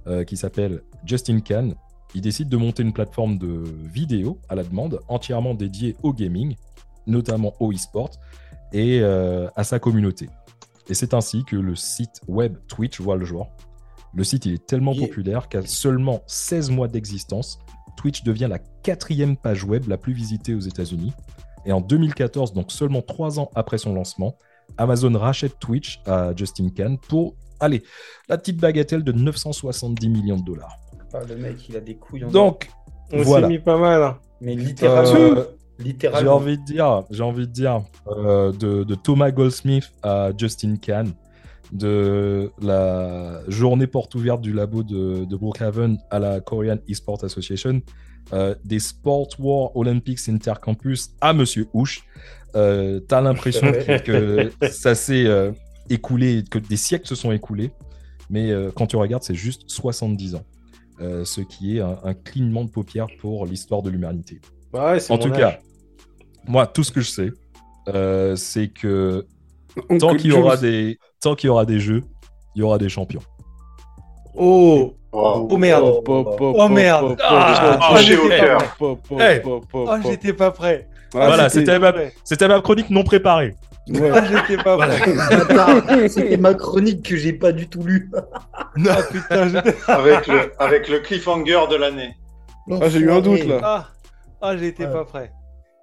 euh, 0.07 0.23
qui 0.23 0.37
s'appelle 0.37 0.81
Justin 1.05 1.39
Kahn. 1.41 1.75
Il 2.15 2.21
décide 2.21 2.47
de 2.47 2.55
monter 2.55 2.81
une 2.81 2.93
plateforme 2.93 3.37
de 3.37 3.63
vidéo 3.83 4.39
à 4.47 4.55
la 4.55 4.63
demande 4.63 5.01
entièrement 5.09 5.53
dédiée 5.53 5.97
au 6.01 6.13
gaming, 6.13 6.55
notamment 7.07 7.53
au 7.59 7.73
e-sport 7.73 8.09
et 8.71 9.01
euh, 9.01 9.49
à 9.57 9.65
sa 9.65 9.79
communauté. 9.79 10.29
Et 10.87 10.93
c'est 10.93 11.13
ainsi 11.13 11.43
que 11.43 11.57
le 11.57 11.75
site 11.75 12.21
web 12.29 12.55
Twitch 12.69 13.01
voit 13.01 13.17
le 13.17 13.25
jour. 13.25 13.49
Le 14.13 14.23
site 14.23 14.45
il 14.45 14.53
est 14.53 14.65
tellement 14.65 14.93
Yeah. 14.93 15.07
populaire 15.07 15.49
qu'à 15.49 15.61
seulement 15.65 16.21
16 16.27 16.71
mois 16.71 16.87
d'existence, 16.87 17.59
Twitch 17.97 18.23
devient 18.23 18.47
la 18.49 18.59
quatrième 18.59 19.35
page 19.35 19.65
web 19.65 19.89
la 19.89 19.97
plus 19.97 20.13
visitée 20.13 20.55
aux 20.55 20.61
États-Unis. 20.61 21.11
Et 21.65 21.73
en 21.73 21.81
2014, 21.81 22.53
donc 22.53 22.71
seulement 22.71 23.01
trois 23.01 23.39
ans 23.41 23.49
après 23.55 23.77
son 23.77 23.93
lancement, 23.93 24.37
Amazon 24.77 25.11
rachète 25.17 25.59
Twitch 25.59 25.99
à 26.05 26.33
Justin 26.33 26.69
Kahn 26.69 26.97
pour, 26.97 27.35
allez, 27.59 27.83
la 28.29 28.37
petite 28.37 28.57
bagatelle 28.61 29.03
de 29.03 29.11
970 29.11 30.07
millions 30.09 30.37
de 30.37 30.45
dollars. 30.45 30.77
Ah, 31.13 31.19
le 31.27 31.35
mec, 31.37 31.67
il 31.69 31.75
a 31.77 31.79
des 31.79 31.95
couilles 31.95 32.25
en 32.25 32.29
Donc, 32.31 32.69
On 33.13 33.21
Voilà. 33.21 33.47
s'est 33.47 33.53
mis 33.53 33.59
pas 33.59 33.77
mal. 33.77 34.01
hein. 34.03 34.17
Mais 34.41 34.55
littéralement. 34.55 35.13
euh, 35.15 35.45
j'ai 35.79 35.85
littéralement. 35.85 36.35
envie 36.35 36.57
de 36.57 36.63
dire, 36.63 37.03
j'ai 37.09 37.23
envie 37.23 37.47
de 37.47 37.51
dire, 37.53 37.81
euh, 38.07 38.51
de, 38.51 38.83
de 38.83 38.95
Thomas 38.95 39.31
Goldsmith 39.31 39.91
à 40.03 40.31
Justin 40.37 40.75
Kahn, 40.77 41.11
de 41.71 42.51
la 42.61 43.41
journée 43.47 43.87
porte 43.87 44.15
ouverte 44.15 44.41
du 44.41 44.53
labo 44.53 44.83
de, 44.83 45.25
de 45.25 45.35
Brookhaven 45.35 45.97
à 46.11 46.19
la 46.19 46.39
Korean 46.41 46.77
Esport 46.87 47.23
Association, 47.23 47.81
euh, 48.33 48.55
des 48.63 48.79
Sport 48.79 49.27
War 49.39 49.75
Olympics 49.75 50.27
Intercampus 50.29 51.11
à 51.21 51.33
Monsieur 51.33 51.67
Houch. 51.73 52.03
Euh, 52.55 52.99
T'as 53.01 53.21
l'impression 53.21 53.71
que, 53.71 53.97
que 54.59 54.69
ça 54.69 54.95
s'est 54.95 55.25
euh, 55.25 55.51
écoulé, 55.89 56.43
que 56.49 56.57
des 56.59 56.77
siècles 56.77 57.07
se 57.07 57.15
sont 57.15 57.31
écoulés, 57.31 57.71
mais 58.29 58.51
euh, 58.51 58.71
quand 58.73 58.87
tu 58.87 58.95
regardes, 58.95 59.23
c'est 59.23 59.35
juste 59.35 59.63
70 59.67 60.35
ans. 60.35 60.43
Euh, 61.01 61.25
ce 61.25 61.41
qui 61.41 61.77
est 61.77 61.81
un, 61.81 61.97
un 62.03 62.13
clignement 62.13 62.63
de 62.63 62.69
paupières 62.69 63.07
pour 63.19 63.45
l'histoire 63.45 63.81
de 63.81 63.89
l'humanité. 63.89 64.39
Bah 64.71 64.91
ouais, 64.93 64.99
c'est 65.01 65.11
En 65.11 65.17
mon 65.17 65.23
tout 65.23 65.31
âge. 65.33 65.37
cas, 65.37 65.59
moi, 66.47 66.67
tout 66.67 66.83
ce 66.83 66.91
que 66.93 67.01
je 67.01 67.09
sais, 67.09 67.31
euh, 67.89 68.35
c'est 68.37 68.69
que 68.69 69.25
tant 69.99 70.15
qu'il 70.15 70.31
y 70.31 70.33
aura 70.33 70.55
des 70.57 70.97
tant 71.21 71.35
qu'il 71.35 71.47
y 71.47 71.49
aura 71.51 71.65
des 71.65 71.79
jeux, 71.81 72.03
il 72.55 72.59
y 72.59 72.63
aura 72.63 72.77
des 72.77 72.87
champions. 72.89 73.21
Oh, 74.35 74.95
Wow. 75.11 75.47
oh 75.49 75.57
merde. 75.57 76.03
Pop, 76.03 76.37
pop, 76.37 76.55
Oh, 76.59 76.67
merde. 76.67 77.15
Ah, 77.23 77.79
pop, 77.97 79.01
au 79.11 79.15
cœur. 79.15 79.61
Oh, 79.73 79.95
j'étais 80.03 80.33
pas 80.33 80.51
prêt. 80.51 80.87
Ah, 81.13 81.27
voilà, 81.27 81.47
c'était- 81.49 81.79
ma, 81.79 81.93
ma 81.93 82.61
chronique 82.61 82.89
non 82.89 83.03
préparée. 83.03 83.55
Ouais. 83.89 84.11
Ah, 84.13 84.23
j'étais 84.25 84.61
pas 84.63 84.77
prêt. 84.77 85.13
Bâtard, 85.29 85.83
C'était 86.09 86.37
ma 86.37 86.53
chronique 86.53 87.05
que 87.07 87.15
j'ai 87.15 87.33
pas 87.33 87.51
du 87.51 87.67
tout 87.67 87.83
lue. 87.83 88.09
Ah 88.13 88.97
putain, 89.11 89.47
j'étais- 89.49 89.75
Avec 89.87 90.27
le, 90.27 90.51
avec 90.61 90.89
le 90.89 90.99
cliffhanger 90.99 91.61
de 91.69 91.75
l'année. 91.75 92.15
Ah, 92.71 92.89
j'ai 92.89 92.99
eu 92.99 93.11
un 93.11 93.21
doute, 93.21 93.45
là. 93.45 93.59
ah, 93.63 93.89
ah 94.41 94.57
j'étais 94.57 94.85
Ouais. 94.85 94.91
pas 94.91 95.05
prêt. 95.05 95.31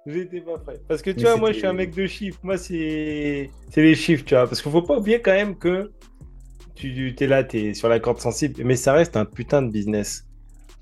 J'étais 0.05 0.41
pas 0.41 0.57
prêt. 0.57 0.81
Parce 0.87 1.01
que 1.01 1.11
tu 1.11 1.17
Mais 1.23 1.29
vois, 1.29 1.37
moi 1.37 1.51
je 1.53 1.57
suis 1.59 1.67
un 1.67 1.71
mec 1.73 1.95
de 1.95 2.05
chiffres. 2.07 2.39
Moi 2.43 2.57
c'est 2.57 3.49
c'est 3.69 3.81
les 3.81 3.95
chiffres, 3.95 4.25
tu 4.25 4.35
vois. 4.35 4.47
Parce 4.47 4.61
qu'il 4.61 4.69
faut 4.71 4.81
pas 4.81 4.97
oublier 4.97 5.21
quand 5.21 5.31
même 5.31 5.57
que 5.57 5.93
tu 6.75 7.15
es 7.17 7.27
là, 7.27 7.43
tu 7.45 7.57
es 7.57 7.73
sur 7.73 7.87
la 7.87 7.99
corde 8.01 8.19
sensible, 8.19 8.61
mais 8.65 8.75
ça 8.75 8.91
reste 8.93 9.15
un 9.15 9.23
putain 9.25 9.61
de 9.61 9.71
business. 9.71 10.25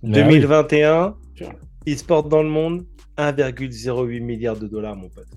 Mais 0.01 0.13
2021, 0.23 1.15
e-sport 1.88 2.23
dans 2.29 2.41
le 2.41 2.49
monde, 2.49 2.88
1,08 3.17 4.21
milliard 4.21 4.57
de 4.57 4.65
dollars, 4.67 4.95
mon 4.95 5.10
pote. 5.10 5.27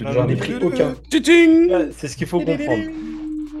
J'en 0.00 0.28
ai 0.28 0.36
pris 0.36 0.54
aucun. 0.62 0.94
Ouais, 1.12 1.88
C'est 1.92 2.08
ce 2.08 2.16
qu'il 2.16 2.26
faut 2.26 2.40
comprendre. 2.40 2.84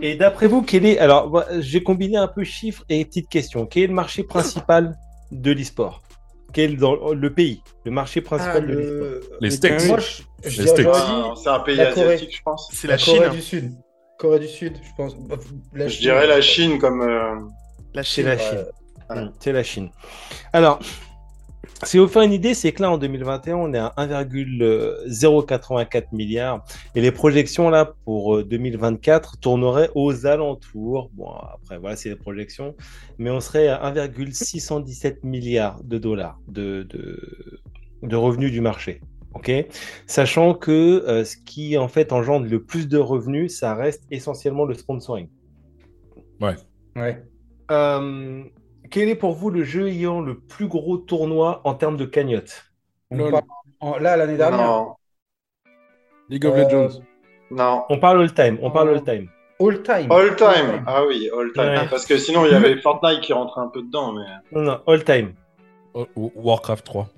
Et 0.02 0.16
d'après 0.16 0.46
vous, 0.48 0.62
quel 0.62 0.84
est. 0.86 0.98
Alors, 0.98 1.44
j'ai 1.60 1.82
combiné 1.82 2.16
un 2.16 2.28
peu 2.28 2.44
chiffres 2.44 2.84
et 2.88 3.04
petites 3.04 3.28
questions. 3.28 3.66
Quel 3.66 3.84
est 3.84 3.86
le 3.88 3.94
marché 3.94 4.22
principal 4.22 4.96
de 5.30 5.52
l'e-sport? 5.52 6.02
Quel 6.52 6.76
dans 6.76 7.12
le 7.12 7.32
pays 7.32 7.62
Le 7.84 7.90
marché 7.90 8.20
Ah, 8.24 8.28
principal 8.28 8.66
de 8.66 8.72
l'e-sport? 8.74 9.00
Le... 9.00 9.20
Les 9.40 9.50
steaks. 9.50 9.86
Moi, 9.86 9.98
je, 9.98 10.22
je 10.50 10.62
Les 10.62 10.86
Ah, 10.92 11.34
C'est 11.42 11.48
un 11.48 11.60
pays 11.60 11.76
la 11.76 11.92
Corée. 11.92 12.14
asiatique, 12.14 12.36
je 12.36 12.42
pense. 12.42 12.68
C'est 12.72 12.86
la 12.88 12.94
la 12.94 12.98
Chine. 12.98 13.16
Corée 13.18 13.30
du 13.36 13.42
Sud. 13.42 13.72
Corée 14.18 14.38
du 14.40 14.48
Sud, 14.48 14.72
je 14.82 14.90
pense. 14.96 15.16
La 15.72 15.88
Je 15.88 15.98
dirais 15.98 16.26
la 16.26 16.40
Chine 16.40 16.78
comme. 16.78 17.00
euh, 17.02 17.34
La 17.94 18.02
C'est 18.02 18.22
la. 18.22 18.36
Chine. 18.38 18.64
C'est 19.40 19.52
la 19.52 19.62
Chine. 19.62 19.90
Alors, 20.52 20.78
si 21.82 21.98
vous 21.98 22.08
faire 22.08 22.22
une 22.22 22.32
idée, 22.32 22.54
c'est 22.54 22.72
que 22.72 22.82
là, 22.82 22.90
en 22.90 22.98
2021, 22.98 23.56
on 23.56 23.74
est 23.74 23.78
à 23.78 23.92
1,084 23.96 26.12
milliards. 26.12 26.64
Et 26.94 27.00
les 27.00 27.12
projections, 27.12 27.70
là, 27.70 27.94
pour 28.04 28.36
euh, 28.36 28.44
2024, 28.44 29.38
tourneraient 29.38 29.90
aux 29.94 30.26
alentours. 30.26 31.10
Bon, 31.14 31.30
après, 31.30 31.78
voilà, 31.78 31.96
c'est 31.96 32.08
les 32.08 32.16
projections. 32.16 32.74
Mais 33.18 33.30
on 33.30 33.40
serait 33.40 33.68
à 33.68 33.84
1,617 33.84 35.24
milliards 35.24 35.82
de 35.84 35.98
dollars 35.98 36.38
de, 36.48 36.86
de, 36.88 37.60
de 38.02 38.16
revenus 38.16 38.52
du 38.52 38.60
marché. 38.60 39.00
OK? 39.34 39.50
Sachant 40.06 40.54
que 40.54 41.04
euh, 41.06 41.24
ce 41.24 41.36
qui, 41.36 41.76
en 41.76 41.88
fait, 41.88 42.12
engendre 42.12 42.46
le 42.46 42.62
plus 42.62 42.88
de 42.88 42.98
revenus, 42.98 43.58
ça 43.58 43.74
reste 43.74 44.04
essentiellement 44.10 44.64
le 44.64 44.74
sponsoring. 44.74 45.28
Ouais. 46.96 47.22
Euh, 47.70 48.44
quel 48.90 49.08
est 49.08 49.14
pour 49.14 49.32
vous 49.34 49.50
le 49.50 49.64
jeu 49.64 49.88
ayant 49.88 50.20
le 50.20 50.38
plus 50.38 50.66
gros 50.68 50.96
tournoi 50.98 51.60
en 51.64 51.74
termes 51.74 51.96
de 51.96 52.04
cagnotte 52.04 52.64
On 53.10 53.16
Lol. 53.16 53.30
parle 53.32 53.44
en- 53.80 53.98
Là, 53.98 54.16
l'année 54.16 54.36
dernière? 54.36 54.66
Non, 54.66 54.94
League 56.28 56.46
of 56.46 56.54
Euh, 56.54 56.64
Legends. 56.64 57.00
non. 57.50 57.84
On 57.88 57.98
parle 57.98 58.22
all 58.22 58.32
time, 58.32 58.58
on 58.62 58.70
parle 58.70 58.90
all 58.90 59.02
time. 59.04 59.28
All 59.60 59.82
time. 59.82 60.10
All 60.10 60.34
time. 60.36 60.82
Ah 60.86 61.04
oui, 61.06 61.30
all 61.36 61.52
time. 61.52 61.64
Ouais. 61.64 61.88
Parce 61.88 62.06
que 62.06 62.16
sinon, 62.18 62.44
il 62.46 62.52
y 62.52 62.54
avait 62.54 62.76
Fortnite 62.82 63.20
qui 63.20 63.32
rentrait 63.32 63.60
un 63.60 63.68
peu 63.68 63.82
dedans, 63.82 64.12
mais. 64.12 64.24
Non, 64.52 64.62
non, 64.62 64.80
all 64.86 65.04
time. 65.04 65.34
Oh, 65.94 66.06
oh, 66.16 66.32
Warcraft 66.34 66.84
3. 66.84 67.08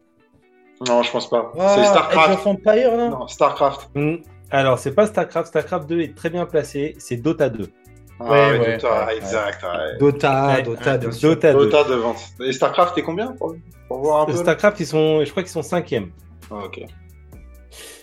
Non, 0.87 1.03
je 1.03 1.11
pense 1.11 1.31
pas. 1.31 1.51
Ah, 1.59 1.69
c'est 1.75 1.81
Age 1.81 1.87
StarCraft. 1.87 2.33
of 2.35 2.47
Empire, 2.47 2.97
là? 2.97 3.09
Non, 3.09 3.27
StarCraft. 3.27 3.89
Hmm. 3.95 4.17
Alors, 4.51 4.79
c'est 4.79 4.95
pas 4.95 5.07
StarCraft, 5.07 5.49
StarCraft 5.49 5.89
2 5.89 6.01
est 6.03 6.15
très 6.15 6.29
bien 6.29 6.45
placé, 6.45 6.95
c'est 6.99 7.17
Dota 7.17 7.49
2. 7.49 7.71
Ah 8.19 8.25
Ouais, 8.31 8.59
ouais, 8.59 8.73
Dota, 8.77 9.07
ouais, 9.07 9.17
exact. 9.19 9.63
ouais. 9.63 9.99
Dota, 9.99 10.47
Ouais, 10.57 10.63
Dota. 10.63 10.99
Dota 10.99 11.53
2. 11.53 11.59
Dota 11.59 11.85
de 11.85 11.95
vente. 11.95 12.17
Et 12.41 12.53
StarCraft, 12.53 12.95
t'es 12.95 13.03
combien 13.03 13.33
pour, 13.33 13.55
pour 13.89 13.99
voir 13.99 14.23
un 14.23 14.27
peu 14.27 14.33
StarCraft, 14.37 14.81
ils 14.81 14.87
sont, 14.87 15.25
je 15.25 15.31
crois 15.31 15.43
qu'ils 15.43 15.53
sont 15.53 15.63
cinquième. 15.63 16.11
Ah, 16.51 16.65
ok. 16.65 16.81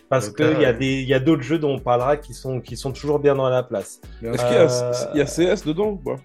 Parce 0.10 0.30
qu'il 0.30 0.46
y 0.46 0.66
a 0.66 0.70
ouais. 0.70 0.74
des, 0.78 1.02
il 1.02 1.08
y 1.08 1.14
a 1.14 1.20
d'autres 1.20 1.42
jeux 1.42 1.58
dont 1.58 1.74
on 1.76 1.80
parlera 1.80 2.18
qui 2.18 2.34
sont, 2.36 2.62
qui 2.62 2.78
sont 2.78 2.92
toujours 2.92 3.18
bien 3.18 3.34
dans 3.34 3.50
la 3.50 3.64
place. 3.64 4.00
Est-ce 4.22 4.46
qu'il 4.46 4.56
y, 4.56 4.58
a- 4.60 4.84
Euh, 4.84 4.94
il 5.16 5.18
y 5.18 5.22
a 5.22 5.26
CS 5.56 5.66
dedans 5.66 5.88
ou 5.92 5.96
pas? 5.96 6.16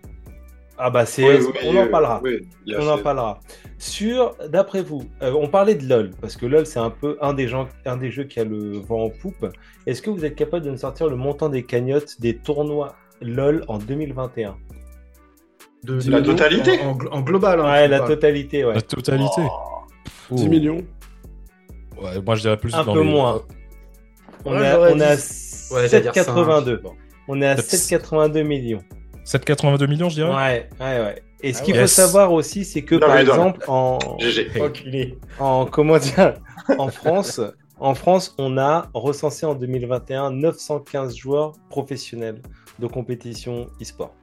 Ah 0.77 0.91
bah 0.91 1.05
Oui, 1.19 1.25
oui, 1.25 1.47
on 1.65 1.77
en 1.77 1.89
parlera. 1.89 2.21
oui, 2.23 2.47
On 2.77 2.87
en 2.89 2.99
parlera. 2.99 3.41
Sur, 3.79 4.37
d'après 4.49 4.83
vous, 4.83 5.03
euh, 5.23 5.33
on 5.37 5.49
parlait 5.49 5.75
de 5.75 5.89
LoL, 5.89 6.11
parce 6.21 6.37
que 6.37 6.47
LoL, 6.47 6.67
c'est 6.67 6.79
un 6.79 6.91
peu 6.91 7.17
un 7.21 7.33
des, 7.33 7.49
gens, 7.49 7.67
un 7.87 7.97
des 7.97 8.11
jeux 8.11 8.25
qui 8.25 8.39
a 8.41 8.45
le 8.45 8.79
vent 8.79 9.05
en 9.05 9.11
poupe. 9.11 9.47
Est-ce 9.87 10.03
que 10.03 10.11
vous 10.11 10.25
êtes 10.25 10.35
capable 10.37 10.65
de 10.67 10.71
nous 10.71 10.77
sortir 10.77 11.09
le 11.09 11.17
montant 11.17 11.49
des 11.49 11.65
cagnottes 11.65 12.21
des 12.21 12.37
tournois? 12.37 12.95
LoL 13.21 13.65
en 13.69 13.79
2021 13.79 14.57
De- 15.85 16.11
La 16.11 16.21
totalité 16.23 16.81
en, 16.83 16.91
en- 16.99 17.13
en 17.19 17.21
global. 17.21 17.61
hein, 17.61 17.65
Ouais, 17.71 17.89
la 17.89 18.01
totalité, 18.01 18.65
ouais. 18.65 18.75
La 18.75 18.83
totalité. 18.83 19.43
Oh. 19.43 20.35
10 20.35 20.45
Oh. 20.45 20.49
millions 20.49 20.85
Ouais, 22.03 22.21
moi 22.25 22.35
je 22.35 22.43
dirais 22.43 22.57
plus 22.57 22.75
Un 22.75 22.85
peu 22.85 23.03
les- 23.03 23.09
moins. 23.11 23.43
On 24.45 24.53
Ouais, 24.53 24.63
est 24.63 24.67
à, 24.67 24.73
j'aurais 24.75 24.93
on 24.93 25.01
est 25.01 25.05
à 25.05 25.17
dit- 25.17 25.23
Ouais, 25.73 25.89
j'allais 25.89 26.03
dire 26.03 26.13
7,82. 26.15 26.77
cinq. 26.77 26.83
Bon. 26.83 26.93
On 27.29 27.43
est 27.43 27.47
à 27.47 27.57
Sept- 27.57 28.01
7,82 28.03 28.43
millions. 28.43 28.83
782 29.25 29.87
millions, 29.87 30.09
je 30.09 30.15
dirais. 30.17 30.35
Ouais, 30.35 30.69
ouais, 30.81 31.01
ouais. 31.01 31.23
Et 31.43 31.53
ce 31.53 31.61
Ah 31.61 31.65
qu'il 31.65 31.75
ouais. 31.75 31.81
faut 31.81 31.85
Yes. 31.85 31.93
savoir 31.93 32.33
aussi, 32.33 32.65
c'est 32.65 32.83
que 32.83 32.95
Non, 32.97 33.07
par 33.07 33.19
exemple, 33.19 33.65
en, 33.69 33.99
en 35.39 35.67
comment 35.67 35.99
dire, 35.99 36.35
en 36.79 36.89
France, 36.89 37.41
en 37.79 37.95
France, 37.95 38.35
on 38.39 38.59
a 38.59 38.91
recensé 38.95 39.47
en 39.47 39.55
2021 39.55 40.31
915 40.33 41.17
joueurs 41.17 41.53
professionnels 41.71 42.41
de 42.79 42.87
compétition 42.87 43.67
e-sport. 43.81 44.15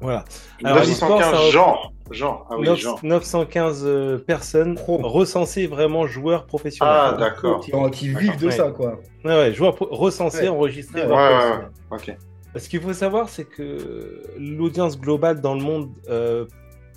Voilà. 0.00 0.24
Alors, 0.62 0.80
l'e-sport, 0.80 1.08
915 1.18 1.34
ça- 1.46 1.50
genre. 1.50 1.92
Genre. 2.10 2.46
Ah 2.50 2.56
oui, 2.58 2.66
Neuf- 2.68 2.78
genre. 2.78 3.00
915 3.02 3.82
euh, 3.86 4.18
personnes 4.18 4.74
Pro. 4.74 4.98
recensées 4.98 5.66
vraiment 5.66 6.06
joueurs 6.06 6.46
professionnels. 6.46 6.94
Ah, 6.96 7.16
d'accord. 7.18 7.60
Qui, 7.60 7.72
qui 7.92 8.08
vivent 8.10 8.38
de 8.38 8.46
Ouais. 8.46 8.52
ça, 8.52 8.70
quoi. 8.70 9.00
Ouais, 9.24 9.34
ouais, 9.36 9.52
joueurs 9.54 9.76
recensés, 9.78 10.42
Ouais. 10.42 10.48
enregistrés. 10.48 11.00
Ouais, 11.02 11.06
joueurs 11.08 11.18
ouais, 11.30 11.66
professionnels. 11.90 12.18
Ok. 12.54 12.60
Ce 12.60 12.68
qu'il 12.68 12.80
faut 12.80 12.92
savoir, 12.92 13.28
c'est 13.28 13.44
que 13.44 14.22
l'audience 14.38 15.00
globale 15.00 15.40
dans 15.40 15.54
le 15.54 15.62
monde 15.62 15.90
euh, 16.08 16.46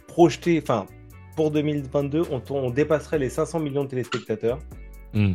projetée, 0.08 0.60
enfin, 0.62 0.86
pour 1.36 1.52
2022, 1.52 2.24
on, 2.32 2.42
on 2.54 2.70
dépasserait 2.70 3.18
les 3.20 3.30
500 3.30 3.60
millions 3.60 3.84
de 3.86 3.90
téléspectateurs. 3.90 4.60
Hmm. 5.14 5.34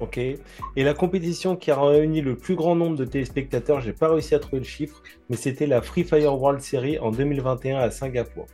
Ok. 0.00 0.18
Et 0.18 0.38
la 0.76 0.94
compétition 0.94 1.56
qui 1.56 1.70
a 1.70 1.80
réuni 1.80 2.20
le 2.20 2.36
plus 2.36 2.54
grand 2.54 2.74
nombre 2.74 2.96
de 2.96 3.04
téléspectateurs, 3.04 3.80
j'ai 3.80 3.92
pas 3.92 4.08
réussi 4.08 4.34
à 4.34 4.38
trouver 4.38 4.58
le 4.58 4.66
chiffre, 4.66 5.02
mais 5.30 5.36
c'était 5.36 5.66
la 5.66 5.80
Free 5.80 6.04
Fire 6.04 6.34
World 6.34 6.60
Series 6.60 6.98
en 6.98 7.10
2021 7.10 7.78
à 7.78 7.90
Singapour. 7.90 8.46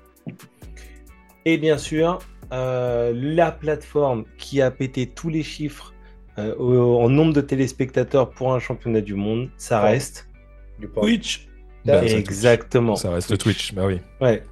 Et 1.45 1.59
bien 1.59 1.79
sûr, 1.79 2.21
euh, 2.53 3.13
la 3.15 3.51
plateforme 3.51 4.25
qui 4.39 4.61
a 4.63 4.71
pété 4.71 5.07
tous 5.07 5.29
les 5.29 5.43
chiffres 5.43 5.93
euh, 6.39 6.55
en 6.59 7.09
nombre 7.09 7.33
de 7.33 7.41
téléspectateurs 7.41 8.31
pour 8.31 8.55
un 8.55 8.59
championnat 8.59 9.01
du 9.01 9.15
monde, 9.15 9.51
ça 9.57 9.81
reste 9.81 10.29
Du. 10.79 10.89
Twitch. 10.89 11.49
Bah, 11.85 12.05
exactement. 12.05 12.95
Ça 12.95 13.11
reste 13.11 13.37
Twitch, 13.39 13.75
bah 13.75 13.87
oui. 13.87 13.99
Ouais. 14.21 14.45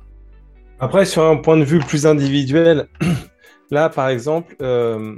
Après, 0.81 1.05
sur 1.05 1.23
un 1.23 1.37
point 1.37 1.57
de 1.57 1.63
vue 1.63 1.79
plus 1.79 2.07
individuel, 2.07 2.89
là, 3.71 3.89
par 3.89 4.09
exemple, 4.09 4.57
euh, 4.63 5.15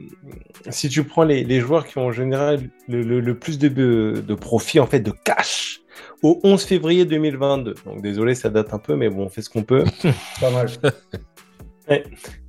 si 0.70 0.88
tu 0.88 1.04
prends 1.04 1.24
les, 1.24 1.44
les 1.44 1.60
joueurs 1.60 1.86
qui 1.86 1.98
ont 1.98 2.06
en 2.06 2.12
général 2.12 2.68
le, 2.88 3.02
le- 3.02 3.20
le 3.20 3.38
plus 3.38 3.58
de, 3.58 3.68
de 3.68 4.34
profit, 4.34 4.80
en 4.80 4.86
fait, 4.86 5.00
de 5.00 5.12
cash, 5.24 5.80
au 6.22 6.40
11 6.44 6.62
février 6.64 7.04
2022. 7.04 7.74
Donc, 7.86 8.02
désolé, 8.02 8.34
ça 8.34 8.50
date 8.50 8.72
un 8.74 8.78
peu, 8.78 8.94
mais 8.96 9.08
bon, 9.08 9.24
on 9.24 9.28
fait 9.28 9.42
ce 9.42 9.50
qu'on 9.50 9.62
peut. 9.62 9.84
Pas 10.40 10.50
mal. 10.50 10.68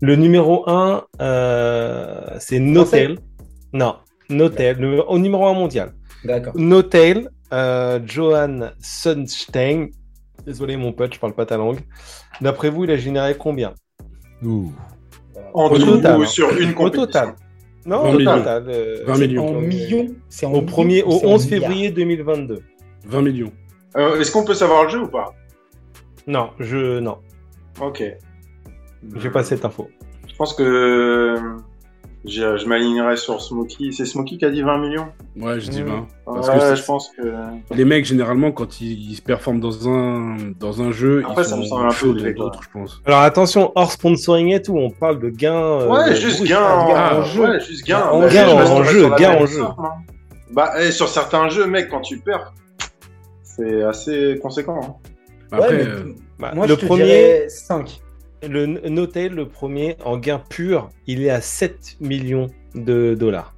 Le 0.01 0.15
numéro 0.15 0.63
1, 0.69 1.05
c'est 2.39 2.59
Notel. 2.59 3.19
Non, 3.73 3.95
Notel, 4.29 4.77
le, 4.77 5.01
au 5.09 5.17
numéro 5.19 5.47
1 5.47 5.53
mondial. 5.53 5.93
D'accord. 6.23 6.53
Notel, 6.55 7.29
euh, 7.51 7.99
Johan 8.05 8.69
Sunstein. 8.79 9.87
Désolé, 10.45 10.77
mon 10.77 10.93
pote, 10.93 11.13
je 11.13 11.19
parle 11.19 11.33
pas 11.33 11.45
ta 11.45 11.57
langue. 11.57 11.79
D'après 12.41 12.69
vous, 12.69 12.83
il 12.85 12.91
a 12.91 12.97
généré 12.97 13.35
combien? 13.37 13.73
Ouh. 14.43 14.71
En 15.53 15.65
Au 15.69 15.77
tout 15.77 15.85
total, 15.85 16.19
ou 16.19 16.25
sur 16.25 16.49
une 16.57 16.71
Au 16.71 16.73
compétition 16.73 17.05
total. 17.05 17.35
Non, 17.85 18.03
20 18.03 18.09
au 18.13 18.17
millions. 18.17 18.37
total. 18.37 18.65
euh, 18.69 19.03
20 19.05 19.15
c'est 19.15 19.27
millions. 19.27 19.47
En 19.47 19.53
millions 19.61 20.07
C'est 20.29 20.45
en 20.45 20.53
Au, 20.53 20.61
premier, 20.61 21.03
au 21.03 21.11
c'est 21.19 21.25
en 21.25 21.29
11 21.31 21.45
milliards 21.51 21.61
février 21.69 21.91
2022. 21.91 22.59
20 23.05 23.21
millions. 23.21 23.51
Euh, 23.97 24.19
Est-ce 24.19 24.31
qu'on 24.31 24.43
peut 24.45 24.53
savoir 24.53 24.83
le 24.83 24.89
jeu 24.89 25.01
ou 25.01 25.07
pas? 25.07 25.33
Non, 26.27 26.49
je 26.59 26.99
non, 26.99 27.17
Ok. 27.81 28.01
j'ai 29.17 29.29
pas 29.29 29.43
cette 29.43 29.65
info. 29.65 29.89
Je 30.27 30.35
pense 30.35 30.53
que 30.53 30.63
euh, 30.63 31.57
je, 32.25 32.57
je 32.57 32.65
m'alignerai 32.67 33.17
sur 33.17 33.41
Smokey. 33.41 33.91
C'est 33.91 34.05
Smokey 34.05 34.37
qui 34.37 34.45
a 34.45 34.49
dit 34.49 34.61
20 34.61 34.77
millions 34.77 35.07
Ouais, 35.39 35.59
je 35.59 35.69
dis 35.69 35.83
Mmh. 35.83 35.87
20. 35.87 36.07
Parce 36.25 36.47
Ouais, 36.49 36.59
que 36.69 36.75
je 36.75 36.83
pense 36.85 37.11
que. 37.17 37.21
Les 37.75 37.85
mecs, 37.85 38.05
généralement, 38.05 38.51
quand 38.51 38.79
ils, 38.81 39.11
ils 39.11 39.15
se 39.15 39.21
performent 39.21 39.59
dans 39.59 39.89
un, 39.89 40.37
dans 40.59 40.81
un 40.81 40.91
jeu, 40.91 41.21
Après, 41.27 41.43
ils 41.43 41.45
ça 41.45 41.57
me 41.57 41.63
sont 41.63 41.69
semble 41.69 41.87
un 41.87 41.93
peu 41.93 42.33
d'autres, 42.33 42.61
je 42.63 42.69
pense. 42.71 43.01
Alors 43.05 43.19
attention, 43.21 43.71
hors 43.75 43.91
sponsoring 43.91 44.49
et 44.53 44.61
tout, 44.61 44.77
on 44.77 44.89
parle 44.89 45.19
de 45.19 45.29
gains. 45.29 45.53
euh, 45.53 45.89
Ouais, 45.89 46.15
juste 46.15 46.39
bruts. 46.39 46.47
gain 46.49 46.63
en, 46.63 46.87
gain 46.87 47.17
en 47.17 47.23
jeu. 47.23 47.41
Ouais, 47.41 47.59
juste 47.59 47.85
gain. 47.85 48.01
En 48.09 48.19
Bah, 48.21 48.27
gain 48.29 48.47
en 48.47 48.83
jeu, 48.83 49.09
gain 49.17 49.31
en 49.35 49.45
jeu. 49.45 49.61
hein. 49.63 49.75
Bah, 50.51 50.81
et 50.81 50.91
sur 50.91 51.09
certains 51.09 51.49
jeux, 51.49 51.65
mec, 51.65 51.89
quand 51.89 52.01
tu 52.01 52.19
perds, 52.19 52.53
c'est 53.43 53.83
assez 53.83 54.39
conséquent. 54.41 54.79
hein. 54.81 55.09
Après, 55.51 55.69
Ouais, 55.69 55.77
mais 55.83 55.89
euh, 55.89 56.03
Bah, 56.39 56.51
moi, 56.55 56.65
le 56.67 56.73
je 56.75 56.79
te 56.79 56.85
premier, 56.85 57.03
dirais 57.05 57.45
5. 57.49 58.01
Le 58.47 58.65
Notel, 58.89 59.33
le 59.33 59.47
premier 59.47 59.97
en 60.03 60.17
gain 60.17 60.39
pur, 60.49 60.89
il 61.07 61.23
est 61.23 61.29
à 61.29 61.41
7 61.41 61.97
millions 61.99 62.47
de 62.75 63.15
dollars. 63.17 63.53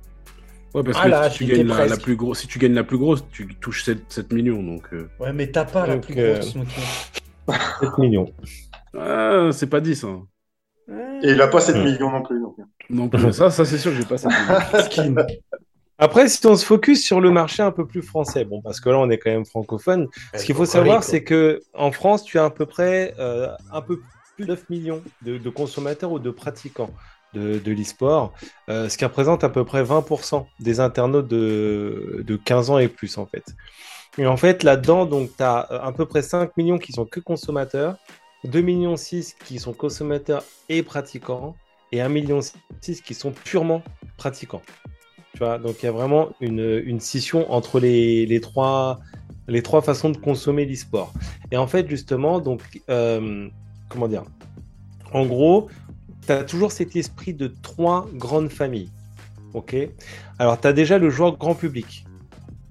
ouais, 0.73 0.83
parce 0.83 0.97
Ah 1.01 1.05
que 1.05 1.09
là, 1.09 1.29
si, 1.29 1.37
tu 1.39 1.45
gagnes 1.45 1.67
la, 1.67 1.85
la 1.87 1.97
plus 1.97 2.15
grosse, 2.15 2.39
si 2.41 2.47
tu 2.47 2.59
gagnes 2.59 2.73
la 2.73 2.83
plus 2.83 2.97
grosse, 2.97 3.25
tu 3.31 3.47
touches 3.55 3.83
7, 3.83 3.99
7 4.09 4.33
millions. 4.33 4.61
Donc, 4.63 4.83
euh, 4.93 5.07
Ouais, 5.19 5.33
mais 5.33 5.47
t'as 5.51 5.65
pas 5.65 5.87
la 5.87 5.95
Donc, 5.95 6.05
plus 6.05 6.15
euh, 6.19 6.33
grosse. 6.35 6.51
Smokey. 6.51 6.81
7 7.81 7.97
millions. 7.99 8.31
ah, 8.97 9.49
c'est 9.51 9.67
pas 9.69 9.81
10. 9.81 10.03
Hein. 10.03 10.23
Et 11.23 11.31
il 11.31 11.41
a 11.41 11.47
pas 11.47 11.59
7 11.61 11.75
Hmm. 11.77 11.83
millions 11.83 12.11
non 12.11 12.21
plus. 12.21 12.39
donc. 12.39 12.55
Non 12.89 13.09
plus. 13.09 13.33
ça, 13.33 13.49
ça 13.49 13.65
c'est 13.65 13.77
sûr 13.77 13.91
que 13.91 13.97
j'ai 13.97 14.05
pas 14.05 14.17
7 14.17 14.31
millions. 14.99 15.15
Après, 15.97 16.27
si 16.27 16.45
on 16.45 16.57
se 16.57 16.65
focus 16.65 17.05
sur 17.05 17.21
le 17.21 17.31
marché 17.31 17.63
un 17.63 17.71
peu 17.71 17.87
plus 17.87 18.01
français, 18.01 18.43
bon, 18.43 18.61
parce 18.61 18.81
que 18.81 18.89
là, 18.89 18.99
on 18.99 19.09
est 19.09 19.17
quand 19.17 19.31
même 19.31 19.45
francophone, 19.45 20.07
ce 20.35 20.43
qu'il 20.43 20.53
faut 20.53 20.65
savoir, 20.65 21.03
c'est 21.05 21.23
que 21.23 21.61
en 21.73 21.89
France, 21.93 22.25
tu 22.25 22.37
as 22.37 22.43
à 22.43 22.49
peu 22.49 22.65
près 22.65 23.13
euh, 23.17 23.47
un 23.71 23.81
peu 23.81 24.01
plus 24.35 24.45
de 24.45 24.49
9 24.49 24.69
millions 24.69 25.01
de, 25.21 25.49
consommateurs 25.49 26.11
ou 26.11 26.19
de 26.19 26.29
pratiquants 26.29 26.91
de, 27.33 27.59
de 27.59 27.71
l'e-sport, 27.71 28.33
euh, 28.69 28.87
ce 28.89 28.97
qui 28.97 29.05
représente 29.05 29.43
à 29.43 29.49
peu 29.49 29.65
près 29.65 29.83
20% 29.83 30.45
des 30.59 30.79
internautes 30.79 31.27
de, 31.27 32.23
de 32.25 32.35
15 32.35 32.69
ans 32.69 32.77
et 32.79 32.87
plus, 32.87 33.17
en 33.17 33.25
fait. 33.25 33.43
Et 34.17 34.25
en 34.25 34.37
fait, 34.37 34.63
là-dedans, 34.63 35.05
donc, 35.05 35.35
tu 35.35 35.43
as 35.43 35.59
à 35.59 35.91
peu 35.91 36.05
près 36.05 36.21
5 36.21 36.55
millions 36.55 36.77
qui 36.77 36.93
sont 36.93 37.05
que 37.05 37.19
consommateurs, 37.19 37.97
2 38.45 38.61
millions 38.61 38.95
6 38.95 39.35
qui 39.45 39.59
sont 39.59 39.73
consommateurs 39.73 40.43
et 40.69 40.83
pratiquants, 40.83 41.55
et 41.91 42.01
1 42.01 42.09
million 42.09 42.39
6 42.81 43.01
qui 43.01 43.13
sont 43.13 43.31
purement 43.31 43.83
pratiquants. 44.17 44.61
Tu 45.33 45.39
vois, 45.39 45.57
donc 45.57 45.83
il 45.83 45.85
y 45.85 45.89
a 45.89 45.91
vraiment 45.91 46.29
une, 46.39 46.81
une 46.85 47.01
scission 47.01 47.51
entre 47.51 47.79
les, 47.79 48.25
les, 48.25 48.39
trois, 48.39 48.99
les 49.49 49.61
trois 49.61 49.81
façons 49.81 50.09
de 50.09 50.17
consommer 50.17 50.65
l'e-sport. 50.65 51.11
Et 51.51 51.57
en 51.57 51.67
fait, 51.67 51.89
justement, 51.89 52.39
donc, 52.39 52.61
euh, 52.89 53.49
comment 53.89 54.07
dire? 54.07 54.23
En 55.13 55.25
gros, 55.25 55.69
tu 56.25 56.31
as 56.31 56.43
toujours 56.43 56.71
cet 56.71 56.95
esprit 56.95 57.33
de 57.33 57.47
trois 57.47 58.07
grandes 58.13 58.49
familles. 58.49 58.91
Ok? 59.53 59.75
Alors, 60.39 60.59
tu 60.59 60.67
as 60.67 60.73
déjà 60.73 60.97
le 60.97 61.09
joueur 61.09 61.37
grand 61.37 61.55
public. 61.55 62.05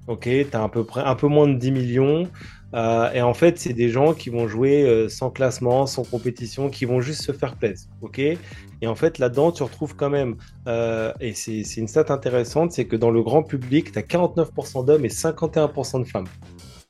Ok? 0.07 0.25
Tu 0.25 0.47
as 0.53 0.63
à 0.63 0.69
peu 0.69 0.85
près 0.85 1.03
un 1.03 1.15
peu 1.15 1.29
moins 1.29 1.49
de 1.49 1.55
10 1.55 1.71
millions. 1.73 2.29
Euh, 2.75 3.11
et 3.13 3.23
en 3.23 3.35
fait, 3.35 3.59
c'est 3.59 3.73
des 3.73 3.89
gens 3.89 4.15
qui 4.15 4.31
vont 4.31 4.49
jouer 4.49 4.83
euh, 4.83 5.09
sans 5.09 5.31
classement, 5.31 5.87
sans 5.87 6.03
compétition, 6.03 6.69
qui 6.69 6.85
vont 6.85 7.01
juste 7.01 7.23
se 7.23 7.33
faire 7.33 7.57
plaisir. 7.57 7.89
Ok? 8.03 8.19
Et 8.19 8.87
en 8.87 8.97
fait, 8.97 9.19
là-dedans, 9.19 9.53
tu 9.53 9.63
retrouves 9.63 9.95
quand 9.95 10.11
même, 10.11 10.37
euh, 10.67 11.13
et 11.21 11.33
c'est 11.35 11.63
une 11.77 11.89
stat 11.89 12.07
intéressante, 12.09 12.73
c'est 12.73 12.85
que 12.85 12.97
dans 12.97 13.11
le 13.11 13.23
grand 13.23 13.45
public, 13.45 13.93
tu 13.93 13.99
as 13.99 14.03
49% 14.03 14.85
d'hommes 14.85 15.05
et 15.05 15.09
51% 15.09 16.01
de 16.01 16.05
femmes. 16.05 16.27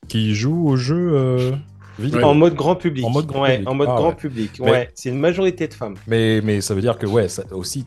Qui 0.07 0.33
joue 0.35 0.67
au 0.67 0.75
jeu 0.75 1.53
vidéo. 1.99 2.21
En 2.23 2.33
mode 2.33 2.55
grand 2.55 2.75
public. 2.75 3.05
En 3.05 3.09
mode 3.09 3.25
grand 3.25 3.41
Ouais, 3.43 3.53
public. 3.53 3.69
En 3.69 3.73
mode 3.75 3.87
Ah, 3.91 3.95
grand 3.95 4.09
ouais. 4.09 4.15
public. 4.15 4.51
Mais- 4.59 4.71
Ouais, 4.71 4.89
c'est 4.95 5.09
une 5.09 5.19
majorité 5.19 5.67
de 5.67 5.73
femmes. 5.73 5.95
Mais, 6.07 6.41
mais 6.43 6.61
ça 6.61 6.73
veut 6.73 6.81
dire 6.81 6.97
que, 6.97 7.05
ouais, 7.05 7.27
ça 7.27 7.43
aussi, 7.51 7.85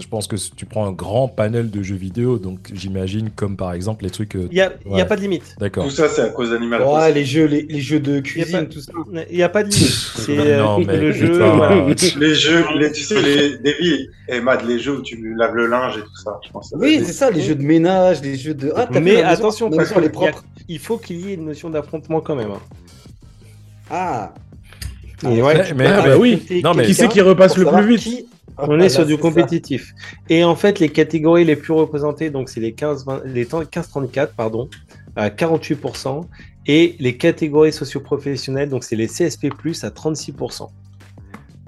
je 0.00 0.06
pense 0.06 0.28
que 0.28 0.36
tu 0.54 0.64
prends 0.64 0.86
un 0.86 0.92
grand 0.92 1.26
panel 1.26 1.72
de 1.72 1.82
jeux 1.82 1.96
vidéo, 1.96 2.38
donc 2.38 2.70
j'imagine 2.72 3.30
comme 3.34 3.56
par 3.56 3.72
exemple 3.72 4.04
les 4.04 4.10
trucs. 4.10 4.36
euh, 4.36 4.46
Il 4.52 4.54
n'y 4.92 5.00
a, 5.00 5.04
pas 5.04 5.16
de 5.16 5.20
limite. 5.22 5.56
D'accord. 5.58 5.82
Tout 5.86 5.90
ça, 5.90 6.08
c'est 6.08 6.22
à 6.22 6.28
cause 6.28 6.50
d'Animal 6.50 6.82
Ouais, 6.82 6.86
Crossing. 6.86 7.14
les 7.14 7.24
jeux, 7.24 7.46
les, 7.46 7.62
les 7.62 7.80
jeux 7.80 7.98
de 7.98 8.20
cuisine, 8.20 8.60
pas- 8.60 8.64
tout 8.66 8.78
ça. 8.78 8.92
Il 9.28 9.36
n'y 9.36 9.42
a 9.42 9.48
pas 9.48 9.64
de 9.64 9.70
limite. 9.70 9.88
C'est 10.14 10.38
euh, 10.38 10.58
Non, 10.62 10.78
mais 10.78 10.96
le 10.98 11.10
jeu. 11.10 11.32
voilà. 11.32 11.84
Les 12.20 12.34
jeux, 12.36 12.64
les, 12.76 12.92
tu 12.92 13.02
sais, 13.02 13.20
les, 13.20 13.58
des 13.58 13.74
vies, 13.80 14.06
et 14.28 14.40
Mad, 14.40 14.64
les 14.68 14.78
jeux 14.78 14.98
où 14.98 15.02
tu 15.02 15.34
laves 15.36 15.56
le 15.56 15.66
linge 15.66 15.96
et 15.98 16.02
tout 16.02 16.16
ça, 16.22 16.38
je 16.46 16.50
pense. 16.52 16.72
Oui, 16.78 17.02
c'est 17.04 17.12
ça, 17.12 17.30
les 17.32 17.40
jeux 17.40 17.56
de 17.56 17.64
ménage, 17.64 18.22
les 18.22 18.36
jeux 18.36 18.54
de. 18.54 18.72
Ah, 18.76 18.86
t'as 18.88 19.00
Mais 19.00 19.20
attention, 19.22 19.68
parce 19.68 19.92
il 20.68 20.78
faut 20.78 20.98
qu'il 20.98 21.16
y 21.26 21.30
ait 21.30 21.34
une 21.34 21.46
notion 21.46 21.70
d'affrontement 21.70 22.20
quand 22.20 22.36
même. 22.36 22.50
hein. 22.52 22.60
Ah, 23.90 24.34
Et 25.24 25.42
ouais, 25.42 25.72
Mais- 25.74 25.86
ah, 25.86 26.02
bah 26.02 26.16
oui. 26.18 26.42
Non, 26.62 26.74
mais- 26.74 26.84
Qui 26.86 26.94
c'est 26.94 27.08
qui 27.08 27.20
repasse 27.20 27.56
le 27.56 27.66
plus 27.66 27.86
vite 27.86 28.00
qui- 28.02 28.26
On 28.60 28.80
Ah, 28.80 28.84
est 28.84 28.88
sur 28.88 29.02
là, 29.02 29.06
du 29.06 29.14
ça. 29.14 29.20
compétitif. 29.20 29.94
Et 30.28 30.42
en 30.42 30.56
fait, 30.56 30.80
les 30.80 30.88
catégories 30.88 31.44
les 31.44 31.54
plus 31.54 31.72
représentées, 31.72 32.30
donc 32.30 32.48
c'est 32.48 32.58
les 32.60 32.72
15-20 32.72 33.22
les 33.24 33.44
15-34, 33.46 34.34
pardon, 34.34 34.68
à 35.14 35.30
48%, 35.30 36.22
et 36.66 36.96
les 36.98 37.16
catégories 37.16 37.72
socioprofessionnelles, 37.72 38.68
donc 38.68 38.82
c'est 38.82 38.96
les 38.96 39.06
CSP+, 39.06 39.48
à 39.84 39.90
36%. 39.90 40.70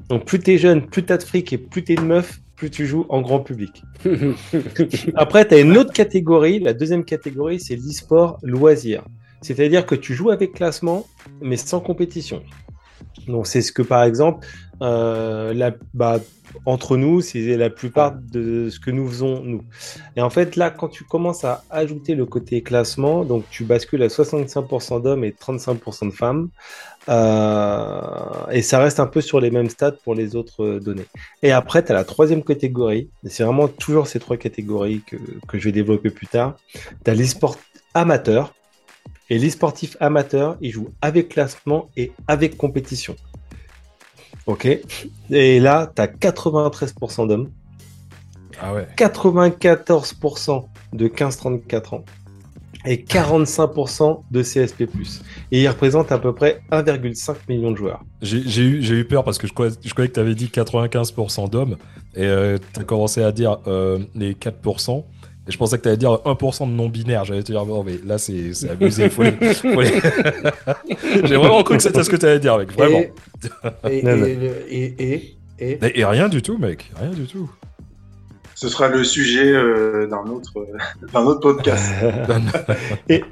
Donc 0.08 0.24
plus 0.24 0.40
t'es 0.40 0.58
jeune, 0.58 0.84
plus 0.86 1.04
t'as 1.04 1.16
de 1.18 1.22
fric 1.22 1.52
et 1.52 1.58
plus 1.58 1.84
t'es 1.84 1.94
de 1.94 2.00
meuf, 2.02 2.40
plus 2.56 2.70
tu 2.70 2.86
joues 2.86 3.06
en 3.08 3.20
grand 3.22 3.38
public. 3.38 3.84
Après, 5.14 5.46
tu 5.46 5.54
as 5.54 5.60
une 5.60 5.76
autre 5.76 5.92
catégorie, 5.92 6.58
la 6.58 6.72
deuxième 6.72 7.04
catégorie, 7.04 7.60
c'est 7.60 7.76
l'e-sport 7.76 8.38
loisir. 8.42 9.04
C'est-à-dire 9.43 9.86
que 9.86 9.95
tu 9.95 10.14
joues 10.14 10.30
avec 10.30 10.53
classement, 10.53 11.07
mais 11.41 11.57
sans 11.57 11.80
compétition. 11.80 12.43
Donc 13.26 13.47
c'est 13.47 13.62
ce 13.62 13.72
que 13.72 13.82
par 13.82 14.05
exemple, 14.05 14.47
euh, 14.82 15.70
bah, 15.95 16.20
entre 16.66 16.97
nous, 16.97 17.20
c'est 17.20 17.57
la 17.57 17.70
plupart 17.70 18.12
de 18.12 18.68
ce 18.70 18.80
que 18.80 18.91
nous 18.91 19.07
faisons 19.09 19.43
nous. 19.43 19.62
Et 20.16 20.22
en 20.22 20.30
fait 20.30 20.57
là, 20.57 20.70
quand 20.70 20.88
tu 20.88 21.05
commences 21.05 21.45
à 21.45 21.64
ajouter 21.70 22.14
le 22.14 22.26
côté 22.26 22.62
classement, 22.62 23.24
donc 23.24 23.45
tu 23.51 23.64
bascules 23.64 24.03
à 24.03 24.09
65% 24.09 25.03
d'hommes 25.03 25.24
et 25.24 25.30
35% 25.30 26.07
de 26.07 26.11
femmes, 26.12 26.49
euh, 27.09 28.01
et 28.51 28.62
ça 28.62 28.78
reste 28.78 29.01
un 29.01 29.07
peu 29.07 29.20
sur 29.20 29.41
les 29.41 29.51
mêmes 29.51 29.70
stats 29.70 29.93
pour 29.93 30.14
les 30.14 30.36
autres 30.36 30.64
euh, 30.64 30.80
données. 30.80 31.07
Et 31.43 31.53
après, 31.53 31.84
tu 31.84 31.93
as 31.93 31.95
la 31.95 32.05
troisième 32.05 32.43
catégorie, 32.43 33.11
et 33.24 33.28
c'est 33.28 33.45
vraiment 33.45 33.68
toujours 33.68 34.07
ces 34.07 34.18
trois 34.18 34.36
catégories 34.36 35.03
que, 35.07 35.16
que 35.49 35.59
je 35.59 35.64
vais 35.64 35.72
développer 35.72 36.11
plus 36.11 36.26
tard. 36.26 36.57
Tu 37.05 37.11
as 37.11 37.14
l'e-sport 37.14 37.57
amateur, 37.95 38.53
et 39.30 39.38
les 39.38 39.50
sportifs 39.50 39.96
amateurs, 40.00 40.56
ils 40.60 40.72
jouent 40.72 40.90
avec 41.00 41.28
classement 41.30 41.88
et 41.96 42.12
avec 42.26 42.56
compétition. 42.56 43.14
Ok 44.46 44.66
Et 45.30 45.60
là, 45.60 45.90
tu 45.94 46.02
as 46.02 46.08
93% 46.08 47.28
d'hommes, 47.28 47.50
Ah 48.60 48.74
ouais. 48.74 48.88
94% 48.96 50.64
de 50.92 51.08
15-34 51.08 51.94
ans 51.94 52.04
et 52.86 52.96
45% 52.96 54.22
de 54.30 54.42
CSP+. 54.42 54.88
Et 55.52 55.62
ils 55.62 55.68
représentent 55.68 56.10
à 56.10 56.18
peu 56.18 56.34
près 56.34 56.62
1,5 56.72 57.36
million 57.48 57.70
de 57.70 57.76
joueurs. 57.76 58.02
J'ai 58.22 58.62
eu, 58.62 59.04
peur 59.04 59.22
parce 59.22 59.38
que 59.38 59.46
je 59.46 59.52
croyais, 59.52 59.72
je 59.84 59.92
croyais 59.92 60.08
que 60.08 60.14
tu 60.14 60.20
avais 60.20 60.34
dit 60.34 60.46
95% 60.46 61.50
d'hommes 61.50 61.76
et 62.16 62.56
tu 62.72 62.80
as 62.80 62.84
commencé 62.84 63.22
à 63.22 63.30
dire 63.30 63.58
euh, 63.68 63.98
les 64.16 64.32
4%. 64.32 65.04
Et 65.51 65.53
je 65.53 65.59
pensais 65.59 65.76
que 65.78 65.82
tu 65.82 65.88
allais 65.88 65.96
dire 65.96 66.12
1% 66.24 66.66
de 66.68 66.72
non-binaire. 66.72 67.24
J'allais 67.24 67.42
te 67.42 67.51
dire, 67.51 67.66
bon, 67.66 67.82
mais 67.82 67.98
là, 68.07 68.18
c'est 68.18 68.55
c'est 68.55 68.70
abusé. 68.70 69.11
Faut 69.11 69.24
les- 69.24 69.32
faut 69.32 69.80
les- 69.80 70.01
J'ai 71.24 71.34
vraiment 71.34 71.64
cru 71.64 71.76
que 71.76 71.82
c'était 71.82 72.05
ce 72.05 72.09
que 72.09 72.14
tu 72.14 72.24
allais 72.24 72.38
dire, 72.38 72.57
mec. 72.57 72.70
Vraiment. 72.72 73.01
Et, 73.88 73.98
et, 73.98 74.03
Non, 74.05 74.16
non. 74.16 74.24
et, 74.26 74.55
et, 74.70 74.94
et, 75.03 75.36
et- 75.59 75.78
Et, 75.82 76.01
et 76.01 76.05
rien 76.05 76.28
du 76.28 76.40
tout, 76.40 76.57
mec. 76.57 76.88
Rien 77.01 77.11
du 77.11 77.26
tout. 77.26 77.51
Ce 78.55 78.68
sera 78.68 78.86
le 78.88 79.03
sujet 79.03 79.51
euh, 79.53 80.07
d'un 80.07 80.22
autre, 80.30 80.53
euh, 80.59 80.78
d'un 81.12 81.24
autre 81.24 81.40
podcast. 81.40 81.90
et, 83.09 83.24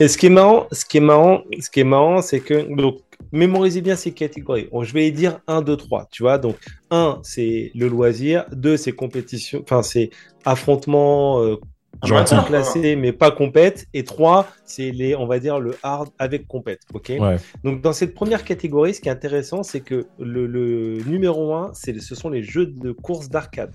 et 0.00 0.08
ce 0.08 0.16
qui 0.16 0.26
est 0.26 0.30
marrant, 0.30 0.68
ce 0.72 0.86
qui 0.86 0.96
est 0.96 1.00
marrant, 1.00 1.42
ce 1.60 1.68
qui 1.68 1.80
est 1.80 1.84
marrant, 1.84 2.22
c'est 2.22 2.40
que 2.40 2.74
donc 2.74 2.96
mémorisez 3.32 3.80
bien 3.80 3.96
ces 3.96 4.12
catégories. 4.12 4.68
Bon, 4.72 4.82
je 4.84 4.92
vais 4.92 5.08
y 5.08 5.12
dire 5.12 5.40
1, 5.46 5.62
2, 5.62 5.76
3, 5.76 6.06
tu 6.10 6.22
vois. 6.22 6.38
Donc 6.38 6.56
1, 6.90 7.20
c'est 7.22 7.70
le 7.74 7.88
loisir, 7.88 8.44
2, 8.52 8.76
c'est 8.76 8.92
compétition, 8.92 9.60
enfin 9.62 9.82
c'est 9.82 10.10
affrontement 10.44 11.40
euh, 11.42 11.56
Gentil. 12.04 12.34
Amateur, 12.34 12.46
classé 12.46 12.96
mais 12.96 13.12
pas 13.12 13.30
compète 13.32 13.86
et 13.92 14.04
3, 14.04 14.48
c'est 14.64 14.92
les 14.92 15.16
on 15.16 15.26
va 15.26 15.40
dire 15.40 15.58
le 15.58 15.76
hard 15.82 16.10
avec 16.18 16.46
compète, 16.46 16.80
OK? 16.94 17.12
Ouais. 17.18 17.36
Donc 17.64 17.80
dans 17.82 17.92
cette 17.92 18.14
première 18.14 18.44
catégorie, 18.44 18.94
ce 18.94 19.00
qui 19.00 19.08
est 19.08 19.12
intéressant, 19.12 19.62
c'est 19.64 19.80
que 19.80 20.06
le, 20.18 20.46
le 20.46 21.02
numéro 21.06 21.54
1, 21.54 21.72
c'est 21.74 21.98
ce 22.00 22.14
sont 22.14 22.30
les 22.30 22.42
jeux 22.44 22.66
de 22.66 22.92
course 22.92 23.28
d'arcade. 23.30 23.74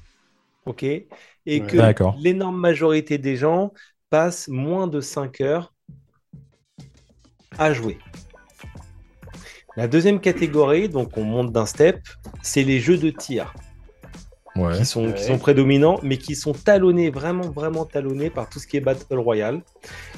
OK? 0.65 0.83
Et 0.83 1.07
Ouais. 1.47 1.67
que 1.67 1.77
l'énorme 2.13 2.59
majorité 2.59 3.17
des 3.17 3.35
gens 3.35 3.73
passent 4.09 4.47
moins 4.47 4.87
de 4.87 5.01
5 5.01 5.41
heures 5.41 5.73
à 7.57 7.73
jouer. 7.73 7.97
La 9.75 9.87
deuxième 9.87 10.19
catégorie, 10.19 10.87
donc 10.87 11.17
on 11.17 11.23
monte 11.23 11.51
d'un 11.51 11.65
step, 11.65 11.99
c'est 12.41 12.63
les 12.63 12.79
jeux 12.79 12.97
de 12.97 13.09
tir 13.09 13.53
Ouais. 14.55 14.77
qui 14.77 14.85
sont, 14.85 15.11
qui 15.13 15.23
Ouais. 15.23 15.27
sont 15.29 15.39
prédominants, 15.39 15.99
mais 16.03 16.17
qui 16.17 16.35
sont 16.35 16.51
talonnés, 16.53 17.09
vraiment, 17.09 17.49
vraiment 17.49 17.85
talonnés 17.85 18.29
par 18.29 18.47
tout 18.49 18.59
ce 18.59 18.67
qui 18.67 18.77
est 18.77 18.81
Battle 18.81 19.17
Royale. 19.17 19.61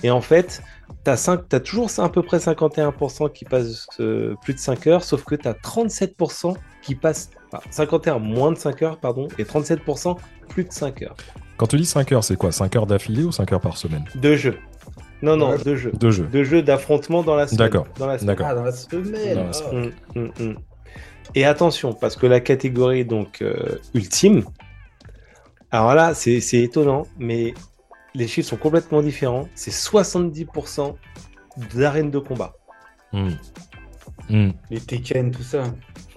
Et 0.03 0.11
en 0.11 0.19
fait, 0.19 0.61
tu 1.05 1.09
as, 1.11 1.59
toujours 1.61 1.89
à 1.99 2.09
peu 2.09 2.21
près 2.21 2.39
51% 2.39 3.29
qui 3.31 3.45
passent 3.45 3.87
euh, 4.01 4.35
plus 4.43 4.53
de 4.53 4.59
5 4.59 4.87
heures, 4.87 5.03
sauf 5.05 5.23
que 5.23 5.35
tu 5.35 5.47
as 5.47 5.53
37% 5.53 6.53
qui 6.81 6.95
passent, 6.95 7.29
enfin, 7.49 7.63
51 7.71 8.19
moins 8.19 8.51
de 8.51 8.57
5 8.57 8.81
heures, 8.81 8.97
pardon, 8.99 9.29
et 9.37 9.45
37% 9.45 10.17
plus 10.49 10.65
de 10.65 10.71
5 10.73 11.03
heures 11.03 11.15
Quand 11.55 11.67
tu 11.67 11.77
dis 11.77 11.85
5 11.85 12.11
heures, 12.11 12.23
c'est 12.25 12.35
quoi? 12.35 12.51
5 12.51 12.75
heures 12.75 12.87
d'affilée 12.87 13.23
ou 13.23 13.31
5 13.31 13.53
heures 13.53 13.61
par 13.61 13.77
semaine? 13.77 14.03
De 14.15 14.35
jeu. 14.35 14.57
Non, 15.25 15.37
non, 15.37 15.49
Ouais. 15.51 15.63
de 15.63 15.75
jeu. 15.75 15.91
De 15.91 16.11
jeu. 16.11 16.27
De 16.31 16.43
jeu 16.43 16.61
d'affrontement 16.61 17.23
dans 17.23 17.35
la 17.35 17.47
semaine. 17.47 17.57
D'accord. 17.57 17.87
Dans 17.97 18.07
la 18.07 18.17
semaine. 18.19 18.35
D'accord. 18.35 18.47
Ah, 18.49 18.55
dans 18.55 18.63
la 18.63 18.71
semaine. 18.71 19.35
Dans 19.35 19.43
la 19.45 19.53
semaine. 19.53 19.91
Mm, 20.15 20.19
mm, 20.19 20.31
mm. 20.51 20.55
Et 21.33 21.45
attention, 21.45 21.93
parce 21.93 22.15
que 22.15 22.27
la 22.27 22.39
catégorie 22.39 23.03
donc 23.05 23.41
euh, 23.41 23.79
ultime, 23.93 24.43
alors 25.71 25.95
là, 25.95 26.13
c'est 26.13 26.39
c'est 26.39 26.59
étonnant, 26.61 27.07
mais 27.17 27.53
les 28.13 28.27
chiffres 28.27 28.49
sont 28.49 28.57
complètement 28.57 29.01
différents. 29.01 29.47
C'est 29.55 29.71
70% 29.73 30.95
d'arènes 31.75 32.11
de 32.11 32.19
combat. 32.19 32.53
Hmm. 33.11 33.31
Hmm. 34.29 34.51
Les 34.69 34.79
Tekken, 34.79 35.31
tout 35.31 35.43
ça. 35.43 35.63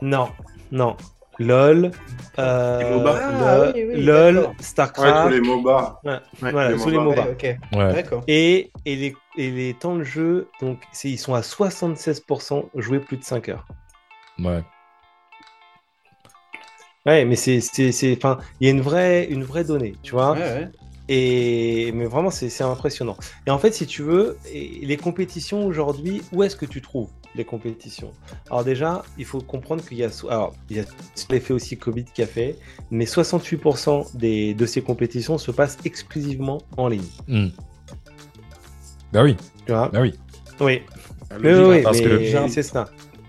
Non, 0.02 0.28
non. 0.70 0.96
LOL, 1.38 1.90
euh, 2.38 2.96
MOBA. 2.96 3.20
Ah, 3.20 3.56
LOL, 3.56 3.72
oui, 3.74 3.84
oui, 3.84 4.02
LOL, 4.02 4.34
d'accord. 4.34 4.50
Ouais, 4.50 4.56
tous 4.56 4.64
StarCraft, 4.64 5.30
les 5.32 5.40
MOBA. 5.40 6.00
voilà, 6.40 6.70
les 6.70 6.76
tous 6.76 6.90
les 6.90 6.98
MOBA. 6.98 7.26
Ouais. 7.26 7.58
Ouais. 7.74 8.04
Et, 8.26 8.70
et, 8.84 8.96
les, 8.96 9.14
et 9.36 9.50
les 9.50 9.74
temps 9.74 9.96
de 9.96 10.04
jeu, 10.04 10.48
donc 10.60 10.80
ils 11.04 11.18
sont 11.18 11.34
à 11.34 11.40
76% 11.40 12.70
joués 12.74 13.00
plus 13.00 13.16
de 13.16 13.24
5 13.24 13.48
heures. 13.50 13.66
Ouais. 14.38 14.62
Ouais, 17.06 17.24
mais 17.24 17.36
c'est, 17.36 17.60
c'est, 17.60 17.92
c'est, 17.92 18.16
enfin, 18.16 18.38
il 18.60 18.66
y 18.66 18.70
a 18.70 18.72
une 18.72 18.82
vraie, 18.82 19.24
une 19.24 19.44
vraie 19.44 19.64
donnée, 19.64 19.94
tu 20.02 20.12
vois. 20.12 20.32
Ouais, 20.32 20.40
ouais. 20.40 20.68
Et 21.08 21.90
mais 21.92 22.04
vraiment, 22.04 22.30
c'est, 22.30 22.50
c'est 22.50 22.64
impressionnant. 22.64 23.16
Et 23.46 23.50
en 23.50 23.58
fait, 23.58 23.72
si 23.72 23.86
tu 23.86 24.02
veux, 24.02 24.36
les 24.52 24.96
compétitions 24.98 25.64
aujourd'hui, 25.64 26.22
où 26.32 26.42
est-ce 26.42 26.54
que 26.56 26.66
tu 26.66 26.82
trouves? 26.82 27.08
Les 27.34 27.44
compétitions 27.44 28.12
Alors 28.50 28.64
déjà, 28.64 29.02
il 29.18 29.24
faut 29.24 29.40
comprendre 29.40 29.84
qu'il 29.84 29.98
y 29.98 30.04
a, 30.04 30.08
alors 30.28 30.54
il 30.70 30.76
y 30.78 30.80
a 30.80 30.84
l'effet 31.30 31.52
aussi 31.52 31.76
Covid 31.76 32.04
qui 32.04 32.22
a 32.22 32.26
fait, 32.26 32.56
mais 32.90 33.04
68% 33.04 34.16
des, 34.16 34.54
de 34.54 34.66
ces 34.66 34.82
compétitions 34.82 35.38
se 35.38 35.50
passent 35.50 35.78
exclusivement 35.84 36.58
en 36.76 36.88
ligne. 36.88 37.02
Hmm. 37.28 37.48
Bah 39.12 39.22
oui. 39.22 39.36
Tu 39.66 39.72
vois? 39.72 39.88
Bah 39.92 40.00
oui. 40.00 40.14
Oui. 40.60 40.82
Ah, 41.30 41.34
Oui, 41.36 41.42
logique. 41.50 41.66
oui, 41.68 41.82
parce 41.82 41.98
mais 42.00 42.04
que- 42.32 42.48
c'est 42.48 42.62
ça. 42.62 42.86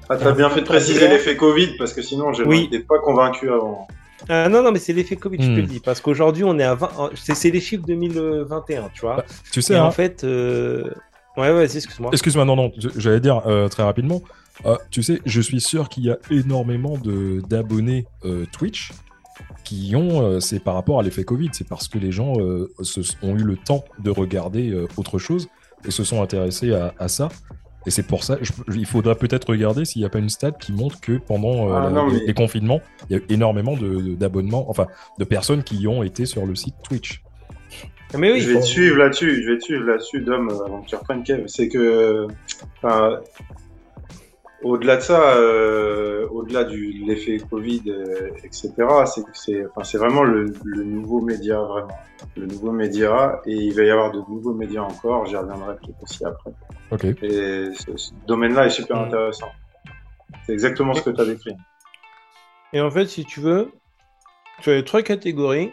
Ah, 0.09 0.17
t'as 0.17 0.31
bien 0.31 0.49
fait 0.49 0.61
de 0.61 0.65
préciser 0.65 1.07
l'effet 1.07 1.35
Covid 1.35 1.75
parce 1.77 1.93
que 1.93 2.01
sinon, 2.01 2.33
je 2.33 2.43
Oui. 2.43 2.63
n'étais 2.63 2.79
pas 2.83 2.97
convaincu 2.99 3.49
avant. 3.49 3.87
Ah, 4.27 4.49
non, 4.49 4.63
non, 4.63 4.71
mais 4.71 4.79
c'est 4.79 4.91
l'effet 4.93 5.15
Covid, 5.15 5.37
je 5.39 5.47
te 5.47 5.51
Hmm. 5.51 5.55
le 5.57 5.61
dis, 5.63 5.79
parce 5.79 6.01
qu'aujourd'hui, 6.01 6.43
on 6.43 6.57
est 6.59 6.63
à 6.63 6.75
20, 6.75 6.89
c'est, 7.15 7.35
c'est 7.35 7.51
les 7.51 7.61
chiffres 7.61 7.85
2021, 7.85 8.89
tu 8.93 9.01
vois. 9.01 9.17
Bah, 9.17 9.25
Tu 9.51 9.61
sais, 9.61 9.73
Et 9.73 9.77
hein, 9.77 9.83
en 9.85 9.91
fait, 9.91 10.23
euh... 10.23 10.91
ouais, 11.37 11.43
ouais, 11.43 11.53
vas-y, 11.53 11.77
excuse-moi. 11.77 12.09
Excuse-moi, 12.13 12.45
non, 12.45 12.55
non, 12.55 12.71
je- 12.77 12.89
j'allais 12.97 13.19
dire 13.19 13.41
euh, 13.47 13.67
très 13.69 13.83
rapidement. 13.83 14.21
euh, 14.65 14.75
tu 14.91 15.03
sais, 15.03 15.21
je 15.25 15.39
suis 15.41 15.61
sûr 15.61 15.87
qu'il 15.89 16.03
y 16.05 16.09
a 16.11 16.17
énormément 16.31 16.97
de 16.97 17.41
d'abonnés 17.49 18.05
euh, 18.25 18.45
Twitch 18.51 18.91
qui 19.63 19.93
ont, 19.95 20.21
euh, 20.21 20.39
c'est 20.39 20.59
par 20.59 20.73
rapport 20.73 20.99
à 20.99 21.03
l'effet 21.03 21.23
Covid, 21.23 21.49
c'est 21.53 21.67
parce 21.67 21.87
que 21.87 21.97
les 21.97 22.11
gens 22.11 22.33
euh, 22.39 22.69
se, 22.81 22.99
ont 23.21 23.37
eu 23.37 23.43
le 23.43 23.55
temps 23.55 23.85
de 24.03 24.09
regarder 24.09 24.69
euh, 24.71 24.87
autre 24.97 25.17
chose 25.19 25.47
et 25.85 25.91
se 25.91 26.03
sont 26.03 26.21
intéressés 26.21 26.73
à, 26.73 26.93
à 26.99 27.07
ça. 27.07 27.29
Et 27.85 27.91
c'est 27.91 28.03
pour 28.03 28.25
ça, 28.25 28.37
je- 28.41 28.51
il 28.75 28.85
faudra 28.85 29.15
peut-être 29.15 29.47
regarder 29.49 29.85
s'il 29.85 30.01
n'y 30.01 30.05
a 30.05 30.09
pas 30.09 30.19
une 30.19 30.29
stat 30.29 30.51
qui 30.51 30.73
montre 30.73 30.99
que 30.99 31.13
pendant 31.17 31.69
euh, 31.69 31.73
Ah, 31.77 31.83
la- 31.85 31.89
non, 31.91 32.07
les, 32.07 32.19
mais- 32.19 32.25
les 32.27 32.33
confinements, 32.33 32.81
il 33.09 33.13
y 33.15 33.19
a 33.19 33.23
eu 33.23 33.25
énormément 33.29 33.75
d'abonnements, 33.77 34.69
enfin, 34.69 34.87
de 35.17 35.23
personnes 35.23 35.63
qui 35.63 35.87
ont 35.87 36.03
été 36.03 36.25
sur 36.25 36.45
le 36.45 36.55
site 36.55 36.75
Twitch. 36.83 37.23
Mais 38.17 38.31
oui, 38.31 38.41
je 38.41 38.51
vais 38.51 38.59
te 38.59 38.65
suivre 38.65 38.97
là-dessus, 38.97 39.43
je 39.43 39.51
vais 39.51 39.57
te 39.59 39.63
suivre 39.63 39.85
là-dessus, 39.85 40.21
Dom, 40.21 40.49
euh, 40.49 40.65
avant 40.65 40.81
que 40.81 40.87
tu 40.87 40.95
reprennes 40.95 41.23
Kev. 41.23 41.43
C'est 41.47 41.69
que, 41.69 42.27
enfin, 42.77 43.19
au-delà 44.63 44.97
de 44.97 45.01
ça, 45.01 45.35
euh, 45.35 46.27
au-delà 46.29 46.63
de 46.63 46.75
l'effet 47.05 47.37
Covid, 47.37 47.83
euh, 47.87 48.29
etc., 48.43 48.71
c'est 49.05 49.21
que 49.23 49.29
c'est, 49.33 49.65
enfin, 49.67 49.83
c'est 49.83 49.99
vraiment 49.99 50.23
le, 50.23 50.51
le 50.63 50.83
nouveau 50.83 51.21
média, 51.21 51.61
vraiment. 51.61 51.99
Le 52.35 52.47
nouveau 52.47 52.71
média, 52.71 53.41
et 53.45 53.53
il 53.53 53.73
va 53.75 53.83
y 53.83 53.89
avoir 53.91 54.11
de 54.11 54.19
nouveaux 54.27 54.53
médias 54.53 54.81
encore, 54.81 55.25
j'y 55.27 55.35
reviendrai 55.35 55.75
peut-être 55.75 56.01
aussi 56.03 56.25
après. 56.25 56.51
Ok. 56.91 57.05
Et 57.21 57.69
ce, 57.75 57.95
ce 57.95 58.11
domaine-là 58.27 58.65
est 58.65 58.71
super 58.71 58.97
intéressant. 58.97 59.49
C'est 60.45 60.53
exactement 60.53 60.93
ce 60.95 61.03
que 61.03 61.11
tu 61.11 61.21
as 61.21 61.25
décrit. 61.25 61.55
Et 62.73 62.81
en 62.81 62.89
fait, 62.89 63.05
si 63.05 63.23
tu 63.23 63.39
veux, 63.39 63.71
tu 64.61 64.71
as 64.71 64.75
les 64.75 64.83
trois 64.83 65.03
catégories. 65.03 65.71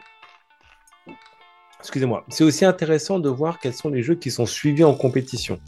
Excusez-moi. 1.86 2.24
C'est 2.28 2.42
aussi 2.42 2.64
intéressant 2.64 3.20
de 3.20 3.28
voir 3.28 3.60
quels 3.60 3.72
sont 3.72 3.88
les 3.88 4.02
jeux 4.02 4.16
qui 4.16 4.32
sont 4.32 4.44
suivis 4.44 4.82
en 4.82 4.92
compétition. 4.94 5.60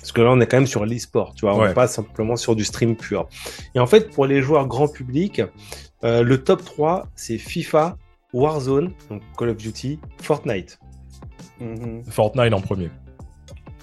Parce 0.00 0.10
que 0.12 0.22
là, 0.22 0.30
on 0.32 0.40
est 0.40 0.46
quand 0.46 0.56
même 0.56 0.66
sur 0.66 0.86
l'e-sport, 0.86 1.34
tu 1.34 1.44
vois, 1.44 1.54
on 1.54 1.66
n'est 1.66 1.74
pas 1.74 1.86
simplement 1.86 2.36
sur 2.36 2.56
du 2.56 2.64
stream 2.64 2.96
pur. 2.96 3.28
Et 3.74 3.78
en 3.78 3.86
fait, 3.86 4.10
pour 4.10 4.24
les 4.24 4.40
joueurs 4.40 4.66
grand 4.66 4.88
public, 4.88 5.42
euh, 6.02 6.22
le 6.22 6.42
top 6.42 6.64
3, 6.64 7.08
c'est 7.14 7.36
FIFA, 7.36 7.98
Warzone, 8.32 8.92
donc 9.10 9.20
Call 9.36 9.50
of 9.50 9.58
Duty, 9.58 10.00
Fortnite. 10.22 10.78
Mhm. 11.60 12.04
Fortnite 12.08 12.54
en 12.54 12.60
premier. 12.62 12.90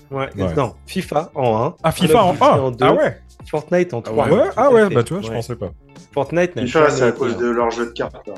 Ouais, 0.09 0.29
Ouais. 0.35 0.55
non, 0.55 0.73
FIFA 0.87 1.31
en 1.35 1.63
1. 1.67 1.75
Ah, 1.83 1.91
FIFA 1.91 2.23
en 2.23 2.35
1 2.41 2.71
2, 2.71 2.77
Ah 2.85 2.93
ouais 2.93 3.21
Fortnite 3.45 3.93
en 3.93 4.01
3. 4.01 4.27
Ouais, 4.29 4.49
ah 4.57 4.71
ouais, 4.71 4.89
bah 4.89 5.03
tu 5.03 5.13
vois, 5.13 5.21
je 5.21 5.29
pensais 5.29 5.55
pas. 5.55 5.71
Fortnite 6.11 6.59
FIFA, 6.59 6.89
c'est 6.89 7.03
à 7.03 7.11
cause 7.11 7.37
de 7.37 7.47
leur 7.47 7.69
jeu 7.69 7.85
de 7.85 7.91
cartes. 7.91 8.25
Là. 8.25 8.33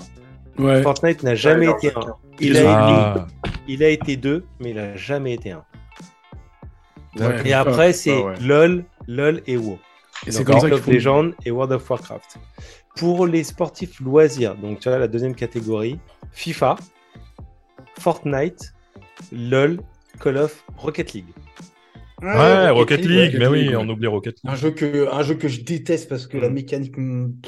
Ouais. 0.58 0.82
Fortnite 0.82 1.24
n'a 1.24 1.36
jamais 1.36 1.68
Ouais, 1.68 1.76
été 1.78 1.92
un. 1.96 2.16
Il 2.40 2.58
a, 2.58 2.62
été, 2.62 2.70
Ah, 2.70 3.28
il 3.68 3.84
a 3.84 3.90
été 3.90 4.16
deux, 4.18 4.46
mais 4.60 4.72
il 4.72 4.76
n'a 4.76 4.96
jamais 4.96 5.34
été 5.34 5.52
un. 5.52 5.64
Ouais, 7.20 7.42
Et 7.48 7.54
après, 7.54 7.94
c'est 7.94 8.20
Ah 8.22 8.26
ouais. 8.26 8.40
LOL, 8.42 8.86
LOL 9.08 9.42
et 9.48 9.58
WoW. 9.58 9.80
Et 10.26 10.32
c'est 10.32 10.44
comme 10.44 10.60
ça 10.60 10.68
of 10.68 10.82
faut. 10.82 10.92
Legends 10.92 11.32
et 11.46 11.52
World 11.52 11.72
of 11.74 11.90
Warcraft. 11.90 12.38
Pour 12.96 13.28
les 13.28 13.44
sportifs 13.44 14.00
loisirs, 14.00 14.56
donc 14.56 14.80
tu 14.80 14.90
vois 14.90 14.98
la 14.98 15.08
deuxième 15.08 15.36
catégorie, 15.36 16.00
FIFA, 16.32 16.76
Fortnite, 18.00 18.74
LOL, 19.32 19.80
Call 20.20 20.38
of, 20.38 20.64
Rocket 20.78 21.14
League. 21.14 21.28
Ouais, 22.22 22.70
Rocket 22.72 23.06
League, 23.06 23.36
mais 23.38 23.46
oui, 23.46 23.66
League, 23.66 23.76
on 23.78 23.88
oublie 23.88 24.08
Rocket 24.08 24.38
League. 24.44 24.52
Un 24.52 24.56
jeu, 24.56 24.72
que, 24.72 25.08
un 25.14 25.22
jeu 25.22 25.36
que 25.36 25.48
je 25.48 25.62
déteste 25.62 26.10
parce 26.10 26.26
que 26.26 26.38
la 26.38 26.50
Mm. 26.50 26.54
mécanique 26.54 26.96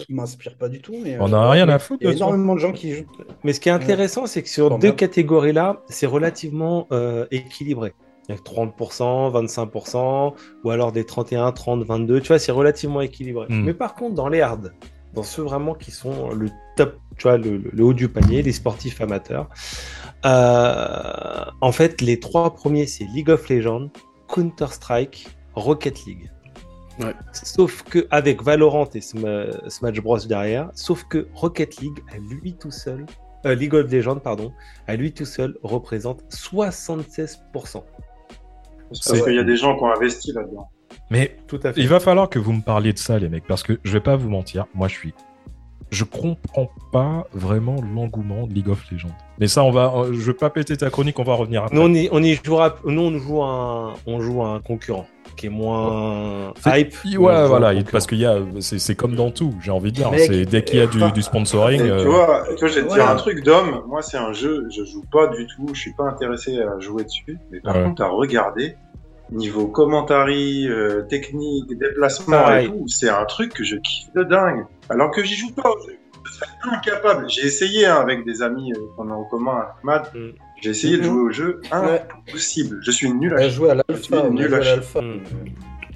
m'inspire 0.09 0.57
pas 0.57 0.69
du 0.69 0.79
tout. 0.79 0.95
Mais, 1.03 1.17
On 1.19 1.33
euh, 1.33 1.37
a 1.37 1.49
rien 1.49 1.67
à 1.69 1.79
foutre 1.79 2.03
Il 2.03 2.07
y 2.09 2.11
a 2.11 2.15
énormément 2.15 2.53
de 2.53 2.59
gens 2.59 2.71
qui 2.71 2.93
jouent. 2.93 3.05
Mais 3.43 3.53
ce 3.53 3.59
qui 3.59 3.69
est 3.69 3.71
intéressant, 3.71 4.27
c'est 4.27 4.43
que 4.43 4.49
sur 4.49 4.69
Quand 4.69 4.77
deux 4.77 4.91
catégories-là, 4.91 5.81
c'est 5.89 6.05
relativement 6.05 6.87
euh, 6.91 7.25
équilibré. 7.31 7.93
Il 8.27 8.35
y 8.35 8.37
a 8.37 8.41
30%, 8.41 9.31
25%, 9.31 10.33
ou 10.63 10.69
alors 10.69 10.91
des 10.91 11.03
31, 11.03 11.51
30, 11.51 11.83
22. 11.83 12.21
Tu 12.21 12.27
vois, 12.27 12.37
c'est 12.37 12.51
relativement 12.51 13.01
équilibré. 13.01 13.47
Mm. 13.49 13.63
Mais 13.63 13.73
par 13.73 13.95
contre, 13.95 14.13
dans 14.13 14.29
les 14.29 14.41
hard, 14.41 14.73
dans 15.15 15.23
ceux 15.23 15.41
vraiment 15.41 15.73
qui 15.73 15.89
sont 15.89 16.29
le 16.29 16.49
top, 16.75 16.99
tu 17.17 17.23
vois, 17.23 17.37
le, 17.37 17.57
le 17.73 17.83
haut 17.83 17.93
du 17.93 18.07
panier, 18.07 18.43
les 18.43 18.51
sportifs 18.51 19.01
amateurs, 19.01 19.49
euh, 20.25 21.45
en 21.61 21.71
fait, 21.71 22.01
les 22.01 22.19
trois 22.19 22.53
premiers, 22.53 22.85
c'est 22.85 23.05
League 23.05 23.29
of 23.29 23.49
Legends, 23.49 23.89
Counter-Strike, 24.33 25.27
Rocket 25.55 26.05
League. 26.05 26.29
Ouais. 26.99 27.13
Sauf 27.31 27.83
que 27.83 28.07
avec 28.11 28.41
Valorant 28.43 28.89
et 28.93 28.99
Sma- 28.99 29.69
Smash 29.69 30.01
Bros 30.01 30.17
derrière, 30.19 30.69
sauf 30.73 31.05
que 31.05 31.27
Rocket 31.33 31.77
League 31.77 31.99
à 32.13 32.17
lui 32.17 32.55
tout 32.55 32.71
seul, 32.71 33.05
euh, 33.45 33.55
League 33.55 33.73
of 33.73 33.89
Legends 33.91 34.19
pardon, 34.19 34.51
à 34.87 34.95
lui 34.97 35.13
tout 35.13 35.23
seul 35.25 35.57
représente 35.63 36.23
76%. 36.29 37.85
Parce 38.89 39.01
C'est- 39.01 39.23
qu'il 39.23 39.35
y 39.35 39.39
a 39.39 39.43
des 39.43 39.55
gens 39.55 39.77
qui 39.77 39.83
ont 39.83 39.91
investi 39.93 40.33
là-dedans. 40.33 40.67
Mais 41.11 41.37
Tout 41.47 41.59
à 41.63 41.71
fait. 41.73 41.79
il 41.81 41.87
va 41.87 41.99
falloir 41.99 42.29
que 42.29 42.39
vous 42.39 42.51
me 42.51 42.61
parliez 42.61 42.91
de 42.93 42.97
ça, 42.97 43.17
les 43.19 43.29
mecs, 43.29 43.47
parce 43.47 43.63
que 43.63 43.79
je 43.83 43.91
vais 43.93 43.99
pas 44.01 44.15
vous 44.15 44.29
mentir, 44.29 44.65
moi 44.73 44.87
je 44.87 44.95
suis. 44.95 45.13
Je 45.91 46.03
comprends 46.03 46.69
pas 46.91 47.25
vraiment 47.33 47.77
l'engouement 47.95 48.45
de 48.45 48.53
League 48.53 48.69
of 48.69 48.79
Legends. 48.91 49.15
Mais 49.39 49.47
ça, 49.47 49.63
on 49.63 49.71
va. 49.71 49.91
Je 50.11 50.19
vais 50.19 50.33
pas 50.33 50.49
péter 50.49 50.77
ta 50.77 50.89
chronique, 50.89 51.17
on 51.19 51.23
va 51.23 51.33
revenir 51.33 51.63
après. 51.63 51.75
Nous 51.75 51.81
on 51.81 51.93
y, 51.93 52.09
on 52.11 52.21
y 52.21 52.35
jouera, 52.43 52.75
nous 52.85 53.01
on 53.01 53.17
joue 53.17 53.41
un, 53.43 53.93
on 54.05 54.21
joue 54.21 54.43
un 54.43 54.59
concurrent 54.59 55.07
qui 55.35 55.47
est 55.47 55.49
moins 55.49 56.53
hype. 56.65 56.93
Ouais, 57.17 57.47
voilà, 57.47 57.71
parce 57.91 58.05
qu'il 58.05 58.19
y 58.19 58.25
a, 58.25 58.37
c'est 58.59 58.95
comme 58.95 59.15
dans 59.15 59.31
tout, 59.31 59.55
j'ai 59.61 59.71
envie 59.71 59.91
de 59.91 59.95
dire. 59.95 60.11
C'est 60.17 60.45
dès 60.45 60.63
qu'il 60.63 60.79
y 60.79 60.81
a 60.81 60.87
du, 60.87 61.21
sponsoring. 61.21 61.81
Et 61.81 61.89
euh, 61.89 62.03
Tu 62.03 62.07
vois, 62.09 62.43
tu 62.49 62.59
vois, 62.59 62.67
je 62.67 62.79
vais 62.79 62.87
te 62.87 62.93
dire 62.93 63.09
un 63.09 63.15
truc 63.15 63.43
d'homme. 63.43 63.81
Moi, 63.87 64.01
c'est 64.01 64.17
un 64.17 64.33
jeu, 64.33 64.67
je 64.75 64.83
joue 64.83 65.03
pas 65.11 65.27
du 65.27 65.47
tout. 65.47 65.67
Je 65.73 65.79
suis 65.79 65.93
pas 65.93 66.03
intéressé 66.03 66.59
à 66.59 66.79
jouer 66.79 67.03
dessus. 67.03 67.37
Mais 67.51 67.61
par 67.61 67.75
Ouais. 67.77 67.83
contre, 67.83 68.03
à 68.03 68.09
regarder, 68.09 68.75
niveau 69.31 69.67
commentary, 69.67 70.67
euh, 70.67 71.03
technique, 71.03 71.77
déplacement 71.77 72.37
Pareil. 72.37 72.67
et 72.67 72.69
tout, 72.69 72.87
c'est 72.87 73.09
un 73.09 73.25
truc 73.25 73.53
que 73.53 73.63
je 73.63 73.77
kiffe 73.77 74.11
de 74.15 74.23
dingue. 74.23 74.65
Alors 74.89 75.11
que 75.11 75.23
j'y 75.23 75.35
joue 75.35 75.51
pas. 75.51 75.71
Je 75.87 75.93
je 76.25 76.33
serais 76.33 76.47
incapable. 76.63 77.29
J'ai 77.29 77.45
essayé 77.45 77.85
hein, 77.85 77.95
avec 77.95 78.25
des 78.25 78.41
amis 78.41 78.73
euh, 78.73 78.79
qu'on 78.95 79.09
a 79.09 79.13
en 79.13 79.23
commun, 79.23 79.67
Matt. 79.83 80.13
Mm. 80.13 80.31
J'ai 80.61 80.69
essayé 80.71 80.97
de 80.97 81.03
Mhm. 81.03 81.07
jouer 81.09 81.21
au 81.21 81.31
jeu. 81.31 81.61
Ouais. 81.71 82.03
Impossible. 82.27 82.79
Je 82.83 82.91
suis 82.91 83.11
nul 83.13 83.33
à 83.35 83.47
joué 83.47 83.71
à 83.71 83.75
Je 83.75 83.81
l'alpha. 83.87 84.29
nul 84.29 84.53
à 84.53 84.59
l'alpha. 84.59 84.99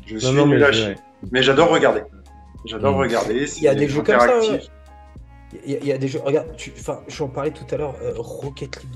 Je 0.06 0.18
suis 0.18 0.46
nul 0.46 0.64
à 0.64 0.72
chier. 0.72 0.96
Mais 1.32 1.44
j'adore 1.44 1.70
regarder. 1.70 2.04
J'adore 2.66 2.94
Mm. 2.94 3.00
regarder. 3.00 3.46
Il 3.58 3.64
y 3.64 3.68
a 3.68 3.76
des 3.76 3.88
jeux 3.90 4.02
comme 4.02 4.18
ça, 4.20 4.24
interactif. 4.26 4.52
ouais. 4.52 4.62
Il 5.66 5.72
y, 5.72 5.76
a- 5.76 5.80
il 5.80 5.88
y 5.88 5.92
a 5.92 5.98
des 5.98 6.08
jeux. 6.08 6.20
Regarde, 6.24 6.56
tu... 6.56 6.72
enfin, 6.80 7.02
j'en 7.10 7.28
parlais 7.28 7.52
tout 7.52 7.66
à 7.72 7.78
l'heure. 7.78 7.96
euh, 8.02 8.14
Rocket 8.18 8.82
League. 8.82 8.92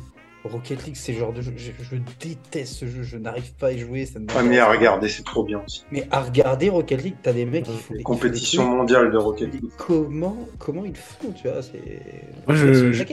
Rocket 0.47 0.85
League, 0.85 0.95
c'est 0.97 1.11
le 1.13 1.19
genre 1.19 1.33
de 1.33 1.41
jeu. 1.41 1.53
Je, 1.55 1.71
je 1.83 1.95
déteste 2.19 2.73
ce 2.73 2.85
jeu. 2.87 3.03
Je 3.03 3.17
n'arrive 3.17 3.53
pas 3.53 3.67
à 3.67 3.71
y 3.71 3.79
jouer. 3.79 4.05
Ça 4.05 4.19
me 4.19 4.25
Ouais, 4.27 4.43
mais 4.43 4.59
à 4.59 4.69
regarder, 4.71 5.09
c'est 5.09 5.23
trop 5.23 5.43
bien 5.43 5.61
aussi. 5.65 5.83
Mais 5.91 6.07
à 6.11 6.21
regarder 6.21 6.69
Rocket 6.69 7.03
League, 7.03 7.15
t'as 7.21 7.33
des 7.33 7.45
mecs 7.45 7.65
qui 7.65 7.77
font 7.77 7.93
des 7.93 8.03
Compétition 8.03 8.61
qui 8.61 8.65
font 8.67 8.71
des 8.73 8.77
mondiale 8.77 9.11
de 9.11 9.17
Rocket. 9.17 9.53
League. 9.53 9.63
Comment, 9.77 10.37
comment 10.59 10.85
ils 10.85 10.95
font, 10.95 11.31
tu 11.31 11.47
vois 11.47 11.61
C'est. 11.61 12.01
Moi, 12.47 12.55
je-. 12.55 13.03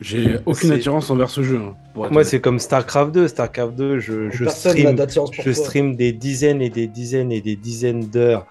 J'ai 0.00 0.38
aucune 0.44 0.72
attirance 0.72 1.08
envers 1.10 1.30
ce 1.30 1.42
jeu. 1.42 1.56
hein, 1.58 1.76
Moi 1.94 2.24
c'est 2.24 2.40
comme 2.40 2.58
Starcraft 2.58 3.12
2. 3.12 3.28
Starcraft 3.28 3.76
2, 3.76 4.00
je, 4.00 4.28
je 4.30 4.44
stream, 4.48 4.96
je 5.44 5.52
stream 5.52 5.94
des 5.94 6.12
dizaines 6.12 6.60
et 6.60 6.68
des 6.68 6.88
dizaines 6.88 7.30
et 7.30 7.40
des 7.40 7.54
dizaines 7.54 8.04
d'heures 8.10 8.44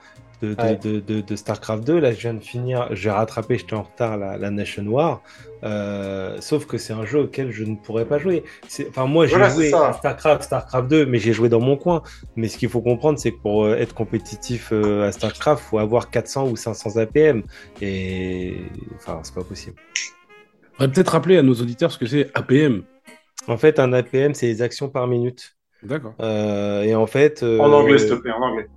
de, 0.43 0.53
de, 0.53 0.61
Ouais. 0.61 0.75
de, 0.75 0.99
de- 0.99 1.21
de 1.21 1.35
StarCraft 1.35 1.83
2. 1.85 1.99
Là, 1.99 2.11
je 2.11 2.19
viens 2.19 2.33
de 2.33 2.39
finir, 2.43 2.87
j'ai 2.91 3.09
rattrapé, 3.09 3.57
j'étais 3.57 3.73
en 3.75 3.83
retard 3.83 4.17
la, 4.17 4.37
la 4.37 4.49
Nation 4.51 4.85
War. 4.87 5.21
Euh, 5.63 6.37
sauf 6.41 6.65
que 6.65 6.77
c'est 6.77 6.91
un 6.93 7.05
jeu 7.05 7.21
auquel 7.21 7.51
je 7.51 7.63
ne 7.63 7.75
pourrais 7.75 8.05
pas 8.05 8.17
jouer. 8.19 8.43
Enfin, 8.89 9.05
moi, 9.05 9.25
j'ai 9.25 9.37
Voilà, 9.37 9.49
joué 9.53 9.73
à 9.73 9.93
StarCraft, 9.93 10.43
StarCraft 10.43 10.87
2, 10.89 11.05
mais 11.05 11.19
j'ai 11.19 11.31
joué 11.33 11.47
dans 11.47 11.61
mon 11.61 11.77
coin. 11.77 12.03
Mais 12.35 12.49
ce 12.49 12.57
qu'il 12.57 12.67
faut 12.69 12.81
comprendre, 12.81 13.17
c'est 13.17 13.31
que 13.31 13.39
pour 13.39 13.63
euh, 13.63 13.75
être 13.75 13.93
compétitif 13.95 14.69
euh, 14.73 15.07
à 15.07 15.11
StarCraft, 15.13 15.63
faut 15.63 15.77
avoir 15.79 16.09
400 16.09 16.49
ou 16.49 16.55
500 16.57 16.97
APM. 16.97 17.43
Et 17.81 18.55
enfin, 18.95 19.21
c'est 19.23 19.33
pas 19.33 19.43
possible. 19.43 19.77
On 20.79 20.83
va 20.85 20.89
peut-être 20.89 21.09
rappeler 21.09 21.37
à 21.37 21.43
nos 21.43 21.53
auditeurs 21.53 21.91
ce 21.91 21.97
que 21.97 22.05
c'est 22.05 22.29
APM. 22.33 22.83
En 23.47 23.57
fait, 23.57 23.79
un 23.79 23.93
APM, 23.93 24.33
c'est 24.33 24.47
les 24.47 24.61
actions 24.61 24.89
par 24.89 25.07
minute. 25.07 25.55
D'accord. 25.81 26.13
Euh, 26.21 26.81
et 26.83 26.95
en 26.95 27.07
fait. 27.07 27.43
euh, 27.43 27.59
En 27.59 27.71
anglais, 27.71 27.97
s'il 27.99 28.09
te 28.09 28.13
plaît, 28.15 28.31
en 28.31 28.41
anglais. 28.41 28.67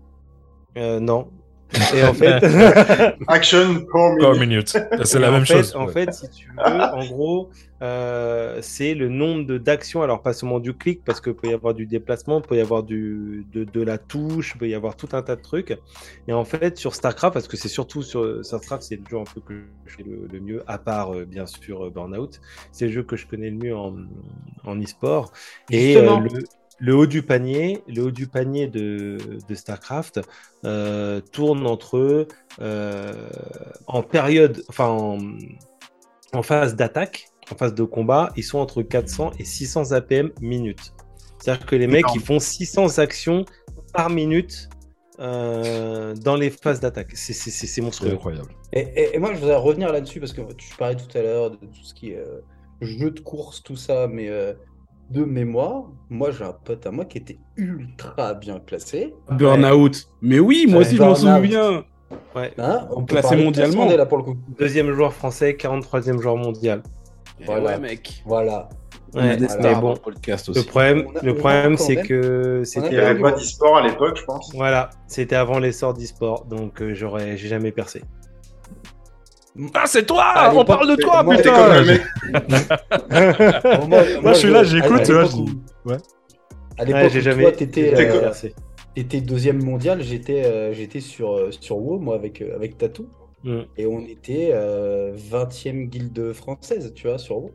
euh, 0.76 1.00
non. 1.00 1.30
Et 1.94 2.04
en 2.04 2.14
fait. 2.14 2.42
Action 3.28 3.84
per 3.92 4.38
minute. 4.38 4.76
C'est 5.04 5.18
la 5.18 5.30
même 5.30 5.44
fait- 5.44 5.56
chose. 5.56 5.74
En 5.76 5.86
ouais. 5.86 5.92
fait, 5.92 6.12
si 6.14 6.30
tu 6.30 6.48
veux, 6.50 6.62
en 6.64 7.04
gros, 7.06 7.50
euh, 7.82 8.58
c'est 8.62 8.94
le 8.94 9.08
nombre 9.08 9.58
d'actions. 9.58 10.00
Alors, 10.02 10.22
pas 10.22 10.32
seulement 10.32 10.60
du 10.60 10.74
clic, 10.74 11.02
parce 11.04 11.20
qu'il 11.20 11.34
peut 11.34 11.48
y 11.48 11.52
avoir 11.52 11.74
du 11.74 11.86
déplacement, 11.86 12.40
il 12.40 12.46
peut 12.46 12.56
y 12.56 12.60
avoir 12.60 12.82
du, 12.84 13.46
de, 13.52 13.64
de 13.64 13.82
la 13.82 13.98
touche, 13.98 14.52
il 14.54 14.58
peut 14.58 14.68
y 14.68 14.74
avoir 14.74 14.96
tout 14.96 15.08
un 15.12 15.22
tas 15.22 15.34
de 15.36 15.42
trucs. 15.42 15.76
Et 16.28 16.32
en 16.32 16.44
fait, 16.44 16.78
sur 16.78 16.94
StarCraft, 16.94 17.34
parce 17.34 17.48
que 17.48 17.56
c'est 17.56 17.68
surtout 17.68 18.02
sur 18.02 18.44
StarCraft, 18.44 18.82
c'est 18.82 18.96
le 18.96 19.02
jeu 19.10 19.18
un 19.18 19.24
peu 19.24 19.40
que 19.40 19.54
je 19.86 19.96
fais 19.96 20.02
le, 20.04 20.28
le 20.32 20.40
mieux, 20.40 20.62
à 20.68 20.78
part, 20.78 21.14
euh, 21.14 21.24
bien 21.24 21.46
sûr, 21.46 21.86
euh, 21.86 21.90
Burnout. 21.90 22.40
C'est 22.70 22.86
le 22.86 22.92
jeu 22.92 23.02
que 23.02 23.16
je 23.16 23.26
connais 23.26 23.50
le 23.50 23.56
mieux 23.56 23.76
en, 23.76 23.94
en 24.64 24.80
e-sport. 24.80 25.32
Et 25.70 25.94
Justement. 25.94 26.20
euh, 26.20 26.28
le, 26.32 26.44
le 26.78 26.94
haut 26.94 27.06
du 27.06 27.22
panier, 27.22 27.82
le 27.88 28.02
haut 28.04 28.10
du 28.10 28.26
panier 28.26 28.66
de, 28.68 29.18
de 29.48 29.54
StarCraft 29.54 30.20
euh, 30.64 31.20
tourne 31.32 31.66
entre 31.66 32.26
euh, 32.60 33.12
en 33.86 34.02
période, 34.02 34.62
enfin 34.68 34.86
en, 34.88 35.18
en 36.32 36.42
phase 36.42 36.76
d'attaque, 36.76 37.26
en 37.50 37.56
phase 37.56 37.74
de 37.74 37.84
combat, 37.84 38.32
ils 38.36 38.42
sont 38.44 38.58
entre 38.58 38.82
400 38.82 39.32
et 39.38 39.44
600 39.44 39.92
APM 39.92 40.32
minute. 40.40 40.92
C'est-à-dire 41.38 41.64
que 41.66 41.76
les 41.76 41.86
mecs, 41.86 42.06
ils 42.14 42.20
font 42.20 42.38
600 42.40 42.98
actions 42.98 43.44
par 43.92 44.10
minute 44.10 44.68
euh, 45.18 46.14
dans 46.14 46.36
les 46.36 46.50
phases 46.50 46.80
d'attaque. 46.80 47.12
C'est- 47.14 47.80
monstrueux. 47.80 48.12
incroyable. 48.12 48.48
Et, 48.72 48.80
et- 48.80 49.14
et 49.16 49.18
moi, 49.18 49.32
je 49.32 49.38
voudrais 49.38 49.56
revenir 49.56 49.92
là-dessus 49.92 50.20
parce 50.20 50.32
que 50.32 50.40
tu 50.54 50.74
parlais 50.76 50.96
tout 50.96 51.16
à 51.16 51.22
l'heure 51.22 51.50
de 51.52 51.56
tout 51.56 51.82
ce 51.84 51.94
qui 51.94 52.10
est 52.10 52.18
euh, 52.18 52.40
jeu 52.82 53.10
de 53.10 53.20
course, 53.20 53.62
tout 53.62 53.76
ça, 53.76 54.08
mais 54.08 54.28
euh, 54.28 54.52
de 55.10 55.24
mémoire, 55.24 55.84
moi 56.10 56.30
j'ai 56.30 56.44
un 56.44 56.52
pote 56.52 56.86
à 56.86 56.90
moi 56.90 57.04
qui 57.04 57.18
était 57.18 57.38
ultra 57.56 58.34
bien 58.34 58.58
classé. 58.60 59.14
Burnout. 59.30 60.08
Mais 60.20 60.38
oui, 60.40 60.66
moi 60.68 60.80
aussi, 60.80 60.96
je 60.96 61.02
m'en 61.02 61.14
souviens. 61.14 61.84
Ouais. 62.34 62.52
Hein 62.58 62.86
on 62.94 63.04
Classé 63.04 63.36
mondialement. 63.36 63.86
Là 63.88 64.06
pour 64.06 64.18
le 64.18 64.24
coup. 64.24 64.36
Deuxième 64.58 64.92
joueur 64.92 65.12
français, 65.12 65.56
43e 65.58 66.20
joueur 66.20 66.36
mondial. 66.36 66.82
Voilà. 67.44 67.62
Eh 67.62 67.66
ouais, 67.74 67.78
mec. 67.78 68.22
Voilà. 68.26 68.68
On 69.14 69.20
a 69.20 69.22
Ouais, 69.22 69.36
des 69.36 69.42
mais 69.42 69.48
stars 69.48 69.80
bon, 69.80 69.88
dans 69.88 69.94
le 69.94 70.00
podcast 70.00 70.46
le 70.48 70.52
aussi. 70.58 70.66
problème, 70.66 71.06
a- 71.16 71.24
le 71.24 71.34
problème 71.34 71.76
c'est 71.76 71.96
que 71.96 72.56
a 72.56 72.58
Il 72.60 72.66
c'était 72.66 72.90
n'y 72.90 72.96
avait 72.98 73.20
pas 73.20 73.32
d'e-sport 73.32 73.78
à 73.78 73.86
l'époque, 73.86 74.16
je 74.18 74.24
pense. 74.24 74.52
Voilà, 74.54 74.90
c'était 75.06 75.36
avant 75.36 75.58
l'essor 75.58 75.94
d'e-sport, 75.94 76.44
donc 76.46 76.82
euh, 76.82 76.92
j'aurais, 76.94 77.36
j'ai 77.36 77.48
jamais 77.48 77.70
percé. 77.72 78.02
Ah, 79.74 79.84
c'est 79.86 80.06
toi 80.06 80.52
On 80.54 80.64
parle 80.64 80.88
de 80.90 80.96
toi, 80.96 81.22
moi, 81.22 81.36
putain 81.36 81.82
moi, 83.88 84.02
Moi, 84.22 84.32
je 84.32 84.38
suis 84.38 84.50
là, 84.50 84.64
j'écoute, 84.64 85.02
tu 85.02 85.12
l'époque 85.12 85.30
vois, 85.30 85.40
où- 85.42 85.48
je- 85.86 85.90
ouais. 85.92 85.98
À 86.78 86.84
l'époque, 86.84 87.02
Ouais, 87.02 87.10
j'ai 87.10 87.20
jamais, 87.22 87.52
t'étais, 87.52 87.94
euh, 87.94 88.30
t'étais 88.94 89.20
deuxième 89.20 89.64
mondial, 89.64 90.02
j'étais 90.02 90.44
euh, 90.44 90.72
j'étais 90.72 91.00
sur, 91.00 91.32
euh, 91.32 91.50
sur 91.58 91.78
WoW, 91.78 91.98
moi, 91.98 92.14
avec, 92.16 92.42
euh, 92.42 92.54
avec 92.54 92.76
Tatou. 92.78 93.08
Mm. 93.44 93.60
Et 93.78 93.86
on 93.86 94.00
était 94.00 94.50
euh, 94.52 95.12
20e 95.14 95.86
guilde 95.88 96.32
française, 96.32 96.92
tu 96.94 97.06
vois, 97.08 97.18
sur 97.18 97.36
WoW. 97.38 97.50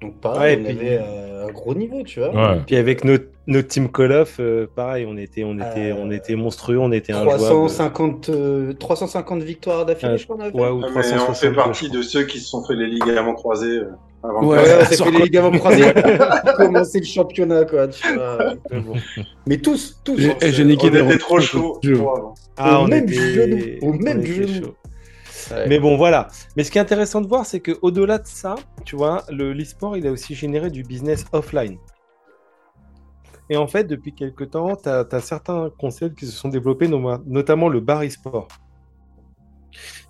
Donc 0.00 0.12
Ouais, 0.12 0.16
pareil, 0.20 0.54
et 0.54 0.60
on 0.60 0.64
puis- 0.64 0.78
avait 0.78 0.98
euh, 1.02 1.46
un 1.48 1.52
gros 1.52 1.74
niveau, 1.74 2.02
tu 2.04 2.20
vois. 2.20 2.32
Ouais. 2.34 2.60
Puis 2.66 2.76
avec 2.76 3.04
notre, 3.04 3.26
notre 3.48 3.66
team 3.68 3.90
Call 3.90 4.12
of, 4.12 4.36
euh, 4.38 4.66
pareil, 4.72 5.04
on 5.08 5.16
était, 5.16 5.42
on 5.42 5.56
était, 5.56 5.90
Euh, 5.90 5.96
on 5.98 6.10
était 6.12 6.36
monstrueux, 6.36 6.78
on 6.78 6.92
était 6.92 7.12
injouable. 7.12 7.38
350, 7.42 8.28
euh, 8.28 8.72
350 8.74 9.42
victoires 9.42 9.84
d'affilée, 9.86 10.12
Euh, 10.12 10.16
je 10.18 10.24
crois. 10.26 10.36
Ouais, 10.36 10.68
ou 10.70 10.82
Ah, 10.84 10.90
Mais 10.94 11.00
on 11.12 11.24
360. 11.24 11.36
fait 11.36 11.52
partie 11.52 11.88
de 11.90 12.02
ceux 12.02 12.24
qui 12.24 12.38
se 12.38 12.48
sont 12.48 12.62
fait 12.64 12.74
les 12.76 12.86
ligaments 12.86 13.34
croisés 13.34 13.78
euh, 13.78 13.90
avant 14.22 14.44
Ouais. 14.46 14.58
de 14.58 14.62
Ouais, 14.62 14.74
on 14.80 14.84
s'est 14.84 14.96
sur 14.96 15.06
fait 15.06 15.10
les 15.12 15.22
ligaments 15.24 15.50
croisés 15.58 15.82
commencer 16.56 16.98
le 17.00 17.06
championnat, 17.06 17.64
quoi, 17.64 17.88
tu 17.88 18.14
vois. 18.14 18.38
Mais 18.70 18.80
bon. 18.80 18.94
Mais 19.46 19.56
tous, 19.58 20.00
tous. 20.04 20.18
J'ai 20.18 20.30
hein. 20.30 20.36
j'ai 20.42 20.64
niqué 20.64 20.88
On 20.88 20.90
des 20.92 21.00
était 21.00 21.18
trop 21.18 21.40
chaud. 21.40 21.80
Ah, 22.60 22.80
Au 22.80 22.84
on 22.84 22.88
même 22.88 23.04
était- 23.04 23.14
genou, 23.14 23.88
au 23.88 23.92
même 23.92 24.22
genou. 24.24 24.66
Ouais. 25.52 25.66
Mais 25.68 25.78
bon, 25.78 25.96
voilà. 25.96 26.28
Mais 26.56 26.64
ce 26.64 26.70
qui 26.70 26.76
est 26.76 26.80
intéressant 26.80 27.20
de 27.22 27.26
voir, 27.28 27.46
c'est 27.46 27.60
que 27.60 27.72
au-delà 27.80 28.18
de 28.18 28.26
ça, 28.26 28.56
tu 28.84 28.96
vois, 28.96 29.22
le 29.30 29.52
l'e-sport, 29.54 29.96
il 29.96 30.06
a 30.06 30.10
aussi 30.10 30.34
généré 30.34 30.68
du 30.68 30.82
business 30.82 31.24
offline. 31.32 31.78
Et 33.50 33.56
en 33.56 33.66
fait, 33.66 33.84
depuis 33.84 34.14
quelques 34.14 34.50
temps, 34.50 34.76
tu 34.76 34.88
as, 34.88 35.20
certains 35.20 35.70
concepts 35.78 36.18
qui 36.18 36.26
se 36.26 36.32
sont 36.32 36.48
développés, 36.48 36.88
no- 36.88 37.18
notamment 37.26 37.68
le 37.68 37.80
bar 37.80 38.02
e-sport. 38.04 38.48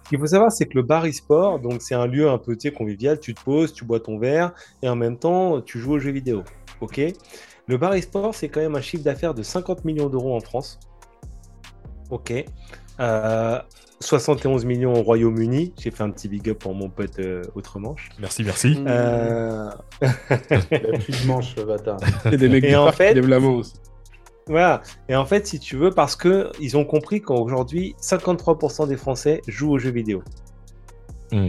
Ce 0.04 0.08
qu'il 0.08 0.18
faut 0.18 0.26
savoir, 0.26 0.50
c'est 0.50 0.66
que 0.66 0.74
le 0.74 0.82
bar 0.82 1.06
e-sport, 1.06 1.60
donc 1.60 1.82
c'est 1.82 1.94
un 1.94 2.06
lieu 2.06 2.30
un 2.30 2.38
peu 2.38 2.56
convivial, 2.76 3.20
tu 3.20 3.34
te 3.34 3.42
poses, 3.42 3.72
tu 3.72 3.84
bois 3.84 4.00
ton 4.00 4.18
verre, 4.18 4.52
et 4.82 4.88
en 4.88 4.96
même 4.96 5.18
temps, 5.18 5.60
tu 5.60 5.78
joues 5.78 5.92
aux 5.92 5.98
jeux 5.98 6.12
vidéo. 6.12 6.42
Ok? 6.80 7.00
Le 7.66 7.76
bar 7.76 7.92
e-sport, 7.94 8.34
c'est 8.34 8.48
quand 8.48 8.60
même 8.60 8.74
un 8.76 8.80
chiffre 8.80 9.04
d'affaires 9.04 9.34
de 9.34 9.42
50 9.42 9.84
millions 9.84 10.08
d'euros 10.08 10.34
en 10.34 10.40
France. 10.40 10.80
Ok? 12.10 12.32
Euh, 13.00 13.60
71 14.00 14.64
millions 14.64 14.92
au 14.94 15.02
Royaume-Uni. 15.02 15.74
J'ai 15.78 15.90
fait 15.90 16.02
un 16.02 16.10
petit 16.10 16.28
big 16.28 16.48
up 16.50 16.58
pour 16.58 16.74
mon 16.74 16.88
pote 16.88 17.18
euh, 17.18 17.42
Outre-Manche. 17.54 18.10
Merci, 18.20 18.44
merci. 18.44 18.78
Euh, 18.86 19.70
Il 20.02 20.06
a 20.76 20.98
plus 20.98 21.22
de 21.22 21.26
manche, 21.26 21.56
le 21.56 21.64
bâtard. 21.64 21.98
Il 22.26 22.32
y 22.32 22.34
a 22.34 22.36
des 22.36 22.48
mecs 22.48 22.64
Et 22.64 22.76
en 22.76 22.92
fait- 22.92 23.08
qui 23.08 23.14
lèvent 23.16 23.28
la 23.28 23.40
main 23.40 23.48
aussi. 23.50 23.74
Voilà. 24.46 24.82
Et 25.08 25.16
en 25.16 25.26
fait, 25.26 25.46
si 25.46 25.58
tu 25.58 25.76
veux, 25.76 25.90
parce 25.90 26.16
que 26.16 26.50
ils 26.60 26.76
ont 26.76 26.84
compris 26.84 27.20
qu'aujourd'hui, 27.20 27.94
53% 28.00 28.88
des 28.88 28.96
Français 28.96 29.42
jouent 29.46 29.72
aux 29.72 29.78
jeux 29.78 29.90
vidéo. 29.90 30.22
Hmm. 31.32 31.48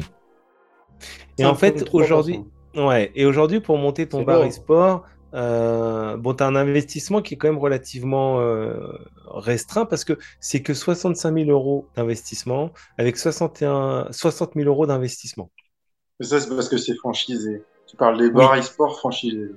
Et 1.37 1.45
en 1.45 1.55
fait, 1.55 1.79
53%. 1.83 1.89
aujourd'hui, 1.93 2.41
ouais. 2.75 3.11
Et 3.15 3.25
aujourd'hui, 3.25 3.61
pour 3.61 3.77
monter 3.77 4.07
ton 4.07 4.23
bar 4.23 4.45
e-sport, 4.45 5.03
euh, 5.33 6.17
bon, 6.17 6.33
tu 6.33 6.43
as 6.43 6.47
un 6.47 6.55
investissement 6.55 7.21
qui 7.21 7.35
est 7.35 7.37
quand 7.37 7.47
même 7.49 7.57
relativement 7.59 8.39
euh, 8.39 8.75
restreint 9.27 9.85
parce 9.85 10.03
que 10.03 10.17
c'est 10.39 10.61
que 10.61 10.73
65 10.73 11.33
000 11.33 11.49
euros 11.49 11.87
d'investissement 11.95 12.71
avec 12.97 13.17
61, 13.17 14.07
60 14.11 14.53
000 14.55 14.67
euros 14.67 14.85
d'investissement. 14.87 15.49
Mais 16.19 16.25
ça, 16.25 16.39
c'est 16.39 16.49
parce 16.49 16.69
que 16.69 16.77
c'est 16.77 16.95
franchisé. 16.95 17.63
Tu 17.87 17.95
parles 17.95 18.17
des 18.19 18.29
bars 18.29 18.55
e-sport 18.57 18.97
franchisés. 18.99 19.51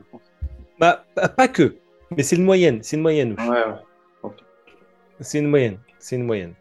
Bah, 0.79 1.05
pas- 1.15 1.29
pas 1.29 1.49
que, 1.49 1.77
mais 2.17 2.23
c'est 2.23 2.37
une 2.37 2.45
moyenne. 2.45 2.81
C'est 2.83 2.97
une 2.97 3.03
moyenne. 3.03 3.37
Ouais, 3.39 3.65
ouais. 4.25 4.31
C'est 5.21 5.39
une 5.39 5.49
moyenne. 5.49 5.79
C'est 5.99 6.17
une 6.17 6.25
moyenne. 6.25 6.55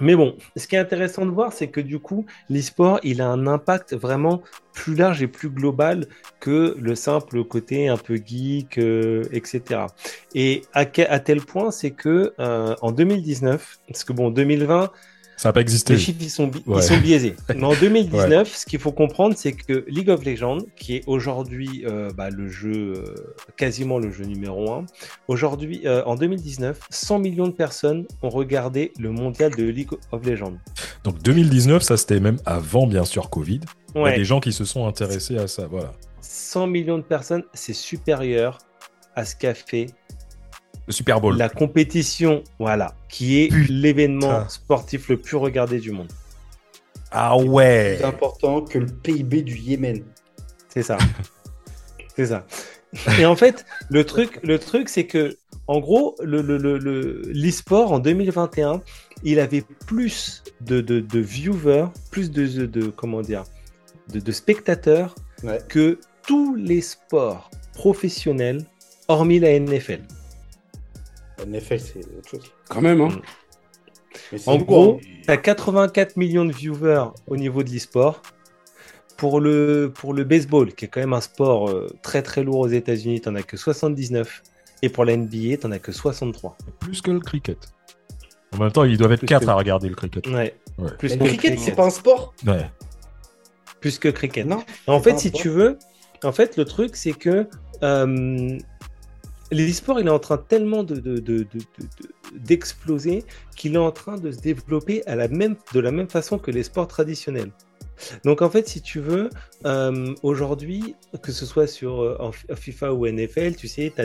Mais 0.00 0.16
bon, 0.16 0.36
ce 0.56 0.66
qui 0.66 0.74
est 0.76 0.78
intéressant 0.78 1.26
de 1.26 1.30
voir, 1.30 1.52
c'est 1.52 1.68
que 1.68 1.80
du 1.80 1.98
coup, 2.00 2.24
l'e-sport, 2.48 2.98
il 3.02 3.20
a 3.20 3.28
un 3.28 3.46
impact 3.46 3.94
vraiment 3.94 4.42
plus 4.72 4.94
large 4.94 5.22
et 5.22 5.28
plus 5.28 5.50
global 5.50 6.06
que 6.40 6.74
le 6.78 6.94
simple 6.94 7.44
côté 7.44 7.88
un 7.88 7.98
peu 7.98 8.16
geek, 8.16 8.78
euh, 8.78 9.22
etc. 9.32 9.94
Et 10.34 10.62
à, 10.72 10.86
que- 10.86 11.02
à 11.02 11.20
tel 11.20 11.42
point, 11.42 11.70
c'est 11.70 11.90
que 11.90 12.32
euh, 12.40 12.74
en 12.80 12.90
2019, 12.92 13.78
parce 13.86 14.04
que 14.04 14.12
bon, 14.14 14.30
2020, 14.30 14.90
Ça 15.36 15.48
n'a 15.48 15.52
pas 15.54 15.60
existé. 15.60 15.94
les 15.94 15.98
chiffres 15.98 16.18
ils 16.20 16.30
sont, 16.30 16.46
bi- 16.46 16.62
Ouais. 16.66 16.78
ils 16.78 16.82
sont 16.82 16.98
biaisés. 16.98 17.34
Mais 17.54 17.64
en 17.64 17.74
2019, 17.80 18.54
ce 18.56 18.64
qu'il 18.66 18.78
faut 18.78 18.92
comprendre, 18.92 19.34
c'est 19.36 19.52
que 19.52 19.84
League 19.88 20.08
of 20.10 20.24
Legends, 20.24 20.58
qui 20.76 20.96
est 20.96 21.02
aujourd'hui 21.06 21.84
euh, 21.86 22.10
bah, 22.16 22.30
le 22.30 22.48
jeu, 22.48 22.92
euh, 22.96 23.14
quasiment 23.56 23.98
le 23.98 24.10
jeu 24.12 24.24
numéro 24.24 24.70
1, 24.72 24.86
aujourd'hui, 25.28 25.82
euh, 25.84 26.02
en 26.04 26.14
2019, 26.14 26.78
100 26.90 27.18
millions 27.18 27.46
de 27.48 27.52
personnes 27.52 28.06
ont 28.22 28.28
regardé 28.28 28.92
le 29.00 29.10
mondial 29.10 29.54
de 29.56 29.64
League 29.64 29.90
of 30.12 30.24
Legends. 30.24 30.54
Donc 31.04 31.20
2019, 31.22 31.82
ça 31.82 31.96
c'était 31.96 32.20
même 32.20 32.38
avant, 32.46 32.86
bien 32.86 33.04
sûr, 33.04 33.28
Covid. 33.30 33.60
Il 33.94 33.98
y 33.98 34.00
a 34.00 34.02
Ouais, 34.04 34.16
des 34.16 34.24
gens 34.24 34.40
qui 34.40 34.52
se 34.52 34.64
sont 34.64 34.86
intéressés 34.86 35.36
à 35.38 35.48
ça, 35.48 35.66
voilà. 35.66 35.92
100 36.20 36.66
millions 36.68 36.98
de 36.98 37.02
personnes, 37.02 37.42
c'est 37.52 37.72
supérieur 37.74 38.58
à 39.16 39.24
ce 39.26 39.36
qu'a 39.36 39.52
fait 39.54 39.86
Le 40.86 40.92
Super 40.92 41.20
Bowl. 41.20 41.36
la 41.36 41.48
compétition, 41.48 42.42
voilà, 42.58 42.94
qui 43.08 43.40
est 43.42 43.50
l'événement 43.68 44.48
sportif 44.48 45.08
le 45.08 45.16
plus 45.16 45.36
regardé 45.36 45.78
du 45.78 45.92
monde. 45.92 46.10
Ah 47.10 47.36
ouais 47.36 47.96
Plus 47.98 48.04
important 48.06 48.62
que 48.62 48.78
le 48.78 48.86
PIB 48.86 49.42
du 49.42 49.56
Yémen. 49.56 50.02
C'est 50.68 50.82
ça. 50.82 50.98
c'est 52.16 52.26
ça. 52.26 52.46
Et 53.18 53.26
en 53.26 53.36
fait, 53.36 53.64
le 53.90 54.04
truc, 54.04 54.38
le 54.42 54.58
truc, 54.58 54.88
c'est 54.88 55.06
que, 55.06 55.36
en 55.66 55.78
gros, 55.80 56.16
le, 56.22 56.42
le, 56.42 56.56
le, 56.58 56.78
le- 56.78 57.22
l'e-sport 57.32 57.92
en 57.92 57.98
2021, 57.98 58.82
il 59.24 59.38
avait 59.40 59.64
plus 59.86 60.42
de, 60.60 60.80
de, 60.80 61.00
de 61.00 61.18
viewers, 61.20 61.86
plus 62.10 62.30
de, 62.30 62.46
de, 62.46 62.66
de- 62.66 62.86
comment 62.88 63.22
dire, 63.22 63.44
de, 64.12 64.18
de 64.20 64.32
spectateurs 64.32 65.14
Ouais. 65.44 65.58
que 65.68 65.98
tous 66.26 66.54
les 66.54 66.80
sports 66.80 67.50
professionnels, 67.74 68.64
hormis 69.08 69.40
la 69.40 69.58
NFL. 69.58 70.02
NFL, 71.46 71.80
c'est 71.80 71.98
autre 72.00 72.28
chose. 72.30 72.52
Quand 72.68 72.80
même, 72.80 73.00
hein. 73.00 73.08
Mais 74.30 74.38
c'est 74.38 74.50
En 74.50 74.58
gros, 74.58 75.00
tu 75.24 75.30
as 75.30 75.36
84 75.36 76.16
millions 76.16 76.44
de 76.44 76.52
viewers 76.52 77.06
au 77.26 77.36
niveau 77.36 77.62
de 77.62 77.70
l'e-sport. 77.70 78.20
Pour 79.16 79.40
le, 79.40 79.92
pour 79.94 80.14
le 80.14 80.24
baseball, 80.24 80.72
qui 80.74 80.86
est 80.86 80.88
quand 80.88 81.00
même 81.00 81.12
un 81.12 81.20
sport 81.20 81.68
euh, 81.70 81.86
très 82.02 82.22
très 82.22 82.42
lourd 82.42 82.58
aux 82.60 82.68
États-Unis, 82.68 83.20
tu 83.20 83.28
n'en 83.28 83.36
as 83.36 83.42
que 83.42 83.56
79. 83.56 84.42
Et 84.82 84.88
pour 84.88 85.04
la 85.04 85.16
NBA, 85.16 85.56
tu 85.58 85.66
n'en 85.66 85.70
as 85.72 85.78
que 85.78 85.92
63. 85.92 86.56
Plus 86.80 87.00
que 87.02 87.10
le 87.12 87.20
cricket. 87.20 87.58
En 88.52 88.58
même 88.58 88.72
temps, 88.72 88.82
ils 88.84 88.98
doivent 88.98 89.12
être 89.12 89.20
Plus 89.20 89.28
4 89.28 89.44
que- 89.44 89.50
à 89.50 89.54
regarder 89.54 89.88
le 89.88 89.94
cricket. 89.94 90.26
Ouais. 90.26 90.56
Ouais. 90.78 90.90
Plus 90.98 91.16
le 91.16 91.24
cricket, 91.24 91.58
c'est 91.60 91.72
pas 91.76 91.86
un 91.86 91.90
sport? 91.90 92.34
Ouais. 92.46 92.68
Plus 93.80 93.98
que 93.98 94.08
cricket. 94.08 94.44
Non. 94.46 94.62
En 94.88 95.00
fait, 95.00 95.18
si 95.18 95.28
sport. 95.28 95.40
tu 95.40 95.48
veux, 95.50 95.78
en 96.24 96.32
fait, 96.32 96.56
le 96.56 96.64
truc, 96.64 96.96
c'est 96.96 97.12
que 97.12 97.46
euh, 97.82 98.58
l'e-sport, 99.52 100.00
il 100.00 100.06
est 100.06 100.10
en 100.10 100.18
train 100.18 100.38
tellement 100.38 100.82
de, 100.82 100.96
de- 100.96 101.18
de- 101.18 101.38
de- 101.38 101.44
de- 101.44 101.64
de- 101.78 102.38
d'exploser 102.38 103.24
qu'il 103.56 103.74
est 103.74 103.78
en 103.78 103.92
train 103.92 104.16
de 104.16 104.32
se 104.32 104.40
développer 104.40 105.02
de 105.06 105.80
la 105.80 105.90
même 105.92 106.08
façon 106.08 106.38
que 106.38 106.50
les 106.50 106.62
sports 106.62 106.88
traditionnels. 106.88 107.52
Donc 108.24 108.42
en 108.42 108.50
fait, 108.50 108.68
si 108.68 108.80
tu 108.82 109.00
veux, 109.00 109.30
euh, 109.64 110.14
aujourd'hui, 110.22 110.96
que 111.22 111.30
ce 111.30 111.46
soit 111.46 111.66
sur 111.66 112.00
euh, 112.00 112.30
FIFA 112.54 112.94
ou 112.94 113.06
NFL, 113.06 113.54
tu 113.54 113.68
sais, 113.68 113.92
tu 113.94 114.00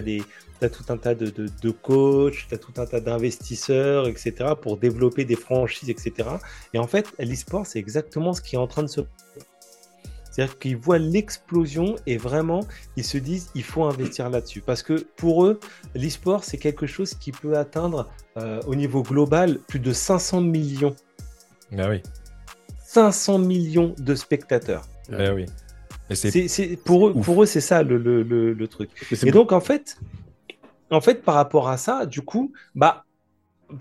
as, 0.61 0.69
tout 0.69 0.83
un 0.89 0.97
tas 0.97 1.15
de 1.15 1.69
coachs, 1.71 2.45
tu 2.47 2.53
as 2.53 2.57
tout 2.57 2.73
un 2.77 2.85
tas 2.85 2.99
d'investisseurs, 2.99 4.07
etc., 4.07 4.51
pour 4.61 4.77
développer 4.77 5.25
des 5.25 5.35
franchises, 5.35 5.89
etc. 5.89 6.29
Et 6.73 6.79
en 6.79 6.87
fait, 6.87 7.07
l'e-sport, 7.19 7.65
c'est 7.65 7.79
exactement 7.79 8.33
ce 8.33 8.41
qui 8.41 8.55
est 8.55 8.59
en 8.59 8.67
train 8.67 8.83
de 8.83 8.87
se 8.87 9.01
c'est-à-dire 10.37 10.59
qu'ils 10.59 10.77
voient 10.77 10.99
l'explosion 10.99 11.95
et 12.05 12.17
vraiment, 12.17 12.59
ils 12.95 13.03
se 13.03 13.17
disent, 13.17 13.49
il 13.55 13.63
faut 13.63 13.85
investir 13.85 14.29
là-dessus. 14.29 14.61
Parce 14.61 14.83
que 14.83 15.07
pour 15.15 15.43
eux, 15.45 15.59
l'e-sport, 15.95 16.43
c'est 16.43 16.59
quelque 16.59 16.85
chose 16.85 17.15
qui 17.15 17.31
peut 17.31 17.57
atteindre 17.57 18.07
euh, 18.37 18.61
au 18.67 18.75
niveau 18.75 19.01
global 19.01 19.57
plus 19.67 19.79
de 19.79 19.91
500 19.91 20.41
millions. 20.41 20.95
Ah 21.75 21.89
oui. 21.89 22.03
500 22.85 23.39
millions 23.39 23.95
de 23.97 24.13
spectateurs. 24.13 24.83
Ah 25.11 25.33
oui. 25.33 25.47
Et 26.11 26.15
c'est 26.15 26.29
C'est, 26.29 26.47
c'est- 26.47 26.77
pour 26.77 27.07
eux, 27.07 27.13
ouf. 27.15 27.25
pour 27.25 27.41
eux, 27.41 27.47
c'est 27.47 27.59
ça 27.59 27.81
le, 27.81 27.97
le, 27.97 28.21
le, 28.21 28.53
le 28.53 28.67
truc. 28.67 28.91
C'est 29.09 29.25
Et 29.27 29.31
donc, 29.31 29.51
en 29.51 29.59
fait, 29.59 29.97
en 30.91 31.01
fait, 31.01 31.23
par 31.23 31.33
rapport 31.33 31.67
à 31.67 31.77
ça, 31.77 32.05
du 32.05 32.21
coup, 32.21 32.53
bah, 32.75 33.05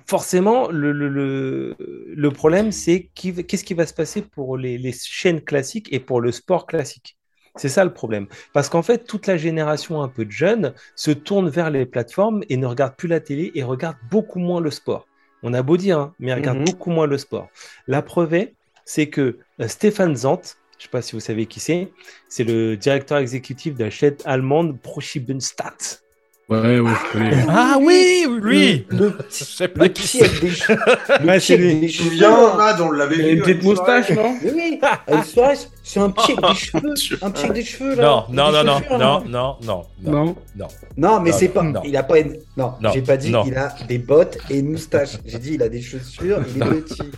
forcément, 0.07 0.69
le, 0.71 0.93
le, 0.93 1.09
le, 1.09 1.77
le 1.79 2.31
problème, 2.31 2.73
c'est 2.73 3.11
qu'est-ce 3.15 3.65
qui 3.65 3.75
va 3.75 3.87
se 3.87 3.95
passer 3.95 4.23
pour 4.23 4.57
les, 4.57 4.79
les 4.79 4.93
chaînes 4.93 5.41
classiques 5.43 5.93
et 5.93 6.01
pour 6.01 6.21
le 6.21 6.33
sport 6.33 6.67
classique? 6.67 7.17
C'est 7.57 7.69
ça 7.71 7.85
le 7.85 7.93
problème. 7.93 8.27
Parce 8.53 8.69
qu'en 8.69 8.83
fait, 8.83 9.05
toute 9.07 9.27
la 9.27 9.37
génération 9.37 10.03
un 10.03 10.09
peu 10.09 10.25
de 10.25 10.31
jeunes 10.31 10.75
se 10.95 11.11
tourne 11.11 11.49
vers 11.49 11.71
les 11.71 11.87
plateformes 11.87 12.43
et 12.49 12.57
ne 12.57 12.67
regarde 12.67 12.97
plus 12.97 13.09
la 13.09 13.21
télé 13.21 13.51
et 13.55 13.63
regarde 13.63 13.97
beaucoup 14.11 14.39
moins 14.39 14.61
le 14.61 14.71
sport. 14.71 15.07
On 15.43 15.55
a 15.55 15.63
beau 15.63 15.77
dire, 15.77 15.99
hein, 15.99 16.15
mais 16.19 16.35
regarde 16.35 16.59
Mhm. 16.59 16.65
beaucoup 16.65 16.91
moins 16.91 17.07
le 17.07 17.17
sport. 17.19 17.49
La 17.87 18.03
preuve 18.03 18.35
est, 18.35 18.55
c'est 18.85 19.09
que 19.09 19.39
euh, 19.61 19.69
Stéphane 19.69 20.17
Zant, 20.17 20.43
je 20.45 20.49
ne 20.79 20.83
sais 20.83 20.89
pas 20.91 21.01
si 21.03 21.13
vous 21.13 21.21
savez 21.21 21.47
qui 21.47 21.61
c'est, 21.61 21.93
c'est 22.29 22.45
le 22.45 22.77
directeur 22.77 23.19
exécutif 23.19 23.75
de 23.75 23.85
la 23.85 23.91
chaîne 23.91 24.17
allemande 24.25 24.81
ProSiebenSat. 24.83 26.03
Ouais, 26.49 26.79
ouais, 26.79 26.91
je 27.09 27.13
connais. 27.13 27.45
Ah 27.49 27.77
oui, 27.81 28.25
lui 28.41 28.87
Le, 28.91 29.19
Je 29.29 29.35
sais 29.45 29.67
le 29.67 29.73
pas 29.73 29.89
qui 29.89 30.03
petit 30.03 30.19
c'est. 30.19 30.25
avec 30.27 30.41
des 30.41 30.51
cheveux. 30.51 30.79
Le 31.21 31.27
Ouais, 31.27 31.39
petit 31.39 31.47
c'est 31.47 31.55
avec 31.55 31.81
lui. 31.81 31.91
souviens, 31.93 32.57
Mad, 32.57 32.81
on 32.81 32.91
l'avait 32.93 33.17
Il 33.17 33.23
vu. 33.23 33.29
a 33.29 33.33
une 33.33 33.43
petite 33.43 33.63
moustache, 33.65 34.11
non 34.11 34.35
oui, 34.45 34.81
soirée, 35.25 35.57
c'est 35.83 35.99
un 35.99 36.11
petit 36.11 36.33
avec 36.33 36.45
des 36.45 36.55
cheveux. 36.97 37.19
Un 37.23 37.31
petit 37.33 37.45
avec 37.47 37.53
des 37.57 37.65
cheveux, 37.65 37.95
là. 37.97 38.27
Non, 38.31 38.53
non, 38.53 38.53
des 38.53 38.65
non, 38.65 38.65
non, 38.65 38.99
non, 38.99 38.99
non, 38.99 39.25
non, 39.29 39.57
non, 39.65 39.85
Non. 40.25 40.37
non. 40.57 40.69
Non, 40.97 41.21
mais 41.21 41.33
c'est 41.33 41.49
pas. 41.49 41.63
non. 41.65 41.83
Il 41.85 41.97
a 41.97 42.05
pas 42.05 42.21
une. 42.21 42.37
Non, 42.57 42.75
Non, 42.81 42.93
j'ai 42.93 43.03
pas 43.03 43.17
dit 43.17 43.31
non. 43.31 43.43
il 43.45 43.57
a 43.57 43.75
des 43.89 43.99
bottes 43.99 44.39
et 44.49 44.59
une 44.61 44.71
moustache. 44.71 45.17
J'ai 45.27 45.39
dit 45.39 45.55
il 45.55 45.63
a 45.65 45.69
des 45.69 45.83
chaussures, 45.83 46.39
il 46.55 46.63
est 46.63 46.67
petit. 46.67 47.03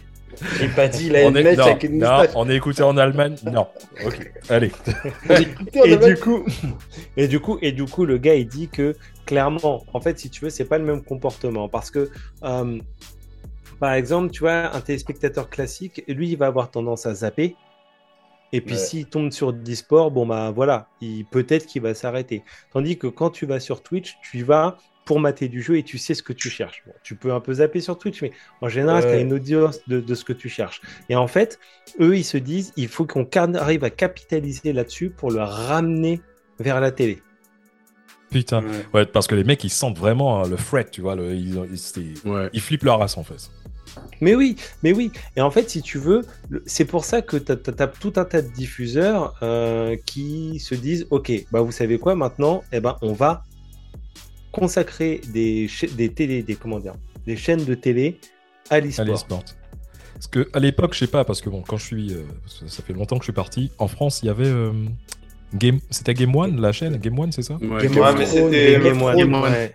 J'ai 0.58 0.68
pas 0.68 0.88
dit 0.88 1.06
il 1.06 1.16
a 1.16 1.20
On 1.26 1.30
une 1.30 1.36
est, 1.36 1.42
mèche 1.42 1.58
non, 1.58 1.64
avec 1.64 1.82
une 1.84 1.98
non, 1.98 2.10
moustache. 2.18 2.30
on 2.36 2.48
est 2.48 2.56
écouté 2.56 2.82
en 2.82 2.96
Allemagne? 2.96 3.36
Non. 3.44 3.66
Ok, 4.04 4.32
allez. 4.48 4.70
Et 5.84 5.96
du 5.96 6.16
coup, 6.16 6.44
et 7.16 7.28
du 7.28 7.40
coup, 7.40 7.58
et 7.62 7.72
du 7.72 7.84
coup, 7.84 8.04
le 8.04 8.18
gars 8.18 8.34
il 8.34 8.48
dit 8.48 8.68
que 8.68 8.96
clairement, 9.26 9.84
en 9.92 10.00
fait, 10.00 10.18
si 10.18 10.30
tu 10.30 10.44
veux, 10.44 10.50
c'est 10.50 10.64
pas 10.64 10.78
le 10.78 10.84
même 10.84 11.02
comportement 11.02 11.68
parce 11.68 11.90
que, 11.90 12.10
euh, 12.44 12.78
par 13.80 13.92
exemple, 13.92 14.30
tu 14.32 14.40
vois, 14.40 14.74
un 14.74 14.80
téléspectateur 14.80 15.48
classique, 15.50 16.02
lui, 16.08 16.30
il 16.30 16.36
va 16.36 16.46
avoir 16.46 16.70
tendance 16.70 17.06
à 17.06 17.14
zapper. 17.14 17.56
Et 18.52 18.62
puis 18.62 18.76
Ouais. 18.76 18.80
s'il 18.80 19.06
tombe 19.06 19.30
sur 19.30 19.52
Disport, 19.52 20.10
bon 20.10 20.26
bah 20.26 20.50
voilà, 20.54 20.88
il 21.02 21.26
peut-être 21.26 21.66
qu'il 21.66 21.82
va 21.82 21.92
s'arrêter. 21.94 22.44
Tandis 22.72 22.96
que 22.96 23.06
quand 23.06 23.28
tu 23.30 23.44
vas 23.44 23.60
sur 23.60 23.82
Twitch, 23.82 24.16
tu 24.22 24.38
y 24.38 24.42
vas 24.42 24.78
pour 25.08 25.20
mater 25.20 25.48
du 25.48 25.62
jeu 25.62 25.78
et 25.78 25.82
tu 25.82 25.96
sais 25.96 26.12
ce 26.12 26.22
que 26.22 26.34
tu 26.34 26.50
cherches. 26.50 26.82
Bon, 26.86 26.92
tu 27.02 27.16
peux 27.16 27.32
un 27.32 27.40
peu 27.40 27.54
zapper 27.54 27.80
sur 27.80 27.98
Twitch, 27.98 28.20
mais 28.20 28.30
en 28.60 28.68
général, 28.68 29.02
Ouais. 29.02 29.10
tu 29.10 29.16
as 29.16 29.20
une 29.20 29.32
audience 29.32 29.80
de, 29.88 30.00
de 30.00 30.14
ce 30.14 30.22
que 30.22 30.34
tu 30.34 30.50
cherches. 30.50 30.82
Et 31.08 31.16
en 31.16 31.26
fait, 31.26 31.58
eux, 31.98 32.14
ils 32.14 32.24
se 32.24 32.36
disent, 32.36 32.74
il 32.76 32.88
faut 32.88 33.06
qu'on 33.06 33.26
arrive 33.54 33.84
à 33.84 33.88
capitaliser 33.90 34.74
là-dessus 34.74 35.08
pour 35.08 35.30
le 35.30 35.40
ramener 35.40 36.20
vers 36.60 36.78
la 36.82 36.90
télé. 36.92 37.22
Putain. 38.30 38.62
Ouais. 38.62 38.86
Ouais, 38.92 39.06
parce 39.06 39.26
que 39.26 39.34
les 39.34 39.44
mecs, 39.44 39.64
ils 39.64 39.70
sentent 39.70 39.96
vraiment 39.98 40.44
euh, 40.44 40.48
le 40.48 40.58
fret, 40.58 40.84
tu 40.92 41.00
vois. 41.00 41.16
Le, 41.16 41.34
ils, 41.34 41.58
ils, 41.96 42.28
Ouais. 42.30 42.50
ils 42.52 42.60
flippent 42.60 42.82
leur 42.84 42.98
race, 42.98 43.16
en 43.16 43.24
fait. 43.24 43.50
Mais 44.20 44.34
oui, 44.34 44.56
mais 44.82 44.92
oui. 44.92 45.10
Et 45.36 45.40
en 45.40 45.50
fait, 45.50 45.70
si 45.70 45.80
tu 45.80 45.96
veux, 45.96 46.20
c'est 46.66 46.84
pour 46.84 47.06
ça 47.06 47.22
que 47.22 47.38
tu 47.38 47.50
as, 47.50 47.86
tout 47.86 48.12
un 48.16 48.26
tas 48.26 48.42
de 48.42 48.48
diffuseurs 48.52 49.36
euh, 49.42 49.96
qui 50.04 50.60
se 50.60 50.74
disent, 50.74 51.06
ok, 51.08 51.32
bah 51.50 51.62
vous 51.62 51.72
savez 51.72 51.98
quoi, 51.98 52.14
maintenant, 52.14 52.62
eh 52.72 52.80
ben, 52.80 52.98
on 53.00 53.14
va 53.14 53.44
consacrer 54.52 55.20
des, 55.32 55.68
des 55.96 56.08
télé, 56.10 56.42
des 56.42 56.54
comment 56.54 56.78
dire, 56.80 56.94
des 57.26 57.36
chaînes 57.36 57.64
de 57.64 57.74
télé 57.74 58.18
à 58.70 58.76
à 58.76 58.80
l'e-sport. 58.80 59.44
Parce 60.14 60.26
que 60.26 60.48
à 60.52 60.58
l'époque, 60.58 60.94
je 60.94 60.98
sais 61.00 61.06
pas, 61.06 61.24
parce 61.24 61.40
que 61.40 61.48
bon, 61.48 61.62
quand 61.66 61.76
je 61.76 61.84
suis, 61.84 62.12
euh, 62.12 62.22
ça 62.66 62.82
fait 62.82 62.92
longtemps 62.92 63.16
que 63.16 63.22
je 63.22 63.26
suis 63.26 63.32
parti. 63.32 63.70
En 63.78 63.86
France, 63.86 64.20
il 64.22 64.26
y 64.26 64.30
avait 64.30 64.48
euh, 64.48 64.72
Game, 65.54 65.78
c'était 65.90 66.12
Game 66.14 66.34
One, 66.34 66.60
la 66.60 66.72
chaîne? 66.72 66.96
Game 66.96 67.18
One, 67.18 67.30
c'est 67.32 67.42
ça? 67.42 67.54
Ouais. 67.54 67.60
Game 67.86 67.96
Ouais, 67.96 68.00
of 68.08 68.18
mais 68.18 68.24
Thrones, 68.26 68.50
c'était- 68.52 68.80
Game 68.80 69.02
One. 69.02 69.34
One. 69.34 69.42
ouais. 69.44 69.72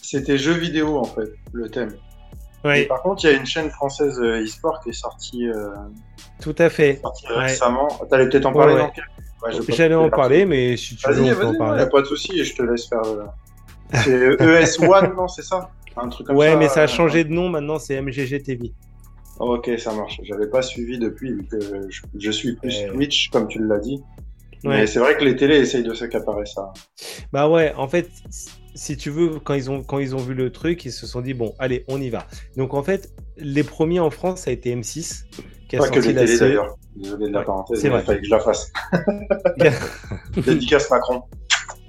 C'était 0.00 0.38
jeux 0.38 0.54
vidéo 0.54 0.96
en 0.98 1.04
fait, 1.04 1.30
le 1.52 1.68
thème. 1.68 1.94
Ouais, 2.64 2.82
Et 2.82 2.86
par 2.86 3.02
contre, 3.02 3.24
il 3.24 3.30
y 3.30 3.34
a 3.34 3.36
une 3.36 3.44
chaîne 3.46 3.70
française 3.70 4.18
euh, 4.20 4.42
e-sport 4.44 4.80
qui 4.82 4.90
est 4.90 4.92
sortie, 4.94 5.48
euh, 5.48 5.68
tout 6.40 6.54
à 6.58 6.70
fait. 6.70 7.00
sortie 7.02 7.26
Ouais. 7.28 7.38
récemment. 7.46 7.88
T'allais 8.08 8.28
peut-être 8.28 8.46
en 8.46 8.52
parler 8.52 8.82
J'allais 9.68 9.94
en 9.96 10.08
parler, 10.08 10.46
mais 10.46 10.76
si 10.76 10.94
tu 10.96 11.10
veux, 11.10 11.20
on 11.20 11.34
peut 11.34 11.46
en 11.46 11.52
il 11.52 11.58
parler. 11.58 11.82
a 11.82 11.86
pas 11.86 12.00
de 12.00 12.06
souci 12.06 12.38
et 12.40 12.44
je 12.44 12.54
te 12.54 12.62
laisse 12.62 12.86
faire. 12.88 13.02
Euh, 13.94 14.64
C'est 14.66 14.80
ES 14.84 14.88
One, 14.88 15.14
non, 15.16 15.28
c'est 15.28 15.42
ça? 15.42 15.70
Un 15.96 16.08
truc 16.08 16.26
comme 16.26 16.36
ça. 16.36 16.40
Ouais, 16.40 16.56
mais 16.56 16.68
ça 16.68 16.80
a 16.80 16.84
euh, 16.84 16.86
changé 16.86 17.24
de 17.24 17.30
nom, 17.30 17.48
maintenant 17.48 17.78
c'est 17.78 18.00
MGG 18.00 18.42
TV. 18.42 18.72
Ok, 19.38 19.70
ça 19.78 19.92
marche. 19.92 20.20
J'avais 20.22 20.48
pas 20.48 20.62
suivi 20.62 20.98
depuis, 20.98 21.32
vu 21.32 21.44
que 21.44 21.58
je, 21.90 22.02
je 22.18 22.30
suis 22.30 22.56
plus. 22.56 22.86
Twitch, 22.92 23.30
comme 23.30 23.48
tu 23.48 23.58
l'as 23.64 23.78
dit. 23.78 24.02
Ouais. 24.64 24.78
Mais 24.78 24.86
c'est 24.86 25.00
vrai 25.00 25.16
que 25.16 25.24
les 25.24 25.34
télés 25.34 25.56
essayent 25.56 25.82
de 25.82 25.94
s'accaparer 25.94 26.46
ça. 26.46 26.72
Bah 27.32 27.48
ouais, 27.48 27.74
en 27.76 27.88
fait, 27.88 28.08
si 28.74 28.96
tu 28.96 29.10
veux, 29.10 29.40
quand 29.40 29.54
ils 29.54 29.70
ont 29.70 29.82
quand 29.82 29.98
ils 29.98 30.14
ont 30.14 30.20
vu 30.20 30.34
le 30.34 30.52
truc, 30.52 30.84
ils 30.84 30.92
se 30.92 31.06
sont 31.06 31.20
dit 31.20 31.34
bon, 31.34 31.54
allez, 31.58 31.84
on 31.88 32.00
y 32.00 32.10
va. 32.10 32.26
Donc 32.56 32.74
en 32.74 32.82
fait, 32.82 33.10
les 33.36 33.64
premiers 33.64 34.00
en 34.00 34.10
France, 34.10 34.42
ça 34.42 34.50
a 34.50 34.52
été 34.52 34.74
M6 34.74 35.24
qui 35.68 35.76
a 35.76 35.80
Pas 35.80 35.88
que 35.88 35.98
les 35.98 36.14
télés 36.14 36.38
d'ailleurs. 36.38 36.76
Désolé 36.94 37.28
de 37.28 37.32
la 37.32 37.40
Ouais, 37.40 37.44
parenthèse, 37.46 37.82
il 37.82 37.90
fallait 37.90 38.20
que 38.20 38.26
je 38.26 38.30
la 38.30 38.40
fasse. 38.40 38.70
Dédicace 40.36 40.90
Macron. 40.90 41.22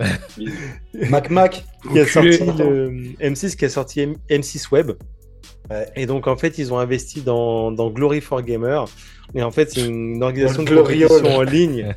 Mac 1.10 1.30
Mac. 1.30 1.64
qui 1.92 2.00
a 2.00 2.06
sorti 2.06 2.38
le 2.40 2.90
M6 3.20 3.56
qui 3.56 3.66
a 3.66 3.70
sorti 3.70 4.02
M- 4.02 4.16
M6 4.30 4.72
Web. 4.72 4.92
Ouais. 5.70 5.88
Et 5.96 6.06
donc 6.06 6.28
en 6.28 6.36
fait, 6.36 6.58
ils 6.58 6.74
ont 6.74 6.78
investi 6.80 7.22
dans, 7.22 7.72
dans 7.72 7.90
Glory 7.90 8.22
for 8.22 8.42
Gamer. 8.42 8.86
Et 9.36 9.42
en 9.44 9.52
fait, 9.52 9.72
c'est 9.72 9.86
une 9.86 10.22
organisation 10.22 10.64
de 10.64 10.76
compétition 10.76 11.26
en 11.38 11.42
ligne. 11.44 11.96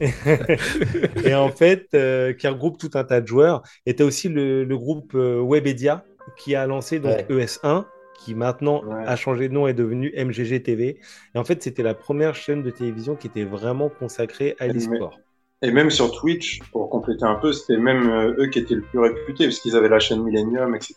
et 1.24 1.34
en 1.34 1.48
fait, 1.50 1.86
euh, 1.94 2.32
qui 2.34 2.46
regroupe 2.48 2.78
tout 2.78 2.90
un 2.94 3.04
tas 3.04 3.20
de 3.20 3.26
joueurs. 3.26 3.62
Et 3.86 3.94
t'as 3.94 4.04
aussi 4.04 4.28
le, 4.28 4.64
le 4.64 4.76
groupe 4.78 5.12
euh, 5.14 5.40
Webedia 5.42 6.04
qui 6.36 6.54
a 6.54 6.66
lancé 6.66 6.98
donc 7.00 7.24
Ouais. 7.30 7.44
ES1, 7.46 7.84
qui 8.22 8.34
maintenant 8.34 8.84
Ouais. 8.84 9.04
a 9.06 9.16
changé 9.16 9.48
de 9.48 9.54
nom 9.54 9.66
et 9.66 9.70
est 9.70 9.74
devenu 9.74 10.12
MGG 10.16 10.62
TV. 10.62 10.98
Et 11.34 11.38
en 11.38 11.44
fait, 11.44 11.62
c'était 11.62 11.82
la 11.82 11.94
première 11.94 12.34
chaîne 12.34 12.62
de 12.62 12.70
télévision 12.70 13.16
qui 13.16 13.26
était 13.28 13.44
vraiment 13.44 13.88
consacrée 13.88 14.54
à 14.58 14.66
l'e-sport. 14.66 15.18
Et 15.62 15.70
même 15.70 15.90
sur 15.90 16.12
Twitch, 16.12 16.60
pour 16.70 16.90
compléter 16.90 17.24
un 17.24 17.36
peu, 17.36 17.50
c'était 17.50 17.78
même 17.78 18.10
euh, 18.10 18.34
eux 18.38 18.46
qui 18.48 18.58
étaient 18.58 18.74
le 18.74 18.82
plus 18.82 18.98
réputés, 18.98 19.44
parce 19.46 19.58
qu'ils 19.60 19.74
avaient 19.74 19.88
la 19.88 19.98
chaîne 19.98 20.22
Millennium, 20.22 20.74
etc. 20.74 20.94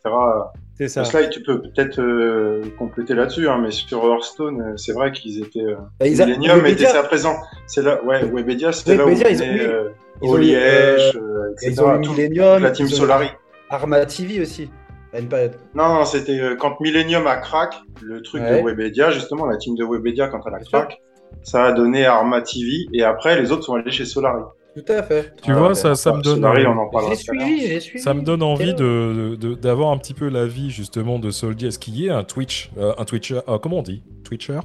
C'est 0.78 0.89
ça. 0.89 1.03
Là, 1.14 1.28
tu 1.28 1.41
peux 1.43 1.62
peut-être 1.62 2.01
euh, 2.01 2.62
compléter 2.78 3.14
là-dessus, 3.14 3.47
hein, 3.47 3.60
mais 3.64 3.72
sur 3.72 4.03
Hearthstone, 4.03 4.62
euh, 4.62 4.78
c'est 4.78 4.91
vrai 4.91 5.14
qu'ils 5.14 5.41
étaient. 5.41 5.62
Euh, 5.62 5.76
Bah, 5.97 6.07
ils 6.07 6.22
a- 6.22 6.26
Millennium 6.26 6.57
Webedia, 6.60 6.89
était 6.89 6.97
à 6.97 7.03
présent. 7.03 7.38
C'est 7.68 7.82
là, 7.84 8.03
ouais, 8.03 8.26
Webedia, 8.26 8.74
c'était 8.74 8.97
là 8.97 9.05
où 9.05 9.10
ils 9.10 9.16
venaient, 9.18 9.34
eu- 9.55 9.62
euh, 9.62 9.89
ils 10.22 10.28
ont 10.28 10.32
eu, 10.34 10.36
Oliège, 10.36 11.16
euh, 11.16 11.51
etc. 11.53 11.72
Ils 11.72 11.82
ont 11.82 11.97
eu 11.97 12.01
tout- 12.01 12.12
Millennium. 12.12 12.62
la 12.62 12.72
team 12.72 12.88
ils 12.89 12.93
ont 12.95 12.97
Solari. 12.97 13.28
Arma 13.70 14.05
TV 14.05 14.41
aussi. 14.41 14.70
À 15.14 15.20
une 15.20 15.30
période. 15.30 15.53
Non, 15.74 15.88
non, 15.93 16.05
c'était 16.05 16.38
quand 16.60 16.80
Millennium 16.82 17.26
a 17.28 17.38
crack, 17.38 17.76
le 18.01 18.22
truc 18.22 18.41
Ouais. 18.43 18.62
de 18.62 18.66
Webedia, 18.68 19.10
justement, 19.12 19.45
la 19.47 19.55
team 19.55 19.76
de 19.76 19.86
Webedia, 19.86 20.28
quand 20.28 20.41
elle 20.45 20.53
a 20.55 20.60
crack, 20.60 20.99
ça 21.44 21.66
a 21.66 21.72
donné 21.72 22.06
Arma 22.06 22.42
TV, 22.42 22.88
et 22.94 23.04
après, 23.04 23.42
les 23.42 23.52
autres 23.52 23.64
sont 23.64 23.76
allés 23.76 23.92
chez 23.92 24.06
Solari. 24.06 24.42
Tout 24.76 24.92
à 24.94 25.02
fait. 25.04 25.34
Tu 25.42 25.52
Ah, 25.52 25.58
vois, 25.58 25.68
ben, 25.70 25.74
ça, 25.74 25.96
ça 25.96 26.14
me 26.14 26.22
donne. 26.22 26.36
Solari, 26.36 26.66
on 26.68 26.78
en 26.78 26.90
parlera 26.90 27.14
J'ai 27.16 27.26
tout 27.26 27.32
à 27.32 27.36
l'heure. 27.36 27.46
suivi, 27.48 27.68
j'ai 27.68 27.80
suivi. 27.80 28.04
Ça 28.04 28.14
me 28.14 28.22
donne 28.22 28.44
envie 28.44 28.74
de, 28.76 29.36
de- 29.36 29.56
d'avoir 29.56 29.92
un 29.92 29.98
petit 29.98 30.14
peu 30.14 30.30
l'avis 30.30 30.70
justement 30.70 31.18
de 31.20 31.32
Soldier. 31.32 31.70
Est-ce 31.70 31.80
qu'il 31.80 32.00
y 32.00 32.10
a 32.10 32.18
un 32.18 32.24
Twitch, 32.24 32.70
euh, 32.78 32.94
un 32.98 33.04
Twitcher, 33.04 33.40
euh, 33.50 33.58
comment 33.58 33.80
on 33.80 33.82
dit? 33.82 34.04
Twitcher? 34.24 34.60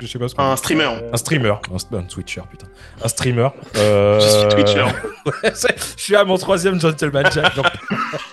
Je 0.00 0.06
sais 0.06 0.18
pas 0.18 0.28
ce 0.28 0.34
qu'on 0.34 0.42
Un 0.42 0.56
streamer. 0.56 0.90
Un 1.12 1.16
streamer, 1.16 1.54
un, 1.92 2.02
Twitcher, 2.02 2.42
putain. 2.50 2.66
Un 3.02 3.08
streamer. 3.08 3.48
euh, 3.76 4.20
Je 4.20 4.28
suis 4.28 4.48
Twitcher. 4.48 4.82
ouais, 5.26 5.52
je 5.96 6.02
suis 6.02 6.16
à 6.16 6.24
mon 6.24 6.36
troisième 6.36 6.80
Gentleman 6.80 7.24
Jack. 7.32 7.54
donc-. 7.56 7.66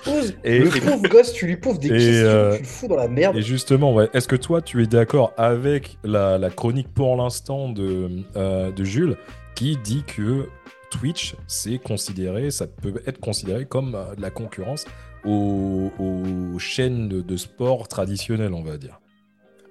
Et- 0.43 0.59
le 0.59 0.69
pauvre 0.69 1.07
gosse, 1.07 1.33
tu 1.33 1.45
lui 1.47 1.57
poses 1.57 1.79
des 1.79 1.87
et, 1.87 1.91
questions, 1.91 2.25
euh, 2.27 2.55
tu 2.55 2.61
le 2.61 2.67
fous 2.67 2.87
dans 2.87 2.95
la 2.97 3.07
merde. 3.07 3.37
Et 3.37 3.41
justement, 3.41 3.93
ouais, 3.93 4.09
est-ce 4.13 4.27
que 4.27 4.35
toi, 4.35 4.61
tu 4.61 4.81
es 4.83 4.87
d'accord 4.87 5.33
avec 5.37 5.97
la, 6.03 6.37
la 6.37 6.49
chronique 6.49 6.93
pour 6.93 7.15
l'instant 7.15 7.69
de, 7.69 8.09
euh, 8.35 8.71
de 8.71 8.83
Jules 8.83 9.15
qui 9.55 9.77
dit 9.77 10.03
que 10.03 10.47
Twitch, 10.89 11.35
c'est 11.47 11.77
considéré, 11.77 12.51
ça 12.51 12.67
peut 12.67 13.01
être 13.07 13.19
considéré 13.19 13.65
comme 13.65 13.95
euh, 13.95 14.15
de 14.15 14.21
la 14.21 14.29
concurrence 14.31 14.85
aux, 15.25 15.91
aux 15.99 16.59
chaînes 16.59 17.07
de, 17.07 17.21
de 17.21 17.37
sport 17.37 17.87
traditionnelles, 17.87 18.53
on 18.53 18.63
va 18.63 18.77
dire? 18.77 18.99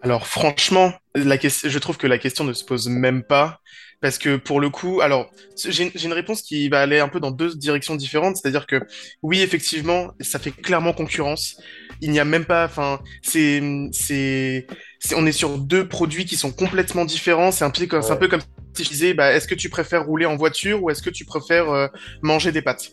Alors 0.03 0.27
franchement, 0.27 0.93
la 1.15 1.37
question, 1.39 1.69
je 1.69 1.79
trouve 1.79 1.97
que 1.99 2.07
la 2.07 2.19
question 2.19 2.45
ne 2.45 2.53
se 2.53 2.65
pose 2.65 2.89
même 2.89 3.23
pas. 3.23 3.61
Parce 4.01 4.17
que 4.17 4.37
pour 4.37 4.61
le 4.61 4.71
coup, 4.71 5.03
alors 5.03 5.31
j'ai 5.63 5.93
une 6.05 6.15
réponse 6.15 6.41
qui 6.41 6.71
va 6.71 6.81
aller 6.81 7.01
un 7.01 7.09
peu 7.09 7.21
dans 7.21 7.31
deux 7.31 7.55
directions 7.55 7.97
différentes. 7.97 8.37
C'est-à-dire 8.39 8.67
que 8.67 8.81
oui, 9.23 9.43
effectivement, 9.43 10.13
ça 10.21 10.39
fait 10.39 10.53
clairement 10.53 10.95
concurrence. 10.95 11.61
Il 12.01 12.11
n'y 12.11 12.19
a 12.19 12.25
même 12.25 12.47
pas, 12.47 12.65
enfin, 12.65 13.01
c'est, 13.21 13.61
c'est, 13.93 14.67
on 15.15 15.27
est 15.27 15.33
sur 15.33 15.59
deux 15.59 15.87
produits 15.87 16.25
qui 16.25 16.37
sont 16.37 16.51
complètement 16.51 17.05
différents. 17.05 17.53
C'est 17.53 17.65
un, 17.65 17.71
peu 17.71 17.87
comme- 17.87 18.01
c'est 18.01 18.13
un 18.13 18.17
peu 18.17 18.29
comme 18.29 18.41
je 18.85 18.89
disais, 18.91 19.15
bah, 19.15 19.33
est-ce 19.33 19.47
que 19.49 19.55
tu 19.55 19.69
préfères 19.69 20.05
rouler 20.07 20.27
en 20.27 20.37
voiture 20.37 20.83
ou 20.83 20.91
est-ce 20.91 21.03
que 21.03 21.11
tu 21.11 21.25
préfères 21.25 21.71
euh, 21.71 21.87
manger 22.23 22.53
des 22.53 22.63
pâtes? 22.63 22.91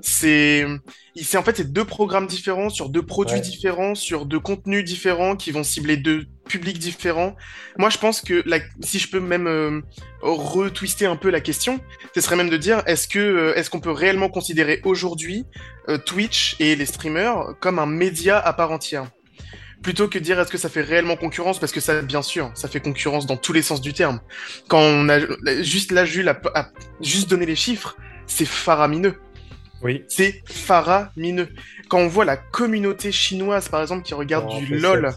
C'est, 0.00 0.66
en 1.36 1.42
fait 1.42 1.56
c'est 1.56 1.72
deux 1.72 1.84
programmes 1.84 2.26
différents 2.26 2.68
sur 2.68 2.88
deux 2.90 3.02
produits 3.02 3.36
Ouais. 3.36 3.40
différents 3.40 3.94
sur 3.94 4.26
deux 4.26 4.40
contenus 4.40 4.84
différents 4.84 5.36
qui 5.36 5.50
vont 5.50 5.62
cibler 5.62 5.96
deux 5.96 6.26
publics 6.46 6.78
différents. 6.78 7.34
Moi, 7.78 7.88
je 7.88 7.96
pense 7.98 8.20
que 8.20 8.42
la, 8.44 8.58
si 8.80 8.98
je 8.98 9.08
peux 9.08 9.20
même 9.20 9.46
euh, 9.46 9.80
retwister 10.20 11.06
un 11.06 11.16
peu 11.16 11.30
la 11.30 11.40
question, 11.40 11.80
ce 12.14 12.20
serait 12.20 12.36
même 12.36 12.50
de 12.50 12.56
dire 12.58 12.82
est-ce 12.86 13.08
que 13.08 13.18
euh, 13.18 13.54
est-ce 13.54 13.70
qu'on 13.70 13.80
peut 13.80 13.92
réellement 13.92 14.28
considérer 14.28 14.80
aujourd'hui 14.84 15.46
Twitch 16.04 16.56
et 16.60 16.76
les 16.76 16.86
streamers 16.86 17.54
comme 17.60 17.78
un 17.78 17.86
média 17.86 18.38
à 18.38 18.52
part 18.52 18.72
entière? 18.72 19.06
Plutôt 19.84 20.08
que 20.08 20.18
de 20.18 20.24
dire 20.24 20.40
est-ce 20.40 20.50
que 20.50 20.58
ça 20.58 20.70
fait 20.70 20.80
réellement 20.80 21.14
concurrence 21.14 21.60
parce 21.60 21.70
que 21.70 21.78
ça 21.78 22.00
bien 22.00 22.22
sûr 22.22 22.50
ça 22.54 22.68
fait 22.68 22.80
concurrence 22.80 23.26
dans 23.26 23.36
tous 23.36 23.52
les 23.52 23.62
sens 23.62 23.80
du 23.80 23.92
terme. 23.92 24.18
Quand 24.66 24.80
on 24.80 25.08
a 25.10 25.18
juste 25.62 25.92
là 25.92 26.04
Jules 26.04 26.28
a, 26.28 26.40
a 26.54 26.70
juste 27.00 27.30
donné 27.30 27.46
les 27.46 27.54
chiffres 27.54 27.96
c'est 28.26 28.46
faramineux. 28.46 29.20
Oui. 29.82 30.02
c'est 30.08 30.42
faramineux. 30.46 31.50
Quand 31.88 31.98
on 31.98 32.08
voit 32.08 32.24
la 32.24 32.38
communauté 32.38 33.12
chinoise 33.12 33.68
par 33.68 33.82
exemple 33.82 34.02
qui 34.02 34.14
regarde 34.14 34.46
Oh, 34.50 34.58
du 34.58 34.78
lol 34.78 35.12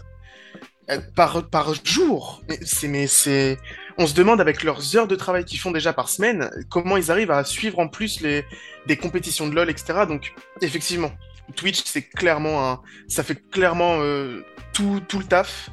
euh, 0.90 0.98
par 1.16 1.48
par 1.48 1.72
jour 1.82 2.42
c'est 2.62 2.88
mais 2.88 3.06
c'est 3.06 3.56
on 3.96 4.06
se 4.06 4.14
demande 4.14 4.40
avec 4.40 4.62
leurs 4.62 4.96
heures 4.96 5.08
de 5.08 5.16
travail 5.16 5.46
qu'ils 5.46 5.58
font 5.58 5.70
déjà 5.70 5.94
par 5.94 6.10
semaine 6.10 6.50
comment 6.68 6.98
ils 6.98 7.10
arrivent 7.10 7.30
à 7.30 7.42
suivre 7.44 7.78
en 7.78 7.88
plus 7.88 8.20
les 8.20 8.44
des 8.86 8.98
compétitions 8.98 9.48
de 9.48 9.54
lol 9.54 9.70
etc 9.70 10.00
donc 10.06 10.34
effectivement 10.60 11.10
Twitch 11.56 11.82
c'est 11.86 12.02
clairement 12.02 12.70
un 12.70 12.82
ça 13.08 13.22
fait 13.22 13.40
clairement 13.50 14.00
euh, 14.00 14.44
tout 15.06 15.18
le 15.18 15.24
taf 15.24 15.70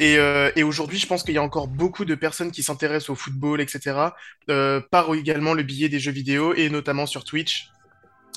et, 0.00 0.16
euh, 0.16 0.50
et 0.56 0.62
aujourd'hui, 0.62 0.98
je 0.98 1.06
pense 1.06 1.22
qu'il 1.22 1.34
y 1.34 1.38
a 1.38 1.42
encore 1.42 1.68
beaucoup 1.68 2.06
de 2.06 2.14
personnes 2.14 2.50
qui 2.50 2.62
s'intéressent 2.62 3.10
au 3.10 3.14
football, 3.14 3.60
etc., 3.60 3.98
euh, 4.48 4.80
par 4.90 5.14
également 5.14 5.52
le 5.52 5.62
billet 5.62 5.90
des 5.90 6.00
jeux 6.00 6.10
vidéo, 6.10 6.54
et 6.54 6.70
notamment 6.70 7.04
sur 7.04 7.22
Twitch. 7.22 7.68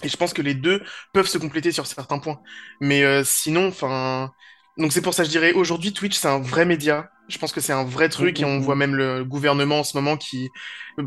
Et 0.04 0.10
je 0.10 0.18
pense 0.18 0.34
que 0.34 0.42
les 0.42 0.56
deux 0.56 0.84
peuvent 1.14 1.28
se 1.28 1.38
compléter 1.38 1.72
sur 1.72 1.88
certains 1.88 2.20
points. 2.20 2.42
Mais 2.82 3.04
euh, 3.04 3.24
sinon, 3.24 3.68
enfin... 3.70 4.34
Donc 4.78 4.92
c'est 4.92 5.02
pour 5.02 5.14
ça 5.14 5.24
que 5.24 5.28
je 5.28 5.32
dirais, 5.32 5.54
aujourd'hui, 5.54 5.94
Twitch, 5.94 6.18
c'est 6.18 6.28
un 6.28 6.40
vrai 6.40 6.66
média. 6.66 7.10
Je 7.30 7.38
pense 7.38 7.52
que 7.54 7.62
c'est 7.62 7.74
un 7.74 7.86
vrai 7.86 8.10
truc, 8.10 8.42
et 8.42 8.46
on 8.46 8.60
voit 8.60 8.76
même 8.76 8.96
le 8.96 9.24
gouvernement 9.24 9.80
en 9.80 9.84
ce 9.84 9.96
moment 9.98 10.18
qui... 10.18 10.50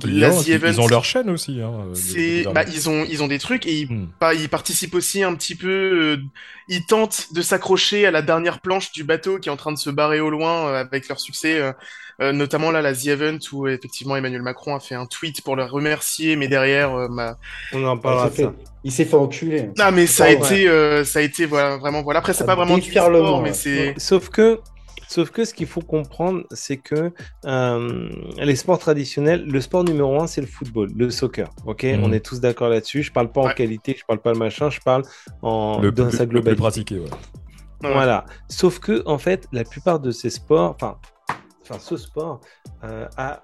Ils 0.04 0.18
la 0.18 0.30
ont- 0.32 0.42
The 0.42 0.48
Event, 0.48 0.68
ils 0.72 0.80
ont 0.80 0.88
leur 0.88 1.04
chaîne 1.04 1.30
aussi. 1.30 1.60
Hein, 1.60 1.90
c'est, 1.94 2.44
bah, 2.52 2.64
ils 2.66 2.88
ont, 2.88 3.04
ils 3.08 3.22
ont 3.22 3.28
des 3.28 3.38
trucs 3.38 3.66
et 3.66 3.80
ils, 3.82 3.86
Hmm. 3.92 4.08
pas, 4.18 4.34
ils 4.34 4.48
participent 4.48 4.94
aussi 4.96 5.22
un 5.22 5.34
petit 5.36 5.54
peu. 5.54 5.68
euh, 5.68 6.16
ils 6.68 6.84
tentent 6.86 7.28
de 7.32 7.40
s'accrocher 7.42 8.06
à 8.06 8.10
la 8.10 8.22
dernière 8.22 8.60
planche 8.60 8.90
du 8.92 9.04
bateau 9.04 9.38
qui 9.38 9.48
est 9.48 9.52
en 9.52 9.56
train 9.56 9.70
de 9.72 9.78
se 9.78 9.90
barrer 9.90 10.18
au 10.20 10.30
loin 10.30 10.66
euh, 10.68 10.80
avec 10.80 11.08
leur 11.08 11.20
succès. 11.20 11.60
euh, 11.60 11.72
euh, 12.22 12.32
notamment 12.32 12.70
là, 12.70 12.80
la 12.82 12.94
The 12.94 13.08
Event 13.08 13.38
où 13.52 13.68
effectivement 13.68 14.16
Emmanuel 14.16 14.40
Macron 14.42 14.74
a 14.74 14.80
fait 14.80 14.94
un 14.94 15.04
tweet 15.06 15.42
pour 15.42 15.54
le 15.54 15.64
remercier, 15.64 16.34
mais 16.34 16.48
derrière, 16.48 16.94
euh, 16.94 17.08
ma- 17.08 17.36
On 17.72 17.84
en 17.84 17.96
il 17.96 18.00
parlera 18.00 18.24
s'est 18.24 18.30
de 18.30 18.36
fait, 18.36 18.42
ça. 18.44 18.54
il 18.84 18.90
s'est 18.92 19.04
fait 19.04 19.14
enculer. 19.16 19.70
ah 19.78 19.90
mais 19.90 20.06
ça 20.06 20.24
a 20.24 20.30
été, 20.30 20.66
euh, 20.68 21.04
ça 21.04 21.18
a 21.18 21.22
été 21.22 21.44
voilà, 21.46 21.76
vraiment 21.76 22.02
voilà. 22.02 22.20
Après 22.20 22.32
c'est 22.32 22.42
Un 22.44 22.46
pas 22.46 22.54
vraiment 22.56 22.78
du 22.78 22.90
sport, 22.90 23.42
mais 23.42 23.52
c'est 23.52 23.94
Sauf 23.98 24.30
que, 24.30 24.60
Sauf 25.08 25.30
que 25.30 25.44
ce 25.44 25.54
qu'il 25.54 25.66
faut 25.66 25.80
comprendre, 25.80 26.42
c'est 26.50 26.76
que 26.78 27.12
euh, 27.46 28.08
les 28.38 28.56
sports 28.56 28.78
traditionnels, 28.78 29.44
le 29.46 29.60
sport 29.60 29.84
numéro 29.84 30.20
un, 30.20 30.26
c'est 30.26 30.40
le 30.40 30.46
football, 30.46 30.90
le 30.96 31.10
soccer. 31.10 31.48
Ok, 31.64 31.84
Mhm. 31.84 32.02
on 32.04 32.12
est 32.12 32.20
tous 32.24 32.40
d'accord 32.40 32.68
là-dessus. 32.68 33.02
Je 33.02 33.12
parle 33.12 33.30
pas 33.30 33.42
en 33.42 33.48
qualité, 33.50 33.94
je 33.98 34.04
parle 34.04 34.20
pas 34.20 34.32
le 34.32 34.38
machin, 34.38 34.68
je 34.70 34.80
parle 34.80 35.02
en 35.42 35.80
le, 35.80 35.92
dans 35.92 36.08
plus- 36.08 36.16
sa 36.16 36.24
le 36.24 36.28
plus 36.28 36.34
globalité. 36.34 36.60
pratiqué, 36.60 36.98
ouais. 36.98 37.10
Ouais. 37.82 37.92
Voilà. 37.92 38.24
Sauf 38.48 38.78
que, 38.78 39.02
en 39.06 39.18
fait, 39.18 39.46
la 39.52 39.64
plupart 39.64 40.00
de 40.00 40.10
ces 40.10 40.30
sports, 40.30 40.74
enfin, 40.74 40.96
enfin 41.62 41.78
ce 41.78 41.96
sport 41.96 42.40
euh, 42.84 43.06
a 43.16 43.42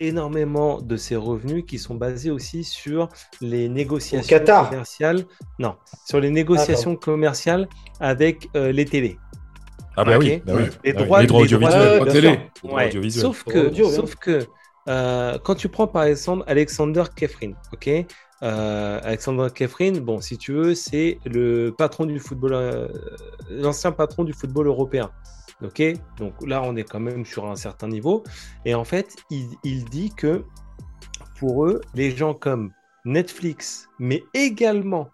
énormément 0.00 0.80
de 0.80 0.96
ses 0.96 1.14
revenus 1.16 1.64
qui 1.66 1.78
sont 1.78 1.94
basés 1.94 2.30
aussi 2.30 2.64
sur 2.64 3.08
les 3.40 3.68
négociations 3.68 4.28
Qatar. 4.38 4.68
commerciales. 4.70 5.24
Non, 5.58 5.76
sur 6.06 6.18
les 6.20 6.30
négociations 6.30 6.96
commerciales 6.96 7.68
avec 8.00 8.48
euh, 8.56 8.72
les 8.72 8.84
télés. 8.84 9.18
Ah 9.96 10.04
bah 10.04 10.16
Ok. 10.16 10.22
oui, 10.24 10.42
bah 10.46 10.52
oui. 10.56 10.62
Les 10.62 10.68
Ah 10.68 10.70
oui, 10.84 10.92
droits- 10.92 10.94
les 10.94 11.04
droits 11.04 11.20
les 11.20 11.26
droits- 11.26 11.42
audiovisuels. 11.42 12.02
Bien 12.04 12.12
télé. 12.12 12.40
droits 12.62 12.74
Ouais. 12.76 12.86
audiovisuels. 12.88 13.22
Sauf 13.22 13.44
que, 13.44 13.58
Audio, 13.66 13.90
sauf 13.90 14.14
que 14.16 14.46
euh, 14.88 15.38
quand 15.44 15.54
tu 15.54 15.68
prends 15.68 15.86
par 15.86 16.04
exemple 16.04 16.44
Alexander 16.46 17.04
Kefrin, 17.14 17.52
ok 17.72 17.90
Euh, 18.44 18.98
Alexander 19.04 19.46
Kefrin, 19.54 19.92
bon, 20.00 20.20
si 20.20 20.36
tu 20.36 20.52
veux, 20.52 20.74
c'est 20.74 21.20
le 21.24 21.72
patron 21.78 22.06
du 22.06 22.18
football, 22.18 22.54
euh, 22.54 22.88
l'ancien 23.50 23.92
patron 23.92 24.24
du 24.24 24.32
football 24.32 24.66
européen. 24.66 25.12
Ok, 25.64 25.80
donc 26.18 26.34
là, 26.44 26.60
on 26.64 26.74
est 26.74 26.82
quand 26.82 26.98
même 26.98 27.24
sur 27.24 27.46
un 27.46 27.54
certain 27.54 27.86
niveau. 27.86 28.24
Et 28.64 28.74
en 28.74 28.82
fait, 28.82 29.14
il, 29.30 29.46
il 29.62 29.84
dit 29.84 30.10
que 30.16 30.42
pour 31.38 31.66
eux, 31.66 31.80
les 31.94 32.10
gens 32.10 32.34
comme 32.34 32.72
Netflix, 33.04 33.88
mais 34.00 34.24
également 34.34 35.10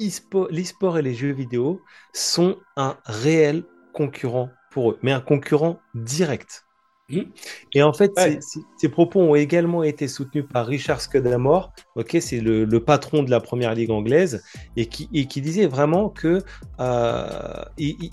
e-sport- 0.00 0.48
l'e-sport 0.50 0.96
et 0.96 1.02
les 1.02 1.12
jeux 1.12 1.32
vidéo 1.32 1.82
sont 2.14 2.56
un 2.78 2.96
réel 3.04 3.64
concurrent 3.96 4.50
pour 4.70 4.90
eux, 4.90 4.98
mais 5.02 5.12
un 5.12 5.20
concurrent 5.20 5.80
direct. 5.94 6.66
Mhm. 7.08 7.26
Et 7.72 7.82
en 7.82 7.92
fait, 7.92 8.12
Ouais. 8.16 8.38
ces- 8.76 8.88
propos 8.88 9.20
ont 9.20 9.34
également 9.36 9.82
été 9.84 10.08
soutenus 10.08 10.44
par 10.52 10.66
Richard 10.66 11.00
Scudamore, 11.00 11.72
ok, 11.94 12.16
c'est 12.20 12.40
le, 12.40 12.64
le 12.64 12.80
patron 12.84 13.22
de 13.22 13.30
la 13.30 13.40
première 13.40 13.74
ligue 13.74 13.90
anglaise, 13.92 14.42
et 14.76 14.86
qui, 14.86 15.08
et 15.14 15.26
qui 15.26 15.40
disait 15.40 15.66
vraiment 15.66 16.10
que 16.10 16.42
euh, 16.80 17.62
il- 17.78 17.96
il- 18.02 18.10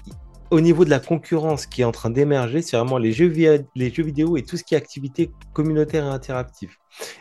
au 0.52 0.62
niveau 0.62 0.86
de 0.86 0.92
la 0.92 1.00
concurrence 1.00 1.66
qui 1.66 1.82
est 1.82 1.86
en 1.86 1.92
train 1.92 2.12
d'émerger, 2.12 2.62
c'est 2.62 2.78
vraiment 2.78 3.00
les 3.00 3.12
jeux, 3.12 3.34
les 3.76 3.90
jeux 3.92 4.04
vidéo 4.04 4.38
et 4.38 4.44
tout 4.44 4.56
ce 4.56 4.64
qui 4.64 4.76
est 4.76 4.78
activité 4.78 5.32
communautaire 5.54 6.06
et 6.06 6.10
interactive. 6.10 6.76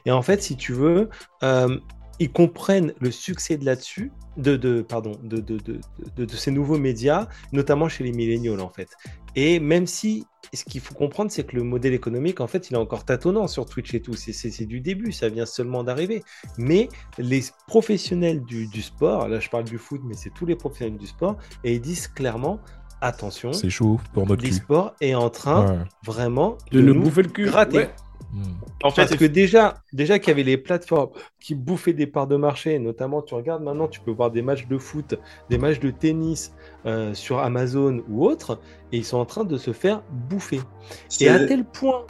Et 0.05 0.11
en 0.13 0.21
fait, 0.21 0.43
si 0.43 0.55
tu 0.57 0.75
veux, 0.75 1.09
euh, 1.43 1.79
ils 2.19 2.31
comprennent 2.31 2.93
le 3.01 3.11
succès 3.11 3.57
de 3.57 3.65
là-dessus, 3.65 4.13
de, 4.37 4.57
de, 4.57 4.83
pardon, 4.83 5.13
de, 5.23 5.39
de, 5.39 5.59
de, 5.59 5.81
de- 6.17 6.25
de 6.25 6.37
ces 6.37 6.51
nouveaux 6.51 6.79
médias, 6.79 7.27
notamment 7.53 7.89
chez 7.89 8.05
les 8.05 8.13
milléniaux 8.13 8.59
en 8.61 8.69
fait. 8.71 8.89
Et 9.35 9.61
même 9.61 9.87
si 9.87 10.25
ce 10.55 10.65
qu'il 10.65 10.81
faut 10.81 10.95
comprendre, 10.95 11.31
c'est 11.31 11.45
que 11.45 11.57
le 11.57 11.63
modèle 11.63 11.95
économique, 11.95 12.41
en 12.41 12.47
fait, 12.47 12.69
il 12.71 12.75
est 12.75 12.79
encore 12.79 13.05
tâtonnant 13.05 13.47
sur 13.49 13.65
Twitch 13.67 13.95
et 13.95 14.01
tout. 14.03 14.15
C'est- 14.15 14.67
du 14.67 14.81
début, 14.81 15.11
ça 15.13 15.29
vient 15.31 15.47
seulement 15.47 15.83
d'arriver. 15.85 16.23
Mais 16.59 16.89
les 17.19 17.43
professionnels 17.67 18.43
du, 18.45 18.67
du 18.67 18.83
sport, 18.83 19.29
là 19.29 19.41
je 19.41 19.49
parle 19.49 19.65
du 19.65 19.79
foot, 19.79 20.01
mais 20.05 20.15
c'est 20.15 20.31
tous 20.35 20.47
les 20.47 20.57
professionnels 20.57 20.99
du 20.99 21.07
sport, 21.07 21.37
et 21.65 21.75
ils 21.75 21.81
disent 21.81 22.09
clairement, 22.09 22.61
attention, 23.01 23.53
C'est 23.53 23.71
chaud 23.71 23.99
pour 24.13 24.27
notre 24.27 24.43
cul. 24.43 24.51
l'e-sport 24.51 24.95
est 25.01 25.15
en 25.15 25.31
train 25.31 25.67
Ouais. 25.67 25.85
vraiment 26.05 26.57
De 26.71 26.81
nous 26.81 26.95
bouffer 27.01 27.23
le 27.23 27.31
cul. 27.31 27.47
gratter. 27.47 27.77
Ouais. 27.79 27.91
En 28.83 28.91
fait, 28.91 29.03
Parce 29.03 29.17
que 29.17 29.25
déjà, 29.25 29.83
déjà 29.93 30.19
qu'il 30.19 30.29
y 30.29 30.33
avait 30.33 30.43
les 30.43 30.57
plateformes 30.59 31.11
qui 31.41 31.55
bouffaient 31.55 31.93
des 31.93 32.07
parts 32.07 32.27
de 32.27 32.37
marché, 32.37 32.79
notamment 32.79 33.23
tu 33.23 33.35
regardes 33.35 33.63
maintenant, 33.63 33.89
tu 33.89 34.01
peux 34.01 34.11
voir 34.11 34.31
des 34.31 34.43
matchs 34.43 34.67
de 34.67 34.79
foot, 34.79 35.15
des 35.51 35.59
matchs 35.59 35.81
de 35.81 35.91
tennis 35.91 36.53
euh, 36.87 37.15
sur 37.15 37.39
Amazon 37.39 38.03
ou 38.09 38.25
autre, 38.27 38.61
et 38.91 38.99
ils 38.99 39.05
sont 39.05 39.19
en 39.19 39.27
train 39.27 39.45
de 39.45 39.57
se 39.57 39.73
faire 39.73 40.03
bouffer. 40.11 40.61
Et 41.21 41.29
à 41.29 41.39
tel 41.41 41.65
point, 41.65 42.07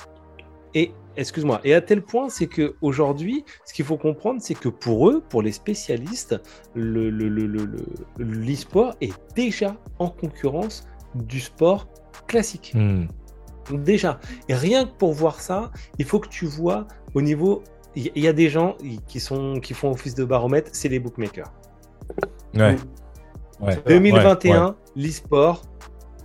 et 0.75 0.93
excuse-moi, 1.17 1.61
et 1.65 1.75
à 1.75 1.81
tel 1.83 2.03
point, 2.03 2.29
c'est 2.31 2.47
que 2.47 2.77
aujourd'hui, 2.81 3.45
ce 3.65 3.75
qu'il 3.75 3.85
faut 3.85 3.99
comprendre, 3.99 4.41
c'est 4.43 4.55
que 4.55 4.69
pour 4.69 5.09
eux, 5.11 5.23
pour 5.29 5.43
les 5.43 5.53
spécialistes, 5.53 6.41
le, 6.75 7.11
le, 7.11 7.29
le, 7.29 7.47
le- 7.47 7.67
le- 7.67 8.25
l'e-sport 8.25 8.95
est 9.01 9.13
déjà 9.37 9.77
en 9.99 10.09
concurrence 10.11 10.87
du 11.15 11.41
sport 11.41 11.89
classique. 12.27 12.79
Déjà, 13.71 14.19
et 14.49 14.55
rien 14.55 14.85
que 14.85 14.93
pour 14.93 15.13
voir 15.13 15.41
ça, 15.41 15.71
il 15.99 16.05
faut 16.05 16.19
que 16.19 16.29
tu 16.29 16.47
vois 16.47 16.87
au 17.15 17.23
niveau. 17.23 17.63
Il 17.95 18.19
y, 18.19 18.27
a 18.27 18.33
des 18.33 18.49
gens 18.49 18.77
qui, 19.07 19.21
sont, 19.21 19.61
qui 19.61 19.75
font 19.75 19.91
office 19.91 20.15
de 20.15 20.25
baromètre, 20.25 20.71
c'est 20.73 20.89
les 20.89 20.99
bookmakers. 20.99 21.53
Ouais. 22.55 22.77
Ouais. 23.61 23.79
2021, 23.87 24.67
Ouais, 24.67 24.73
l'e-sport, 24.97 25.63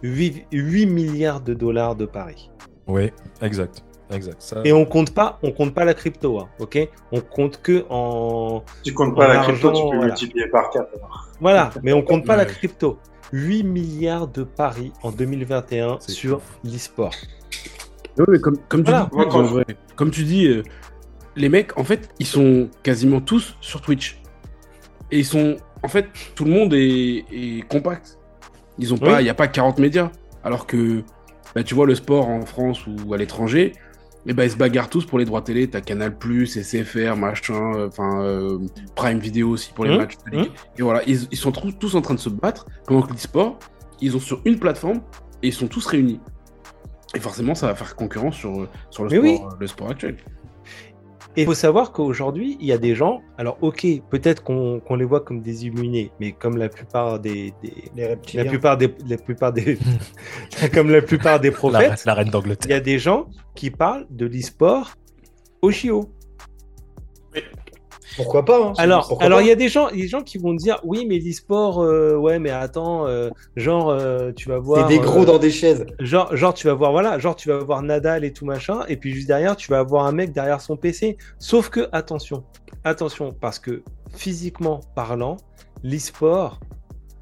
8, 0.02 0.46
8 0.52 0.86
milliards 0.86 1.42
de 1.42 1.54
dollars 1.54 1.96
de 1.96 2.06
paris. 2.06 2.50
Ouais, 2.88 3.14
exact. 3.42 3.84
Exact. 4.12 4.42
Ça... 4.42 4.62
Et 4.64 4.72
on 4.72 4.86
compte 4.86 5.14
pas, 5.14 5.38
on 5.44 5.52
compte 5.52 5.74
pas 5.74 5.84
la 5.84 5.94
crypto, 5.94 6.40
hein, 6.40 6.48
ok? 6.60 6.88
On 7.12 7.20
compte 7.20 7.62
que 7.62 7.86
en. 7.90 8.64
Tu 8.84 8.94
comptes 8.94 9.16
pas 9.16 9.28
la 9.28 9.42
crypto, 9.44 9.68
argent, 9.68 9.82
tu 9.82 9.90
peux 9.90 9.98
voilà. 9.98 10.14
multiplier 10.14 10.48
par 10.48 10.70
4. 10.70 10.88
Voilà, 11.42 11.72
mais 11.84 11.94
on 11.94 12.02
compte 12.02 12.26
pas 12.26 12.36
la 12.36 12.46
crypto. 12.46 12.98
8 13.34 13.64
milliards 13.64 14.28
de 14.28 14.44
paris 14.44 14.92
en 15.04 15.12
2021 15.12 15.98
C'est 16.00 16.12
sur 16.12 16.42
l'e-sport. 16.64 17.14
Mais 18.28 18.40
comme, 18.40 18.58
comme 18.68 18.84
tu 18.84 18.90
Voilà. 18.92 19.08
dis, 19.12 19.16
Moi, 19.16 19.26
quand 19.30 19.40
en 19.42 19.46
je- 19.46 19.54
vrai, 19.54 19.66
comme 19.96 20.10
tu 20.12 20.24
dis, 20.24 20.48
euh, 20.48 20.64
les 21.36 21.50
mecs, 21.50 21.78
en 21.78 21.84
fait, 21.84 22.10
ils 22.20 22.26
sont 22.26 22.70
quasiment 22.84 23.22
tous 23.22 23.56
sur 23.62 23.82
Twitch. 23.82 24.22
Et 25.12 25.20
ils 25.20 25.26
sont, 25.26 25.58
en 25.84 25.88
fait, 25.88 26.08
tout 26.36 26.44
le 26.46 26.52
monde 26.52 26.74
est, 26.74 27.26
est 27.32 27.68
compact. 27.68 28.18
Ils 28.80 28.94
ont 28.94 28.98
pas, 28.98 29.14
il 29.14 29.18
Oui. 29.18 29.24
n'y 29.24 29.30
a 29.30 29.34
pas 29.36 29.48
40 29.48 29.78
médias. 29.80 30.12
Alors 30.44 30.66
que, 30.66 31.04
bah, 31.54 31.64
tu 31.64 31.76
vois, 31.76 31.86
le 31.86 31.96
sport 31.96 32.28
en 32.28 32.46
France 32.46 32.86
ou 32.88 33.14
à 33.14 33.18
l'étranger, 33.18 33.74
eh 34.28 34.34
ben, 34.34 34.44
ils 34.44 34.52
se 34.52 34.58
bagarrent 34.58 34.90
tous 34.90 35.06
pour 35.06 35.20
les 35.20 35.26
droits 35.26 35.42
télé. 35.42 35.70
T'as 35.70 35.82
Canal+, 35.82 36.14
SFR, 36.46 37.16
machin, 37.16 37.74
euh, 37.76 37.88
enfin, 37.88 38.22
euh, 38.24 38.60
Prime 38.96 39.20
Video 39.20 39.50
aussi 39.50 39.72
pour 39.74 39.86
les 39.86 39.92
Hum, 39.92 39.98
matchs. 39.98 40.16
ligue. 40.32 40.52
Et 40.78 40.82
voilà, 40.82 41.02
ils, 41.08 41.28
ils 41.32 41.38
sont 41.38 41.52
tous, 41.52 41.72
tous 41.80 41.96
en 41.96 42.02
train 42.02 42.14
de 42.14 42.20
se 42.20 42.30
battre. 42.30 42.66
Pendant 42.86 43.02
que 43.04 43.14
l'e-sport, 43.14 43.58
ils 44.02 44.16
ont 44.16 44.20
sur 44.20 44.42
une 44.46 44.60
plateforme 44.60 45.02
et 45.44 45.48
ils 45.48 45.54
sont 45.54 45.68
tous 45.68 45.86
réunis. 45.86 46.20
Et 47.16 47.20
forcément, 47.20 47.56
ça 47.56 47.68
va 47.68 47.76
faire 47.76 47.96
concurrence 47.96 48.36
sur, 48.36 48.62
euh, 48.62 48.70
sur 48.90 49.06
le, 49.06 49.22
Mais 49.22 49.36
sport, 49.38 49.58
le 49.60 49.68
sport 49.68 49.90
actuel. 49.92 50.18
Et 51.38 51.42
il 51.42 51.46
faut 51.46 51.54
savoir 51.54 51.92
qu'aujourd'hui, 51.92 52.58
il 52.60 52.66
y 52.66 52.72
a 52.72 52.78
des 52.80 52.96
gens, 52.96 53.22
alors 53.38 53.58
ok, 53.62 53.86
peut-être 54.10 54.44
qu'on 54.44 54.82
les 54.98 55.06
voit 55.06 55.22
comme 55.22 55.42
des 55.42 55.66
illuminés, 55.66 56.12
mais 56.20 56.32
comme 56.32 56.58
la 56.58 56.68
plupart 56.68 57.20
des, 57.20 57.54
des- 57.64 57.74
Les 57.96 58.04
la 58.04 58.10
reptiliens. 58.10 58.46
plupart 58.46 58.76
des, 58.78 58.94
la 59.08 59.18
plupart 59.18 59.54
des, 59.54 59.78
comme 60.74 60.90
la 60.90 61.02
plupart 61.02 61.40
des 61.40 61.52
la, 61.52 61.56
prophètes, 61.56 62.04
la 62.06 62.14
reine 62.16 62.26
il 62.28 62.30
y 62.30 62.32
d'Angleterre. 62.32 62.78
a 62.78 62.80
des 62.80 62.98
gens 63.00 63.28
qui 63.56 63.70
parlent 63.70 64.08
de 64.10 64.26
l'e-sport 64.26 64.94
au 65.62 65.70
chiot. 65.72 66.10
Pourquoi 68.16 68.46
pas 68.46 68.68
hein, 68.68 68.74
Alors, 68.78 69.08
pourquoi 69.08 69.26
alors 69.26 69.40
pas 69.40 69.44
il 69.44 69.48
y 69.48 69.52
a 69.52 69.56
des 69.56 69.70
gens, 69.70 69.90
il 69.90 69.98
y 69.98 70.02
a 70.02 70.04
des 70.04 70.10
gens 70.10 70.24
qui 70.24 70.38
vont 70.38 70.54
dire, 70.54 70.80
oui, 70.84 71.06
mais 71.08 71.20
l'e-sport, 71.20 71.82
euh, 71.82 72.16
ouais, 72.16 72.40
mais 72.40 72.50
attends, 72.50 73.08
euh, 73.08 73.30
genre, 73.56 73.90
euh, 73.90 74.32
tu 74.36 74.50
vas 74.50 74.60
voir, 74.60 74.88
C'est 74.88 74.98
des 74.98 75.00
gros 75.00 75.24
euh, 75.24 75.26
dans 75.26 75.38
des 75.38 75.52
chaises. 75.52 75.86
genre, 76.00 76.36
genre, 76.36 76.54
tu 76.54 76.68
vas 76.68 76.74
voir, 76.74 76.92
voilà, 76.92 77.20
genre, 77.20 77.36
tu 77.36 77.50
vas 77.50 77.58
voir 77.58 77.82
Nadal 77.82 78.24
et 78.24 78.32
tout 78.32 78.46
machin, 78.46 78.86
et 78.88 78.98
puis 78.98 79.14
juste 79.14 79.28
derrière, 79.28 79.56
tu 79.56 79.70
vas 79.70 79.80
avoir 79.80 80.06
un 80.06 80.12
mec 80.12 80.32
derrière 80.32 80.62
son 80.62 80.78
PC. 80.78 81.18
Sauf 81.40 81.70
que, 81.70 81.90
attention, 81.92 82.44
attention, 82.84 83.34
parce 83.34 83.60
que 83.60 83.84
physiquement 84.16 84.80
parlant, 84.96 85.38
l'e-sport, 85.84 86.60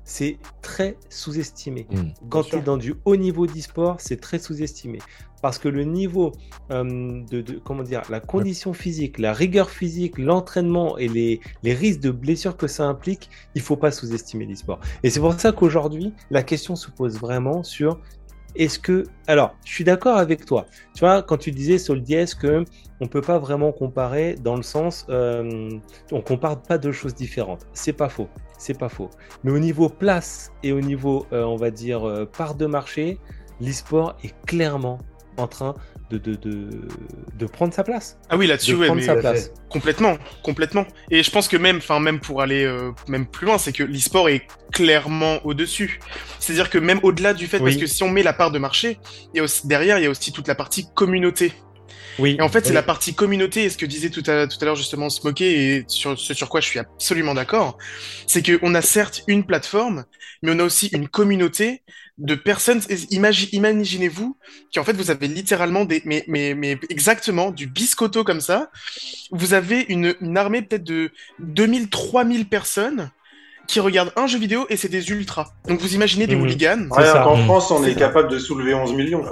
c'est 0.04 0.38
très 0.62 0.98
sous-estimé. 1.10 1.88
Mm. 1.90 2.30
Quand 2.30 2.44
tu 2.44 2.58
es 2.58 2.62
dans 2.62 2.78
du 2.78 2.94
haut 3.06 3.16
niveau 3.16 3.48
d'e-sport, 3.48 3.96
c'est 4.00 4.22
très 4.22 4.38
sous-estimé. 4.40 5.00
Parce 5.46 5.60
que 5.60 5.70
le 5.70 5.84
niveau 5.84 6.32
euh, 6.72 7.22
de, 7.30 7.60
comment 7.64 7.84
dire, 7.84 8.02
la 8.10 8.20
condition 8.20 8.74
physique, 8.74 9.20
la 9.20 9.32
rigueur 9.32 9.70
physique, 9.70 10.18
l'entraînement 10.18 10.98
et 10.98 11.08
les, 11.08 11.40
les 11.62 11.76
risques 11.76 12.00
de 12.00 12.10
blessures 12.10 12.58
que 12.58 12.66
ça 12.66 12.86
implique, 12.86 13.30
il 13.54 13.62
faut 13.62 13.78
pas 13.78 13.92
sous-estimer 13.92 14.48
l'e-sport. 14.48 14.80
Et 15.04 15.12
c'est 15.12 15.20
pour 15.20 15.40
ça 15.40 15.52
qu'aujourd'hui, 15.52 16.14
la 16.32 16.42
question 16.42 16.76
se 16.76 16.90
pose 16.90 17.20
vraiment 17.20 17.62
sur 17.62 18.00
est-ce 18.56 18.80
que. 18.80 19.04
Alors, 19.28 19.54
je 19.64 19.72
suis 19.72 19.84
d'accord 19.84 20.18
avec 20.18 20.48
toi. 20.48 20.66
Tu 20.96 21.02
vois, 21.02 21.22
quand 21.22 21.38
tu 21.38 21.52
disais 21.52 21.78
dièse 22.00 22.34
que 22.34 22.66
on 23.00 23.06
peut 23.06 23.22
pas 23.22 23.38
vraiment 23.38 23.72
comparer 23.72 24.34
dans 24.44 24.56
le 24.56 24.64
sens. 24.64 25.06
Euh, 25.10 25.70
on 26.12 26.22
compare 26.22 26.60
pas 26.60 26.80
deux 26.80 26.92
choses 26.92 27.14
différentes. 27.14 27.68
C'est 27.74 27.94
pas 27.94 28.10
faux. 28.10 28.30
C'est 28.58 28.80
pas 28.80 28.90
faux. 28.90 29.12
Mais 29.44 29.52
au 29.52 29.60
niveau 29.60 29.90
place 29.90 30.52
et 30.64 30.72
au 30.72 30.82
niveau, 30.82 31.28
euh, 31.34 31.44
on 31.44 31.56
va 31.56 31.70
dire, 31.70 32.04
euh, 32.04 32.26
part 32.26 32.56
de 32.56 32.66
marché, 32.66 33.20
l'e-sport 33.62 34.18
est 34.24 34.34
clairement 34.48 34.98
en 35.38 35.48
train 35.48 35.76
de, 36.10 36.18
de, 36.18 36.36
de, 36.36 36.70
de 37.34 37.46
prendre 37.46 37.74
sa 37.74 37.84
place. 37.84 38.18
Ah 38.30 38.38
oui, 38.38 38.48
De 38.48 38.50
là-dessus, 38.50 38.76
ouais, 38.76 38.94
sa 39.02 39.16
place. 39.16 39.52
complètement, 39.70 40.18
complètement. 40.44 40.86
Et 41.12 41.24
je 41.24 41.32
pense 41.32 41.48
que 41.48 41.58
même, 41.58 41.78
enfin 41.78 42.00
même 42.00 42.20
pour 42.20 42.42
aller 42.42 42.64
euh, 42.64 42.92
même 43.08 43.28
plus 43.28 43.46
loin, 43.46 43.58
c'est 43.58 43.74
que 43.74 43.84
l'e-sport 43.84 44.30
est 44.30 44.48
clairement 44.72 45.40
au-dessus. 45.46 46.00
C'est-à-dire 46.40 46.70
que 46.70 46.78
même 46.78 47.00
au-delà 47.04 47.34
du 47.34 47.48
fait, 47.48 47.60
Oui. 47.60 47.64
parce 47.64 47.78
que 47.78 47.88
si 47.88 48.04
on 48.04 48.10
met 48.10 48.24
la 48.24 48.34
part 48.34 48.52
de 48.52 48.60
marché, 48.60 49.00
il 49.34 49.38
y 49.38 49.40
a 49.40 49.44
aussi, 49.44 49.68
derrière, 49.68 49.98
il 50.00 50.04
y 50.04 50.08
a 50.08 50.10
aussi 50.10 50.32
toute 50.32 50.48
la 50.48 50.56
partie 50.56 50.88
communauté. 50.94 51.54
Oui. 52.18 52.38
Et 52.38 52.42
en 52.42 52.50
fait, 52.50 52.66
c'est 52.66 52.74
la 52.74 52.84
partie 52.84 53.16
communauté, 53.16 53.64
et 53.64 53.70
ce 53.70 53.78
que 53.78 53.86
disait 53.86 54.10
tout 54.10 54.24
à, 54.28 54.48
tout 54.48 54.58
à 54.62 54.66
l'heure 54.66 54.76
justement 54.76 55.10
Smokey, 55.10 55.46
et 55.46 55.86
sur 55.88 56.20
ce 56.20 56.34
sur 56.34 56.50
quoi 56.50 56.62
je 56.62 56.68
suis 56.68 56.80
absolument 56.80 57.34
d'accord, 57.34 57.78
c'est 58.28 58.44
qu'on 58.46 58.76
a 58.76 58.82
certes 58.82 59.24
une 59.28 59.46
plateforme, 59.46 60.06
mais 60.42 60.52
on 60.54 60.60
a 60.60 60.64
aussi 60.64 60.88
une 60.88 61.08
communauté 61.08 61.84
de 62.18 62.36
personnes. 62.36 62.80
Imagi- 63.12 63.50
Imaginez-vous 63.52 64.38
qu'en 64.74 64.84
fait, 64.84 64.94
vous 64.94 65.12
avez 65.12 65.28
littéralement 65.28 65.84
des, 65.86 66.02
mais, 66.06 66.24
mais, 66.28 66.54
mais 66.54 66.78
exactement 66.90 67.52
du 67.52 67.68
biscotto 67.68 68.24
comme 68.24 68.42
ça. 68.42 68.70
Vous 69.32 69.54
avez 69.54 69.86
une, 69.90 70.16
une 70.22 70.38
armée 70.38 70.62
peut-être 70.62 70.84
de 70.84 71.12
2000, 71.40 71.90
3000 71.90 72.48
personnes 72.48 73.12
qui 73.68 73.80
regardent 73.80 74.14
un 74.16 74.28
jeu 74.28 74.38
vidéo 74.38 74.66
et 74.70 74.78
c'est 74.78 74.90
des 74.90 75.10
ultras. 75.10 75.48
Donc 75.68 75.80
vous 75.82 75.96
imaginez 75.96 76.28
des 76.28 76.36
Mhm. 76.36 76.42
hooligans. 76.44 76.88
Ça. 76.96 77.22
qu'en 77.24 77.36
Mm. 77.38 77.46
France, 77.46 77.72
on 77.72 77.84
est 77.84 77.96
capable 77.96 78.30
de 78.30 78.38
soulever 78.40 78.74
11 78.76 78.94
millions. 78.94 79.24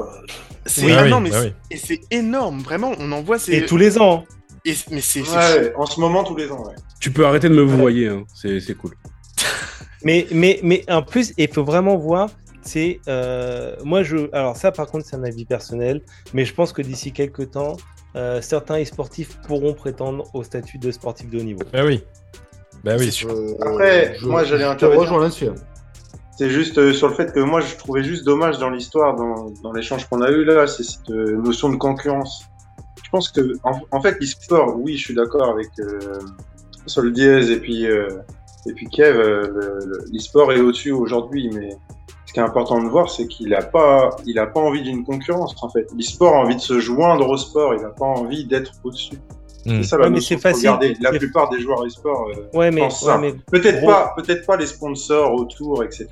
C'est 0.66 0.86
Oui, 0.86 0.94
ah 0.98 1.04
oui, 1.04 1.10
non, 1.10 1.20
mais 1.20 1.30
c'est- 1.32 1.40
oui. 1.42 1.54
et 1.72 1.78
c'est 1.78 2.02
énorme, 2.10 2.62
vraiment. 2.62 2.94
On 3.00 3.12
en 3.12 3.22
voit. 3.22 3.38
C'est 3.38 3.54
Et 3.58 3.66
tous 3.66 3.78
les 3.78 3.98
ans. 4.00 4.26
hein. 4.30 4.36
et- 4.66 4.74
mais 4.92 5.02
c'est 5.02 5.22
Ouais, 5.22 5.74
en 5.78 5.86
ce 5.86 6.00
moment, 6.00 6.24
tous 6.24 6.36
les 6.36 6.50
ans. 6.52 6.66
Ouais. 6.66 6.74
Tu 7.00 7.12
peux 7.12 7.26
arrêter 7.26 7.48
de 7.48 7.54
me 7.54 7.62
vous 7.62 7.78
voyer, 7.78 8.08
hein. 8.08 8.24
c'est 8.34 8.60
c'est 8.60 8.74
cool. 8.76 8.96
Mais, 10.06 10.28
mais, 10.32 10.60
mais 10.64 10.84
en 10.90 11.02
plus, 11.02 11.34
il 11.38 11.48
faut 11.48 11.64
vraiment 11.64 11.96
voir. 11.98 12.30
C'est 12.66 13.00
euh, 13.08 13.76
moi 13.84 14.04
je 14.04 14.30
alors 14.34 14.56
ça 14.56 14.72
par 14.72 14.88
contre 14.88 15.06
c'est 15.06 15.16
un 15.18 15.24
avis 15.24 15.44
personnel 15.46 16.02
mais 16.34 16.46
je 16.46 16.54
pense 16.54 16.72
que 16.72 16.82
d'ici 16.82 17.12
quelques 17.12 17.52
temps 17.52 17.76
euh, 18.16 18.42
certains 18.42 18.82
e-sportifs 18.82 19.38
pourront 19.48 19.74
prétendre 19.74 20.26
au 20.34 20.44
statut 20.44 20.78
de 20.78 20.92
sportif 20.92 21.30
de 21.30 21.40
haut 21.40 21.44
niveau. 21.44 21.64
Bah 21.74 21.84
oui. 21.86 22.04
Bah 22.84 22.96
oui. 23.00 23.12
sûr. 23.12 23.32
Euh, 23.32 23.56
Après, 23.62 24.16
je- 24.20 24.28
moi, 24.28 24.44
j'allais 24.44 24.66
intervenir. 24.66 25.02
rejoins 25.02 25.22
là-dessus. 25.22 25.48
C'est 26.38 26.50
juste 26.52 26.78
euh, 26.78 26.94
sur 26.94 27.08
le 27.08 27.16
fait 27.16 27.32
que 27.34 27.40
moi, 27.40 27.60
je 27.62 27.76
trouvais 27.76 28.04
juste 28.04 28.24
dommage 28.24 28.60
dans 28.60 28.70
l'histoire, 28.70 29.16
dans, 29.16 29.52
dans 29.64 29.72
l'échange 29.74 30.06
qu'on 30.10 30.22
a 30.22 30.30
eu 30.30 30.44
là, 30.46 30.68
c'est 30.68 30.84
cette 30.84 31.10
notion 31.10 31.70
de 31.70 31.76
concurrence. 31.78 32.44
Je 33.04 33.10
pense 33.10 33.30
que, 33.30 33.42
en, 33.64 33.80
en 33.92 34.02
fait, 34.02 34.18
l'e-sport, 34.20 34.76
oui, 34.80 34.96
je 34.98 35.06
suis 35.06 35.16
d'accord 35.16 35.50
avec 35.50 35.70
euh, 35.80 36.20
Sol 36.86 37.14
Diaz 37.14 37.50
et 37.50 37.60
puis, 37.60 37.88
euh, 37.88 38.10
et 38.68 38.74
puis 38.74 38.88
Kev, 38.90 39.18
euh, 39.18 39.42
le- 39.48 39.80
le- 39.86 40.06
l'e-sport 40.12 40.52
est 40.52 40.60
au-dessus 40.60 40.92
aujourd'hui, 40.92 41.50
mais 41.54 41.70
ce 42.34 42.40
qui 42.40 42.40
est 42.40 42.44
important 42.50 42.82
de 42.82 42.90
voir, 42.90 43.12
c'est 43.12 43.28
qu'il 43.28 43.54
a 43.54 43.62
pas, 43.62 44.10
il 44.26 44.40
a 44.40 44.48
pas 44.48 44.60
envie 44.60 44.82
d'une 44.82 45.04
concurrence, 45.04 45.54
en 45.62 45.70
fait. 45.70 45.86
L'e-sport 45.96 46.34
a 46.34 46.40
envie 46.40 46.56
de 46.56 46.62
se 46.62 46.80
joindre 46.80 47.30
au 47.30 47.38
sport, 47.38 47.76
il 47.76 47.86
a 47.86 47.90
pas 47.90 48.06
envie 48.06 48.44
d'être 48.46 48.72
au-dessus. 48.84 49.18
Mm. 49.68 49.78
C'est 49.78 49.84
ça 49.84 49.98
la 50.00 50.06
Ouais, 50.06 50.10
notion 50.10 50.40
facile. 50.40 50.64
garder. 50.64 50.98
La 51.00 51.12
plupart 51.12 51.50
des 51.50 51.60
joueurs 51.60 51.86
e-sport 51.86 52.28
euh, 52.36 52.58
Ouais 52.58 52.72
mais, 52.72 52.82
pense 52.82 53.04
ouais, 53.04 53.08
ça. 53.12 53.18
mais 53.20 53.34
Peut-être 53.52 53.82
Gros. 53.82 53.88
pas, 53.92 54.16
peut-être 54.18 54.48
pas 54.48 54.58
les 54.58 54.66
sponsors 54.66 55.32
autour, 55.36 55.84
etc. 55.84 56.08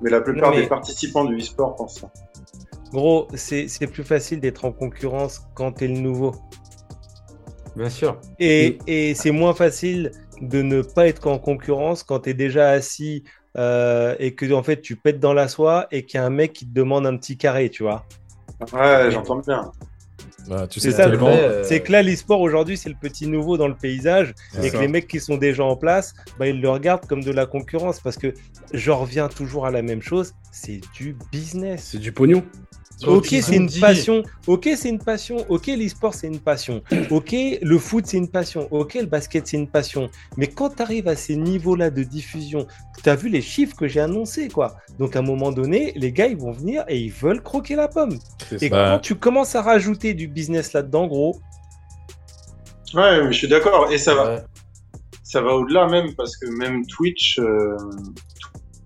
Mais 0.00 0.08
la 0.10 0.20
plupart 0.20 0.50
Non, 0.50 0.56
mais- 0.56 0.62
des 0.62 0.68
participants 0.68 1.24
du 1.24 1.36
e-sport 1.36 1.74
pensent 1.74 1.98
ça. 2.00 2.10
gros 2.92 3.26
c'est 3.34 3.66
c'est 3.66 3.88
plus 3.88 4.04
facile 4.04 4.38
d'être 4.40 4.64
en 4.64 4.70
concurrence 4.72 5.42
quand 5.56 5.72
t'es 5.72 5.88
le 5.88 5.98
nouveau. 5.98 6.32
Bien 7.76 7.90
sûr. 7.90 8.18
Et, 8.38 8.78
et 8.86 9.14
c'est 9.14 9.30
moins 9.32 9.52
facile 9.54 10.12
de 10.40 10.62
ne 10.62 10.80
pas 10.82 11.06
être 11.08 11.26
en 11.26 11.38
concurrence 11.38 12.02
quand 12.04 12.20
tu 12.20 12.30
es 12.30 12.34
déjà 12.34 12.70
assis 12.70 13.24
euh, 13.58 14.14
et 14.18 14.34
que 14.34 14.50
en 14.52 14.62
fait 14.62 14.80
tu 14.80 14.96
pètes 14.96 15.20
dans 15.20 15.32
la 15.32 15.48
soie 15.48 15.86
et 15.90 16.04
qu'il 16.04 16.18
y 16.18 16.22
a 16.22 16.26
un 16.26 16.30
mec 16.30 16.52
qui 16.52 16.66
te 16.66 16.72
demande 16.74 17.06
un 17.06 17.16
petit 17.16 17.36
carré, 17.36 17.68
tu 17.70 17.82
vois. 17.82 18.04
Ouais, 18.72 19.10
j'entends 19.10 19.36
bien. 19.36 19.70
Bah, 20.48 20.66
tu 20.66 20.80
C'est 20.80 20.90
sais 20.90 20.96
ça 20.96 21.06
le 21.06 21.12
tellement- 21.12 21.26
vrai, 21.30 21.38
problème. 21.38 21.58
euh, 21.60 21.64
C'est 21.64 21.80
que 21.80 21.92
là, 21.92 22.02
l'e-sport 22.02 22.40
aujourd'hui, 22.40 22.76
c'est 22.76 22.88
le 22.88 22.94
petit 23.00 23.26
nouveau 23.26 23.56
dans 23.56 23.68
le 23.68 23.74
paysage 23.74 24.34
C'est 24.52 24.66
et 24.66 24.70
que 24.70 24.78
les 24.78 24.88
mecs 24.88 25.06
qui 25.06 25.20
sont 25.20 25.36
déjà 25.36 25.64
en 25.64 25.76
place, 25.76 26.14
bah, 26.38 26.46
ils 26.48 26.60
le 26.60 26.68
regardent 26.68 27.06
comme 27.06 27.22
de 27.22 27.30
la 27.30 27.46
concurrence 27.46 28.00
parce 28.00 28.16
que 28.16 28.32
je 28.72 28.90
reviens 28.90 29.28
toujours 29.28 29.66
à 29.66 29.70
la 29.70 29.82
même 29.82 30.02
chose, 30.02 30.32
c'est 30.50 30.80
du 30.94 31.16
business. 31.30 31.88
C'est 31.92 31.98
du 31.98 32.12
pognon. 32.12 32.42
Ok, 33.06 33.26
c'est 33.28 33.56
une 33.56 33.70
passion. 33.70 34.22
Ok, 34.46 34.68
c'est 34.76 34.88
une 34.88 34.98
passion. 34.98 35.44
Ok, 35.48 35.66
l'e-sport, 35.68 36.12
c'est 36.14 36.26
une 36.26 36.40
passion. 36.40 36.82
Ok, 37.10 37.34
le 37.62 37.78
foot, 37.78 38.04
c'est 38.06 38.16
une 38.18 38.28
passion. 38.28 38.68
Ok, 38.70 38.94
le 38.94 39.06
basket, 39.06 39.46
c'est 39.46 39.56
une 39.56 39.68
passion. 39.68 40.10
Mais 40.36 40.46
quand 40.48 40.76
tu 40.76 40.82
arrives 40.82 41.08
à 41.08 41.16
ces 41.16 41.36
niveaux-là 41.36 41.90
de 41.90 42.02
diffusion, 42.02 42.66
tu 43.02 43.08
as 43.08 43.16
vu 43.16 43.28
les 43.28 43.40
chiffres 43.40 43.74
que 43.76 43.88
j'ai 43.88 44.00
annoncés, 44.00 44.48
quoi. 44.48 44.76
Donc, 44.98 45.16
à 45.16 45.20
un 45.20 45.22
moment 45.22 45.50
donné, 45.52 45.92
les 45.96 46.12
gars, 46.12 46.26
ils 46.26 46.36
vont 46.36 46.52
venir 46.52 46.84
et 46.88 46.98
ils 46.98 47.12
veulent 47.12 47.42
croquer 47.42 47.74
la 47.76 47.88
pomme. 47.88 48.18
Et 48.52 48.58
ça. 48.58 48.68
Bah. 48.68 48.90
quand 48.94 48.98
tu 49.00 49.14
commences 49.14 49.54
à 49.54 49.62
rajouter 49.62 50.12
du 50.14 50.28
business 50.28 50.72
là-dedans, 50.72 51.06
gros, 51.06 51.40
Ouais, 52.92 53.22
mais 53.22 53.32
je 53.32 53.38
suis 53.38 53.48
d'accord. 53.48 53.90
Et 53.92 53.98
ça 53.98 54.14
va, 54.14 54.34
Ouais. 54.34 54.42
ça 55.22 55.40
va 55.40 55.54
au-delà 55.54 55.86
même 55.86 56.12
parce 56.16 56.36
que 56.36 56.46
même 56.48 56.84
Twitch, 56.86 57.38
euh, 57.38 57.76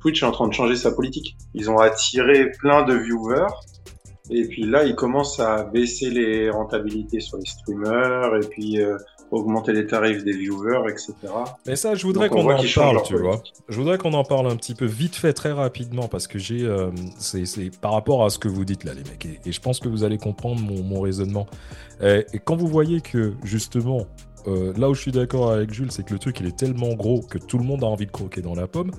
Twitch 0.01 0.23
est 0.23 0.27
en 0.27 0.31
train 0.31 0.47
de 0.47 0.53
changer 0.53 0.77
sa 0.77 0.93
politique. 0.93 1.37
Ils 1.55 1.71
ont 1.71 1.79
attiré 1.79 2.51
plein 2.59 2.83
de 2.83 2.95
viewers. 2.95 3.47
Et 4.31 4.47
puis 4.49 4.64
là, 4.64 4.85
ils 4.85 4.95
commencent 4.95 5.39
à 5.39 5.64
baisser 5.64 6.11
les 6.11 6.49
rentabilités 6.49 7.20
sur 7.20 7.37
les 7.37 7.45
streamers 7.45 8.37
et 8.37 8.47
puis 8.49 8.81
euh, 8.81 8.97
augmenter 9.31 9.72
les 9.72 9.87
tarifs 9.87 10.25
des 10.25 10.33
viewers, 10.33 10.91
etc. 10.91 11.14
Mais 11.66 11.77
ça, 11.77 11.95
je 11.95 12.07
voudrais 12.07 12.31
qu'on 12.31 12.51
en 12.51 12.57
parle, 12.75 13.03
tu 13.03 13.16
vois. 13.16 13.43
Je 13.68 13.79
voudrais 13.79 13.99
qu'on 13.99 14.14
en 14.14 14.25
parle 14.25 14.47
un 14.47 14.57
petit 14.57 14.75
peu 14.75 14.87
vite 14.87 15.14
fait, 15.14 15.35
très 15.35 15.53
rapidement, 15.53 16.09
parce 16.09 16.27
que 16.27 16.39
j'ai, 16.39 16.62
euh, 16.62 16.91
c'est, 17.18 17.45
c'est 17.45 17.70
par 17.81 17.93
rapport 17.93 18.25
à 18.25 18.31
ce 18.31 18.39
que 18.39 18.49
vous 18.49 18.64
dites 18.64 18.85
là, 18.85 18.95
les 18.95 19.03
mecs, 19.03 19.27
et, 19.27 19.41
et 19.45 19.53
je 19.53 19.61
pense 19.61 19.79
que 19.79 19.89
vous 19.89 20.05
allez 20.05 20.18
comprendre 20.18 20.61
mon, 20.62 20.83
mon 20.83 21.01
raisonnement. 21.01 21.47
Et, 22.03 22.25
et 22.33 22.39
quand 22.39 22.57
vous 22.57 22.68
voyez 22.68 23.03
que 23.03 23.35
justement, 23.43 24.07
euh, 24.47 24.72
là 24.77 24.91
où 24.91 24.95
je 24.95 25.01
suis 25.01 25.12
d'accord 25.12 25.53
avec 25.53 25.72
Jules, 25.72 25.91
c'est 25.91 26.05
que 26.05 26.12
le 26.12 26.18
truc 26.18 26.41
il 26.41 26.47
est 26.47 26.57
tellement 26.57 26.95
gros 26.95 27.20
que 27.20 27.39
tout 27.39 27.59
le 27.59 27.64
monde 27.64 27.83
a 27.83 27.87
envie 27.87 28.07
de 28.07 28.11
croquer 28.11 28.43
dans 28.43 28.55
la 28.55 28.66
pomme. 28.66 28.91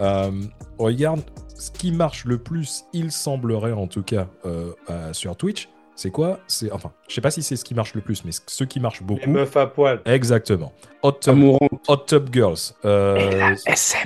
Euh, 0.00 0.30
regarde, 0.78 1.22
ce 1.58 1.70
qui 1.70 1.92
marche 1.92 2.24
le 2.24 2.38
plus, 2.38 2.84
il 2.92 3.10
semblerait 3.12 3.72
en 3.72 3.86
tout 3.86 4.02
cas 4.02 4.28
euh, 4.46 4.72
euh, 4.90 5.12
sur 5.12 5.36
Twitch, 5.36 5.68
c'est 5.96 6.10
quoi? 6.10 6.38
C'est 6.46 6.70
enfin, 6.72 6.92
je 7.08 7.14
sais 7.14 7.20
pas 7.20 7.30
si 7.32 7.42
c'est 7.42 7.56
ce 7.56 7.64
qui 7.64 7.74
marche 7.74 7.94
le 7.94 8.00
plus, 8.00 8.24
mais 8.24 8.30
ce 8.46 8.64
qui 8.64 8.78
marche 8.80 9.00
les 9.00 9.06
beaucoup. 9.06 9.28
meufs 9.30 9.56
à 9.56 9.66
poil. 9.66 10.00
Exactement. 10.04 10.72
Hot 11.02 11.12
Tub 11.12 11.32
Amourant. 11.32 11.68
Hot 11.88 11.96
Tub 12.06 12.28
Girls. 12.32 12.58
Euh, 12.84 13.54
SMR. 13.74 13.98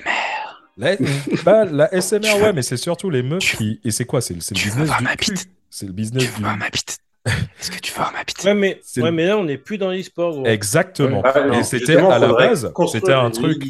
la, 0.78 0.96
bah, 1.44 1.64
la 1.66 2.00
SMR, 2.00 2.40
ouais, 2.42 2.52
mais 2.54 2.62
c'est 2.62 2.78
surtout 2.78 3.10
les 3.10 3.22
meufs 3.22 3.56
qui. 3.56 3.78
Et 3.84 3.90
c'est 3.90 4.06
quoi? 4.06 4.20
C'est 4.22 4.34
le, 4.34 4.40
c'est 4.40 4.56
le 4.56 4.62
business 4.64 4.90
du. 4.98 5.34
C'est 5.68 5.86
le 5.86 5.92
business 5.92 6.34
du. 6.34 6.42
bite? 6.42 6.98
Est-ce 7.26 7.70
que 7.70 7.78
tu 7.78 7.92
veux 7.92 7.96
voir 7.98 8.12
ma 8.12 8.24
bite? 8.24 8.42
Ouais, 8.42 8.54
mais, 8.54 8.80
C'est 8.82 9.00
ouais, 9.02 9.10
le- 9.10 9.16
mais 9.16 9.26
là, 9.26 9.36
on 9.38 9.44
n'est 9.44 9.58
plus 9.58 9.76
dans 9.78 9.90
l'e-sport, 9.90 10.32
gros. 10.32 10.46
Exactement. 10.46 11.22
Non, 11.46 11.52
et 11.60 11.62
c'était 11.62 11.96
à 11.96 12.18
la 12.18 12.32
base, 12.32 12.72
c'était 12.90 13.12
un 13.12 13.30
truc. 13.30 13.64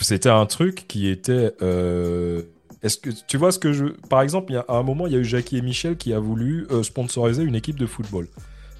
C'était 0.00 0.28
un 0.28 0.44
truc 0.46 0.86
qui 0.86 1.08
était. 1.08 1.52
euh, 1.62 2.42
Est-ce 2.84 2.98
que 2.98 3.10
tu 3.26 3.36
vois 3.38 3.50
ce 3.50 3.58
que 3.58 3.72
je. 3.72 3.86
Par 4.08 4.22
exemple, 4.22 4.52
il 4.52 4.54
y 4.54 4.58
a, 4.58 4.64
à 4.68 4.74
un 4.76 4.82
moment, 4.84 5.06
il 5.08 5.12
y 5.14 5.16
a 5.16 5.18
eu 5.18 5.24
Jackie 5.24 5.56
et 5.58 5.62
Michel 5.62 5.96
qui 5.96 6.12
a 6.12 6.20
voulu 6.20 6.66
euh, 6.70 6.82
sponsoriser 6.84 7.42
une 7.42 7.56
équipe 7.56 7.78
de 7.78 7.86
football. 7.86 8.28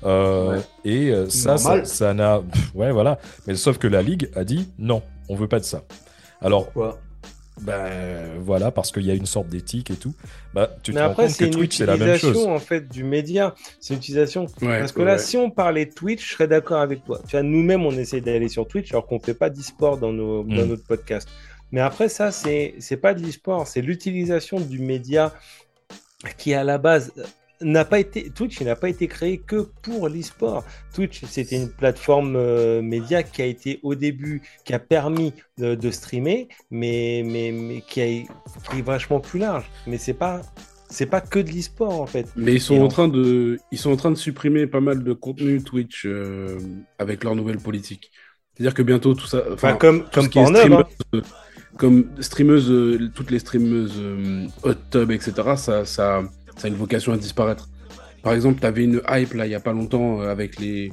Euh, 0.05 0.59
Ouais. 0.59 0.63
Et 0.85 1.11
euh, 1.11 1.29
ça, 1.31 1.57
ça 1.85 2.15
n'a. 2.15 2.43
Ouais, 2.75 2.93
voilà. 2.93 3.19
Mais 3.47 3.55
sauf 3.57 3.79
que 3.79 3.87
la 3.89 4.03
ligue 4.03 4.29
a 4.37 4.45
dit 4.45 4.69
non, 4.79 5.03
on 5.29 5.35
veut 5.35 5.49
pas 5.49 5.59
de 5.59 5.65
ça. 5.65 5.83
Alors, 6.43 6.71
Quoi? 6.73 7.01
ben 7.63 8.39
voilà, 8.41 8.71
parce 8.73 8.91
qu'il 8.93 9.05
y 9.07 9.11
a 9.11 9.15
une 9.15 9.27
sorte 9.27 9.49
d'éthique 9.49 9.91
et 9.91 9.95
tout. 9.95 10.13
Bah, 10.53 10.69
tu 10.83 10.93
te 10.93 10.97
Mais 10.99 11.05
rends 11.05 11.13
après, 11.13 11.23
compte 11.25 11.33
que 11.33 11.39
c'est 11.39 11.47
une 11.47 11.51
Twitch, 11.53 11.77
c'est 11.79 11.87
la 11.87 11.97
même 11.97 12.09
chose. 12.19 12.31
utilisation 12.31 12.55
en 12.55 12.59
fait 12.59 12.89
du 12.91 13.05
média. 13.05 13.55
C'est 13.81 13.95
une 13.95 13.99
utilisation. 14.01 14.47
Ouais, 14.61 14.81
Parce 14.81 14.93
que 14.93 15.03
là, 15.03 15.17
si 15.19 15.37
on 15.37 15.51
parlait 15.51 15.87
de 15.87 15.93
Twitch, 15.95 16.29
je 16.29 16.33
serais 16.35 16.49
d'accord 16.49 16.81
avec 16.81 17.05
toi. 17.05 17.21
Tu 17.27 17.31
vois, 17.37 17.43
nous-mêmes, 17.43 17.87
on 17.87 17.93
essaie 17.93 18.21
d'aller 18.21 18.49
sur 18.49 18.67
Twitch 18.67 18.91
alors 18.93 19.07
qu'on 19.07 19.21
fait 19.21 19.35
pas 19.35 19.49
d'e-sport 19.51 19.97
dans, 19.99 20.13
nos, 20.13 20.43
dans 20.43 20.65
Mm. 20.65 20.69
notre 20.69 20.85
podcast. 20.85 21.29
Mais 21.73 21.81
après, 21.81 22.09
ça, 22.09 22.31
c'est 22.33 23.01
pas 23.01 23.15
de 23.15 23.23
l'e-sport, 23.23 23.67
c'est 23.67 23.83
l'utilisation 23.83 24.61
du 24.61 24.79
média 24.79 25.33
qui, 26.39 26.55
à 26.55 26.65
la 26.65 26.79
base, 26.79 27.12
n'a 27.61 27.85
pas 27.85 28.01
été 28.01 28.30
Twitch 28.30 28.61
n'a 28.63 28.76
pas 28.76 28.88
été 28.88 29.09
créé 29.09 29.38
que 29.38 29.71
pour 29.83 30.09
l'e-sport. 30.09 30.64
Twitch 30.93 31.25
c'était 31.25 31.57
une 31.57 31.71
plateforme 31.71 32.37
euh, 32.37 32.83
média 32.83 33.22
qui 33.22 33.43
a 33.43 33.47
été 33.47 33.80
au 33.83 33.95
début 33.95 34.43
qui 34.64 34.75
a 34.75 34.79
permis 34.79 35.33
de, 35.59 35.75
de 35.75 35.91
streamer 35.91 36.49
mais 36.71 37.22
mais, 37.25 37.53
mais 37.53 37.80
qui, 37.83 38.01
a, 38.03 38.07
qui 38.71 38.79
est 38.79 38.83
vachement 38.83 39.21
plus 39.21 39.38
large. 39.38 39.71
Mais 39.87 39.99
c'est 39.99 40.14
pas 40.14 40.43
c'est 40.91 41.07
pas 41.07 41.21
que 41.21 41.38
de 41.38 41.51
l'e-sport 41.51 42.01
en 42.01 42.07
fait. 42.07 42.37
Mais 42.37 42.55
ils 42.55 42.61
sont 42.61 42.76
Et 42.76 42.80
en 42.80 42.88
train 42.88 43.09
de, 43.09 43.59
ils 43.71 43.79
sont 43.79 43.91
en 43.91 43.97
train 43.97 44.11
de 44.11 44.17
supprimer 44.17 44.67
pas 44.67 44.80
mal 44.80 45.03
de 45.05 45.13
contenu 45.13 45.63
Twitch 45.63 46.07
euh, 46.07 46.59
avec 46.99 47.25
leur 47.25 47.34
nouvelle 47.37 47.61
politique. 47.61 48.11
C'est-à-dire 48.55 48.75
que 48.75 48.83
bientôt 48.83 49.14
tout 49.14 49.26
ça, 49.26 49.43
Enfin, 49.53 49.76
enfin, 49.76 49.76
comme 49.76 50.09
comme 50.11 50.25
ce 50.25 50.29
qui 50.29 50.38
est 50.38 50.43
Pornhub, 50.43 50.72
hein. 50.72 50.84
euh, 51.14 51.22
comme 51.79 52.07
streameuse, 52.21 52.71
euh, 52.71 53.11
toutes 53.14 53.30
les 53.30 53.38
streameuses 53.38 53.95
euh, 53.99 54.46
hot 54.63 54.75
tub, 54.91 55.11
etc. 55.11 55.33
Ça, 55.57 55.84
ça, 55.84 56.22
ça 56.57 56.64
a 56.64 56.68
une 56.68 56.75
vocation 56.76 57.13
à 57.13 57.17
disparaître. 57.17 57.68
Par 58.22 58.33
exemple, 58.33 58.61
tu 58.61 58.67
avais 58.67 58.84
une 58.84 59.01
hype 59.09 59.34
là 59.34 59.46
il 59.46 59.53
y 59.53 59.55
a 59.55 59.61
pas 59.61 59.72
longtemps 59.72 60.21
euh, 60.21 60.30
avec 60.30 60.59
les 60.59 60.91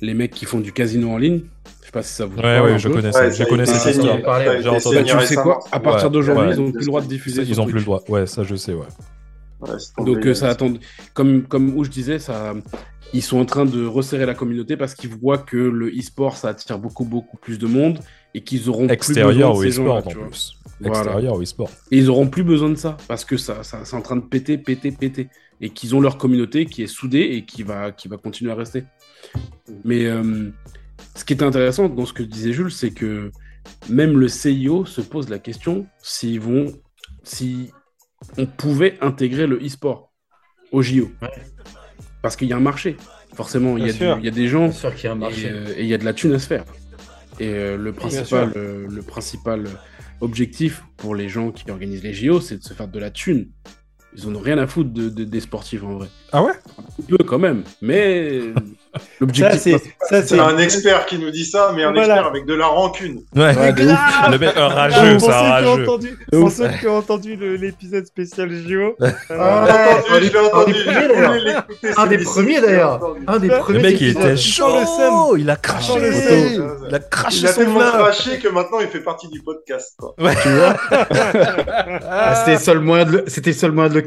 les 0.00 0.14
mecs 0.14 0.32
qui 0.32 0.44
font 0.44 0.60
du 0.60 0.72
casino 0.72 1.10
en 1.10 1.18
ligne. 1.18 1.42
Je 1.80 1.86
sais 1.86 1.92
pas 1.92 2.02
si 2.02 2.12
ça 2.12 2.26
vous 2.26 2.36
Ouais, 2.38 2.44
un 2.44 2.76
je 2.76 2.88
connais 2.88 3.12
ça. 3.12 3.30
Je 3.30 3.44
connais 3.44 3.66
cette 3.66 3.94
histoire. 3.94 4.18
Bah, 4.20 4.40
tu 4.50 5.26
sais 5.26 5.36
quoi? 5.36 5.60
À 5.72 5.80
partir 5.80 6.06
Ouais, 6.06 6.12
d'aujourd'hui, 6.12 6.48
ouais. 6.48 6.54
ils 6.54 6.60
ont 6.60 6.70
plus 6.72 6.80
le 6.80 6.86
droit 6.86 7.00
de 7.00 7.06
diffuser. 7.06 7.42
Ils 7.42 7.60
ont 7.60 7.66
plus 7.66 7.78
le 7.78 7.84
droit. 7.84 8.02
Ouais, 8.08 8.26
ça, 8.26 8.42
je 8.42 8.56
sais, 8.56 8.74
ouais. 8.74 8.86
Donc 9.98 10.26
euh, 10.26 10.34
ça 10.34 10.48
attend. 10.50 10.72
Comme 11.14 11.44
comme 11.44 11.76
où 11.76 11.84
je 11.84 11.90
disais, 11.90 12.18
ça, 12.18 12.54
ils 13.14 13.22
sont 13.22 13.38
en 13.38 13.44
train 13.44 13.64
de 13.64 13.86
resserrer 13.86 14.26
la 14.26 14.34
communauté 14.34 14.76
parce 14.76 14.94
qu'ils 14.94 15.10
voient 15.10 15.38
que 15.38 15.56
le 15.56 15.88
e-sport 15.88 16.36
ça 16.36 16.48
attire 16.48 16.78
beaucoup 16.78 17.04
beaucoup 17.04 17.36
plus 17.38 17.58
de 17.58 17.66
monde 17.66 18.00
et 18.34 18.42
qu'ils 18.42 18.68
auront 18.68 18.88
Extérieur 18.88 19.52
plus 19.56 19.66
besoin 19.66 19.66
de 19.66 19.70
ces 19.70 19.80
e-sport 19.80 20.00
gens-là, 20.10 20.24
en 20.24 20.28
plus. 20.28 20.56
Voilà. 20.80 20.98
Extérieur 20.98 21.34
au 21.34 21.42
e-sport. 21.42 21.70
Et 21.90 21.98
ils 21.98 22.10
auront 22.10 22.28
plus 22.28 22.44
besoin 22.44 22.68
de 22.68 22.74
ça 22.74 22.96
parce 23.08 23.24
que 23.24 23.36
ça, 23.36 23.62
ça 23.62 23.84
c'est 23.84 23.96
en 23.96 24.02
train 24.02 24.16
de 24.16 24.20
péter, 24.22 24.58
péter, 24.58 24.90
péter. 24.92 25.28
Et 25.62 25.70
qu'ils 25.70 25.94
ont 25.96 26.00
leur 26.00 26.18
communauté 26.18 26.66
qui 26.66 26.82
est 26.82 26.86
soudée 26.86 27.20
et 27.32 27.46
qui 27.46 27.62
va, 27.62 27.90
qui 27.92 28.08
va 28.08 28.18
continuer 28.18 28.52
à 28.52 28.54
rester. 28.54 28.84
Mais 29.84 30.04
euh, 30.04 30.50
ce 31.14 31.24
qui 31.24 31.32
est 31.32 31.42
intéressant 31.42 31.88
dans 31.88 32.04
ce 32.04 32.12
que 32.12 32.22
disait 32.22 32.52
Jules, 32.52 32.70
c'est 32.70 32.90
que 32.90 33.30
même 33.88 34.18
le 34.18 34.28
CIO 34.28 34.84
se 34.84 35.00
pose 35.00 35.30
la 35.30 35.38
question 35.38 35.86
s'ils 36.02 36.40
vont, 36.40 36.66
si 37.22 37.70
on 38.36 38.44
pouvait 38.44 38.98
intégrer 39.00 39.46
le 39.46 39.56
e-sport 39.64 40.12
au 40.72 40.82
JO. 40.82 41.10
Parce 42.20 42.36
qu'il 42.36 42.48
y 42.48 42.52
a 42.52 42.56
un 42.56 42.60
marché. 42.60 42.96
Forcément, 43.34 43.76
il 43.78 43.86
y, 43.86 43.90
a 43.90 43.92
Bien 43.92 43.94
sûr. 43.94 44.14
du- 44.16 44.22
il 44.22 44.24
y 44.26 44.28
a 44.28 44.32
des 44.32 44.48
gens 44.48 44.64
Bien 44.64 44.72
sûr 44.72 44.94
qu'il 44.94 45.04
y 45.04 45.08
a 45.08 45.12
un 45.12 45.16
et 45.16 45.18
marché. 45.20 45.50
euh, 45.50 45.74
et 45.76 45.82
il 45.82 45.88
y 45.88 45.94
a 45.94 45.98
de 45.98 46.04
la 46.04 46.12
thune 46.14 46.32
à 46.32 46.38
se 46.38 46.46
faire. 46.46 46.64
Et 47.38 47.48
euh, 47.48 47.76
le, 47.76 47.92
principal, 47.92 48.52
euh, 48.56 48.86
le 48.88 49.02
principal 49.02 49.66
objectif 50.20 50.82
pour 50.96 51.14
les 51.14 51.28
gens 51.28 51.50
qui 51.50 51.70
organisent 51.70 52.02
les 52.02 52.14
JO, 52.14 52.40
c'est 52.40 52.58
de 52.58 52.62
se 52.62 52.74
faire 52.74 52.88
de 52.88 52.98
la 52.98 53.10
thune. 53.10 53.50
Ils 54.18 54.26
en 54.28 54.34
ont 54.34 54.40
rien 54.40 54.56
à 54.58 54.66
foutre 54.66 54.90
de, 54.90 55.08
de- 55.10 55.24
des 55.24 55.40
sportifs 55.40 55.82
en 55.84 55.94
vrai. 55.98 56.08
Ah 56.32 56.42
ouais? 56.42 56.52
Un 56.78 57.16
peu 57.16 57.22
quand 57.24 57.38
même, 57.38 57.62
mais 57.82 58.30
euh, 58.42 58.52
Ça, 58.94 59.00
l'objectif. 59.20 59.60
c'est, 59.60 59.72
ça, 59.78 60.22
C'est 60.22 60.26
c'est 60.28 60.38
un 60.40 60.56
expert 60.58 61.06
qui 61.06 61.18
nous 61.18 61.30
dit 61.30 61.44
ça, 61.44 61.72
mais 61.76 61.84
un 61.84 61.92
Voilà. 61.92 62.14
expert 62.14 62.26
avec 62.26 62.46
de 62.46 62.54
la 62.54 62.66
rancune. 62.66 63.20
Ouais. 63.34 63.54
Ouais, 63.56 63.72
de 63.72 63.84
ouf. 63.84 63.98
Le 64.32 64.38
mec, 64.38 64.56
un 64.56 64.62
Ah, 64.62 64.68
rageux, 64.68 65.18
c'est 65.18 65.28
un 65.30 65.32
rageux. 65.40 65.82
entendu, 65.82 66.18
pour 66.32 66.50
ceux 66.50 66.68
qui 66.80 66.88
ont 66.88 66.96
entendu 66.96 67.36
le- 67.36 67.56
l'épisode 67.56 68.06
spécial 68.06 68.50
JO, 68.50 68.96
Ah, 69.30 69.98
un 70.10 70.20
j'ai 70.20 70.30
des- 70.30 70.36
entendu, 70.38 70.74
un 71.96 72.06
des 72.06 72.18
premiers, 72.18 72.60
d'ailleurs. 72.60 73.14
Un 73.26 73.38
des 73.38 73.48
premiers 73.48 73.78
Le 73.78 73.82
mec, 73.82 74.00
il 74.00 74.08
était 74.08 74.36
chaud. 74.36 75.36
Il 75.36 75.48
a 75.50 75.56
craché. 75.56 75.92
Il 75.96 76.54
seum. 76.56 76.88
a 76.92 76.98
craché 76.98 77.38
Il 77.38 77.46
a 77.46 77.52
tellement 77.52 77.80
craché 77.80 78.38
que 78.38 78.48
maintenant 78.48 78.80
il 78.80 78.88
fait 78.88 79.00
partie 79.00 79.28
du 79.28 79.42
podcast. 79.42 79.94
Quoi. 79.98 80.14
Ah, 82.08 82.34
c'était 82.36 82.52
le 82.52 82.58
seul 82.58 82.78
moyen 82.80 83.04
de 83.04 83.12
le- 83.12 83.24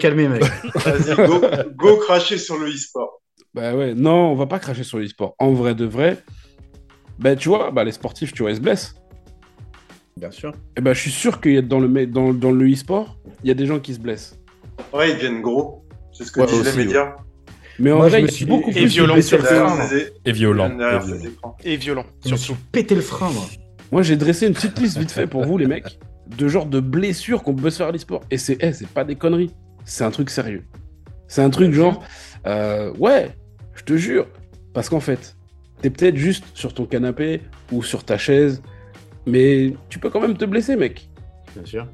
le 0.08 0.16
le 0.16 0.28
calmer, 0.28 0.28
mec. 0.30 0.44
Vas-y, 0.76 1.16
go, 1.28 1.42
go 1.76 1.98
cracher 1.98 2.38
sur 2.38 2.58
le 2.58 2.68
e-sport. 2.70 3.22
Bah 3.54 3.76
ouais, 3.76 3.94
non, 3.96 4.32
on 4.32 4.36
va 4.36 4.46
pas 4.46 4.60
cracher 4.60 4.84
sur 4.84 5.00
l'e-sport. 5.00 5.36
En 5.40 5.52
vrai 5.54 5.74
de 5.74 5.86
vrai, 5.86 6.18
bah 7.18 7.36
tu 7.36 7.50
vois, 7.50 7.72
bah, 7.72 7.84
les 7.84 7.92
sportifs, 7.92 8.32
tu 8.32 8.44
vois, 8.44 8.52
ils 8.52 8.58
se 8.58 8.62
blessent. 8.62 8.96
Bien 10.18 10.32
sûr. 10.32 10.52
Et 10.78 10.82
bah 10.82 10.94
je 10.94 11.00
suis 11.00 11.12
sûr 11.12 11.42
qu'il 11.42 11.54
y 11.54 11.58
a 11.58 11.62
dans 11.62 11.80
le, 11.80 12.06
dans, 12.06 12.34
dans 12.34 12.52
le 12.52 12.72
e-sport, 12.72 13.18
il 13.44 13.48
y 13.48 13.52
a 13.52 13.56
des 13.56 13.66
gens 13.66 13.80
qui 13.80 13.94
se 13.94 14.00
blessent. 14.00 14.38
Ouais, 14.94 15.10
ils 15.12 15.16
deviennent 15.16 15.42
gros. 15.42 15.84
C'est 16.12 16.26
ce 16.26 16.32
que 16.32 16.42
Ouais, 16.42 16.46
disent 16.48 16.60
aussi, 16.60 16.78
les 16.78 16.86
médias. 16.86 17.16
Mais 17.80 17.92
en 17.92 17.98
Moi, 17.98 18.08
je 18.10 18.12
vrai, 18.12 18.22
me 18.24 18.28
suis- 18.28 18.46
beaucoup 18.46 18.70
et 18.72 18.74
plus 18.74 18.86
violent, 18.88 19.22
ça. 19.22 19.38
Derrière 19.38 19.84
ces- 19.88 20.12
Et 20.26 20.32
violent. 20.34 20.70
Et 21.64 21.78
violent. 21.78 22.06
surtout. 22.24 22.58
pété 22.72 22.94
le 22.94 23.02
frein, 23.02 23.32
moi. 23.32 23.46
Moi, 23.92 24.02
j'ai 24.04 24.18
dressé 24.18 24.46
une 24.48 24.54
petite 24.54 24.78
liste 24.80 24.98
vite 24.98 25.12
fait 25.12 25.28
pour 25.28 25.46
vous, 25.46 25.58
les 25.58 25.66
mecs, 25.66 25.98
de 26.28 26.48
genre 26.48 26.66
de 26.66 26.80
blessures 26.82 27.42
qu'on 27.42 27.56
peut 27.56 27.70
se 27.70 27.78
faire 27.78 27.88
à 27.88 27.92
l'e-sport. 27.92 28.22
Et 28.30 28.38
c'est 28.38 28.58
eh, 28.60 28.74
c'est 28.74 28.88
pas 28.90 29.04
des 29.06 29.16
conneries. 29.16 29.52
C'est 29.90 30.04
un 30.04 30.12
truc 30.12 30.30
sérieux. 30.30 30.64
C'est 31.28 31.42
un 31.42 31.50
truc 31.50 31.74
genre, 31.74 32.04
euh, 32.46 32.94
ouais, 32.98 33.32
je 33.74 33.84
te 33.84 33.98
jure. 33.98 34.28
Parce 34.74 34.88
qu'en 34.90 35.00
fait, 35.00 35.36
t'es 35.82 35.90
peut-être 35.90 36.16
juste 36.16 36.46
sur 36.54 36.74
ton 36.74 36.86
canapé 36.86 37.42
ou 37.72 37.82
sur 37.84 38.04
ta 38.04 38.18
chaise, 38.18 38.62
mais 39.26 39.74
tu 39.90 40.00
peux 40.00 40.10
quand 40.10 40.22
même 40.22 40.38
te 40.38 40.46
blesser, 40.46 40.76
mec. 40.76 41.10
Bien 41.56 41.66
sûr. 41.66 41.88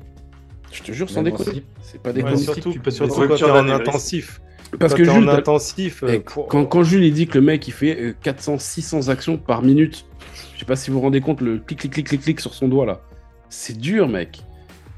Je 0.71 0.81
te 0.83 0.91
jure, 0.91 1.09
sans 1.09 1.23
déconner. 1.23 1.63
C'est 1.81 2.01
pas 2.01 2.11
des 2.11 2.21
Ouais, 2.21 2.35
surtout, 2.35 2.71
tu 2.73 2.79
peux 2.79 2.91
surtout 2.91 3.27
quand 3.27 3.49
en 3.49 3.69
intensif. 3.69 4.41
Parce 4.77 4.91
Quand 4.93 4.97
que 4.97 5.03
Jules, 5.05 5.13
en 5.13 5.27
intensif, 5.29 6.03
euh, 6.03 6.19
pour- 6.19 6.47
quand, 6.47 6.65
quand 6.65 6.83
Jules 6.83 7.03
il 7.05 7.13
dit 7.13 7.27
que 7.27 7.37
le 7.37 7.45
mec 7.45 7.65
il 7.67 7.71
fait 7.71 7.97
euh, 7.97 8.13
400, 8.23 8.57
600 8.57 9.07
actions 9.07 9.37
par 9.37 9.61
minute, 9.61 10.05
je 10.53 10.59
sais 10.59 10.65
pas 10.65 10.75
si 10.75 10.89
vous 10.89 10.97
vous 10.97 11.03
rendez 11.03 11.21
compte 11.21 11.39
le 11.39 11.59
clic, 11.59 11.79
clic, 11.79 11.93
clic, 11.93 12.07
clic, 12.07 12.21
clic 12.21 12.39
sur 12.41 12.53
son 12.53 12.67
doigt 12.67 12.85
là. 12.85 12.99
C'est 13.47 13.77
dur, 13.77 14.09
mec. 14.09 14.41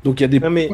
Donc 0.03 0.19
il 0.19 0.23
y 0.23 0.25
a 0.25 0.29
des 0.29 0.39
Non, 0.39 0.49
mais- 0.49 0.69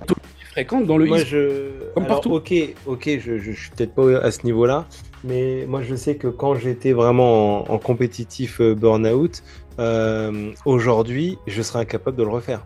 fréquentes 0.54 0.86
dans 0.86 0.98
le 0.98 1.06
Moi, 1.06 1.18
je. 1.18 1.70
Comme 1.94 2.04
Alors, 2.06 2.22
partout. 2.22 2.34
Ok, 2.34 2.54
ok, 2.86 3.04
je, 3.20 3.38
je, 3.38 3.52
je 3.52 3.60
suis 3.60 3.72
peut-être 3.72 3.94
pas 3.94 4.18
à 4.20 4.32
ce 4.32 4.44
niveau-là, 4.46 4.86
mais 5.24 5.66
moi, 5.68 5.82
je 5.82 5.96
sais 5.96 6.16
que 6.16 6.28
quand 6.28 6.56
j'étais 6.56 6.94
vraiment 6.94 7.70
en, 7.70 7.74
en 7.74 7.78
compétitif 7.80 8.62
euh, 8.62 8.74
burn-out, 8.76 9.44
euh, 9.80 10.52
aujourd'hui, 10.66 11.38
je 11.48 11.62
serais 11.62 11.80
incapable 11.80 12.16
de 12.18 12.24
le 12.24 12.30
refaire. 12.30 12.66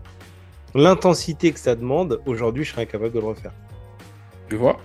L'intensité 0.75 1.51
que 1.51 1.59
ça 1.59 1.75
demande, 1.75 2.19
aujourd'hui, 2.25 2.63
je 2.65 2.71
serais 2.71 2.83
incapable 2.83 3.13
de 3.13 3.19
le 3.19 3.25
refaire. 3.27 3.53
Tu 4.49 4.55
vois? 4.57 4.77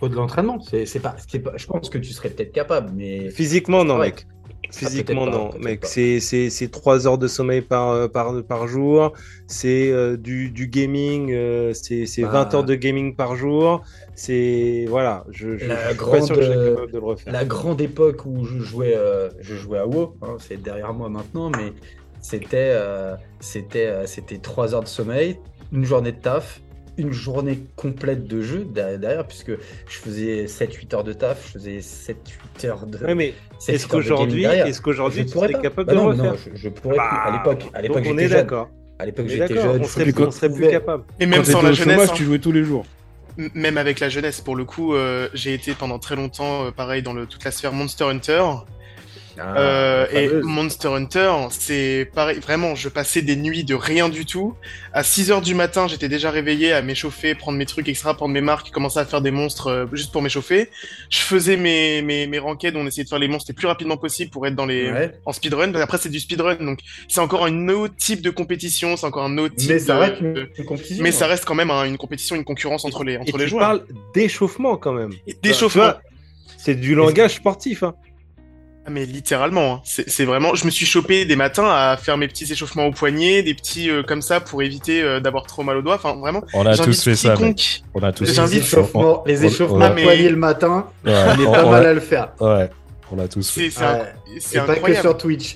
Faut 0.00 0.08
de 0.08 0.16
l'entraînement. 0.16 0.58
C'est 0.60 0.84
c'est 0.86 1.00
pas, 1.00 1.14
c'est 1.28 1.38
pas. 1.40 1.52
Je 1.56 1.66
pense 1.66 1.88
que 1.90 1.98
tu 1.98 2.12
serais 2.12 2.30
peut-être 2.30 2.52
capable, 2.52 2.90
mais. 2.96 3.30
Physiquement, 3.30 3.84
non, 3.84 3.98
Ouais. 3.98 4.06
mec. 4.06 4.26
Physiquement, 4.74 5.24
pas, 5.26 5.30
non, 5.30 5.50
mec. 5.60 5.80
C'est 5.84 6.18
c'est- 6.20 6.50
c'est 6.50 6.68
3 6.68 7.06
heures 7.06 7.18
de 7.18 7.28
sommeil 7.28 7.60
par, 7.60 7.90
euh, 7.90 8.08
par, 8.08 8.42
par 8.42 8.66
jour. 8.68 9.12
C'est 9.46 9.90
euh, 9.90 10.16
du, 10.16 10.50
du 10.50 10.66
gaming. 10.68 11.30
euh, 11.32 11.72
c'est 11.74 12.06
c'est 12.06 12.22
Bah. 12.22 12.30
20 12.50 12.54
heures 12.54 12.64
de 12.64 12.74
gaming 12.74 13.14
par 13.14 13.36
jour. 13.36 13.82
C'est. 14.14 14.86
Voilà. 14.88 15.24
Je, 15.30 15.56
je, 15.58 15.66
La 15.66 15.74
je 15.76 15.88
suis 15.88 15.98
pas 15.98 16.04
grande, 16.04 16.26
sûr 16.26 16.36
que 16.36 16.42
je 16.42 16.52
serais 16.52 16.70
capable 16.70 16.92
de 16.92 16.98
le 16.98 17.04
refaire. 17.04 17.32
La 17.32 17.44
grande 17.44 17.80
époque 17.80 18.22
où 18.26 18.44
je 18.44 18.58
jouais, 18.58 18.94
euh, 18.96 19.28
je 19.40 19.54
jouais 19.54 19.78
à 19.78 19.86
WoW, 19.86 20.16
hein, 20.22 20.36
c'est 20.38 20.62
derrière 20.62 20.92
moi 20.92 21.08
maintenant, 21.08 21.50
mais 21.50 21.72
c'était 22.20 22.76
c'était 23.40 24.06
c'était 24.06 24.38
trois 24.38 24.74
heures 24.74 24.82
de 24.82 24.88
sommeil, 24.88 25.38
une 25.72 25.84
journée 25.84 26.12
de 26.12 26.20
taf, 26.20 26.60
une 26.98 27.12
journée 27.12 27.60
complète 27.76 28.26
de 28.26 28.42
jeu 28.42 28.64
derrière, 28.64 29.26
puisque 29.26 29.52
je 29.52 29.98
faisais 29.98 30.44
7-8 30.46 30.94
heures 30.94 31.04
de 31.04 31.12
taf, 31.12 31.46
je 31.46 31.52
faisais 31.52 31.78
7-8 31.78 32.66
heures 32.66 32.86
de. 32.86 32.98
Ouais, 32.98 33.14
mais 33.14 33.34
7-8 33.60 33.72
est-ce 33.72 33.86
qu'aujourd'hui, 33.88 34.44
est-ce 34.44 34.80
tu 35.28 35.32
pourrais 35.32 35.48
serais 35.48 35.52
pas. 35.52 35.60
capable 35.62 35.86
Bah 35.86 35.92
de 35.94 35.98
non, 35.98 36.08
le 36.10 36.16
non, 36.16 36.30
refaire 36.32 36.52
je, 36.54 36.60
je 36.62 36.68
pourrais 36.68 36.96
plus. 36.96 37.04
À 37.04 37.30
Bah, 37.30 37.32
l'époque, 37.32 37.70
à 37.74 37.82
l'époque 37.82 37.98
on 38.06 38.10
j'étais 38.10 38.22
est 38.24 38.28
jeune. 38.28 38.38
d'accord. 38.38 38.68
À 38.98 39.06
l'époque 39.06 39.26
j'étais 39.28 39.54
jeune. 39.54 39.80
On 39.80 39.82
je 39.84 39.88
serait, 39.88 40.04
plus 40.12 40.24
on 40.24 40.30
serait 40.30 40.52
plus 40.52 40.68
capable. 40.68 41.04
Et 41.18 41.26
même 41.26 41.44
sans 41.44 41.62
la 41.62 41.72
jeunesse, 41.72 41.94
chômage, 41.96 42.10
hein. 42.10 42.14
tu 42.14 42.24
jouais 42.24 42.38
tous 42.38 42.52
les 42.52 42.64
jours. 42.64 42.84
Même 43.54 43.78
avec 43.78 43.98
la 43.98 44.10
jeunesse, 44.10 44.42
pour 44.42 44.56
le 44.56 44.64
coup, 44.66 44.94
euh, 44.94 45.28
j'ai 45.32 45.54
été 45.54 45.72
pendant 45.74 45.98
très 45.98 46.16
longtemps, 46.16 46.66
euh, 46.66 46.70
pareil, 46.70 47.02
dans 47.02 47.14
le, 47.14 47.26
toute 47.26 47.42
la 47.44 47.50
sphère 47.50 47.72
Monster 47.72 48.04
Hunter. 48.04 48.42
Ah, 49.38 49.56
Euh, 49.58 50.06
et. 50.12 50.28
Monster 50.42 50.88
Hunter, 50.88 51.32
c'est 51.50 52.10
pareil, 52.14 52.38
vraiment, 52.40 52.74
je 52.74 52.88
passais 52.88 53.22
des 53.22 53.36
nuits 53.36 53.64
de 53.64 53.74
rien 53.74 54.08
du 54.08 54.26
tout. 54.26 54.54
À 54.92 55.02
6 55.02 55.30
heures 55.30 55.40
du 55.40 55.54
matin, 55.54 55.88
j'étais 55.88 56.08
déjà 56.08 56.30
réveillé 56.30 56.72
à 56.72 56.82
m'échauffer, 56.82 57.34
prendre 57.34 57.56
mes 57.56 57.64
trucs, 57.66 57.88
etc., 57.88 58.10
prendre 58.16 58.34
mes 58.34 58.40
marques, 58.40 58.70
commencer 58.70 58.98
à 58.98 59.04
faire 59.06 59.22
des 59.22 59.30
monstres 59.30 59.68
euh, 59.68 59.86
juste 59.92 60.12
pour 60.12 60.20
m'échauffer. 60.22 60.68
Je 61.08 61.18
faisais 61.20 61.56
mes, 61.56 62.02
mes, 62.02 62.26
mes 62.26 62.38
ranked, 62.38 62.76
on 62.76 62.86
essayait 62.86 63.04
de 63.04 63.08
faire 63.08 63.18
les 63.18 63.28
monstres 63.28 63.50
le 63.50 63.54
plus 63.54 63.66
rapidement 63.66 63.96
possible 63.96 64.30
pour 64.30 64.46
être 64.46 64.54
dans 64.54 64.66
les, 64.66 64.90
Ouais. 64.92 65.12
en 65.24 65.32
speedrun. 65.32 65.72
Après, 65.76 65.98
c'est 65.98 66.08
du 66.10 66.20
speedrun, 66.20 66.56
donc 66.56 66.80
c'est 67.08 67.20
encore 67.20 67.46
un 67.46 67.68
autre 67.68 67.94
type 67.96 68.20
de 68.22 68.30
compétition, 68.30 68.96
c'est 68.96 69.06
encore 69.06 69.24
un 69.24 69.38
autre 69.38 69.54
type 69.56 69.70
Mais 69.70 69.78
ça 69.78 69.94
de- 69.94 70.00
reste 70.00 70.20
une, 70.20 70.34
de- 70.34 70.50
une 70.58 70.64
compétition. 70.64 71.02
Mais 71.02 71.12
ça 71.12 71.24
hein. 71.24 71.28
reste 71.28 71.44
quand 71.46 71.54
même 71.54 71.70
un- 71.70 71.84
une 71.84 71.96
compétition, 71.98 72.36
une 72.36 72.44
concurrence 72.44 72.84
entre 72.84 73.02
les, 73.04 73.14
Et 73.14 73.18
entre 73.18 73.38
les 73.38 73.44
tu 73.44 73.50
joueurs. 73.50 73.60
parles 73.66 73.82
d'échauffement 74.14 74.76
quand 74.76 74.92
même. 74.92 75.12
Et 75.26 75.34
D'échauffement. 75.42 75.92
C'est 76.58 76.74
du 76.74 76.94
langage 76.94 77.34
sportif. 77.36 77.82
Hein. 77.82 77.94
Ah, 78.84 78.90
mais 78.90 79.06
littéralement, 79.06 79.74
hein. 79.74 79.80
c'est 79.84 80.24
vraiment. 80.24 80.56
Je 80.56 80.64
me 80.64 80.70
suis 80.70 80.86
chopé 80.86 81.24
des 81.24 81.36
matins 81.36 81.68
à 81.70 81.96
faire 81.96 82.18
mes 82.18 82.26
petits 82.26 82.50
échauffements 82.52 82.86
au 82.86 82.90
poignet, 82.90 83.44
des 83.44 83.54
petits 83.54 83.88
euh, 83.88 84.02
comme 84.02 84.22
ça 84.22 84.40
pour 84.40 84.60
éviter 84.60 85.00
euh, 85.02 85.20
d'avoir 85.20 85.44
trop 85.46 85.62
mal 85.62 85.76
aux 85.76 85.82
doigts. 85.82 85.94
Enfin, 85.94 86.16
vraiment. 86.16 86.42
On 86.52 86.66
a 86.66 86.76
tous 86.76 87.00
fait 87.04 87.14
ça, 87.14 87.36
mec. 87.36 87.84
On 87.94 88.02
a 88.02 88.10
tous 88.12 88.24
Les 88.24 88.30
fait 88.34 88.46
ça. 88.48 88.52
échauffements, 88.56 89.22
les 89.24 89.40
on- 89.44 89.48
échauffements 89.48 89.86
on- 89.86 89.94
mais- 89.94 90.02
poignets 90.02 90.28
le 90.30 90.36
matin, 90.36 90.88
Ouais, 91.04 91.12
on 91.14 91.40
est 91.40 91.44
pas 91.44 91.64
on 91.64 91.70
mal 91.70 91.86
a- 91.86 91.90
à 91.90 91.94
le 91.94 92.00
faire. 92.00 92.32
Ouais, 92.40 92.70
on 93.12 93.18
a 93.20 93.28
tous 93.28 93.48
fait. 93.48 93.70
C'est 93.70 93.70
c'est 93.70 93.84
Ouais. 93.84 94.14
C'est 94.40 94.66
pas 94.66 94.74
que 94.74 94.94
sur 95.00 95.16
Twitch. 95.16 95.54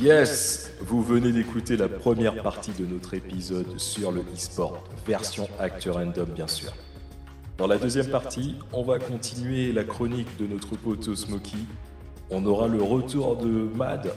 Yes 0.00 0.70
Vous 0.80 1.02
venez 1.02 1.32
d'écouter 1.32 1.76
la 1.76 1.88
première 1.88 2.40
partie 2.42 2.72
de 2.72 2.86
notre 2.86 3.14
épisode 3.14 3.78
sur 3.78 4.10
le 4.10 4.20
e-sport, 4.34 4.82
version 5.06 5.48
Acteur 5.58 5.96
Random 5.96 6.26
bien 6.26 6.46
sûr. 6.48 6.72
Dans 7.58 7.66
la 7.66 7.76
deuxième 7.76 8.08
partie, 8.08 8.56
on 8.72 8.82
va 8.82 8.98
continuer 8.98 9.72
la 9.72 9.84
chronique 9.84 10.38
de 10.38 10.46
notre 10.46 10.74
poteau 10.74 11.14
Smokey. 11.14 11.58
On 12.30 12.46
aura 12.46 12.66
le 12.66 12.82
retour 12.82 13.36
de 13.36 13.68
Mad 13.76 14.10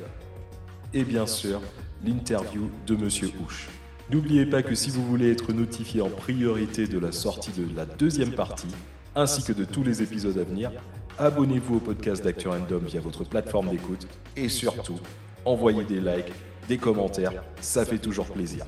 et 0.94 1.04
bien 1.04 1.28
sûr 1.28 1.62
l'interview 2.04 2.70
de 2.88 2.96
Monsieur 2.96 3.30
Houche. 3.42 3.68
N'oubliez 4.10 4.46
pas 4.46 4.64
que 4.64 4.74
si 4.74 4.90
vous 4.90 5.06
voulez 5.06 5.32
être 5.32 5.52
notifié 5.52 6.02
en 6.02 6.10
priorité 6.10 6.88
de 6.88 6.98
la 6.98 7.12
sortie 7.12 7.52
de 7.52 7.68
la 7.76 7.86
deuxième 7.86 8.32
partie, 8.32 8.74
ainsi 9.16 9.44
que 9.44 9.52
de 9.52 9.66
tous 9.66 9.84
les 9.84 10.02
épisodes 10.02 10.38
à 10.38 10.44
venir, 10.44 10.72
abonnez-vous 11.20 11.76
au 11.76 11.80
podcast 11.80 12.24
d'Actu 12.24 12.48
Random 12.48 12.86
via 12.86 13.02
votre 13.02 13.26
plateforme 13.26 13.70
d'écoute 13.70 14.08
et 14.38 14.48
surtout, 14.48 15.00
envoyez 15.44 15.84
des 15.84 16.00
likes, 16.00 16.32
des 16.70 16.78
commentaires, 16.78 17.44
ça 17.60 17.84
fait 17.84 18.00
toujours 18.00 18.28
plaisir. 18.28 18.66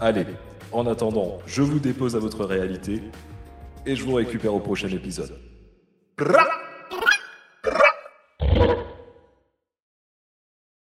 Allez, 0.00 0.26
en 0.72 0.86
attendant, 0.86 1.38
je 1.46 1.62
vous 1.62 1.78
dépose 1.78 2.16
à 2.16 2.18
votre 2.18 2.44
réalité 2.44 3.00
et 3.86 3.94
je 3.94 4.04
vous 4.04 4.14
récupère 4.14 4.52
au 4.52 4.60
prochain 4.60 4.88
épisode. 4.88 5.32